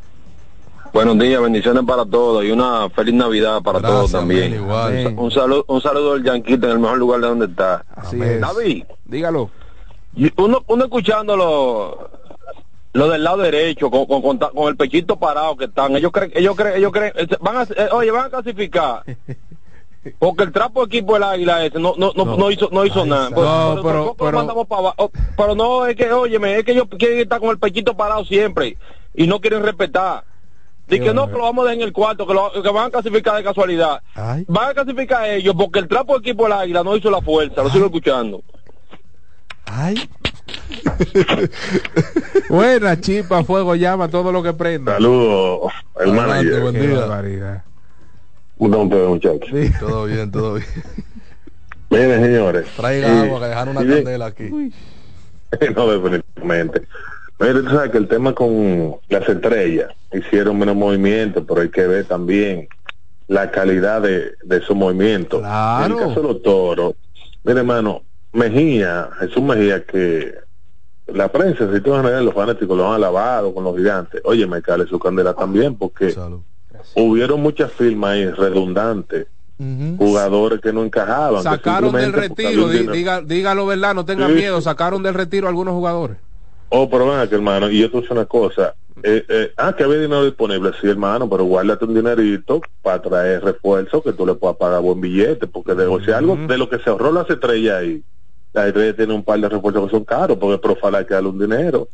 Buenos 0.93 1.19
días, 1.19 1.41
bendiciones 1.41 1.85
para 1.87 2.05
todos 2.05 2.45
y 2.45 2.51
una 2.51 2.91
feliz 2.91 3.15
Navidad 3.15 3.63
para 3.63 3.79
Gracias, 3.79 3.99
todos 3.99 4.13
también. 4.13 4.53
igual. 4.55 5.15
Un, 5.17 5.31
saludo, 5.31 5.65
un 5.69 5.81
saludo 5.81 6.13
al 6.15 6.23
Yanquito 6.23 6.67
en 6.67 6.73
el 6.73 6.79
mejor 6.81 6.99
lugar 6.99 7.21
de 7.21 7.29
donde 7.29 7.47
está. 7.47 7.85
Así 7.97 8.21
es. 8.21 8.41
David, 8.41 8.85
Dígalo. 9.07 9.51
uno, 10.37 10.63
uno 10.67 10.85
escuchando 10.85 11.35
lo, 11.35 12.11
lo 12.93 13.09
del 13.09 13.25
lado 13.25 13.39
derecho 13.39 13.91
con, 13.91 14.05
con, 14.05 14.21
con, 14.21 14.39
con 14.39 14.69
el 14.69 14.77
pechito 14.77 15.19
parado 15.19 15.57
que 15.57 15.65
están, 15.65 15.97
ellos 15.97 16.13
creen, 16.13 16.31
ellos 16.35 16.55
creen, 16.57 16.77
ellos 16.77 16.93
creen, 16.93 17.13
eh, 17.17 17.27
van 17.41 17.57
a, 17.57 17.63
eh, 17.63 17.89
oye, 17.93 18.11
van 18.11 18.27
a 18.27 18.31
clasificar. 18.31 19.03
Porque 20.19 20.43
el 20.43 20.53
trapo 20.53 20.85
equipo 20.85 21.15
del 21.15 21.23
águila 21.23 21.65
ese 21.65 21.79
no, 21.79 21.95
no, 21.97 22.13
no, 22.17 22.25
no, 22.37 22.51
hizo, 22.51 22.69
no 22.73 22.85
hizo 22.85 23.07
nada. 23.07 23.31
No, 23.31 23.37
pero- 23.83 24.15
pero- 24.19 24.37
mandamos 24.37 24.67
para 24.67 24.81
abajo. 24.81 24.95
Oh, 24.99 25.11
pero 25.37 25.55
no, 25.55 25.87
es 25.87 25.95
que, 25.97 26.13
óyeme, 26.13 26.59
es 26.59 26.65
que 26.65 26.73
ellos 26.73 26.89
quieren 26.99 27.21
estar 27.21 27.39
con 27.41 27.51
el 27.51 27.59
pechito 27.59 27.97
parado 27.97 28.25
siempre 28.27 28.77
y 29.15 29.27
no 29.29 29.41
quieren 29.41 29.63
respetar. 29.63 30.25
Dice 30.89 31.05
que 31.05 31.15
no, 31.15 31.27
que 31.27 31.33
lo 31.33 31.43
vamos 31.45 31.65
a 31.65 31.71
dejar 31.71 31.83
en 31.83 31.89
el 31.89 31.93
cuarto, 31.93 32.27
que, 32.27 32.35
lo, 32.35 32.51
que 32.63 32.69
van 32.71 32.89
a 32.89 32.91
clasificar 32.91 33.37
de 33.37 33.45
casualidad. 33.45 34.03
Van 34.47 34.71
a 34.71 34.75
clasificar 34.75 35.29
ellos 35.29 35.55
porque 35.57 35.79
el 35.79 35.89
trapo 35.89 36.19
equipo 36.19 36.45
del 36.45 36.53
águila 36.53 36.83
no 36.83 36.97
hizo 36.97 37.11
la 37.11 37.21
fuerza, 37.23 37.63
lo 37.63 37.71
sigo 37.71 37.87
escuchando. 37.87 38.43
Ay. 39.65 39.95
Buena 42.49 43.01
chipa, 43.01 43.45
fuego, 43.45 43.75
llama, 43.75 44.09
todo 44.09 44.33
lo 44.33 44.43
que 44.43 44.53
prenda. 44.53 44.95
Saludos, 44.95 45.73
hermano. 45.99 46.63
Buen 46.63 46.75
día. 46.75 47.65
¿Cómo 48.59 48.85
están 48.85 49.09
muchachos? 49.09 49.51
Todo 49.81 50.05
bien, 50.05 50.31
todo 50.31 50.55
bien. 50.55 50.67
Miren, 51.91 52.23
señores. 52.23 52.67
Traiga 52.77 53.09
y- 53.09 53.19
agua, 53.27 53.41
que 53.41 53.47
dejaron 53.47 53.77
una 53.77 53.87
y 53.87 53.95
candela 53.95 54.27
aquí. 54.27 54.51
no, 55.77 55.87
definitivamente. 55.89 56.83
Mire, 57.43 57.63
tú 57.63 57.71
sabes 57.71 57.91
que 57.91 57.99
el 57.99 58.07
tema 58.09 58.33
con 58.35 58.97
las 59.09 59.29
estrellas 59.29 59.89
hicieron 60.13 60.59
menos 60.59 60.77
movimientos, 60.77 61.45
pero 61.47 61.61
hay 61.63 61.71
que 61.71 61.87
ver 61.87 62.05
también 62.05 62.69
la 63.27 63.51
calidad 63.51 64.01
de, 64.03 64.33
de 64.45 64.57
esos 64.59 64.77
movimientos. 64.77 65.41
Claro. 65.41 65.87
En 65.87 65.93
el 65.93 65.99
caso 66.09 66.21
de 66.23 66.29
los 66.29 66.43
toros, 66.43 66.95
mire, 67.43 67.61
hermano, 67.61 68.03
Mejía, 68.33 69.11
Jesús 69.19 69.43
Mejía, 69.43 69.85
que 69.85 70.35
la 71.09 71.29
prensa, 71.33 71.69
si 71.73 71.81
tú 71.81 71.95
en 71.95 72.03
general, 72.03 72.25
los 72.25 72.35
fanáticos 72.35 72.77
lo 72.77 72.89
han 72.89 72.95
alabado 72.95 73.53
con 73.53 73.65
los 73.65 73.77
gigantes. 73.77 74.21
Oye, 74.25 74.47
me 74.47 74.63
cale 74.63 74.87
su 74.87 74.99
candela 74.99 75.35
también, 75.35 75.75
porque 75.77 76.15
hubieron 76.95 77.41
muchas 77.43 77.73
firmas 77.73 78.13
ahí 78.13 78.31
redundantes, 78.31 79.27
jugadores 79.99 80.61
que 80.61 80.73
no 80.73 80.85
encajaban. 80.85 81.43
Sacaron 81.43 81.93
del 81.93 82.13
retiro, 82.13 82.69
diga, 82.69 83.21
dígalo 83.21 83.67
verdad, 83.67 83.95
no 83.95 84.05
tenga 84.05 84.29
Sí. 84.29 84.35
miedo, 84.35 84.61
sacaron 84.61 85.03
del 85.03 85.15
retiro 85.15 85.49
algunos 85.49 85.75
jugadores. 85.75 86.17
Oh, 86.75 86.89
pero 86.89 87.07
ven 87.07 87.19
acá, 87.19 87.37
hermano, 87.37 87.71
y 87.71 87.81
yo 87.81 87.91
te 87.91 88.13
una 88.13 88.25
cosa. 88.25 88.75
Eh, 89.03 89.23
eh, 89.29 89.53
ah, 89.59 89.75
que 89.77 89.85
había 89.85 89.99
dinero 89.99 90.25
disponible, 90.25 90.71
sí, 90.81 90.89
hermano, 90.89 91.29
pero 91.29 91.45
guárdate 91.45 91.85
un 91.85 91.95
dinerito 91.95 92.63
para 92.81 93.03
traer 93.03 93.45
refuerzo 93.45 94.03
que 94.03 94.15
tú 94.15 94.25
le 94.25 94.35
puedas 94.35 94.57
pagar 94.57 94.81
buen 94.81 94.99
billete, 94.99 95.47
porque 95.47 95.75
de, 95.75 95.85
o 95.85 96.01
sea, 96.01 96.17
algo 96.17 96.37
de 96.37 96.57
lo 96.57 96.71
que 96.71 96.79
se 96.79 96.89
ahorró 96.89 97.13
las 97.13 97.29
estrellas 97.29 97.77
ahí, 97.77 98.03
las 98.55 98.69
estrellas 98.69 98.97
tienen 98.97 99.17
un 99.17 99.23
par 99.23 99.39
de 99.39 99.51
refuerzos 99.51 99.85
que 99.85 99.91
son 99.91 100.05
caros, 100.05 100.39
porque 100.39 100.57
Profala 100.57 100.99
hay 100.99 101.05
que 101.05 101.13
darle 101.13 101.29
un 101.29 101.39
dinero. 101.39 101.91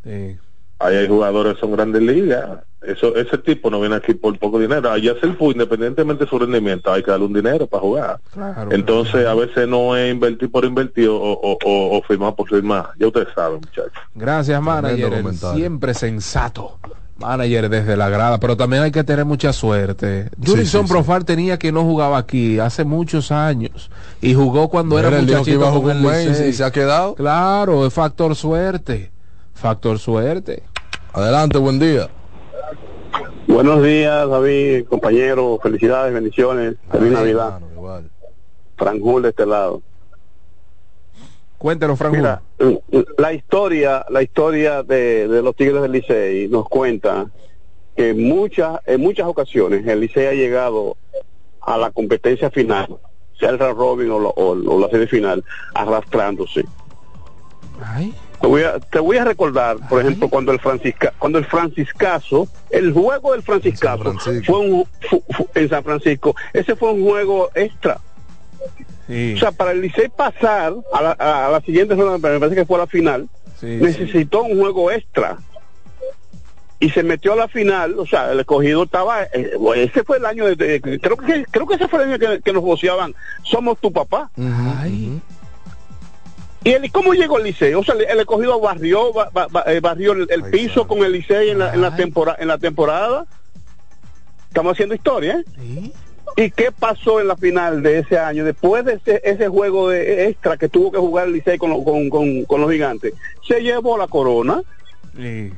Ahí 0.81 0.97
hay 0.97 1.09
jugadores 1.09 1.55
que 1.55 1.61
son 1.61 1.73
grandes 1.73 2.03
ligas. 2.03 2.61
Eso, 2.81 3.17
ese 3.17 3.37
tipo 3.39 3.69
no 3.71 3.81
viene 3.81 3.97
aquí 3.97 4.15
por 4.15 4.39
poco 4.39 4.61
dinero. 4.61 4.91
Allá 4.91 5.13
es 5.13 5.23
el 5.25 5.37
PU, 5.37 5.51
independientemente 5.51 6.25
de 6.25 6.31
su 6.31 6.39
rendimiento, 6.39 6.93
hay 6.93 7.03
que 7.03 7.11
darle 7.11 7.27
un 7.27 7.33
dinero 7.33 7.67
para 7.67 7.81
jugar. 7.81 8.21
Claro. 8.33 8.71
Entonces, 8.71 9.27
a 9.27 9.35
veces 9.35 9.67
no 9.67 9.97
es 9.97 10.13
invertir 10.13 10.49
por 10.51 10.65
invertir 10.65 11.09
o, 11.09 11.17
o, 11.17 11.59
o- 11.65 11.99
o 11.99 12.03
firmar 12.03 12.37
por 12.37 12.49
firmar. 12.49 12.91
Ya 12.99 13.09
ustedes 13.09 13.29
saben, 13.35 13.57
muchachos. 13.61 13.93
Gracias, 14.15 14.63
manager. 14.63 15.13
el. 15.13 15.35
Siempre 15.57 15.93
sensato. 15.95 16.79
Manager 17.19 17.69
desde 17.69 17.97
la 17.97 18.09
grada, 18.09 18.39
pero 18.39 18.57
también 18.57 18.85
hay 18.85 18.93
que 18.93 19.03
tener 19.03 19.25
mucha 19.25 19.53
suerte. 19.53 20.29
Jurison 20.41 20.87
sí, 20.87 20.93
Profar 20.93 21.25
tenía 21.25 21.59
que 21.59 21.73
no 21.73 21.83
jugaba 21.83 22.17
aquí 22.17 22.61
hace 22.61 22.85
muchos 22.85 23.33
años 23.33 23.91
y 24.21 24.35
jugó 24.35 24.69
cuando 24.69 24.97
era 25.01 25.11
que 25.11 25.23
muchachito 25.23 25.51
iba 25.51 25.69
a 25.69 25.73
con 25.73 25.91
el 25.91 26.49
y 26.49 26.53
se 26.53 26.63
ha 26.63 26.71
quedado. 26.71 27.17
Claro, 27.17 27.85
es 27.85 27.93
factor 27.93 28.37
suerte. 28.37 29.11
Factor 29.61 29.99
suerte. 29.99 30.63
Adelante, 31.13 31.59
buen 31.59 31.79
día. 31.81 32.09
Buenos 33.49 33.83
días, 33.83 34.29
David, 34.29 34.87
compañero. 34.87 35.59
Felicidades, 35.61 36.15
bendiciones. 36.15 36.77
Feliz 36.93 37.11
Navidad. 37.13 37.61
Frank 38.77 39.01
Hull 39.03 39.23
de 39.23 39.31
este 39.31 39.47
lado. 39.47 39.83
Cuéntelo, 41.57 41.97
Frank. 41.97 42.15
Mira, 42.15 42.41
la 43.17 43.33
historia, 43.33 44.07
la 44.11 44.23
historia 44.23 44.85
de, 44.85 45.27
de 45.27 45.43
los 45.43 45.57
Tigres 45.57 45.83
del 45.83 45.91
Licey 45.91 46.47
nos 46.49 46.69
cuenta 46.69 47.27
que 47.97 48.15
muchas, 48.15 48.79
en 48.87 49.01
muchas 49.01 49.27
ocasiones 49.27 49.85
el 49.89 49.99
Licey 49.99 50.27
ha 50.27 50.33
llegado 50.35 50.97
a 51.63 51.77
la 51.77 51.91
competencia 51.91 52.49
final, 52.53 52.97
sea 53.41 53.51
el 53.51 53.59
robin 53.59 54.09
o, 54.13 54.21
lo- 54.21 54.31
o- 54.31 54.53
o 54.53 54.81
la 54.81 54.89
serie 54.89 55.09
final, 55.09 55.43
arrastrándose. 55.75 56.65
Te 58.41 58.47
voy 58.47 58.63
a, 58.63 58.79
te 58.79 59.01
voy 59.01 59.17
a 59.17 59.25
recordar, 59.25 59.77
por 59.89 60.01
ejemplo, 60.01 60.29
cuando 60.29 60.53
el 60.53 60.61
Francisca, 60.61 61.13
cuando 61.19 61.39
el 61.39 61.45
Franciscazo, 61.45 62.49
el 62.71 62.93
juego 62.93 63.33
del 63.33 63.43
Franciscazo 63.43 63.97
fue 64.45 64.59
un 64.61 64.87
fu- 65.09 65.25
fu- 65.31 65.49
en 65.55 65.69
San 65.69 65.83
Francisco, 65.83 66.37
ese 66.53 66.77
fue 66.77 66.93
un 66.93 67.03
juego 67.05 67.51
extra. 67.55 67.99
O 69.35 69.39
sea, 69.39 69.51
para 69.53 69.73
el 69.73 69.81
Licey 69.81 70.09
pasar 70.09 70.75
a 70.93 71.03
la, 71.03 71.13
a- 71.13 71.51
la 71.51 71.61
siguiente 71.63 71.95
ronda, 71.97 72.29
me 72.29 72.39
parece 72.39 72.55
que 72.57 72.67
fue 72.67 72.77
a 72.77 72.81
la 72.83 72.87
final, 72.87 73.29
necesitó 73.81 74.43
un 74.45 74.59
juego 74.59 74.91
extra. 74.93 75.39
Y 76.81 76.91
se 76.91 77.03
metió 77.03 77.33
a 77.33 77.37
la 77.37 77.49
final, 77.49 77.99
o 77.99 78.07
sea, 78.07 78.31
el 78.31 78.39
escogido 78.39 78.85
estaba, 78.85 79.25
eh, 79.25 79.51
ese 79.75 80.05
fue 80.05 80.19
el 80.19 80.27
año 80.27 80.45
de, 80.47 80.55
de- 80.55 80.81
creo 81.01 81.17
que 81.17 81.45
creo 81.51 81.67
que 81.67 81.75
ese 81.75 81.89
fue 81.89 82.05
el 82.05 82.11
año 82.13 82.19
que, 82.21 82.41
que 82.41 82.53
nos 82.53 82.63
voceaban, 82.63 83.17
somos 83.43 83.79
tu 83.81 83.91
papá. 83.93 84.31
¿Y 86.65 86.73
el, 86.73 86.91
cómo 86.93 87.15
llegó 87.15 87.39
el 87.39 87.45
Liceo? 87.45 87.81
O 87.81 87.85
sea, 87.85 87.95
el, 87.95 88.03
el 88.03 88.21
escogido 88.21 88.61
barrió, 88.61 89.13
ba- 89.13 89.31
ba- 89.33 89.47
ba- 89.51 89.65
eh, 89.67 89.81
barrió 89.81 90.13
el, 90.13 90.27
el 90.31 90.45
piso 90.51 90.87
con 90.89 90.99
el 91.05 91.13
Licey 91.13 91.51
en 91.51 91.59
la, 91.61 91.73
en 91.75 91.81
la, 91.81 91.97
tempora- 91.97 92.37
en 92.39 92.49
la 92.49 92.59
temporada. 92.59 93.27
Estamos 94.49 94.73
haciendo 94.73 94.95
historia, 94.95 95.39
¿eh? 95.39 95.45
¿Y 96.37 96.51
qué 96.51 96.71
pasó 96.73 97.21
en 97.21 97.29
la 97.29 97.37
final 97.37 97.83
de 97.83 97.99
ese 98.01 98.19
año? 98.19 98.45
Después 98.45 98.85
de 98.85 98.95
ese, 98.95 99.21
ese 99.25 99.49
juego 99.49 99.89
de 99.89 100.29
extra 100.29 100.57
que 100.57 100.69
tuvo 100.69 100.93
que 100.93 100.99
jugar 100.99 101.27
el 101.27 101.33
Licey 101.35 101.59
con, 101.59 101.71
lo- 101.71 101.83
con, 101.85 102.09
con, 102.11 102.45
con 102.45 102.61
los 102.61 102.71
gigantes, 102.71 103.15
se 103.47 103.61
llevó 103.61 103.97
la 103.97 104.07
corona. 104.09 104.63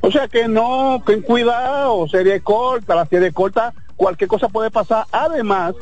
O 0.01 0.11
sea 0.11 0.27
que 0.27 0.47
no, 0.47 1.03
que 1.05 1.21
cuidado, 1.21 2.07
serie 2.07 2.41
corta, 2.41 2.95
la 2.95 3.05
serie 3.05 3.31
corta, 3.31 3.73
cualquier 3.95 4.27
cosa 4.27 4.47
puede 4.49 4.71
pasar. 4.71 5.05
Además, 5.11 5.75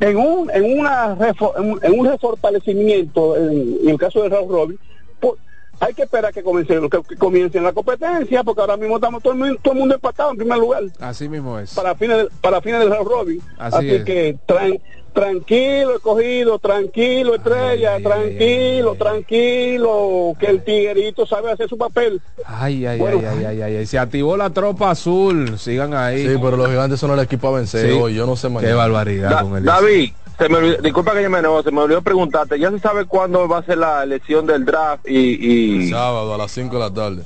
en 0.00 0.16
un 0.16 0.50
en 0.50 0.78
una 0.78 1.16
en 1.56 1.70
un- 1.70 1.80
en 1.82 2.00
un 2.00 2.06
refortalecimiento 2.06 3.36
en, 3.36 3.78
en 3.82 3.88
el 3.90 3.98
caso 3.98 4.22
de 4.22 4.28
Raúl 4.28 4.50
Robin 4.52 4.78
pues, 5.20 5.34
hay 5.80 5.94
que 5.94 6.02
esperar 6.02 6.32
que 6.32 6.42
comience 6.42 6.80
que, 6.90 7.02
que 7.02 7.16
comience 7.16 7.60
la 7.60 7.72
competencia 7.72 8.42
porque 8.44 8.60
ahora 8.60 8.76
mismo 8.76 8.96
estamos 8.96 9.22
todo 9.22 9.32
el, 9.32 9.38
mundo, 9.38 9.58
todo 9.62 9.74
el 9.74 9.80
mundo 9.80 9.94
empatado 9.94 10.30
en 10.32 10.36
primer 10.38 10.58
lugar 10.58 10.82
Así 11.00 11.28
mismo 11.28 11.58
es. 11.58 11.74
para 11.74 11.94
fines 11.94 12.16
del, 12.16 12.28
para 12.40 12.60
fines 12.60 12.80
del 12.80 12.90
Raúl 12.90 13.08
Robin 13.08 13.40
Así 13.58 13.76
así, 13.76 13.90
es. 13.90 14.04
que 14.04 14.36
traen 14.46 14.80
Tranquilo, 15.14 15.94
escogido, 15.94 16.58
tranquilo, 16.58 17.36
estrella, 17.36 17.98
tranquilo, 18.02 18.96
tranquilo, 18.96 20.32
que 20.40 20.46
el 20.46 20.64
tiguerito 20.64 21.24
sabe 21.24 21.52
hacer 21.52 21.68
su 21.68 21.78
papel. 21.78 22.20
Ay, 22.44 22.84
ay, 22.84 23.00
ay, 23.00 23.24
ay, 23.24 23.44
ay, 23.44 23.62
ay, 23.62 23.76
ay, 23.76 23.86
se 23.86 23.96
activó 23.96 24.36
la 24.36 24.50
tropa 24.50 24.90
azul, 24.90 25.56
sigan 25.56 25.94
ahí. 25.94 26.26
Sí, 26.26 26.34
pero 26.42 26.56
los 26.56 26.68
gigantes 26.68 26.98
son 26.98 27.12
el 27.12 27.20
equipo 27.20 27.46
a 27.48 27.52
vencer 27.58 27.86
Sí. 27.92 27.96
hoy, 27.96 28.14
yo 28.14 28.26
no 28.26 28.34
sé 28.34 28.48
mañana. 28.48 28.68
Qué 28.72 28.74
barbaridad 28.74 29.30
Da- 29.30 29.42
con 29.42 29.56
el 29.56 29.64
David, 29.64 30.10
se 30.36 30.48
me 30.48 30.56
olvidó- 30.56 30.82
disculpa 30.82 31.12
que 31.14 31.22
yo 31.22 31.30
me 31.30 31.38
enojo, 31.38 31.62
se 31.62 31.70
me 31.70 31.80
olvidó 31.80 32.02
preguntarte, 32.02 32.58
¿ya 32.58 32.70
se 32.72 32.80
sabe 32.80 33.04
cuándo 33.04 33.46
va 33.46 33.58
a 33.58 33.62
ser 33.64 33.78
la 33.78 34.02
elección 34.02 34.46
del 34.46 34.64
draft 34.64 35.08
y, 35.08 35.84
y 35.84 35.90
Sábado 35.90 36.34
a 36.34 36.38
las 36.38 36.50
5 36.50 36.74
de 36.74 36.80
la 36.80 36.92
tarde. 36.92 37.22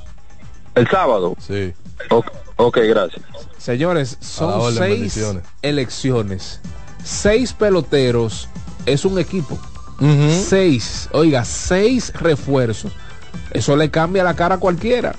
el 0.74 0.86
sábado? 0.88 1.34
Sí. 1.38 1.72
Ok, 2.56 2.78
gracias. 2.84 3.24
Señores, 3.56 4.18
son 4.20 4.50
orden, 4.60 4.74
seis 4.76 4.90
bendiciones. 4.90 5.42
elecciones. 5.62 6.60
Seis 7.08 7.54
peloteros 7.54 8.48
es 8.84 9.06
un 9.06 9.18
equipo. 9.18 9.58
Seis, 10.46 11.08
oiga, 11.12 11.42
seis 11.44 12.12
refuerzos. 12.14 12.92
Eso 13.50 13.76
le 13.76 13.90
cambia 13.90 14.22
la 14.22 14.34
cara 14.34 14.56
a 14.56 14.58
cualquiera. 14.58 15.14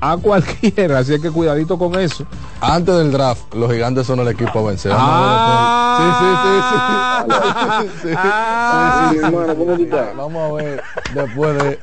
A 0.00 0.16
cualquiera, 0.16 1.00
así 1.00 1.20
que 1.20 1.30
cuidadito 1.30 1.78
con 1.78 1.98
eso. 2.00 2.24
Antes 2.62 2.96
del 2.96 3.12
draft, 3.12 3.52
los 3.54 3.70
gigantes 3.70 4.06
son 4.06 4.20
el 4.20 4.28
equipo 4.28 4.58
a 4.60 4.62
vencer. 4.70 4.92
Ah. 4.94 5.98
Vamos 6.00 6.16
a 6.16 6.22
ver 6.22 7.84
después. 7.84 7.92
Sí, 7.92 7.98
sí, 8.00 8.08
sí. 8.08 8.08
sí. 8.08 8.14
Ah, 8.16 9.10
Sí, 9.12 9.18
sí, 9.18 9.20
sí. 9.22 9.30
mi 9.30 9.36
hermano, 9.36 9.54
¿cómo 9.56 9.76
tú 9.76 9.82
estás? 9.82 10.16
Vamos 10.16 10.50
a 10.50 10.54
ver 10.54 10.82
después 11.14 11.62
de 11.62 11.78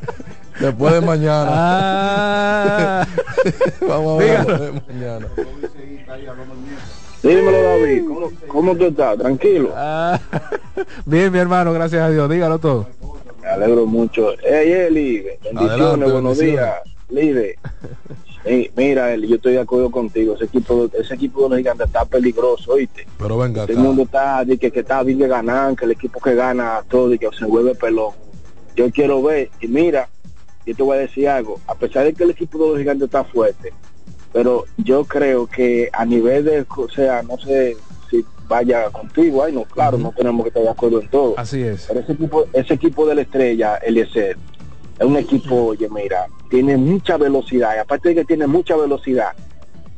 después 0.59 0.93
de 0.93 1.01
mañana. 1.01 1.51
Ah. 1.53 3.07
Vamos 3.87 4.15
a 4.15 4.17
ver 4.25 4.39
Diga. 4.39 4.57
después 4.57 4.61
de 4.61 4.93
mañana. 4.93 5.27
Dímelo, 7.27 7.61
David, 7.63 8.03
¿cómo, 8.07 8.31
cómo 8.47 8.75
tú 8.77 8.85
estás? 8.85 9.17
Tranquilo. 9.17 9.71
Ah. 9.75 10.19
Bien, 11.05 11.31
mi 11.31 11.39
hermano, 11.39 11.73
gracias 11.73 12.01
a 12.03 12.09
Dios. 12.11 12.29
Dígalo 12.29 12.59
todo. 12.59 12.85
Me 13.41 13.47
alegro 13.47 13.85
mucho. 13.87 14.33
Ey, 14.41 14.71
Eli, 14.71 15.21
bendiciones, 15.21 15.71
Adelante, 15.71 16.11
buenos 16.11 16.37
bendiciones. 16.37 16.75
días. 16.75 16.75
Live. 17.09 17.55
Ey, 18.45 18.71
mira, 18.75 19.11
Eli, 19.11 19.27
yo 19.27 19.37
estoy 19.37 19.53
de 19.53 19.61
acuerdo 19.61 19.89
contigo. 19.89 20.35
Ese 20.35 20.45
equipo, 20.45 20.87
ese 20.93 21.15
equipo 21.15 21.43
de 21.43 21.49
los 21.49 21.57
gigantes 21.57 21.87
está 21.87 22.05
peligroso, 22.05 22.73
¿oíste? 22.73 23.07
Pero 23.17 23.39
venga 23.39 23.65
Todo 23.65 23.75
el 23.75 23.83
mundo 23.83 24.03
está, 24.03 24.45
de 24.45 24.59
que, 24.59 24.69
que 24.69 24.81
está 24.81 25.01
bien 25.01 25.17
de 25.17 25.27
ganar, 25.27 25.75
que 25.75 25.85
el 25.85 25.91
equipo 25.91 26.19
que 26.19 26.35
gana 26.35 26.81
todo 26.87 27.11
y 27.11 27.17
que 27.17 27.27
se 27.37 27.45
vuelve 27.45 27.73
pelón. 27.73 28.13
Yo 28.75 28.91
quiero 28.91 29.23
ver, 29.23 29.49
y 29.61 29.67
mira, 29.67 30.07
yo 30.63 30.75
te 30.75 30.83
voy 30.83 30.97
a 30.97 31.01
decir 31.01 31.27
algo, 31.27 31.59
a 31.65 31.73
pesar 31.73 32.03
de 32.03 32.13
que 32.13 32.23
el 32.23 32.31
equipo 32.31 32.59
de 32.59 32.69
los 32.69 32.77
gigantes 32.77 33.05
está 33.05 33.23
fuerte, 33.23 33.73
pero 34.35 34.65
yo 34.75 35.05
creo 35.05 35.47
que 35.47 35.89
a 35.93 36.03
nivel 36.03 36.43
de, 36.43 36.65
o 36.75 36.89
sea, 36.89 37.23
no 37.23 37.37
sé 37.37 37.77
si 38.11 38.25
vaya 38.49 38.89
contigo, 38.89 39.41
ay 39.45 39.53
no, 39.53 39.63
claro, 39.63 39.97
no 39.97 40.11
tenemos 40.11 40.43
que 40.43 40.49
estar 40.49 40.61
de 40.61 40.69
acuerdo 40.69 40.99
en 41.01 41.07
todo. 41.07 41.35
Así 41.37 41.63
es. 41.63 41.85
Pero 41.87 42.01
ese 42.01 42.11
equipo, 42.11 42.45
ese 42.51 42.73
equipo 42.73 43.07
de 43.07 43.15
la 43.15 43.21
estrella, 43.21 43.75
Eliezer, 43.77 44.35
es 44.99 45.05
un 45.05 45.15
equipo, 45.15 45.67
oye, 45.67 45.87
mira, 45.89 46.25
tiene 46.49 46.75
mucha 46.75 47.15
velocidad, 47.15 47.75
y 47.77 47.79
aparte 47.79 48.09
de 48.09 48.15
que 48.15 48.25
tiene 48.25 48.45
mucha 48.45 48.75
velocidad, 48.75 49.29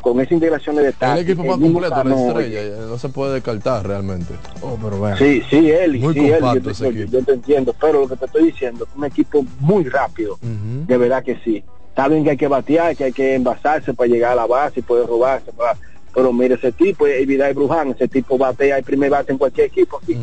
con 0.02 0.22
esa 0.22 0.36
integración 0.36 0.76
de 0.76 0.82
El 0.84 0.88
detalle. 0.90 1.22
equipo 1.22 1.44
más 1.44 1.58
el 1.58 1.64
completo, 1.64 2.04
la 2.04 2.16
estrella, 2.16 2.62
eh, 2.62 2.76
no 2.88 2.98
se 3.00 3.10
puede 3.10 3.34
descartar 3.34 3.88
realmente. 3.88 4.36
Oh, 4.62 4.78
pero 4.80 4.98
bueno. 5.00 5.18
Sí, 5.18 5.42
sí, 5.50 5.72
él, 5.72 5.98
Muy 5.98 6.14
sí, 6.14 6.28
él, 6.30 6.44
yo, 6.54 6.62
te- 6.62 6.70
ese 6.70 6.84
yo- 6.84 6.90
equipo. 6.92 7.12
yo 7.18 7.24
te 7.26 7.34
entiendo, 7.34 7.74
pero 7.82 8.02
lo 8.02 8.08
que 8.08 8.18
te 8.18 8.26
estoy 8.26 8.44
diciendo 8.52 8.86
es 8.88 8.96
un 8.96 9.04
equipo 9.04 9.44
muy 9.62 9.86
rápido, 9.86 10.38
de 10.44 10.96
verdad 10.96 11.24
que 11.24 11.38
sí. 11.44 11.64
Está 11.98 12.10
bien 12.10 12.24
que 12.24 12.30
hay 12.30 12.38
que 12.38 12.48
batear, 12.48 12.96
que 12.96 13.06
hay 13.06 13.12
que 13.12 13.34
envasarse 13.34 13.92
para 13.92 14.08
llegar 14.08 14.34
a 14.34 14.36
la 14.36 14.46
base 14.46 14.82
y 14.82 14.84
poder 14.84 15.08
robarse, 15.08 15.52
para- 15.52 15.76
pero 16.14 16.32
mire 16.32 16.54
ese 16.54 16.72
tipo, 16.72 17.08
es 17.08 17.26
Vidal 17.26 17.56
Bruján, 17.56 17.90
ese 17.90 18.08
tipo 18.08 18.38
batea 18.38 18.78
el 18.78 18.84
primer 18.84 19.10
bate 19.10 19.32
en 19.32 19.40
cualquier 19.40 19.66
equipo 19.66 19.98
aquí. 19.98 20.16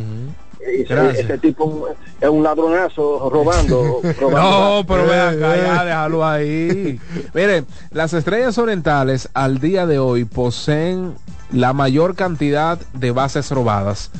Ese, 0.64 1.36
tipo 1.38 1.88
es 2.20 2.28
un 2.28 2.44
ladronazo 2.44 3.28
robando. 3.28 4.00
robando 4.20 4.50
No, 4.78 4.86
pero 4.86 5.02
ven 5.04 5.18
acá, 5.20 5.56
Eh, 5.56 5.62
ya 5.66 5.84
déjalo 5.84 6.24
ahí. 6.24 7.00
Miren, 7.34 7.66
las 7.90 8.12
estrellas 8.14 8.56
orientales 8.56 9.28
al 9.34 9.58
día 9.58 9.84
de 9.84 9.98
hoy 9.98 10.24
poseen 10.26 11.14
la 11.50 11.72
mayor 11.72 12.14
cantidad 12.14 12.78
de 12.92 13.10
bases 13.10 13.50
robadas, 13.50 14.12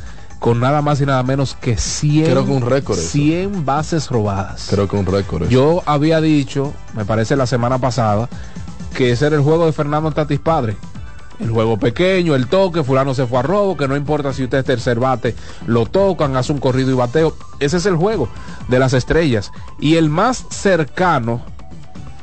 con 0.45 0.61
nada 0.61 0.83
más 0.83 1.01
y 1.01 1.07
nada 1.07 1.23
menos 1.23 1.57
que 1.59 1.79
100, 1.79 2.27
Creo 2.27 2.45
que 2.45 2.51
un 2.51 2.67
récord 2.67 2.99
eso. 2.99 3.13
100 3.13 3.65
bases 3.65 4.11
robadas. 4.11 4.67
Creo 4.69 4.87
que 4.87 4.95
un 4.95 5.07
récord. 5.07 5.49
Yo 5.49 5.83
había 5.87 6.21
dicho, 6.21 6.75
me 6.95 7.07
parece 7.07 7.35
la 7.35 7.47
semana 7.47 7.79
pasada, 7.79 8.29
que 8.95 9.11
ese 9.11 9.29
era 9.29 9.37
el 9.37 9.43
juego 9.43 9.65
de 9.65 9.73
Fernando 9.73 10.13
Tatis 10.13 10.41
Padre. 10.41 10.77
El 11.41 11.51
juego 11.51 11.79
pequeño, 11.79 12.35
el 12.35 12.49
toque, 12.49 12.85
fulano 12.85 13.15
se 13.15 13.27
fue 13.27 13.39
a 13.39 13.43
robo, 13.43 13.75
que 13.79 13.89
no 13.89 13.97
importa 13.97 14.35
si 14.35 14.45
usted 14.45 14.59
es 14.59 14.65
tercer 14.67 15.01
bate, 15.01 15.35
lo 15.67 15.87
tocan, 15.87 16.37
hace 16.37 16.53
un 16.53 16.59
corrido 16.59 16.91
y 16.91 16.95
bateo. 16.95 17.35
Ese 17.59 17.79
es 17.79 17.87
el 17.87 17.97
juego 17.97 18.29
de 18.69 18.79
las 18.79 18.93
estrellas. 18.93 19.51
Y 19.81 19.97
el 19.97 20.11
más 20.11 20.45
cercano 20.51 21.41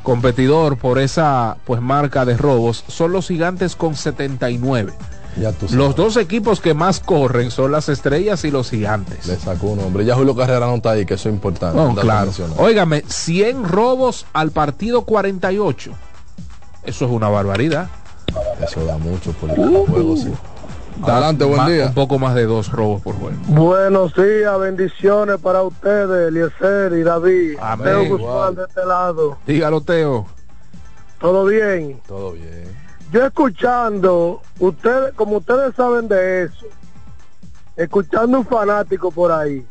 competidor 0.03 0.77
por 0.77 0.99
esa 0.99 1.57
pues 1.65 1.81
marca 1.81 2.23
de 2.25 2.37
robos 2.37 2.83
son 2.87 3.13
los 3.13 3.29
gigantes 3.29 3.75
con 3.75 3.95
79. 3.95 4.93
Ya 5.37 5.51
tú 5.51 5.67
sabes. 5.67 5.73
Los 5.73 5.95
dos 5.95 6.17
equipos 6.17 6.59
que 6.59 6.73
más 6.73 6.99
corren 6.99 7.51
son 7.51 7.71
las 7.71 7.89
estrellas 7.89 8.43
y 8.43 8.51
los 8.51 8.69
gigantes. 8.69 9.25
Le 9.25 9.37
sacó 9.37 9.67
un 9.67 9.79
hombre. 9.79 10.05
Ya 10.05 10.15
Julio 10.15 10.35
Carrera 10.35 10.67
no 10.67 10.75
está 10.75 10.91
ahí, 10.91 11.05
que 11.05 11.13
eso 11.13 11.29
es 11.29 11.35
importante. 11.35 11.77
No, 11.77 11.95
claro. 11.95 12.31
Óigame, 12.57 13.03
100 13.07 13.63
robos 13.63 14.25
al 14.33 14.51
partido 14.51 15.03
48. 15.03 15.91
Eso 16.83 17.05
es 17.05 17.11
una 17.11 17.29
barbaridad. 17.29 17.87
Eso 18.61 18.85
da 18.85 18.97
mucho 18.97 19.31
por 19.33 19.49
el 19.49 19.55
juego, 19.85 20.17
sí. 20.17 20.31
Adelante, 21.03 21.45
buen 21.45 21.65
día. 21.65 21.87
Un 21.87 21.93
poco 21.93 22.19
más 22.19 22.35
de 22.35 22.45
dos 22.45 22.71
robos 22.71 23.01
por 23.01 23.15
juego. 23.15 23.35
Buenos 23.47 24.13
días, 24.13 24.59
bendiciones 24.59 25.39
para 25.39 25.63
ustedes, 25.63 26.27
Eliezer 26.27 26.93
y 26.93 27.03
David. 27.03 27.57
Amén. 27.59 27.87
Teo. 27.87 28.17
Guzmán 28.17 28.55
de 28.55 28.63
este 28.63 28.85
lado. 28.85 29.37
Dígalo, 29.47 29.81
Teo. 29.81 30.25
¿Todo 31.19 31.45
bien? 31.45 31.99
Todo 32.07 32.33
bien. 32.33 32.80
Yo 33.11 33.25
escuchando, 33.25 34.41
ustedes, 34.59 35.13
como 35.15 35.37
ustedes 35.37 35.75
saben 35.75 36.07
de 36.07 36.43
eso, 36.43 36.65
escuchando 37.75 38.39
un 38.39 38.45
fanático 38.45 39.11
por 39.11 39.31
ahí, 39.31 39.65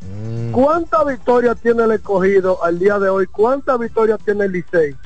Mm. 0.00 0.50
¿cuántas 0.50 1.06
victorias 1.06 1.56
tiene 1.60 1.84
el 1.84 1.92
escogido 1.92 2.62
al 2.64 2.78
día 2.78 2.98
de 2.98 3.08
hoy? 3.08 3.26
¿Cuántas 3.26 3.78
victorias 3.78 4.18
tiene 4.24 4.46
el 4.46 4.52
Licey? 4.52 4.96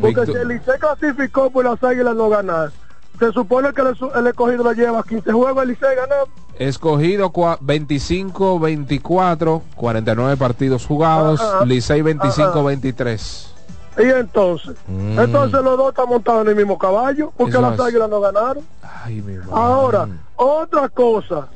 Porque 0.00 0.20
Victor- 0.20 0.26
si 0.26 0.32
el 0.34 0.48
Licey 0.48 0.78
clasificó 0.78 1.50
por 1.50 1.64
las 1.64 1.82
águilas 1.82 2.14
no 2.14 2.28
ganar, 2.28 2.70
se 3.18 3.32
supone 3.32 3.72
que 3.72 3.80
el, 3.80 3.96
el 4.14 4.26
escogido 4.28 4.72
le 4.72 4.76
lleva 4.76 5.02
15 5.02 5.32
juegos, 5.32 5.62
el 5.62 5.70
Licey 5.70 5.96
ganó. 5.96 6.14
Escogido 6.56 7.32
cua- 7.32 7.58
25, 7.60 8.60
24, 8.60 9.62
49 9.74 10.36
partidos 10.36 10.86
jugados. 10.86 11.40
Licey 11.66 12.00
25, 12.02 12.50
Ajá. 12.50 12.62
23. 12.62 13.53
Y 13.98 14.02
entonces, 14.10 14.74
Mm. 14.88 15.18
entonces 15.20 15.62
los 15.62 15.76
dos 15.78 15.90
están 15.90 16.08
montados 16.08 16.42
en 16.42 16.48
el 16.50 16.56
mismo 16.56 16.76
caballo, 16.78 17.32
porque 17.36 17.58
las 17.58 17.78
águilas 17.78 18.08
no 18.10 18.20
ganaron. 18.20 18.64
Ay, 19.04 19.20
mi. 19.22 19.36
Ahora, 19.52 20.08
otra 20.36 20.88
cosa. 20.88 21.48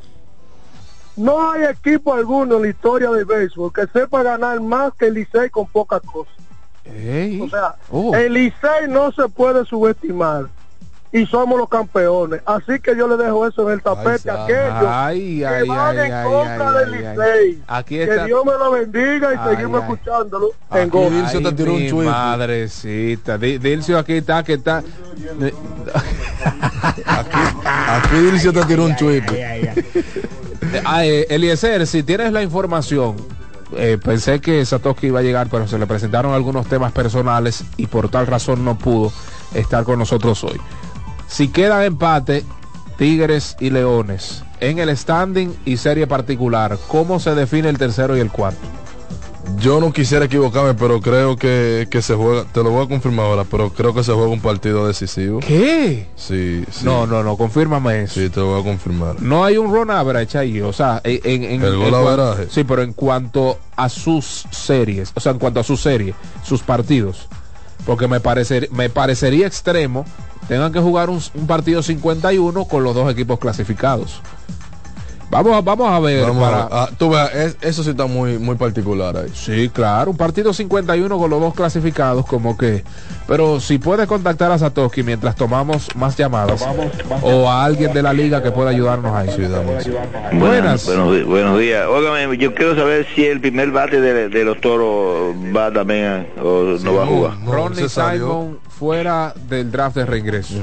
No 1.16 1.51
hay 1.51 1.65
equipo 1.65 2.15
alguno 2.15 2.56
en 2.56 2.62
la 2.62 2.69
historia 2.69 3.10
del 3.10 3.24
béisbol 3.24 3.73
que 3.73 3.86
sepa 3.89 4.23
ganar 4.23 4.60
más 4.60 4.93
que 4.94 5.06
el 5.06 5.15
Licey 5.15 5.51
con 5.51 5.66
pocas 5.66 6.01
cosas. 6.02 6.32
O 7.43 7.48
sea, 7.51 7.74
Oh. 7.90 8.15
el 8.15 8.32
Licey 8.35 8.89
no 8.89 9.10
se 9.12 9.28
puede 9.28 9.65
subestimar. 9.65 10.47
Y 11.10 11.24
somos 11.24 11.59
los 11.59 11.68
campeones. 11.70 12.43
Así 12.44 12.78
que 12.80 12.94
yo 12.94 13.09
le 13.09 13.16
dejo 13.16 13.47
eso 13.47 13.66
en 13.66 13.74
el 13.74 13.82
tapete 13.82 14.30
a 14.30 14.44
aquellos 14.44 14.85
Ay, 14.86 15.39
que 15.39 15.47
ay, 15.47 15.68
van 15.68 15.98
ay, 15.98 16.06
en 16.06 16.12
ay, 16.14 16.24
contra 16.26 16.68
ay, 16.68 16.74
del. 16.74 16.90
Licey. 16.93 17.62
Aquí 17.66 17.94
Que 17.97 18.02
está. 18.05 18.24
Dios 18.26 18.44
me 18.44 18.52
lo 18.52 18.70
bendiga 18.72 19.32
y 19.32 19.36
Ay, 19.40 19.56
seguimos 19.56 19.82
ay. 19.85 19.90
escuchándolo 19.94 20.51
Aquí 20.68 20.80
en 20.82 20.89
Go. 20.90 21.09
Dilcio 21.10 21.43
te 21.43 21.52
tiró 21.52 21.72
un 21.74 21.82
mi 21.82 21.89
chuipi. 21.89 22.06
madrecita. 22.10 23.39
Di- 23.39 23.56
Dilcio 23.59 23.98
aquí 23.98 24.12
está, 24.14 24.43
que 24.44 24.52
está. 24.55 24.82
Aquí, 27.06 27.39
aquí 27.66 28.16
Dilcio 28.16 28.52
te 28.52 28.64
tiró 28.64 28.85
un 28.85 28.97
chuipi. 28.97 29.35
Ah, 30.85 31.05
eh, 31.06 31.26
Eliezer, 31.30 31.86
si 31.86 32.02
tienes 32.02 32.32
la 32.32 32.43
información, 32.43 33.16
eh, 33.76 33.98
pensé 34.02 34.40
que 34.40 34.64
Satoshi 34.64 35.06
iba 35.09 35.20
a 35.20 35.22
llegar, 35.22 35.48
pero 35.51 35.66
se 35.66 35.78
le 35.78 35.86
presentaron 35.86 36.35
algunos 36.35 36.66
temas 36.66 36.93
personales 36.93 37.64
y 37.76 37.86
por 37.86 38.09
tal 38.10 38.26
razón 38.26 38.64
no 38.64 38.78
pudo 38.78 39.12
estar 39.55 39.85
con 39.85 39.98
nosotros 39.98 40.43
hoy. 40.44 40.60
Si 41.28 41.48
queda 41.48 41.84
empate, 41.84 42.44
Tigres 42.96 43.56
y 43.60 43.70
Leones, 43.70 44.42
en 44.60 44.78
el 44.78 44.96
standing 44.96 45.55
y 45.64 45.76
serie 45.76 46.06
particular, 46.06 46.78
¿cómo 46.88 47.20
se 47.20 47.34
define 47.34 47.68
el 47.68 47.78
tercero 47.78 48.16
y 48.16 48.20
el 48.20 48.30
cuarto? 48.30 48.66
Yo 49.60 49.80
no 49.80 49.92
quisiera 49.92 50.24
equivocarme, 50.26 50.74
pero 50.74 51.00
creo 51.00 51.36
que, 51.36 51.88
que 51.90 52.02
se 52.02 52.14
juega, 52.14 52.44
te 52.44 52.62
lo 52.62 52.70
voy 52.70 52.84
a 52.84 52.88
confirmar 52.88 53.26
ahora, 53.26 53.44
pero 53.44 53.70
creo 53.70 53.94
que 53.94 54.05
se 54.05 54.12
juega 54.12 54.28
un 54.28 54.40
partido 54.40 54.86
decisivo. 54.86 55.40
¿Qué? 55.40 56.09
Sí, 56.16 56.64
sí. 56.70 56.84
No, 56.84 57.06
no, 57.06 57.22
no, 57.22 57.36
confírmame 57.36 58.02
eso. 58.02 58.20
Sí, 58.20 58.30
te 58.30 58.40
lo 58.40 58.46
voy 58.52 58.60
a 58.60 58.64
confirmar. 58.64 59.20
No 59.22 59.44
hay 59.44 59.56
un 59.56 59.72
run 59.72 59.90
average 59.90 60.38
ahí, 60.38 60.60
o 60.60 60.72
sea, 60.72 61.00
en, 61.05 61.62
El 61.62 61.76
gol 61.76 62.36
en. 62.38 62.50
Sí, 62.50 62.64
pero 62.64 62.82
en 62.82 62.92
cuanto 62.92 63.59
a 63.76 63.88
sus 63.88 64.44
series, 64.50 65.12
o 65.14 65.20
sea, 65.20 65.32
en 65.32 65.38
cuanto 65.38 65.60
a 65.60 65.64
su 65.64 65.76
serie, 65.76 66.14
sus 66.42 66.62
partidos, 66.62 67.28
porque 67.89 68.06
me 68.06 68.20
me 68.70 68.90
parecería 68.90 69.47
extremo 69.47 70.05
tengan 70.47 70.70
que 70.74 70.78
jugar 70.78 71.09
un, 71.09 71.23
un 71.32 71.47
partido 71.47 71.82
51 71.82 72.66
con 72.66 72.85
los 72.85 72.94
dos 72.94 73.10
equipos 73.10 73.39
clasificados. 73.39 74.20
Vamos, 75.30 75.52
a- 75.56 75.60
vamos 75.60 75.90
a 75.90 76.00
ver. 76.00 76.22
Vamos 76.24 76.42
a 76.44 76.50
ver. 76.56 76.66
Ah, 76.70 76.88
tú 76.98 77.10
veas, 77.10 77.34
es- 77.34 77.56
eso 77.60 77.82
sí 77.84 77.90
está 77.90 78.06
muy, 78.06 78.38
muy 78.38 78.56
particular 78.56 79.16
ahí. 79.16 79.30
Sí, 79.34 79.68
claro, 79.68 80.10
un 80.10 80.16
partido 80.16 80.52
51 80.55 81.18
con 81.18 81.28
los 81.30 81.40
dos 81.40 81.55
clasificados, 81.55 82.24
como 82.26 82.56
que. 82.56 82.82
Pero 83.26 83.60
si 83.60 83.76
puede 83.78 84.06
contactar 84.06 84.50
a 84.52 84.59
Satoshi 84.59 85.02
mientras 85.02 85.36
tomamos 85.36 85.88
más 85.94 86.16
llamadas 86.16 86.66
o 87.22 87.48
a 87.50 87.64
alguien 87.64 87.92
de 87.92 88.02
la 88.02 88.12
liga 88.14 88.42
que 88.42 88.50
pueda 88.50 88.70
ayudarnos 88.70 89.14
ahí. 89.14 89.28
Buenas. 90.32 90.86
Buenos, 90.86 91.59
días. 91.59 91.86
Óigame, 91.86 92.38
yo 92.38 92.55
quiero 92.55 92.74
saber 92.74 93.06
si 93.14 93.24
el 93.26 93.40
primer 93.40 93.70
bate 93.70 94.00
de, 94.00 94.28
de 94.28 94.44
los 94.44 94.60
toros 94.60 95.34
va 95.55 95.70
también 95.72 96.05
a- 96.38 96.42
o 96.42 96.78
no 96.82 96.94
va 96.94 97.02
a 97.02 97.06
jugar. 97.06 97.32
Ronnie 97.44 97.88
Simon 97.88 98.59
fuera 98.78 99.34
del 99.48 99.70
draft 99.70 99.96
de 99.96 100.06
reingreso. 100.06 100.55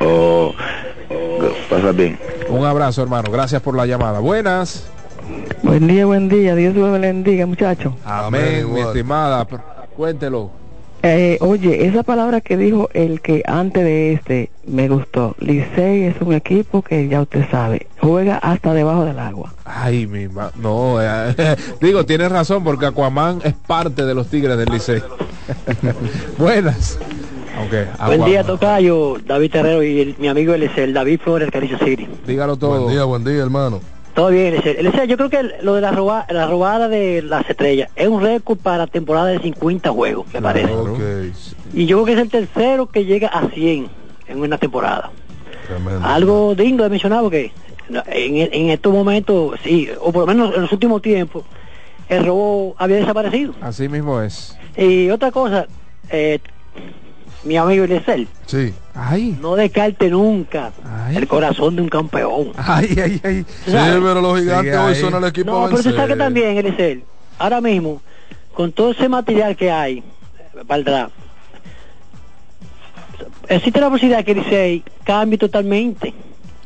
O 0.00 0.54
pasa 1.68 1.92
bien. 1.92 2.18
Un 2.48 2.64
abrazo, 2.64 3.02
hermano. 3.02 3.30
Gracias 3.30 3.60
por 3.62 3.76
la 3.76 3.86
llamada. 3.86 4.20
Buenas. 4.20 4.86
Buen 5.62 5.86
día, 5.86 6.06
buen 6.06 6.28
día. 6.28 6.54
Dios 6.54 6.74
me 6.74 6.98
bendiga, 6.98 7.46
muchacho. 7.46 7.96
Amén, 8.04 8.72
mi 8.72 8.80
estimada. 8.80 9.46
Cuéntelo. 9.96 10.50
Eh, 11.06 11.36
oye, 11.42 11.86
esa 11.86 12.02
palabra 12.02 12.40
que 12.40 12.56
dijo 12.56 12.88
el 12.94 13.20
que 13.20 13.42
antes 13.46 13.84
de 13.84 14.14
este 14.14 14.50
me 14.66 14.88
gustó. 14.88 15.36
Licey 15.38 16.04
es 16.04 16.18
un 16.22 16.32
equipo 16.32 16.80
que 16.80 17.08
ya 17.08 17.20
usted 17.20 17.44
sabe, 17.50 17.88
juega 18.00 18.38
hasta 18.38 18.72
debajo 18.72 19.04
del 19.04 19.18
agua. 19.18 19.52
Ay, 19.66 20.06
mi 20.06 20.28
ma- 20.28 20.50
No, 20.56 20.96
eh, 21.02 21.34
digo, 21.82 22.06
tienes 22.06 22.32
razón 22.32 22.64
porque 22.64 22.86
Aquaman 22.86 23.40
es 23.44 23.52
parte 23.52 24.06
de 24.06 24.14
los 24.14 24.28
Tigres 24.28 24.56
del 24.56 24.70
Licey. 24.70 25.02
Buenas. 26.38 26.98
Buen 28.06 28.24
día, 28.24 28.44
Tocayo, 28.44 29.16
David 29.24 29.50
Terrero 29.50 29.82
y 29.82 30.00
el- 30.00 30.14
mi 30.18 30.28
amigo 30.28 30.54
el 30.54 30.92
David 30.92 31.20
Flores, 31.22 31.50
Caricio 31.50 31.78
City. 31.78 32.06
Dígalo 32.26 32.56
todo. 32.56 32.82
Buen 32.82 32.92
día, 32.94 33.04
buen 33.04 33.24
día, 33.24 33.42
hermano. 33.42 33.80
Todo 34.14 34.28
bien, 34.30 34.46
Eliezer. 34.48 34.78
Eliezer, 34.78 35.08
yo 35.08 35.16
creo 35.16 35.30
que 35.30 35.38
el- 35.38 35.54
lo 35.62 35.74
de 35.74 35.80
la, 35.80 35.90
roba- 35.90 36.26
la 36.30 36.46
robada 36.46 36.88
de 36.88 37.22
las 37.22 37.48
estrellas 37.48 37.90
es 37.96 38.08
un 38.08 38.22
récord 38.22 38.58
para 38.58 38.86
temporada 38.86 39.26
de 39.26 39.38
50 39.40 39.90
juegos, 39.90 40.26
me 40.32 40.40
parece. 40.42 40.72
Y 41.72 41.86
yo 41.86 41.96
creo 42.02 42.06
que 42.06 42.12
es 42.12 42.18
el 42.18 42.28
tercero 42.30 42.86
que 42.86 43.04
llega 43.04 43.28
a 43.28 43.48
100 43.48 43.88
en 44.28 44.40
una 44.40 44.58
temporada. 44.58 45.10
Algo 46.02 46.54
digno 46.54 46.82
de 46.84 46.90
mencionar 46.90 47.22
porque 47.22 47.52
en, 48.06 48.36
en 48.52 48.70
estos 48.70 48.92
momentos, 48.92 49.58
sí, 49.64 49.88
o 50.00 50.12
por 50.12 50.22
lo 50.22 50.26
menos 50.26 50.54
en 50.54 50.62
los 50.62 50.72
últimos 50.72 51.02
tiempos, 51.02 51.42
el 52.08 52.24
robo 52.24 52.74
había 52.78 52.96
desaparecido. 52.96 53.54
Así 53.60 53.88
mismo 53.88 54.20
es. 54.20 54.56
Y 54.76 55.10
otra 55.10 55.30
cosa, 55.32 55.66
eh, 56.10 56.38
mi 57.44 57.56
amigo 57.56 57.84
Eliezer, 57.84 58.26
Sí. 58.46 58.72
Ay. 58.94 59.36
no 59.40 59.54
descarte 59.56 60.08
nunca 60.08 60.72
el 61.14 61.26
corazón 61.28 61.76
de 61.76 61.82
un 61.82 61.88
campeón. 61.88 62.52
Ay, 62.56 62.88
ay, 63.02 63.20
ay. 63.24 63.44
Sí, 63.66 63.72
pero 63.72 64.20
los 64.20 64.40
gigantes 64.40 64.76
hoy 64.76 64.94
son 64.94 65.14
el 65.14 65.28
equipo 65.28 65.50
No, 65.50 65.62
a 65.64 65.66
pero 65.66 65.78
usted 65.78 65.94
sabe 65.94 66.08
que 66.08 66.16
también, 66.16 66.56
Eliezer, 66.56 67.00
ahora 67.38 67.60
mismo, 67.60 68.00
con 68.54 68.72
todo 68.72 68.92
ese 68.92 69.08
material 69.08 69.56
que 69.56 69.70
hay 69.70 70.02
draft, 70.84 71.12
existe 73.48 73.80
la 73.80 73.90
posibilidad 73.90 74.24
que 74.24 74.34
Licey 74.34 74.84
cambie 75.04 75.38
totalmente. 75.38 76.14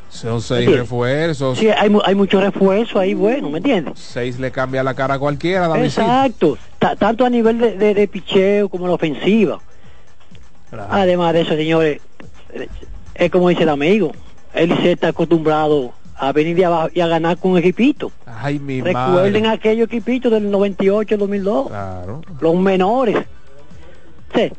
Son 0.09 0.41
seis 0.41 0.67
Sí. 0.67 0.75
refuerzos. 0.75 1.57
Sí, 1.59 1.69
hay, 1.69 1.95
hay 2.03 2.15
mucho 2.15 2.41
refuerzo 2.41 2.99
ahí, 2.99 3.13
bueno, 3.13 3.49
¿me 3.49 3.57
entiendes? 3.59 3.93
Seis 3.99 4.39
le 4.39 4.49
cambia 4.51 4.81
la 4.83 4.95
cara 4.95 5.15
a 5.15 5.19
cualquiera. 5.19 5.67
Exacto, 5.83 6.57
Ta- 6.79 6.95
tanto 6.95 7.25
a 7.25 7.29
nivel 7.29 7.59
de, 7.59 7.77
de- 7.77 7.93
de 7.93 8.07
picheo 8.07 8.69
como 8.69 8.87
la 8.87 8.93
ofensiva. 8.93 9.59
Además 10.71 11.33
de 11.33 11.41
eso, 11.41 11.55
señores, 11.55 12.01
es 13.15 13.31
como 13.31 13.49
dice 13.49 13.63
el 13.63 13.69
amigo, 13.69 14.11
él 14.53 14.75
se 14.81 14.91
está 14.93 15.09
acostumbrado 15.09 15.93
a 16.15 16.31
venir 16.31 16.55
de 16.55 16.65
abajo 16.65 16.89
y 16.93 16.99
a 17.01 17.07
ganar 17.07 17.37
con 17.37 17.51
un 17.51 17.57
equipito. 17.59 18.11
Ay, 18.25 18.59
mi 18.59 18.81
Recuerden 18.81 19.43
madre. 19.43 19.47
aquellos 19.55 19.87
equipitos 19.87 20.31
del 20.31 20.49
98, 20.51 21.17
2002, 21.17 21.67
Claro. 21.69 22.21
los 22.39 22.55
menores. 22.55 23.17
Sí, 24.35 24.51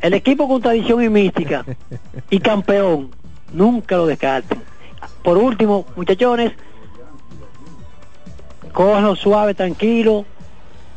el 0.00 0.14
equipo 0.14 0.48
con 0.48 0.62
tradición 0.62 1.02
y 1.02 1.08
mística 1.08 1.64
y 2.30 2.38
campeón, 2.38 3.10
nunca 3.52 3.96
lo 3.96 4.06
descarten. 4.06 4.60
Por 5.22 5.36
último, 5.38 5.86
muchachones, 5.96 6.52
cójanlo 8.72 9.16
suave, 9.16 9.54
tranquilo. 9.54 10.24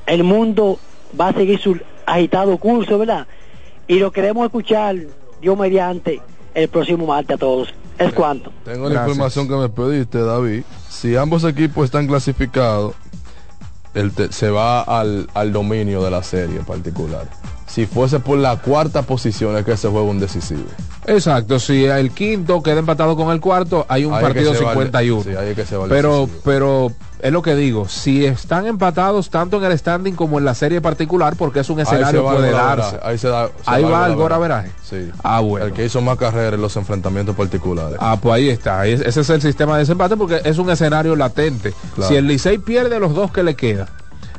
El 0.05 0.23
mundo 0.23 0.79
va 1.19 1.29
a 1.29 1.33
seguir 1.33 1.59
su 1.59 1.77
agitado 2.05 2.57
curso, 2.57 2.97
¿verdad? 2.97 3.27
Y 3.91 3.99
lo 3.99 4.09
queremos 4.13 4.45
escuchar, 4.45 4.95
Dios 5.41 5.57
mediante, 5.57 6.21
el 6.53 6.69
próximo 6.69 7.05
martes 7.07 7.35
a 7.35 7.37
todos. 7.37 7.67
¿Es 7.99 8.13
cuánto? 8.13 8.49
Tengo 8.63 8.87
la 8.87 9.01
información 9.01 9.49
que 9.49 9.55
me 9.55 9.67
pediste, 9.67 10.19
David. 10.21 10.63
Si 10.89 11.17
ambos 11.17 11.43
equipos 11.43 11.83
están 11.83 12.07
clasificados, 12.07 12.95
el 13.93 14.13
te- 14.13 14.31
se 14.31 14.49
va 14.49 14.79
al, 14.81 15.27
al 15.33 15.51
dominio 15.51 16.01
de 16.01 16.09
la 16.09 16.23
serie 16.23 16.55
en 16.59 16.63
particular. 16.65 17.27
Si 17.67 17.85
fuese 17.85 18.21
por 18.21 18.37
la 18.37 18.55
cuarta 18.61 19.01
posición 19.01 19.57
es 19.57 19.65
que 19.65 19.75
se 19.75 19.89
juega 19.89 20.07
un 20.07 20.21
decisivo. 20.21 20.63
Exacto, 21.05 21.59
si 21.59 21.83
el 21.83 22.11
quinto 22.11 22.63
queda 22.63 22.79
empatado 22.79 23.17
con 23.17 23.29
el 23.31 23.41
cuarto, 23.41 23.85
hay 23.89 24.05
un 24.05 24.13
Ahí 24.13 24.19
es 24.23 24.27
que 24.29 24.33
partido 24.33 24.53
se 24.55 24.63
va 24.63 24.71
el- 24.71 24.77
51. 24.77 25.23
sí, 25.23 25.29
ahí 25.35 25.49
es 25.49 25.55
que 25.57 25.65
se 25.65 25.75
va 25.75 25.83
el 25.83 25.89
pero, 25.89 26.29
pero 26.45 26.93
es 27.21 27.31
lo 27.31 27.41
que 27.41 27.55
digo, 27.55 27.87
si 27.87 28.25
están 28.25 28.65
empatados 28.65 29.29
tanto 29.29 29.57
en 29.57 29.71
el 29.71 29.77
standing 29.77 30.13
como 30.15 30.39
en 30.39 30.45
la 30.45 30.55
serie 30.55 30.81
particular, 30.81 31.35
porque 31.37 31.59
es 31.59 31.69
un 31.69 31.79
escenario 31.79 32.23
puede 32.23 32.51
darse. 32.51 32.97
Ahí, 33.03 33.17
se 33.17 33.27
da, 33.27 33.47
se 33.47 33.53
Ahí 33.65 33.83
va 33.83 34.07
el 34.07 34.15
golaveraje. 34.15 34.71
Sí. 34.83 35.09
Ah, 35.23 35.39
bueno. 35.39 35.67
El 35.67 35.73
que 35.73 35.85
hizo 35.85 36.01
más 36.01 36.17
carreras 36.17 36.53
en 36.55 36.61
los 36.61 36.75
enfrentamientos 36.75 37.35
particulares. 37.35 37.97
Ah, 37.99 38.17
pues 38.21 38.35
ahí 38.35 38.49
está. 38.49 38.85
Ese 38.87 39.19
es 39.21 39.29
el 39.29 39.41
sistema 39.41 39.73
de 39.73 39.79
desempate 39.79 40.17
porque 40.17 40.41
es 40.43 40.57
un 40.57 40.69
escenario 40.69 41.15
latente. 41.15 41.73
Claro. 41.95 42.09
Si 42.09 42.15
el 42.17 42.27
Licey 42.27 42.57
pierde 42.57 42.99
los 42.99 43.13
dos 43.13 43.31
que 43.31 43.43
le 43.43 43.55
queda 43.55 43.87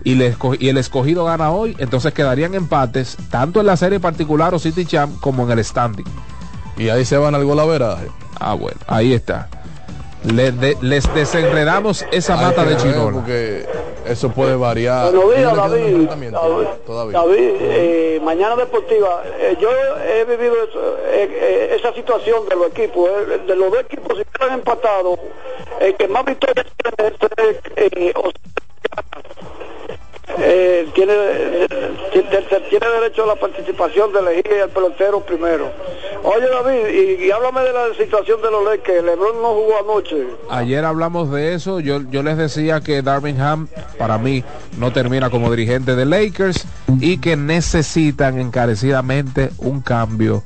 y, 0.04 0.16
le 0.16 0.36
esco- 0.36 0.56
y 0.58 0.68
el 0.68 0.76
escogido 0.78 1.24
gana 1.24 1.50
hoy, 1.50 1.76
entonces 1.78 2.12
quedarían 2.12 2.54
empates 2.54 3.16
tanto 3.30 3.60
en 3.60 3.66
la 3.66 3.76
serie 3.76 4.00
particular 4.00 4.54
o 4.54 4.58
City 4.58 4.84
Champ 4.84 5.20
como 5.20 5.44
en 5.44 5.56
el 5.58 5.64
standing. 5.64 6.06
Y 6.76 6.88
ahí 6.88 7.04
se 7.04 7.16
van 7.16 7.34
al 7.34 7.44
golaveraje. 7.44 8.08
Ah, 8.40 8.54
bueno, 8.54 8.80
ahí 8.88 9.12
está. 9.12 9.48
Le- 10.24 10.52
de- 10.52 10.76
les 10.82 11.12
desenredamos 11.14 12.06
esa 12.12 12.38
Hay 12.38 12.44
mata 12.46 12.62
de 12.64 12.74
ver, 12.74 12.76
chinola. 12.82 13.12
Porque 13.12 13.66
eso 14.06 14.30
puede 14.30 14.54
variar. 14.54 15.12
Buenos 15.12 15.36
días, 15.36 15.52
¿No 15.54 15.68
le 15.68 15.76
queda 15.82 15.96
un 15.96 16.06
David. 16.06 16.30
David, 16.32 16.66
Todavía. 16.86 17.18
David, 17.18 17.50
eh, 17.60 18.20
mañana 18.22 18.54
deportiva. 18.56 19.22
eh, 19.40 19.56
yo 19.60 19.68
he 20.04 20.24
vivido 20.24 20.54
eso, 20.62 20.96
eh, 21.06 21.28
eh, 21.30 21.76
esa 21.78 21.92
situación 21.92 22.48
de 22.48 22.54
los 22.54 22.68
equipos, 22.68 23.08
eh, 23.10 23.40
de 23.46 23.56
los 23.56 23.70
dos 23.72 23.80
equipos 23.80 24.16
si 24.16 24.22
están 24.22 24.52
empatados. 24.52 25.18
El 25.80 25.94
que 25.96 26.06
más 26.06 26.24
victorias 26.24 26.66
tiene 26.76 27.08
es 27.76 27.92
tiene, 30.94 31.14
tiene, 32.12 32.28
tiene 32.70 32.86
derecho 33.00 33.24
a 33.24 33.26
la 33.26 33.36
participación 33.36 34.12
de 34.12 34.20
elegir 34.20 34.62
al 34.62 34.70
pelotero 34.70 35.20
primero. 35.20 35.70
Oye, 36.24 36.46
David, 36.48 36.88
y, 36.88 37.24
y 37.24 37.30
háblame 37.30 37.62
de 37.62 37.72
la 37.72 37.94
situación 37.96 38.40
de 38.42 38.50
los 38.50 38.64
Lakers. 38.64 39.04
LeBron 39.04 39.42
no 39.42 39.54
jugó 39.54 39.72
anoche. 39.82 40.26
Ayer 40.50 40.84
hablamos 40.84 41.30
de 41.32 41.54
eso. 41.54 41.80
Yo, 41.80 42.00
yo 42.10 42.22
les 42.22 42.36
decía 42.36 42.80
que 42.80 43.02
Darvingham, 43.02 43.68
para 43.98 44.18
mí, 44.18 44.44
no 44.78 44.92
termina 44.92 45.30
como 45.30 45.50
dirigente 45.50 45.96
de 45.96 46.04
Lakers 46.04 46.64
y 47.00 47.18
que 47.18 47.36
necesitan 47.36 48.38
encarecidamente 48.38 49.50
un 49.58 49.80
cambio 49.80 50.42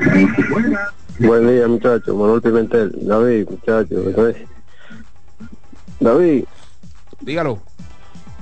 Buen 1.18 1.48
día, 1.48 1.68
muchachos. 1.68 2.16
Manuel 2.16 2.42
Pimentel. 2.42 2.92
David, 3.06 3.46
muchachos. 3.48 4.04
David, 6.00 6.44
Dígalo. 7.20 7.58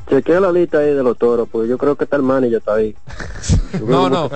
chequea 0.08 0.40
la 0.40 0.52
lista 0.52 0.78
ahí 0.78 0.94
de 0.94 1.02
los 1.02 1.16
toros, 1.16 1.48
porque 1.50 1.68
yo 1.68 1.78
creo 1.78 1.96
que 1.96 2.04
está 2.04 2.16
el 2.16 2.22
man 2.22 2.44
y 2.44 2.50
ya 2.50 2.58
está 2.58 2.74
ahí. 2.74 2.94
No, 3.84 4.08
no, 4.08 4.28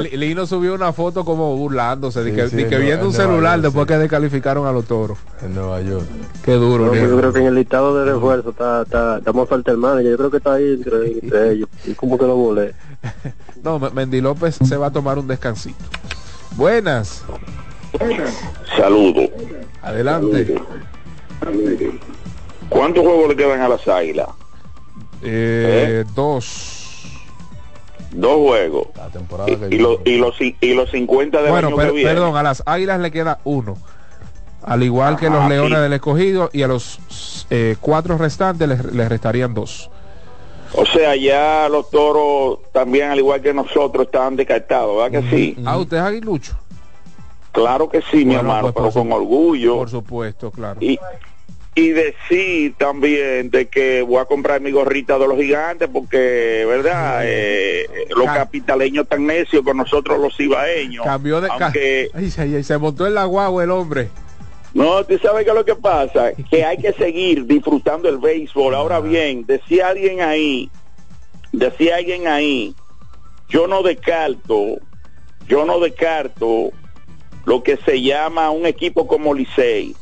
Lino 0.00 0.46
subió 0.46 0.74
una 0.74 0.94
foto 0.94 1.22
como 1.22 1.54
burlándose, 1.56 2.24
de 2.24 2.30
Sí, 2.30 2.36
que, 2.36 2.48
sí, 2.48 2.56
de 2.56 2.68
que 2.68 2.76
en 2.76 2.80
viendo 2.80 3.06
un 3.06 3.12
celular 3.12 3.56
York, 3.56 3.64
después 3.64 3.86
que 3.86 3.98
descalificaron 3.98 4.66
a 4.66 4.72
los 4.72 4.86
toros. 4.86 5.18
En 5.42 5.54
Nueva 5.54 5.82
York. 5.82 6.06
Qué 6.42 6.52
duro, 6.52 6.86
No, 6.86 6.94
yo 6.94 7.18
creo 7.18 7.30
que 7.30 7.38
en 7.40 7.46
el 7.46 7.54
listado 7.54 7.94
de 7.94 8.10
refuerzo 8.10 8.48
está, 8.50 8.82
está, 8.82 9.18
está 9.18 9.32
más 9.34 9.46
falta 9.46 9.70
el 9.72 9.76
manager. 9.76 10.12
Yo 10.12 10.16
creo 10.16 10.30
que 10.30 10.36
está 10.38 10.54
ahí 10.54 10.72
entre, 10.72 11.12
entre 11.22 11.52
ellos. 11.52 11.68
Y 11.84 11.92
como 11.92 12.16
que 12.16 12.26
lo 12.26 12.36
volé. 12.36 12.74
No, 13.62 13.78
Mendy 13.78 14.20
López 14.20 14.56
se 14.64 14.76
va 14.76 14.86
a 14.86 14.90
tomar 14.92 15.18
un 15.18 15.26
descansito. 15.26 15.84
Buenas. 16.56 17.24
Saludo. 18.76 19.28
Adelante. 19.82 20.54
¿Cuántos 22.68 23.04
juegos 23.04 23.28
le 23.30 23.36
quedan 23.36 23.60
a 23.60 23.68
las 23.68 23.86
águilas? 23.88 24.28
Eh, 25.22 26.04
Dos. 26.14 26.74
Dos 28.12 28.36
juegos. 28.36 28.88
La 28.96 29.08
temporada 29.08 29.46
que 29.46 29.68
Y, 29.70 29.74
y 29.74 29.78
los, 29.78 29.98
y, 30.04 30.16
los, 30.16 30.34
y 30.40 30.74
los 30.74 30.90
50 30.90 31.42
del 31.42 31.50
Bueno, 31.50 31.68
año 31.68 31.76
per- 31.76 31.86
que 31.88 31.92
viene. 31.92 32.10
perdón, 32.10 32.36
a 32.36 32.42
las 32.42 32.62
águilas 32.66 33.00
le 33.00 33.10
queda 33.10 33.38
uno. 33.44 33.76
Al 34.62 34.82
igual 34.82 35.16
que 35.16 35.30
los 35.30 35.48
leones 35.48 35.78
y- 35.78 35.82
del 35.82 35.92
escogido 35.92 36.50
y 36.52 36.62
a 36.62 36.68
los 36.68 37.46
eh, 37.50 37.76
cuatro 37.80 38.18
restantes 38.18 38.66
les, 38.68 38.84
les 38.92 39.08
restarían 39.08 39.54
dos. 39.54 39.90
O 40.74 40.84
sea, 40.84 41.16
ya 41.16 41.68
los 41.70 41.88
toros 41.90 42.58
también, 42.72 43.10
al 43.10 43.18
igual 43.18 43.40
que 43.40 43.54
nosotros, 43.54 44.06
estaban 44.06 44.36
descartados, 44.36 44.96
¿verdad 45.10 45.22
que 45.22 45.30
sí? 45.30 45.56
Ah, 45.64 45.78
usted 45.78 45.96
es 45.96 46.02
aguilucho. 46.02 46.54
Claro 47.52 47.88
que 47.88 48.02
sí, 48.10 48.24
mi 48.26 48.34
hermano, 48.34 48.72
pues, 48.72 48.74
pero 48.74 48.90
con 48.92 49.10
orgullo. 49.12 49.76
Por 49.76 49.88
supuesto, 49.90 50.50
claro. 50.50 50.78
Y, 50.82 50.98
y 51.78 51.90
decir 51.90 52.74
también 52.76 53.50
de 53.50 53.68
que 53.68 54.02
voy 54.02 54.18
a 54.18 54.24
comprar 54.24 54.60
mi 54.60 54.72
gorrita 54.72 55.16
de 55.18 55.28
los 55.28 55.36
gigantes 55.38 55.88
porque, 55.92 56.64
¿verdad? 56.66 57.20
Eh, 57.24 57.86
los 58.16 58.26
Ca- 58.26 58.34
capitaleños 58.34 59.06
tan 59.08 59.26
necios 59.26 59.62
con 59.62 59.76
nosotros 59.76 60.18
los 60.18 60.38
ibaeños. 60.40 61.04
Cambió 61.04 61.40
de 61.40 61.48
Aunque, 61.48 62.10
Ay, 62.14 62.32
ay, 62.36 62.64
se 62.64 62.78
montó 62.78 63.06
en 63.06 63.14
la 63.14 63.26
guagua 63.26 63.62
el 63.62 63.70
hombre. 63.70 64.08
no, 64.74 65.04
tú 65.04 65.18
sabes 65.18 65.44
qué 65.44 65.50
es 65.50 65.54
lo 65.56 65.64
que 65.64 65.76
pasa, 65.76 66.32
que 66.50 66.64
hay 66.64 66.78
que 66.78 66.92
seguir 66.94 67.46
disfrutando 67.46 68.08
el 68.08 68.18
béisbol. 68.18 68.74
Ahora 68.74 68.98
bien, 69.00 69.44
decía 69.46 69.88
alguien 69.88 70.20
ahí, 70.20 70.70
decía 71.52 71.96
alguien 71.96 72.26
ahí, 72.26 72.74
yo 73.48 73.68
no 73.68 73.82
descarto, 73.84 74.78
yo 75.46 75.64
no 75.64 75.78
descarto 75.78 76.70
lo 77.46 77.62
que 77.62 77.76
se 77.78 78.02
llama 78.02 78.50
un 78.50 78.66
equipo 78.66 79.06
como 79.06 79.32
Licey. 79.32 79.94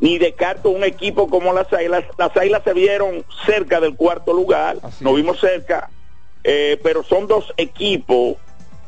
Ni 0.00 0.18
descarto 0.18 0.70
un 0.70 0.84
equipo 0.84 1.28
como 1.28 1.52
las 1.52 1.72
Águilas. 1.72 2.04
Las 2.18 2.36
Águilas 2.36 2.62
se 2.64 2.72
vieron 2.72 3.24
cerca 3.46 3.80
del 3.80 3.94
cuarto 3.94 4.32
lugar, 4.32 4.78
nos 5.00 5.16
vimos 5.16 5.38
cerca, 5.40 5.90
eh, 6.44 6.78
pero 6.82 7.02
son 7.02 7.26
dos 7.26 7.52
equipos 7.56 8.36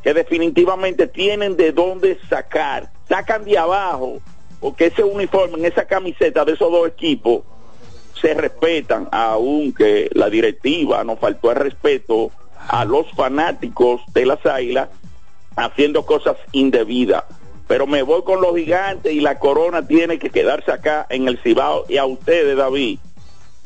que 0.03 0.15
definitivamente 0.15 1.07
tienen 1.07 1.57
de 1.57 1.73
dónde 1.73 2.19
sacar. 2.29 2.91
Sacan 3.09 3.45
de 3.45 3.59
abajo, 3.59 4.21
porque 4.61 4.87
ese 4.87 5.05
uniforme, 5.05 5.59
en 5.59 5.67
esa 5.67 5.85
camiseta 5.85 6.45
de 6.45 6.53
esos 6.53 6.73
dos 6.73 6.89
equipos, 6.89 7.43
se 8.21 8.35
respetan, 8.35 9.09
aunque 9.11 10.09
la 10.13 10.31
directiva 10.31 11.05
nos 11.05 11.19
faltó 11.19 11.51
el 11.51 11.57
respeto 11.57 12.31
a 12.69 12.85
los 12.85 13.11
fanáticos 13.13 14.01
de 14.13 14.27
las 14.27 14.45
águilas 14.47 14.89
haciendo 15.57 16.07
cosas 16.07 16.37
indebidas. 16.53 17.25
Pero 17.69 17.87
me 17.87 18.03
voy 18.03 18.23
con 18.23 18.41
los 18.41 18.57
gigantes 18.57 19.13
y 19.13 19.21
la 19.21 19.39
corona 19.39 19.87
tiene 19.87 20.19
que 20.19 20.31
quedarse 20.31 20.71
acá 20.73 21.07
en 21.09 21.29
el 21.29 21.39
Cibao 21.43 21.85
y 21.89 21.97
a 21.97 22.05
ustedes, 22.05 22.57
David, 22.57 22.99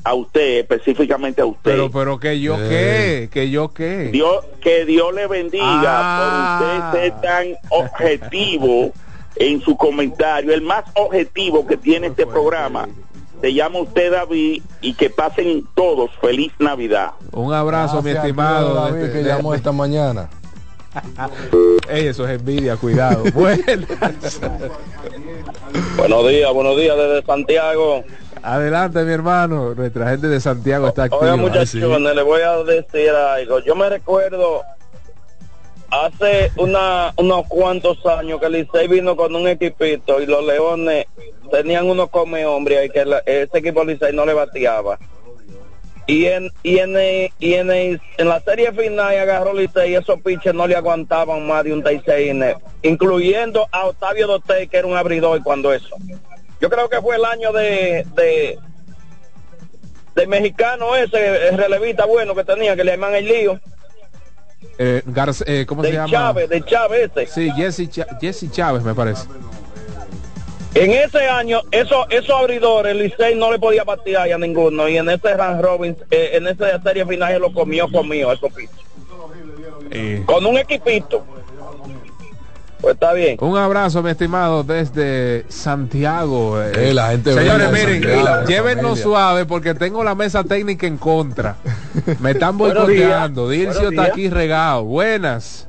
a 0.05 0.15
usted, 0.15 0.59
específicamente 0.61 1.43
a 1.43 1.47
usted. 1.47 1.63
Pero, 1.73 1.91
pero 1.91 2.21
que 2.21 2.39
yo 2.41 2.57
qué, 2.57 3.29
que 3.33 3.51
yo 3.51 3.73
qué. 3.75 4.11
Dios, 4.13 4.45
que 4.61 4.85
Dios 4.85 5.13
le 5.15 5.27
bendiga 5.27 5.67
Ah. 5.85 6.61
por 6.61 6.87
usted 7.01 7.03
ser 7.13 7.21
tan 7.21 7.47
objetivo 7.71 8.93
en 9.37 9.61
su 9.61 9.77
comentario, 9.77 10.55
el 10.55 10.63
más 10.63 10.85
objetivo 10.95 11.67
que 11.67 11.77
tiene 11.77 12.07
este 12.09 12.27
programa. 12.27 12.89
Se 13.41 13.53
llama 13.53 13.81
usted 13.81 14.13
David 14.13 14.63
y 14.81 14.95
que 14.95 15.11
pasen 15.11 15.65
todos 15.75 16.11
feliz 16.23 16.53
Navidad. 16.59 17.11
Un 17.33 17.53
abrazo, 17.53 18.01
mi 18.03 18.11
estimado. 18.13 18.75
David, 18.75 19.13
que 19.13 19.19
de- 19.19 19.25
llamó 19.25 19.53
esta 19.55 19.73
mañana. 19.73 20.31
Ey, 21.89 22.07
eso 22.09 22.27
es 22.27 22.39
envidia, 22.39 22.77
cuidado. 22.77 23.25
Buenas. 23.33 24.41
Buenos 25.97 26.29
días, 26.29 26.53
buenos 26.53 26.77
días 26.77 26.97
desde 26.97 27.23
Santiago. 27.23 28.05
Adelante, 28.43 29.03
mi 29.05 29.13
hermano. 29.13 29.75
Nuestra 29.75 30.11
gente 30.11 30.29
de 30.29 30.41
Santiago 30.41 30.89
está 30.89 31.05
activa. 31.05 31.23
Oiga, 31.23 31.37
muchachones, 31.37 32.15
le 32.15 32.23
voy 32.23 32.41
a 32.43 32.57
decir 32.63 33.11
algo. 33.11 33.59
Yo 33.61 33.75
me 33.75 33.89
recuerdo 33.89 34.63
hace 35.91 36.51
una, 36.57 37.13
unos 37.17 37.47
cuantos 37.49 38.05
años 38.07 38.41
que 38.41 38.49
Licey 38.51 38.89
vino 38.89 39.17
con 39.17 39.35
un 39.35 39.49
equipito 39.49 40.21
y 40.21 40.27
los 40.27 40.45
Leones 40.45 41.07
tenían 41.51 41.89
unos 41.89 42.11
come 42.11 42.45
hombres 42.47 42.87
y 42.87 42.91
que 42.91 43.05
la- 43.05 43.23
ese 43.27 43.59
equipo 43.59 43.85
Licey 43.85 44.13
no 44.15 44.25
le 44.27 44.35
bateaba. 44.35 44.99
Y 46.09 46.27
en 46.27 46.51
y 46.63 46.79
en, 46.79 46.97
el- 46.97 47.31
y 47.41 47.55
en, 47.55 47.71
el- 47.71 48.01
en 48.17 48.29
la 48.29 48.41
serie 48.41 48.71
final 48.73 49.19
agarró 49.19 49.53
Licey 49.53 49.91
y 49.93 49.97
esos 49.97 50.21
pitches 50.21 50.55
no 50.55 50.67
le 50.67 50.77
aguantaban 50.77 51.47
más 51.47 51.65
de 51.65 51.73
un 51.73 51.83
36 51.83 52.31
inning, 52.31 52.55
incluyendo 52.83 53.67
a 53.73 53.87
Octavio 53.87 54.27
Dote 54.29 54.69
que 54.69 54.77
era 54.77 54.87
un 54.87 54.97
abridor 54.97 55.43
cuando 55.43 55.73
eso. 55.73 55.97
Yo 56.61 56.71
creo 56.71 56.89
que 56.89 57.01
fue 57.01 57.17
el 57.17 57.25
año 57.25 57.53
de, 57.53 58.07
de 58.15 58.59
de 60.15 60.27
mexicano 60.27 60.97
ese 60.97 61.49
el 61.49 61.59
relevista 61.59 62.07
bueno 62.07 62.35
que 62.35 62.45
tenía 62.45 62.75
que 62.75 62.85
le 62.85 62.93
llaman 62.93 63.15
el 63.17 63.27
lío 63.27 63.61
Eh, 64.79 65.03
Garce- 65.07 65.45
eh, 65.47 65.67
¿Cómo 65.67 65.83
se 65.83 65.89
de 65.89 65.95
llama? 65.95 66.09
Chávez 66.11 66.49
de 66.49 66.63
Chávez 66.65 67.11
ese 67.17 67.27
Sí, 67.27 67.51
Jesse, 67.53 67.91
Jesse 68.21 68.51
Chávez, 68.51 68.83
me 68.83 68.95
parece. 68.95 69.27
En 70.77 70.91
ese 70.93 71.29
año 71.29 71.61
esos 71.71 72.07
esos 72.11 72.31
abridores 72.41 72.93
el 72.93 73.03
Licey 73.03 73.35
no 73.35 73.51
le 73.51 73.59
podía 73.59 73.85
batear 73.85 74.33
a 74.33 74.39
ninguno 74.39 74.89
y 74.89 74.97
en 74.99 75.09
ese 75.09 75.35
Ran 75.35 75.63
Robbins 75.63 75.97
eh, 76.11 76.31
en 76.35 76.47
esa 76.47 76.81
serie 76.83 77.05
final 77.07 77.33
se 77.33 77.39
lo 77.39 77.53
comió 77.53 77.91
conmigo 77.91 78.33
esos 78.33 78.53
pitches 78.53 78.77
Eh, 79.91 80.23
con 80.27 80.45
un 80.45 80.59
equipito 80.59 81.25
pues 82.81 82.93
está 82.95 83.15
bien 83.15 83.39
Un 83.41 83.57
abrazo, 83.57 84.03
mi 84.03 84.11
estimado, 84.11 84.63
desde 84.63 85.47
Santiago. 85.49 86.63
eh. 86.63 86.91
Eh, 86.91 86.95
la 86.95 87.09
gente 87.09 87.33
Señores, 87.33 87.73
miren, 87.73 88.03
Santiago, 88.25 88.97
suave 88.97 89.47
porque 89.47 89.75
tengo 89.75 90.05
la 90.05 90.15
mesa 90.15 90.45
técnica 90.45 90.87
en 90.87 90.99
contra. 90.99 91.57
Me 92.21 92.33
están 92.33 92.59
boicoteando. 92.59 93.49
Dilcio 93.49 93.89
está 93.89 94.05
aquí 94.05 94.29
regado. 94.29 94.85
Buenas. 94.85 95.66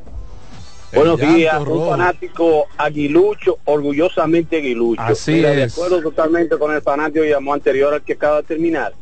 Buenos 0.93 1.19
días, 1.19 1.59
un 1.59 1.89
fanático 1.89 2.65
aguilucho, 2.77 3.57
orgullosamente 3.65 4.57
aguilucho. 4.57 5.01
Así 5.01 5.34
Mira, 5.34 5.51
De 5.51 5.64
es. 5.64 5.73
acuerdo 5.73 6.01
totalmente 6.01 6.57
con 6.57 6.73
el 6.73 6.81
fanático 6.81 7.23
que 7.23 7.30
llamó 7.30 7.53
anterior 7.53 7.93
al 7.93 8.01
que 8.01 8.14
acaba 8.14 8.38
de 8.38 8.43
terminar. 8.43 8.93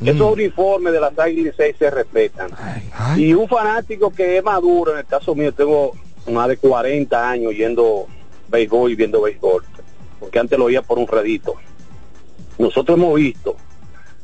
Mm. 0.00 0.08
Esos 0.08 0.32
uniformes 0.32 0.92
de 0.92 1.00
las 1.00 1.18
Águilas 1.18 1.54
6 1.56 1.76
se 1.78 1.90
respetan. 1.90 2.50
Y 3.16 3.34
un 3.34 3.48
fanático 3.48 4.10
que 4.10 4.38
es 4.38 4.44
maduro, 4.44 4.92
en 4.92 4.98
el 4.98 5.06
caso 5.06 5.34
mío, 5.34 5.52
tengo 5.52 5.92
más 6.30 6.48
de 6.48 6.56
40 6.56 7.28
años 7.30 7.52
yendo 7.52 8.06
béisbol 8.48 8.92
y 8.92 8.94
viendo 8.94 9.20
béisbol, 9.22 9.64
porque 10.20 10.38
antes 10.38 10.56
lo 10.58 10.66
oía 10.66 10.82
por 10.82 10.98
un 10.98 11.06
redito. 11.08 11.54
Nosotros 12.58 12.96
hemos 12.96 13.14
visto 13.16 13.56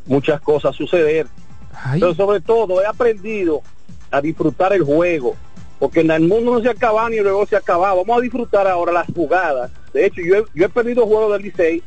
muchas 0.06 0.40
cosas 0.40 0.76
suceder, 0.76 1.26
pero 1.92 2.14
sobre 2.14 2.40
todo 2.40 2.80
he 2.80 2.86
aprendido 2.86 3.62
a 4.10 4.20
disfrutar 4.20 4.72
el 4.72 4.82
juego, 4.82 5.34
porque 5.78 6.00
en 6.00 6.10
el 6.10 6.22
mundo 6.28 6.52
no 6.52 6.60
se 6.60 6.68
acaba 6.70 7.08
ni 7.10 7.18
luego 7.18 7.46
se 7.46 7.56
acaba. 7.56 7.94
Vamos 7.94 8.18
a 8.18 8.20
disfrutar 8.20 8.66
ahora 8.66 8.92
las 8.92 9.06
jugadas. 9.14 9.70
De 9.92 10.06
hecho, 10.06 10.20
yo 10.22 10.36
he, 10.36 10.44
yo 10.54 10.66
he 10.66 10.68
perdido 10.68 11.06
juegos 11.06 11.32
del 11.32 11.42
Licey 11.42 11.82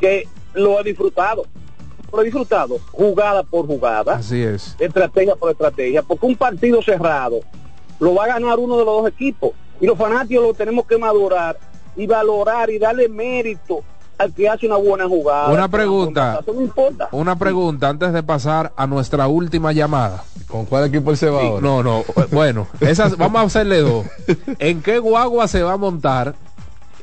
que 0.00 0.26
lo 0.54 0.80
he 0.80 0.84
disfrutado. 0.84 1.44
Lo 2.12 2.20
he 2.20 2.24
disfrutado, 2.24 2.78
jugada 2.90 3.42
por 3.42 3.66
jugada, 3.66 4.16
Así 4.16 4.42
es. 4.42 4.76
estrategia 4.78 5.34
por 5.34 5.50
estrategia, 5.50 6.02
porque 6.02 6.26
un 6.26 6.36
partido 6.36 6.82
cerrado 6.82 7.40
lo 7.98 8.14
va 8.14 8.24
a 8.24 8.28
ganar 8.28 8.58
uno 8.58 8.76
de 8.76 8.84
los 8.84 9.02
dos 9.02 9.08
equipos. 9.08 9.52
Y 9.80 9.86
los 9.86 9.96
fanáticos 9.96 10.44
lo 10.44 10.52
tenemos 10.52 10.86
que 10.86 10.98
madurar 10.98 11.56
y 11.96 12.06
valorar 12.06 12.68
y 12.70 12.78
darle 12.78 13.08
mérito 13.08 13.82
al 14.22 14.32
que 14.32 14.48
hace 14.48 14.66
una 14.66 14.76
buena 14.76 15.08
jugada. 15.08 15.48
Una 15.48 15.68
pregunta. 15.68 16.38
Eso 16.40 16.52
no 16.52 16.62
importa. 16.62 17.08
Una 17.12 17.36
pregunta 17.36 17.88
antes 17.88 18.12
de 18.12 18.22
pasar 18.22 18.72
a 18.76 18.86
nuestra 18.86 19.26
última 19.26 19.72
llamada. 19.72 20.24
¿Con 20.46 20.66
cuál 20.66 20.84
equipo 20.84 21.10
él 21.10 21.16
se 21.16 21.28
va 21.28 21.40
ahora? 21.40 21.60
No, 21.60 21.82
no. 21.82 22.04
Bueno, 22.30 22.66
esas, 22.80 23.16
vamos 23.16 23.42
a 23.42 23.44
hacerle 23.46 23.80
dos. 23.80 24.06
¿En 24.58 24.82
qué 24.82 24.98
guagua 24.98 25.48
se 25.48 25.62
va 25.62 25.72
a 25.72 25.76
montar? 25.76 26.34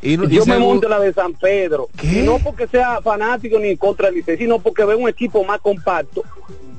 Y, 0.01 0.15
no- 0.17 0.26
y 0.26 0.35
yo 0.35 0.45
me 0.45 0.55
segu- 0.55 0.59
monto 0.59 0.88
la 0.89 0.99
de 0.99 1.13
San 1.13 1.34
Pedro. 1.34 1.89
No 2.23 2.38
porque 2.39 2.67
sea 2.67 3.01
fanático 3.01 3.59
ni 3.59 3.69
en 3.69 3.77
contra 3.77 4.07
del 4.07 4.15
Licey, 4.15 4.38
sino 4.38 4.59
porque 4.59 4.85
veo 4.85 4.97
un 4.97 5.09
equipo 5.09 5.43
más 5.43 5.59
compacto 5.59 6.23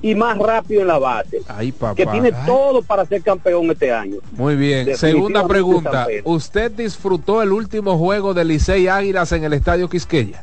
y 0.03 0.15
más 0.15 0.39
rápido 0.39 0.81
en 0.81 0.87
la 0.89 0.99
base. 0.99 1.43
Ay, 1.47 1.73
papá. 1.73 1.95
que 1.95 2.07
tiene 2.07 2.29
Ay. 2.35 2.47
todo 2.47 2.81
para 2.83 3.05
ser 3.05 3.21
campeón 3.23 3.71
este 3.71 3.93
año. 3.93 4.17
Muy 4.33 4.57
bien. 4.57 4.97
Segunda 4.97 5.47
pregunta. 5.47 6.07
¿Usted 6.25 6.71
disfrutó 6.71 7.43
el 7.43 7.53
último 7.53 7.99
juego 7.99 8.33
de 8.33 8.45
Licey 8.47 8.89
Águilas 8.89 9.31
en 9.33 9.45
el 9.45 9.53
Estadio 9.53 9.89
Quisqueya? 9.91 10.43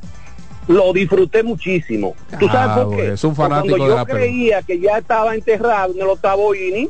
Lo 0.68 0.92
disfruté 0.94 1.42
muchísimo. 1.44 2.14
¿Tú 2.40 2.46
Ah, 2.50 2.52
sabes 2.52 2.86
por 2.86 2.96
qué? 2.98 3.14
es 3.14 3.24
un 3.24 3.36
fanático 3.36 3.70
Cuando 3.78 3.86
de 3.86 3.90
yo 3.92 3.96
la 3.98 4.06
pelota. 4.06 4.22
creía 4.26 4.62
que 4.62 4.80
ya 4.80 4.98
estaba 5.00 5.34
enterrado 5.34 5.94
en 5.94 6.02
el 6.02 6.08
octavo 6.10 6.54
inning, 6.54 6.90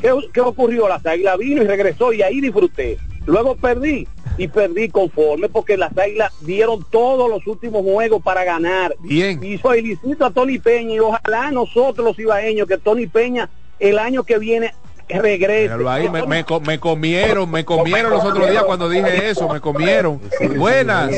¿qué, 0.00 0.12
qué 0.34 0.40
ocurrió? 0.40 0.88
La 0.88 1.00
águilas 1.02 1.38
vino 1.38 1.62
y 1.62 1.66
regresó 1.66 2.12
y 2.12 2.22
ahí 2.22 2.40
disfruté. 2.40 2.98
Luego 3.28 3.54
perdí 3.56 4.08
y 4.38 4.48
perdí 4.48 4.88
conforme 4.88 5.48
porque 5.50 5.76
las 5.76 5.96
águilas 5.96 6.32
dieron 6.40 6.84
todos 6.90 7.28
los 7.30 7.46
últimos 7.46 7.82
juegos 7.82 8.22
para 8.22 8.42
ganar. 8.42 8.94
Bien. 9.00 9.38
Y 9.44 9.58
felicito 9.58 10.24
a 10.24 10.30
Tony 10.30 10.58
Peña 10.58 10.94
y 10.94 10.98
ojalá 10.98 11.50
nosotros 11.50 12.06
los 12.06 12.18
ibaeños 12.18 12.66
que 12.66 12.78
Tony 12.78 13.06
Peña 13.06 13.50
el 13.78 13.98
año 13.98 14.24
que 14.24 14.38
viene 14.38 14.72
regrese. 15.08 15.74
Ahí, 15.88 16.08
me, 16.08 16.26
me 16.26 16.44
co- 16.44 16.60
me 16.60 16.78
comieron, 16.80 17.50
me 17.50 17.64
comieron 17.64 18.10
los 18.12 18.24
otros 18.24 18.48
días 18.50 18.64
cuando 18.64 18.88
dije 18.88 19.28
eso, 19.30 19.48
me 19.48 19.60
comieron. 19.60 20.20
Buenas, 20.56 21.10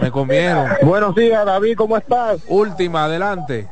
me 0.00 0.10
comieron. 0.10 0.68
Buenos 0.82 1.14
días, 1.14 1.44
David, 1.44 1.74
¿cómo 1.76 1.96
estás? 1.96 2.40
Última, 2.48 3.04
adelante. 3.04 3.66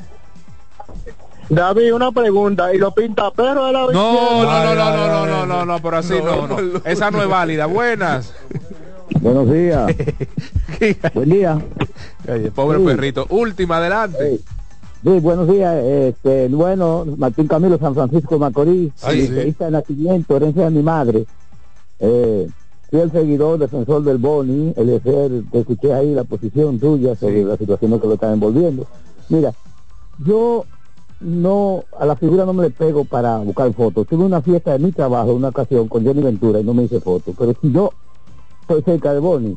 David, 1.49 1.95
una 1.95 2.13
pregunta. 2.13 2.75
¿Y 2.75 2.79
los 2.79 2.93
pintaperros 2.95 3.67
de 3.67 3.73
la 3.73 3.81
No, 3.87 4.43
no, 4.45 4.65
no, 4.65 4.75
no, 4.75 4.75
no, 4.75 5.07
no, 5.07 5.27
no, 5.27 5.47
no, 5.47 5.65
no, 5.65 5.79
por 5.81 5.95
así 5.95 6.15
no, 6.23 6.47
no. 6.47 6.57
Esa 6.85 7.11
no 7.11 7.23
es 7.23 7.29
válida. 7.29 7.67
Buenas. 7.67 8.35
Buenos 9.21 9.51
días. 9.51 9.91
Buen 11.15 11.31
día. 11.31 11.59
Oye, 12.31 12.51
pobre 12.51 12.79
Sí. 12.79 12.85
perrito. 12.85 13.27
Última, 13.31 13.79
adelante. 13.79 14.41
Sí, 15.03 15.21
buenos 15.21 15.49
días. 15.49 15.77
Este, 15.83 16.49
bueno, 16.49 17.05
Martín 17.17 17.47
Camilo, 17.47 17.79
San 17.79 17.95
Francisco 17.95 18.35
de 18.35 18.41
Macorís, 18.41 18.93
Ay, 19.03 19.27
sí. 19.27 19.33
de 19.33 19.71
nacimiento, 19.71 20.37
herencia 20.37 20.65
de 20.65 20.71
mi 20.71 20.83
madre. 20.83 21.25
Eh, 22.01 22.49
fui 22.91 23.01
el 23.01 23.11
seguidor, 23.11 23.59
defensor 23.59 24.03
del 24.03 24.19
Boni, 24.19 24.73
el 24.77 25.01
te 25.51 25.61
escuché 25.61 25.95
ahí 25.95 26.15
la 26.15 26.25
posición 26.25 26.79
tuya 26.79 27.15
sobre 27.15 27.45
la 27.45 27.57
situación 27.57 27.99
que 28.01 28.07
lo 28.07 28.15
están 28.15 28.35
envolviendo. 28.35 28.87
Mira, 29.29 29.53
yo 30.19 30.65
no, 31.21 31.85
a 31.99 32.07
la 32.07 32.17
figura 32.17 32.45
no 32.45 32.53
me 32.53 32.65
le 32.65 32.71
pego 32.71 33.05
para 33.05 33.39
buscar 33.39 33.73
fotos. 33.73 34.07
Tuve 34.07 34.25
una 34.25 34.41
fiesta 34.43 34.73
de 34.73 34.79
mi 34.79 34.93
trabajo, 34.93 35.33
una 35.35 35.49
ocasión 35.49 35.89
con 35.89 36.05
Johnny 36.05 36.23
Ventura 36.23 36.61
y 36.61 36.65
no 36.65 36.75
me 36.75 36.85
hice 36.85 37.01
fotos. 37.01 37.35
Pero 37.39 37.55
si 37.61 37.73
yo 37.73 37.93
estoy 38.63 38.83
cerca 38.83 39.13
de 39.13 39.19
Boni, 39.19 39.57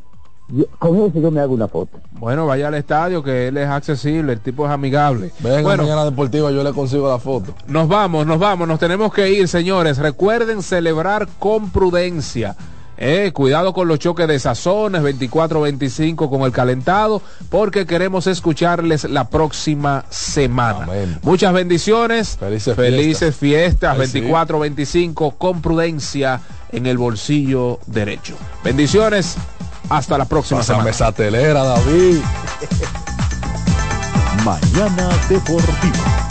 yo- 0.49 0.65
con 0.79 0.97
ese 1.03 1.21
yo 1.21 1.29
me 1.31 1.39
hago 1.39 1.53
una 1.53 1.67
foto. 1.67 1.99
Bueno, 2.13 2.45
vaya 2.47 2.67
al 2.67 2.73
estadio 2.75 3.21
que 3.23 3.47
él 3.47 3.57
es 3.57 3.67
accesible, 3.69 4.33
el 4.33 4.39
tipo 4.41 4.65
es 4.65 4.71
amigable. 4.71 5.31
Venga, 5.39 5.61
bueno, 5.61 5.83
mañana 5.83 6.05
deportiva, 6.05 6.51
yo 6.51 6.63
le 6.63 6.73
consigo 6.73 7.07
la 7.07 7.19
foto. 7.19 7.53
Nos 7.67 7.87
vamos, 7.87 8.25
nos 8.25 8.39
vamos, 8.39 8.67
nos 8.67 8.79
tenemos 8.79 9.13
que 9.13 9.31
ir, 9.31 9.47
señores. 9.47 9.97
Recuerden 9.97 10.61
celebrar 10.63 11.27
con 11.39 11.69
prudencia. 11.69 12.55
Eh, 13.03 13.31
cuidado 13.33 13.73
con 13.73 13.87
los 13.87 13.97
choques 13.97 14.27
de 14.27 14.37
sazones 14.37 15.01
24-25 15.01 16.29
con 16.29 16.43
el 16.43 16.51
calentado, 16.51 17.19
porque 17.49 17.87
queremos 17.87 18.27
escucharles 18.27 19.05
la 19.05 19.27
próxima 19.27 20.05
semana. 20.11 20.87
Muchas 21.23 21.51
bendiciones, 21.51 22.37
felices, 22.75 23.35
fiestas, 23.35 23.97
Ay, 23.99 24.05
sí. 24.05 24.21
24-25 24.21 25.33
con 25.35 25.63
prudencia 25.63 26.41
en 26.71 26.85
el 26.85 26.99
bolsillo 26.99 27.79
derecho. 27.87 28.35
Bendiciones, 28.63 29.35
hasta 29.89 30.19
la 30.19 30.25
próxima 30.25 30.59
Pásame 30.59 30.77
semana. 30.77 30.89
esa 30.91 31.11
telera, 31.11 31.63
David. 31.63 32.19
Mañana 34.45 35.09
Deportiva. 35.27 36.29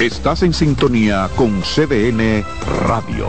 Estás 0.00 0.42
en 0.42 0.54
sintonía 0.54 1.28
con 1.36 1.60
CDN 1.60 2.42
Radio. 2.86 3.28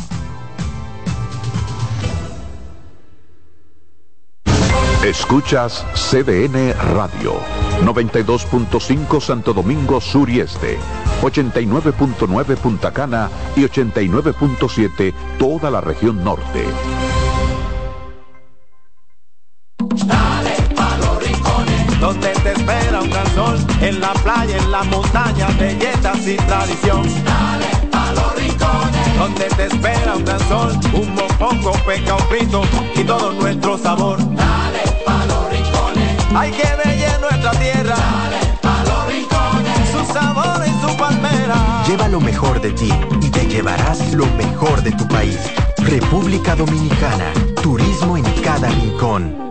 Escuchas 5.03 5.83
CDN 5.95 6.75
Radio, 6.93 7.33
92.5 7.83 9.19
Santo 9.19 9.51
Domingo 9.51 9.99
Sur 9.99 10.29
y 10.29 10.41
Este, 10.41 10.77
89.9 11.23 12.55
Punta 12.57 12.91
Cana 12.93 13.27
y 13.55 13.61
89.7 13.61 15.11
toda 15.39 15.71
la 15.71 15.81
región 15.81 16.23
norte. 16.23 16.65
Dale 20.05 20.55
pa' 20.75 20.97
los 20.97 21.23
rincones, 21.23 21.99
donde 21.99 22.29
te 22.33 22.51
espera 22.51 23.01
un 23.01 23.09
gran 23.09 23.27
sol, 23.33 23.57
en 23.81 23.99
la 23.99 24.13
playa, 24.13 24.55
en 24.55 24.71
la 24.71 24.83
montaña, 24.83 25.47
belletas 25.59 26.27
y 26.27 26.37
tradición. 26.37 27.07
Dale 27.25 27.89
pa' 27.91 28.11
los 28.13 28.35
rincones, 28.35 29.17
donde 29.17 29.45
te 29.45 29.65
espera 29.65 30.15
un 30.15 30.25
gran 30.25 30.39
sol, 30.41 30.79
un 30.93 31.15
mopongo, 31.15 31.71
peca, 31.87 32.13
un 32.13 32.23
frito 32.27 32.61
y 32.95 33.03
todo 33.03 33.33
nuestro 33.33 33.79
sabor. 33.79 34.19
Hay 36.35 36.51
que 36.51 36.67
bella 36.83 37.17
nuestra 37.19 37.51
tierra. 37.51 37.95
Dale 37.95 38.57
pa' 38.61 38.83
los 38.83 39.07
rincones, 39.07 39.89
su 39.91 40.13
sabor 40.13 40.63
y 40.65 40.85
su 40.85 40.97
palmera. 40.97 41.83
Lleva 41.87 42.07
lo 42.07 42.19
mejor 42.19 42.61
de 42.61 42.71
ti 42.71 42.91
y 43.21 43.29
te 43.29 43.45
llevarás 43.47 44.13
lo 44.13 44.25
mejor 44.37 44.81
de 44.81 44.91
tu 44.91 45.07
país. 45.07 45.39
República 45.77 46.55
Dominicana. 46.55 47.33
Turismo 47.61 48.17
en 48.17 48.23
cada 48.43 48.69
rincón. 48.69 49.50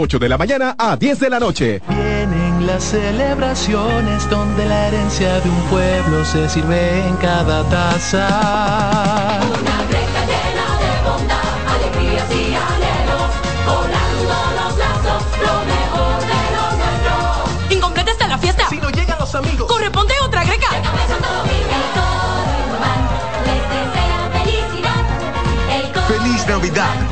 8 0.01 0.17
de 0.17 0.29
la 0.29 0.37
mañana 0.37 0.75
a 0.79 0.97
10 0.97 1.19
de 1.19 1.29
la 1.29 1.39
noche. 1.39 1.79
Vienen 1.87 2.65
las 2.65 2.83
celebraciones 2.83 4.27
donde 4.31 4.65
la 4.65 4.87
herencia 4.87 5.39
de 5.41 5.49
un 5.49 5.61
pueblo 5.69 6.25
se 6.25 6.49
sirve 6.49 7.07
en 7.07 7.15
cada 7.17 7.63
taza. 7.69 9.39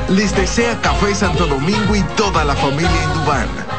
Les 0.10 0.36
desea 0.36 0.76
Café 0.82 1.14
Santo 1.14 1.46
Domingo 1.46 1.96
y 1.96 2.02
toda 2.18 2.44
la 2.44 2.56
familia 2.56 3.04
Indubán. 3.04 3.79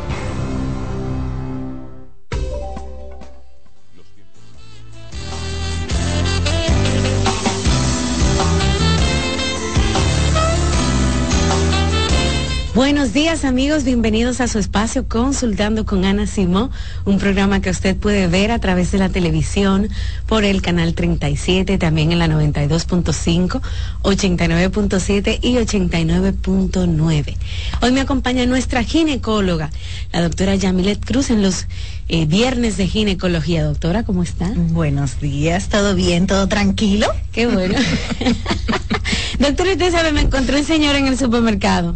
Buenos 12.81 13.13
días 13.13 13.45
amigos, 13.45 13.83
bienvenidos 13.83 14.41
a 14.41 14.47
su 14.47 14.57
espacio 14.57 15.07
Consultando 15.07 15.85
con 15.85 16.03
Ana 16.03 16.25
Simó, 16.25 16.71
un 17.05 17.19
programa 17.19 17.61
que 17.61 17.69
usted 17.69 17.95
puede 17.95 18.25
ver 18.25 18.49
a 18.49 18.57
través 18.57 18.91
de 18.91 18.97
la 18.97 19.09
televisión 19.09 19.87
por 20.25 20.43
el 20.43 20.63
canal 20.63 20.95
37, 20.95 21.77
también 21.77 22.11
en 22.11 22.17
la 22.17 22.25
92.5, 22.25 23.61
89.7 24.01 25.39
y 25.43 25.57
89.9. 25.57 27.37
Hoy 27.83 27.91
me 27.91 28.01
acompaña 28.01 28.47
nuestra 28.47 28.81
ginecóloga, 28.81 29.69
la 30.11 30.23
doctora 30.23 30.55
Yamilet 30.55 31.05
Cruz, 31.05 31.29
en 31.29 31.43
los 31.43 31.67
eh, 32.07 32.25
viernes 32.25 32.77
de 32.77 32.87
ginecología. 32.87 33.63
Doctora, 33.63 34.01
¿cómo 34.01 34.23
está? 34.23 34.51
Buenos 34.55 35.21
días, 35.21 35.69
¿todo 35.69 35.93
bien? 35.93 36.25
¿Todo 36.25 36.47
tranquilo? 36.47 37.05
Qué 37.31 37.45
bueno. 37.45 37.75
Doctora, 39.39 39.71
usted 39.73 39.91
sabe, 39.91 40.11
me 40.13 40.21
encontré 40.21 40.57
un 40.57 40.65
señor 40.65 40.95
en 40.95 41.05
el 41.05 41.19
supermercado 41.19 41.95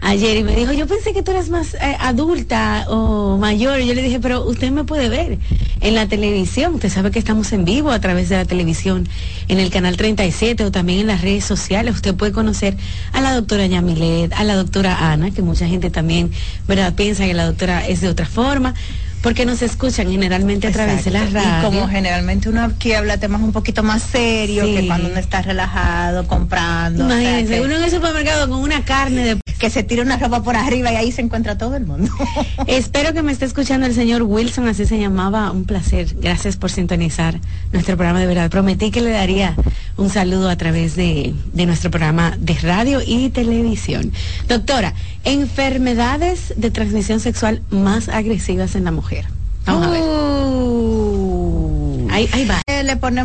ayer 0.00 0.36
y 0.36 0.44
me 0.44 0.54
dijo, 0.54 0.72
yo 0.72 0.86
pensé 0.86 1.12
que 1.12 1.22
tú 1.22 1.30
eras 1.30 1.48
más 1.48 1.74
eh, 1.74 1.96
adulta 2.00 2.86
o 2.88 3.36
mayor. 3.38 3.80
Y 3.80 3.86
yo 3.86 3.94
le 3.94 4.02
dije, 4.02 4.20
pero 4.20 4.44
usted 4.44 4.70
me 4.70 4.84
puede 4.84 5.08
ver 5.08 5.38
en 5.80 5.94
la 5.94 6.08
televisión. 6.08 6.74
Usted 6.74 6.90
sabe 6.90 7.10
que 7.10 7.18
estamos 7.18 7.52
en 7.52 7.64
vivo 7.64 7.90
a 7.90 8.00
través 8.00 8.28
de 8.28 8.36
la 8.36 8.44
televisión, 8.44 9.08
en 9.48 9.58
el 9.58 9.70
canal 9.70 9.96
37 9.96 10.64
o 10.64 10.70
también 10.70 11.00
en 11.00 11.06
las 11.08 11.22
redes 11.22 11.44
sociales. 11.44 11.94
Usted 11.94 12.14
puede 12.14 12.32
conocer 12.32 12.76
a 13.12 13.20
la 13.20 13.34
doctora 13.34 13.66
Yamilet, 13.66 14.32
a 14.32 14.44
la 14.44 14.56
doctora 14.56 15.12
Ana, 15.12 15.30
que 15.30 15.42
mucha 15.42 15.66
gente 15.66 15.90
también, 15.90 16.30
¿verdad? 16.66 16.94
Piensa 16.94 17.24
que 17.24 17.34
la 17.34 17.46
doctora 17.46 17.86
es 17.86 18.00
de 18.00 18.08
otra 18.08 18.26
forma 18.26 18.74
porque 19.26 19.44
nos 19.44 19.60
escuchan 19.60 20.08
generalmente 20.08 20.68
a 20.68 20.70
través 20.70 21.04
de 21.04 21.10
las 21.10 21.32
radios. 21.32 21.58
Y 21.58 21.64
como 21.64 21.88
generalmente 21.88 22.48
uno 22.48 22.62
aquí 22.62 22.92
habla 22.92 23.18
temas 23.18 23.42
un 23.42 23.50
poquito 23.50 23.82
más 23.82 24.00
serios 24.00 24.68
que 24.68 24.86
cuando 24.86 25.08
uno 25.08 25.18
está 25.18 25.42
relajado, 25.42 26.28
comprando. 26.28 27.06
Imagínense, 27.06 27.58
o 27.58 27.64
uno 27.64 27.74
en 27.74 27.82
el 27.82 27.90
supermercado 27.90 28.48
con 28.48 28.60
una 28.60 28.84
carne 28.84 29.24
de... 29.24 29.40
Que 29.58 29.70
se 29.70 29.82
tira 29.82 30.02
una 30.02 30.18
ropa 30.18 30.44
por 30.44 30.54
arriba 30.54 30.92
y 30.92 30.96
ahí 30.96 31.10
se 31.10 31.22
encuentra 31.22 31.58
todo 31.58 31.74
el 31.74 31.86
mundo. 31.86 32.08
Espero 32.68 33.14
que 33.14 33.22
me 33.22 33.32
esté 33.32 33.46
escuchando 33.46 33.86
el 33.86 33.94
señor 33.94 34.22
Wilson, 34.22 34.68
así 34.68 34.86
se 34.86 34.98
llamaba. 34.98 35.50
Un 35.50 35.64
placer. 35.64 36.14
Gracias 36.20 36.56
por 36.56 36.70
sintonizar 36.70 37.40
nuestro 37.72 37.96
programa 37.96 38.20
de 38.20 38.26
verdad. 38.26 38.48
Prometí 38.50 38.92
que 38.92 39.00
le 39.00 39.10
daría 39.10 39.56
un 39.96 40.10
saludo 40.10 40.50
a 40.50 40.56
través 40.56 40.94
de, 40.94 41.34
de 41.54 41.66
nuestro 41.66 41.90
programa 41.90 42.36
de 42.38 42.54
radio 42.54 43.00
y 43.04 43.30
televisión. 43.30 44.12
Doctora, 44.46 44.92
enfermedades 45.24 46.52
de 46.56 46.70
transmisión 46.70 47.18
sexual 47.18 47.62
más 47.70 48.10
agresivas 48.10 48.76
en 48.76 48.84
la 48.84 48.92
mujer. 48.92 49.15
Vamos 49.66 49.86
a 49.86 49.90
ver. 49.90 50.02
Oh. 50.04 51.56
Ahí, 52.10 52.28
ahí 52.32 52.44
va. 52.46 52.62
Eh, 52.66 52.82
le 52.84 52.96
ponemos 52.96 53.24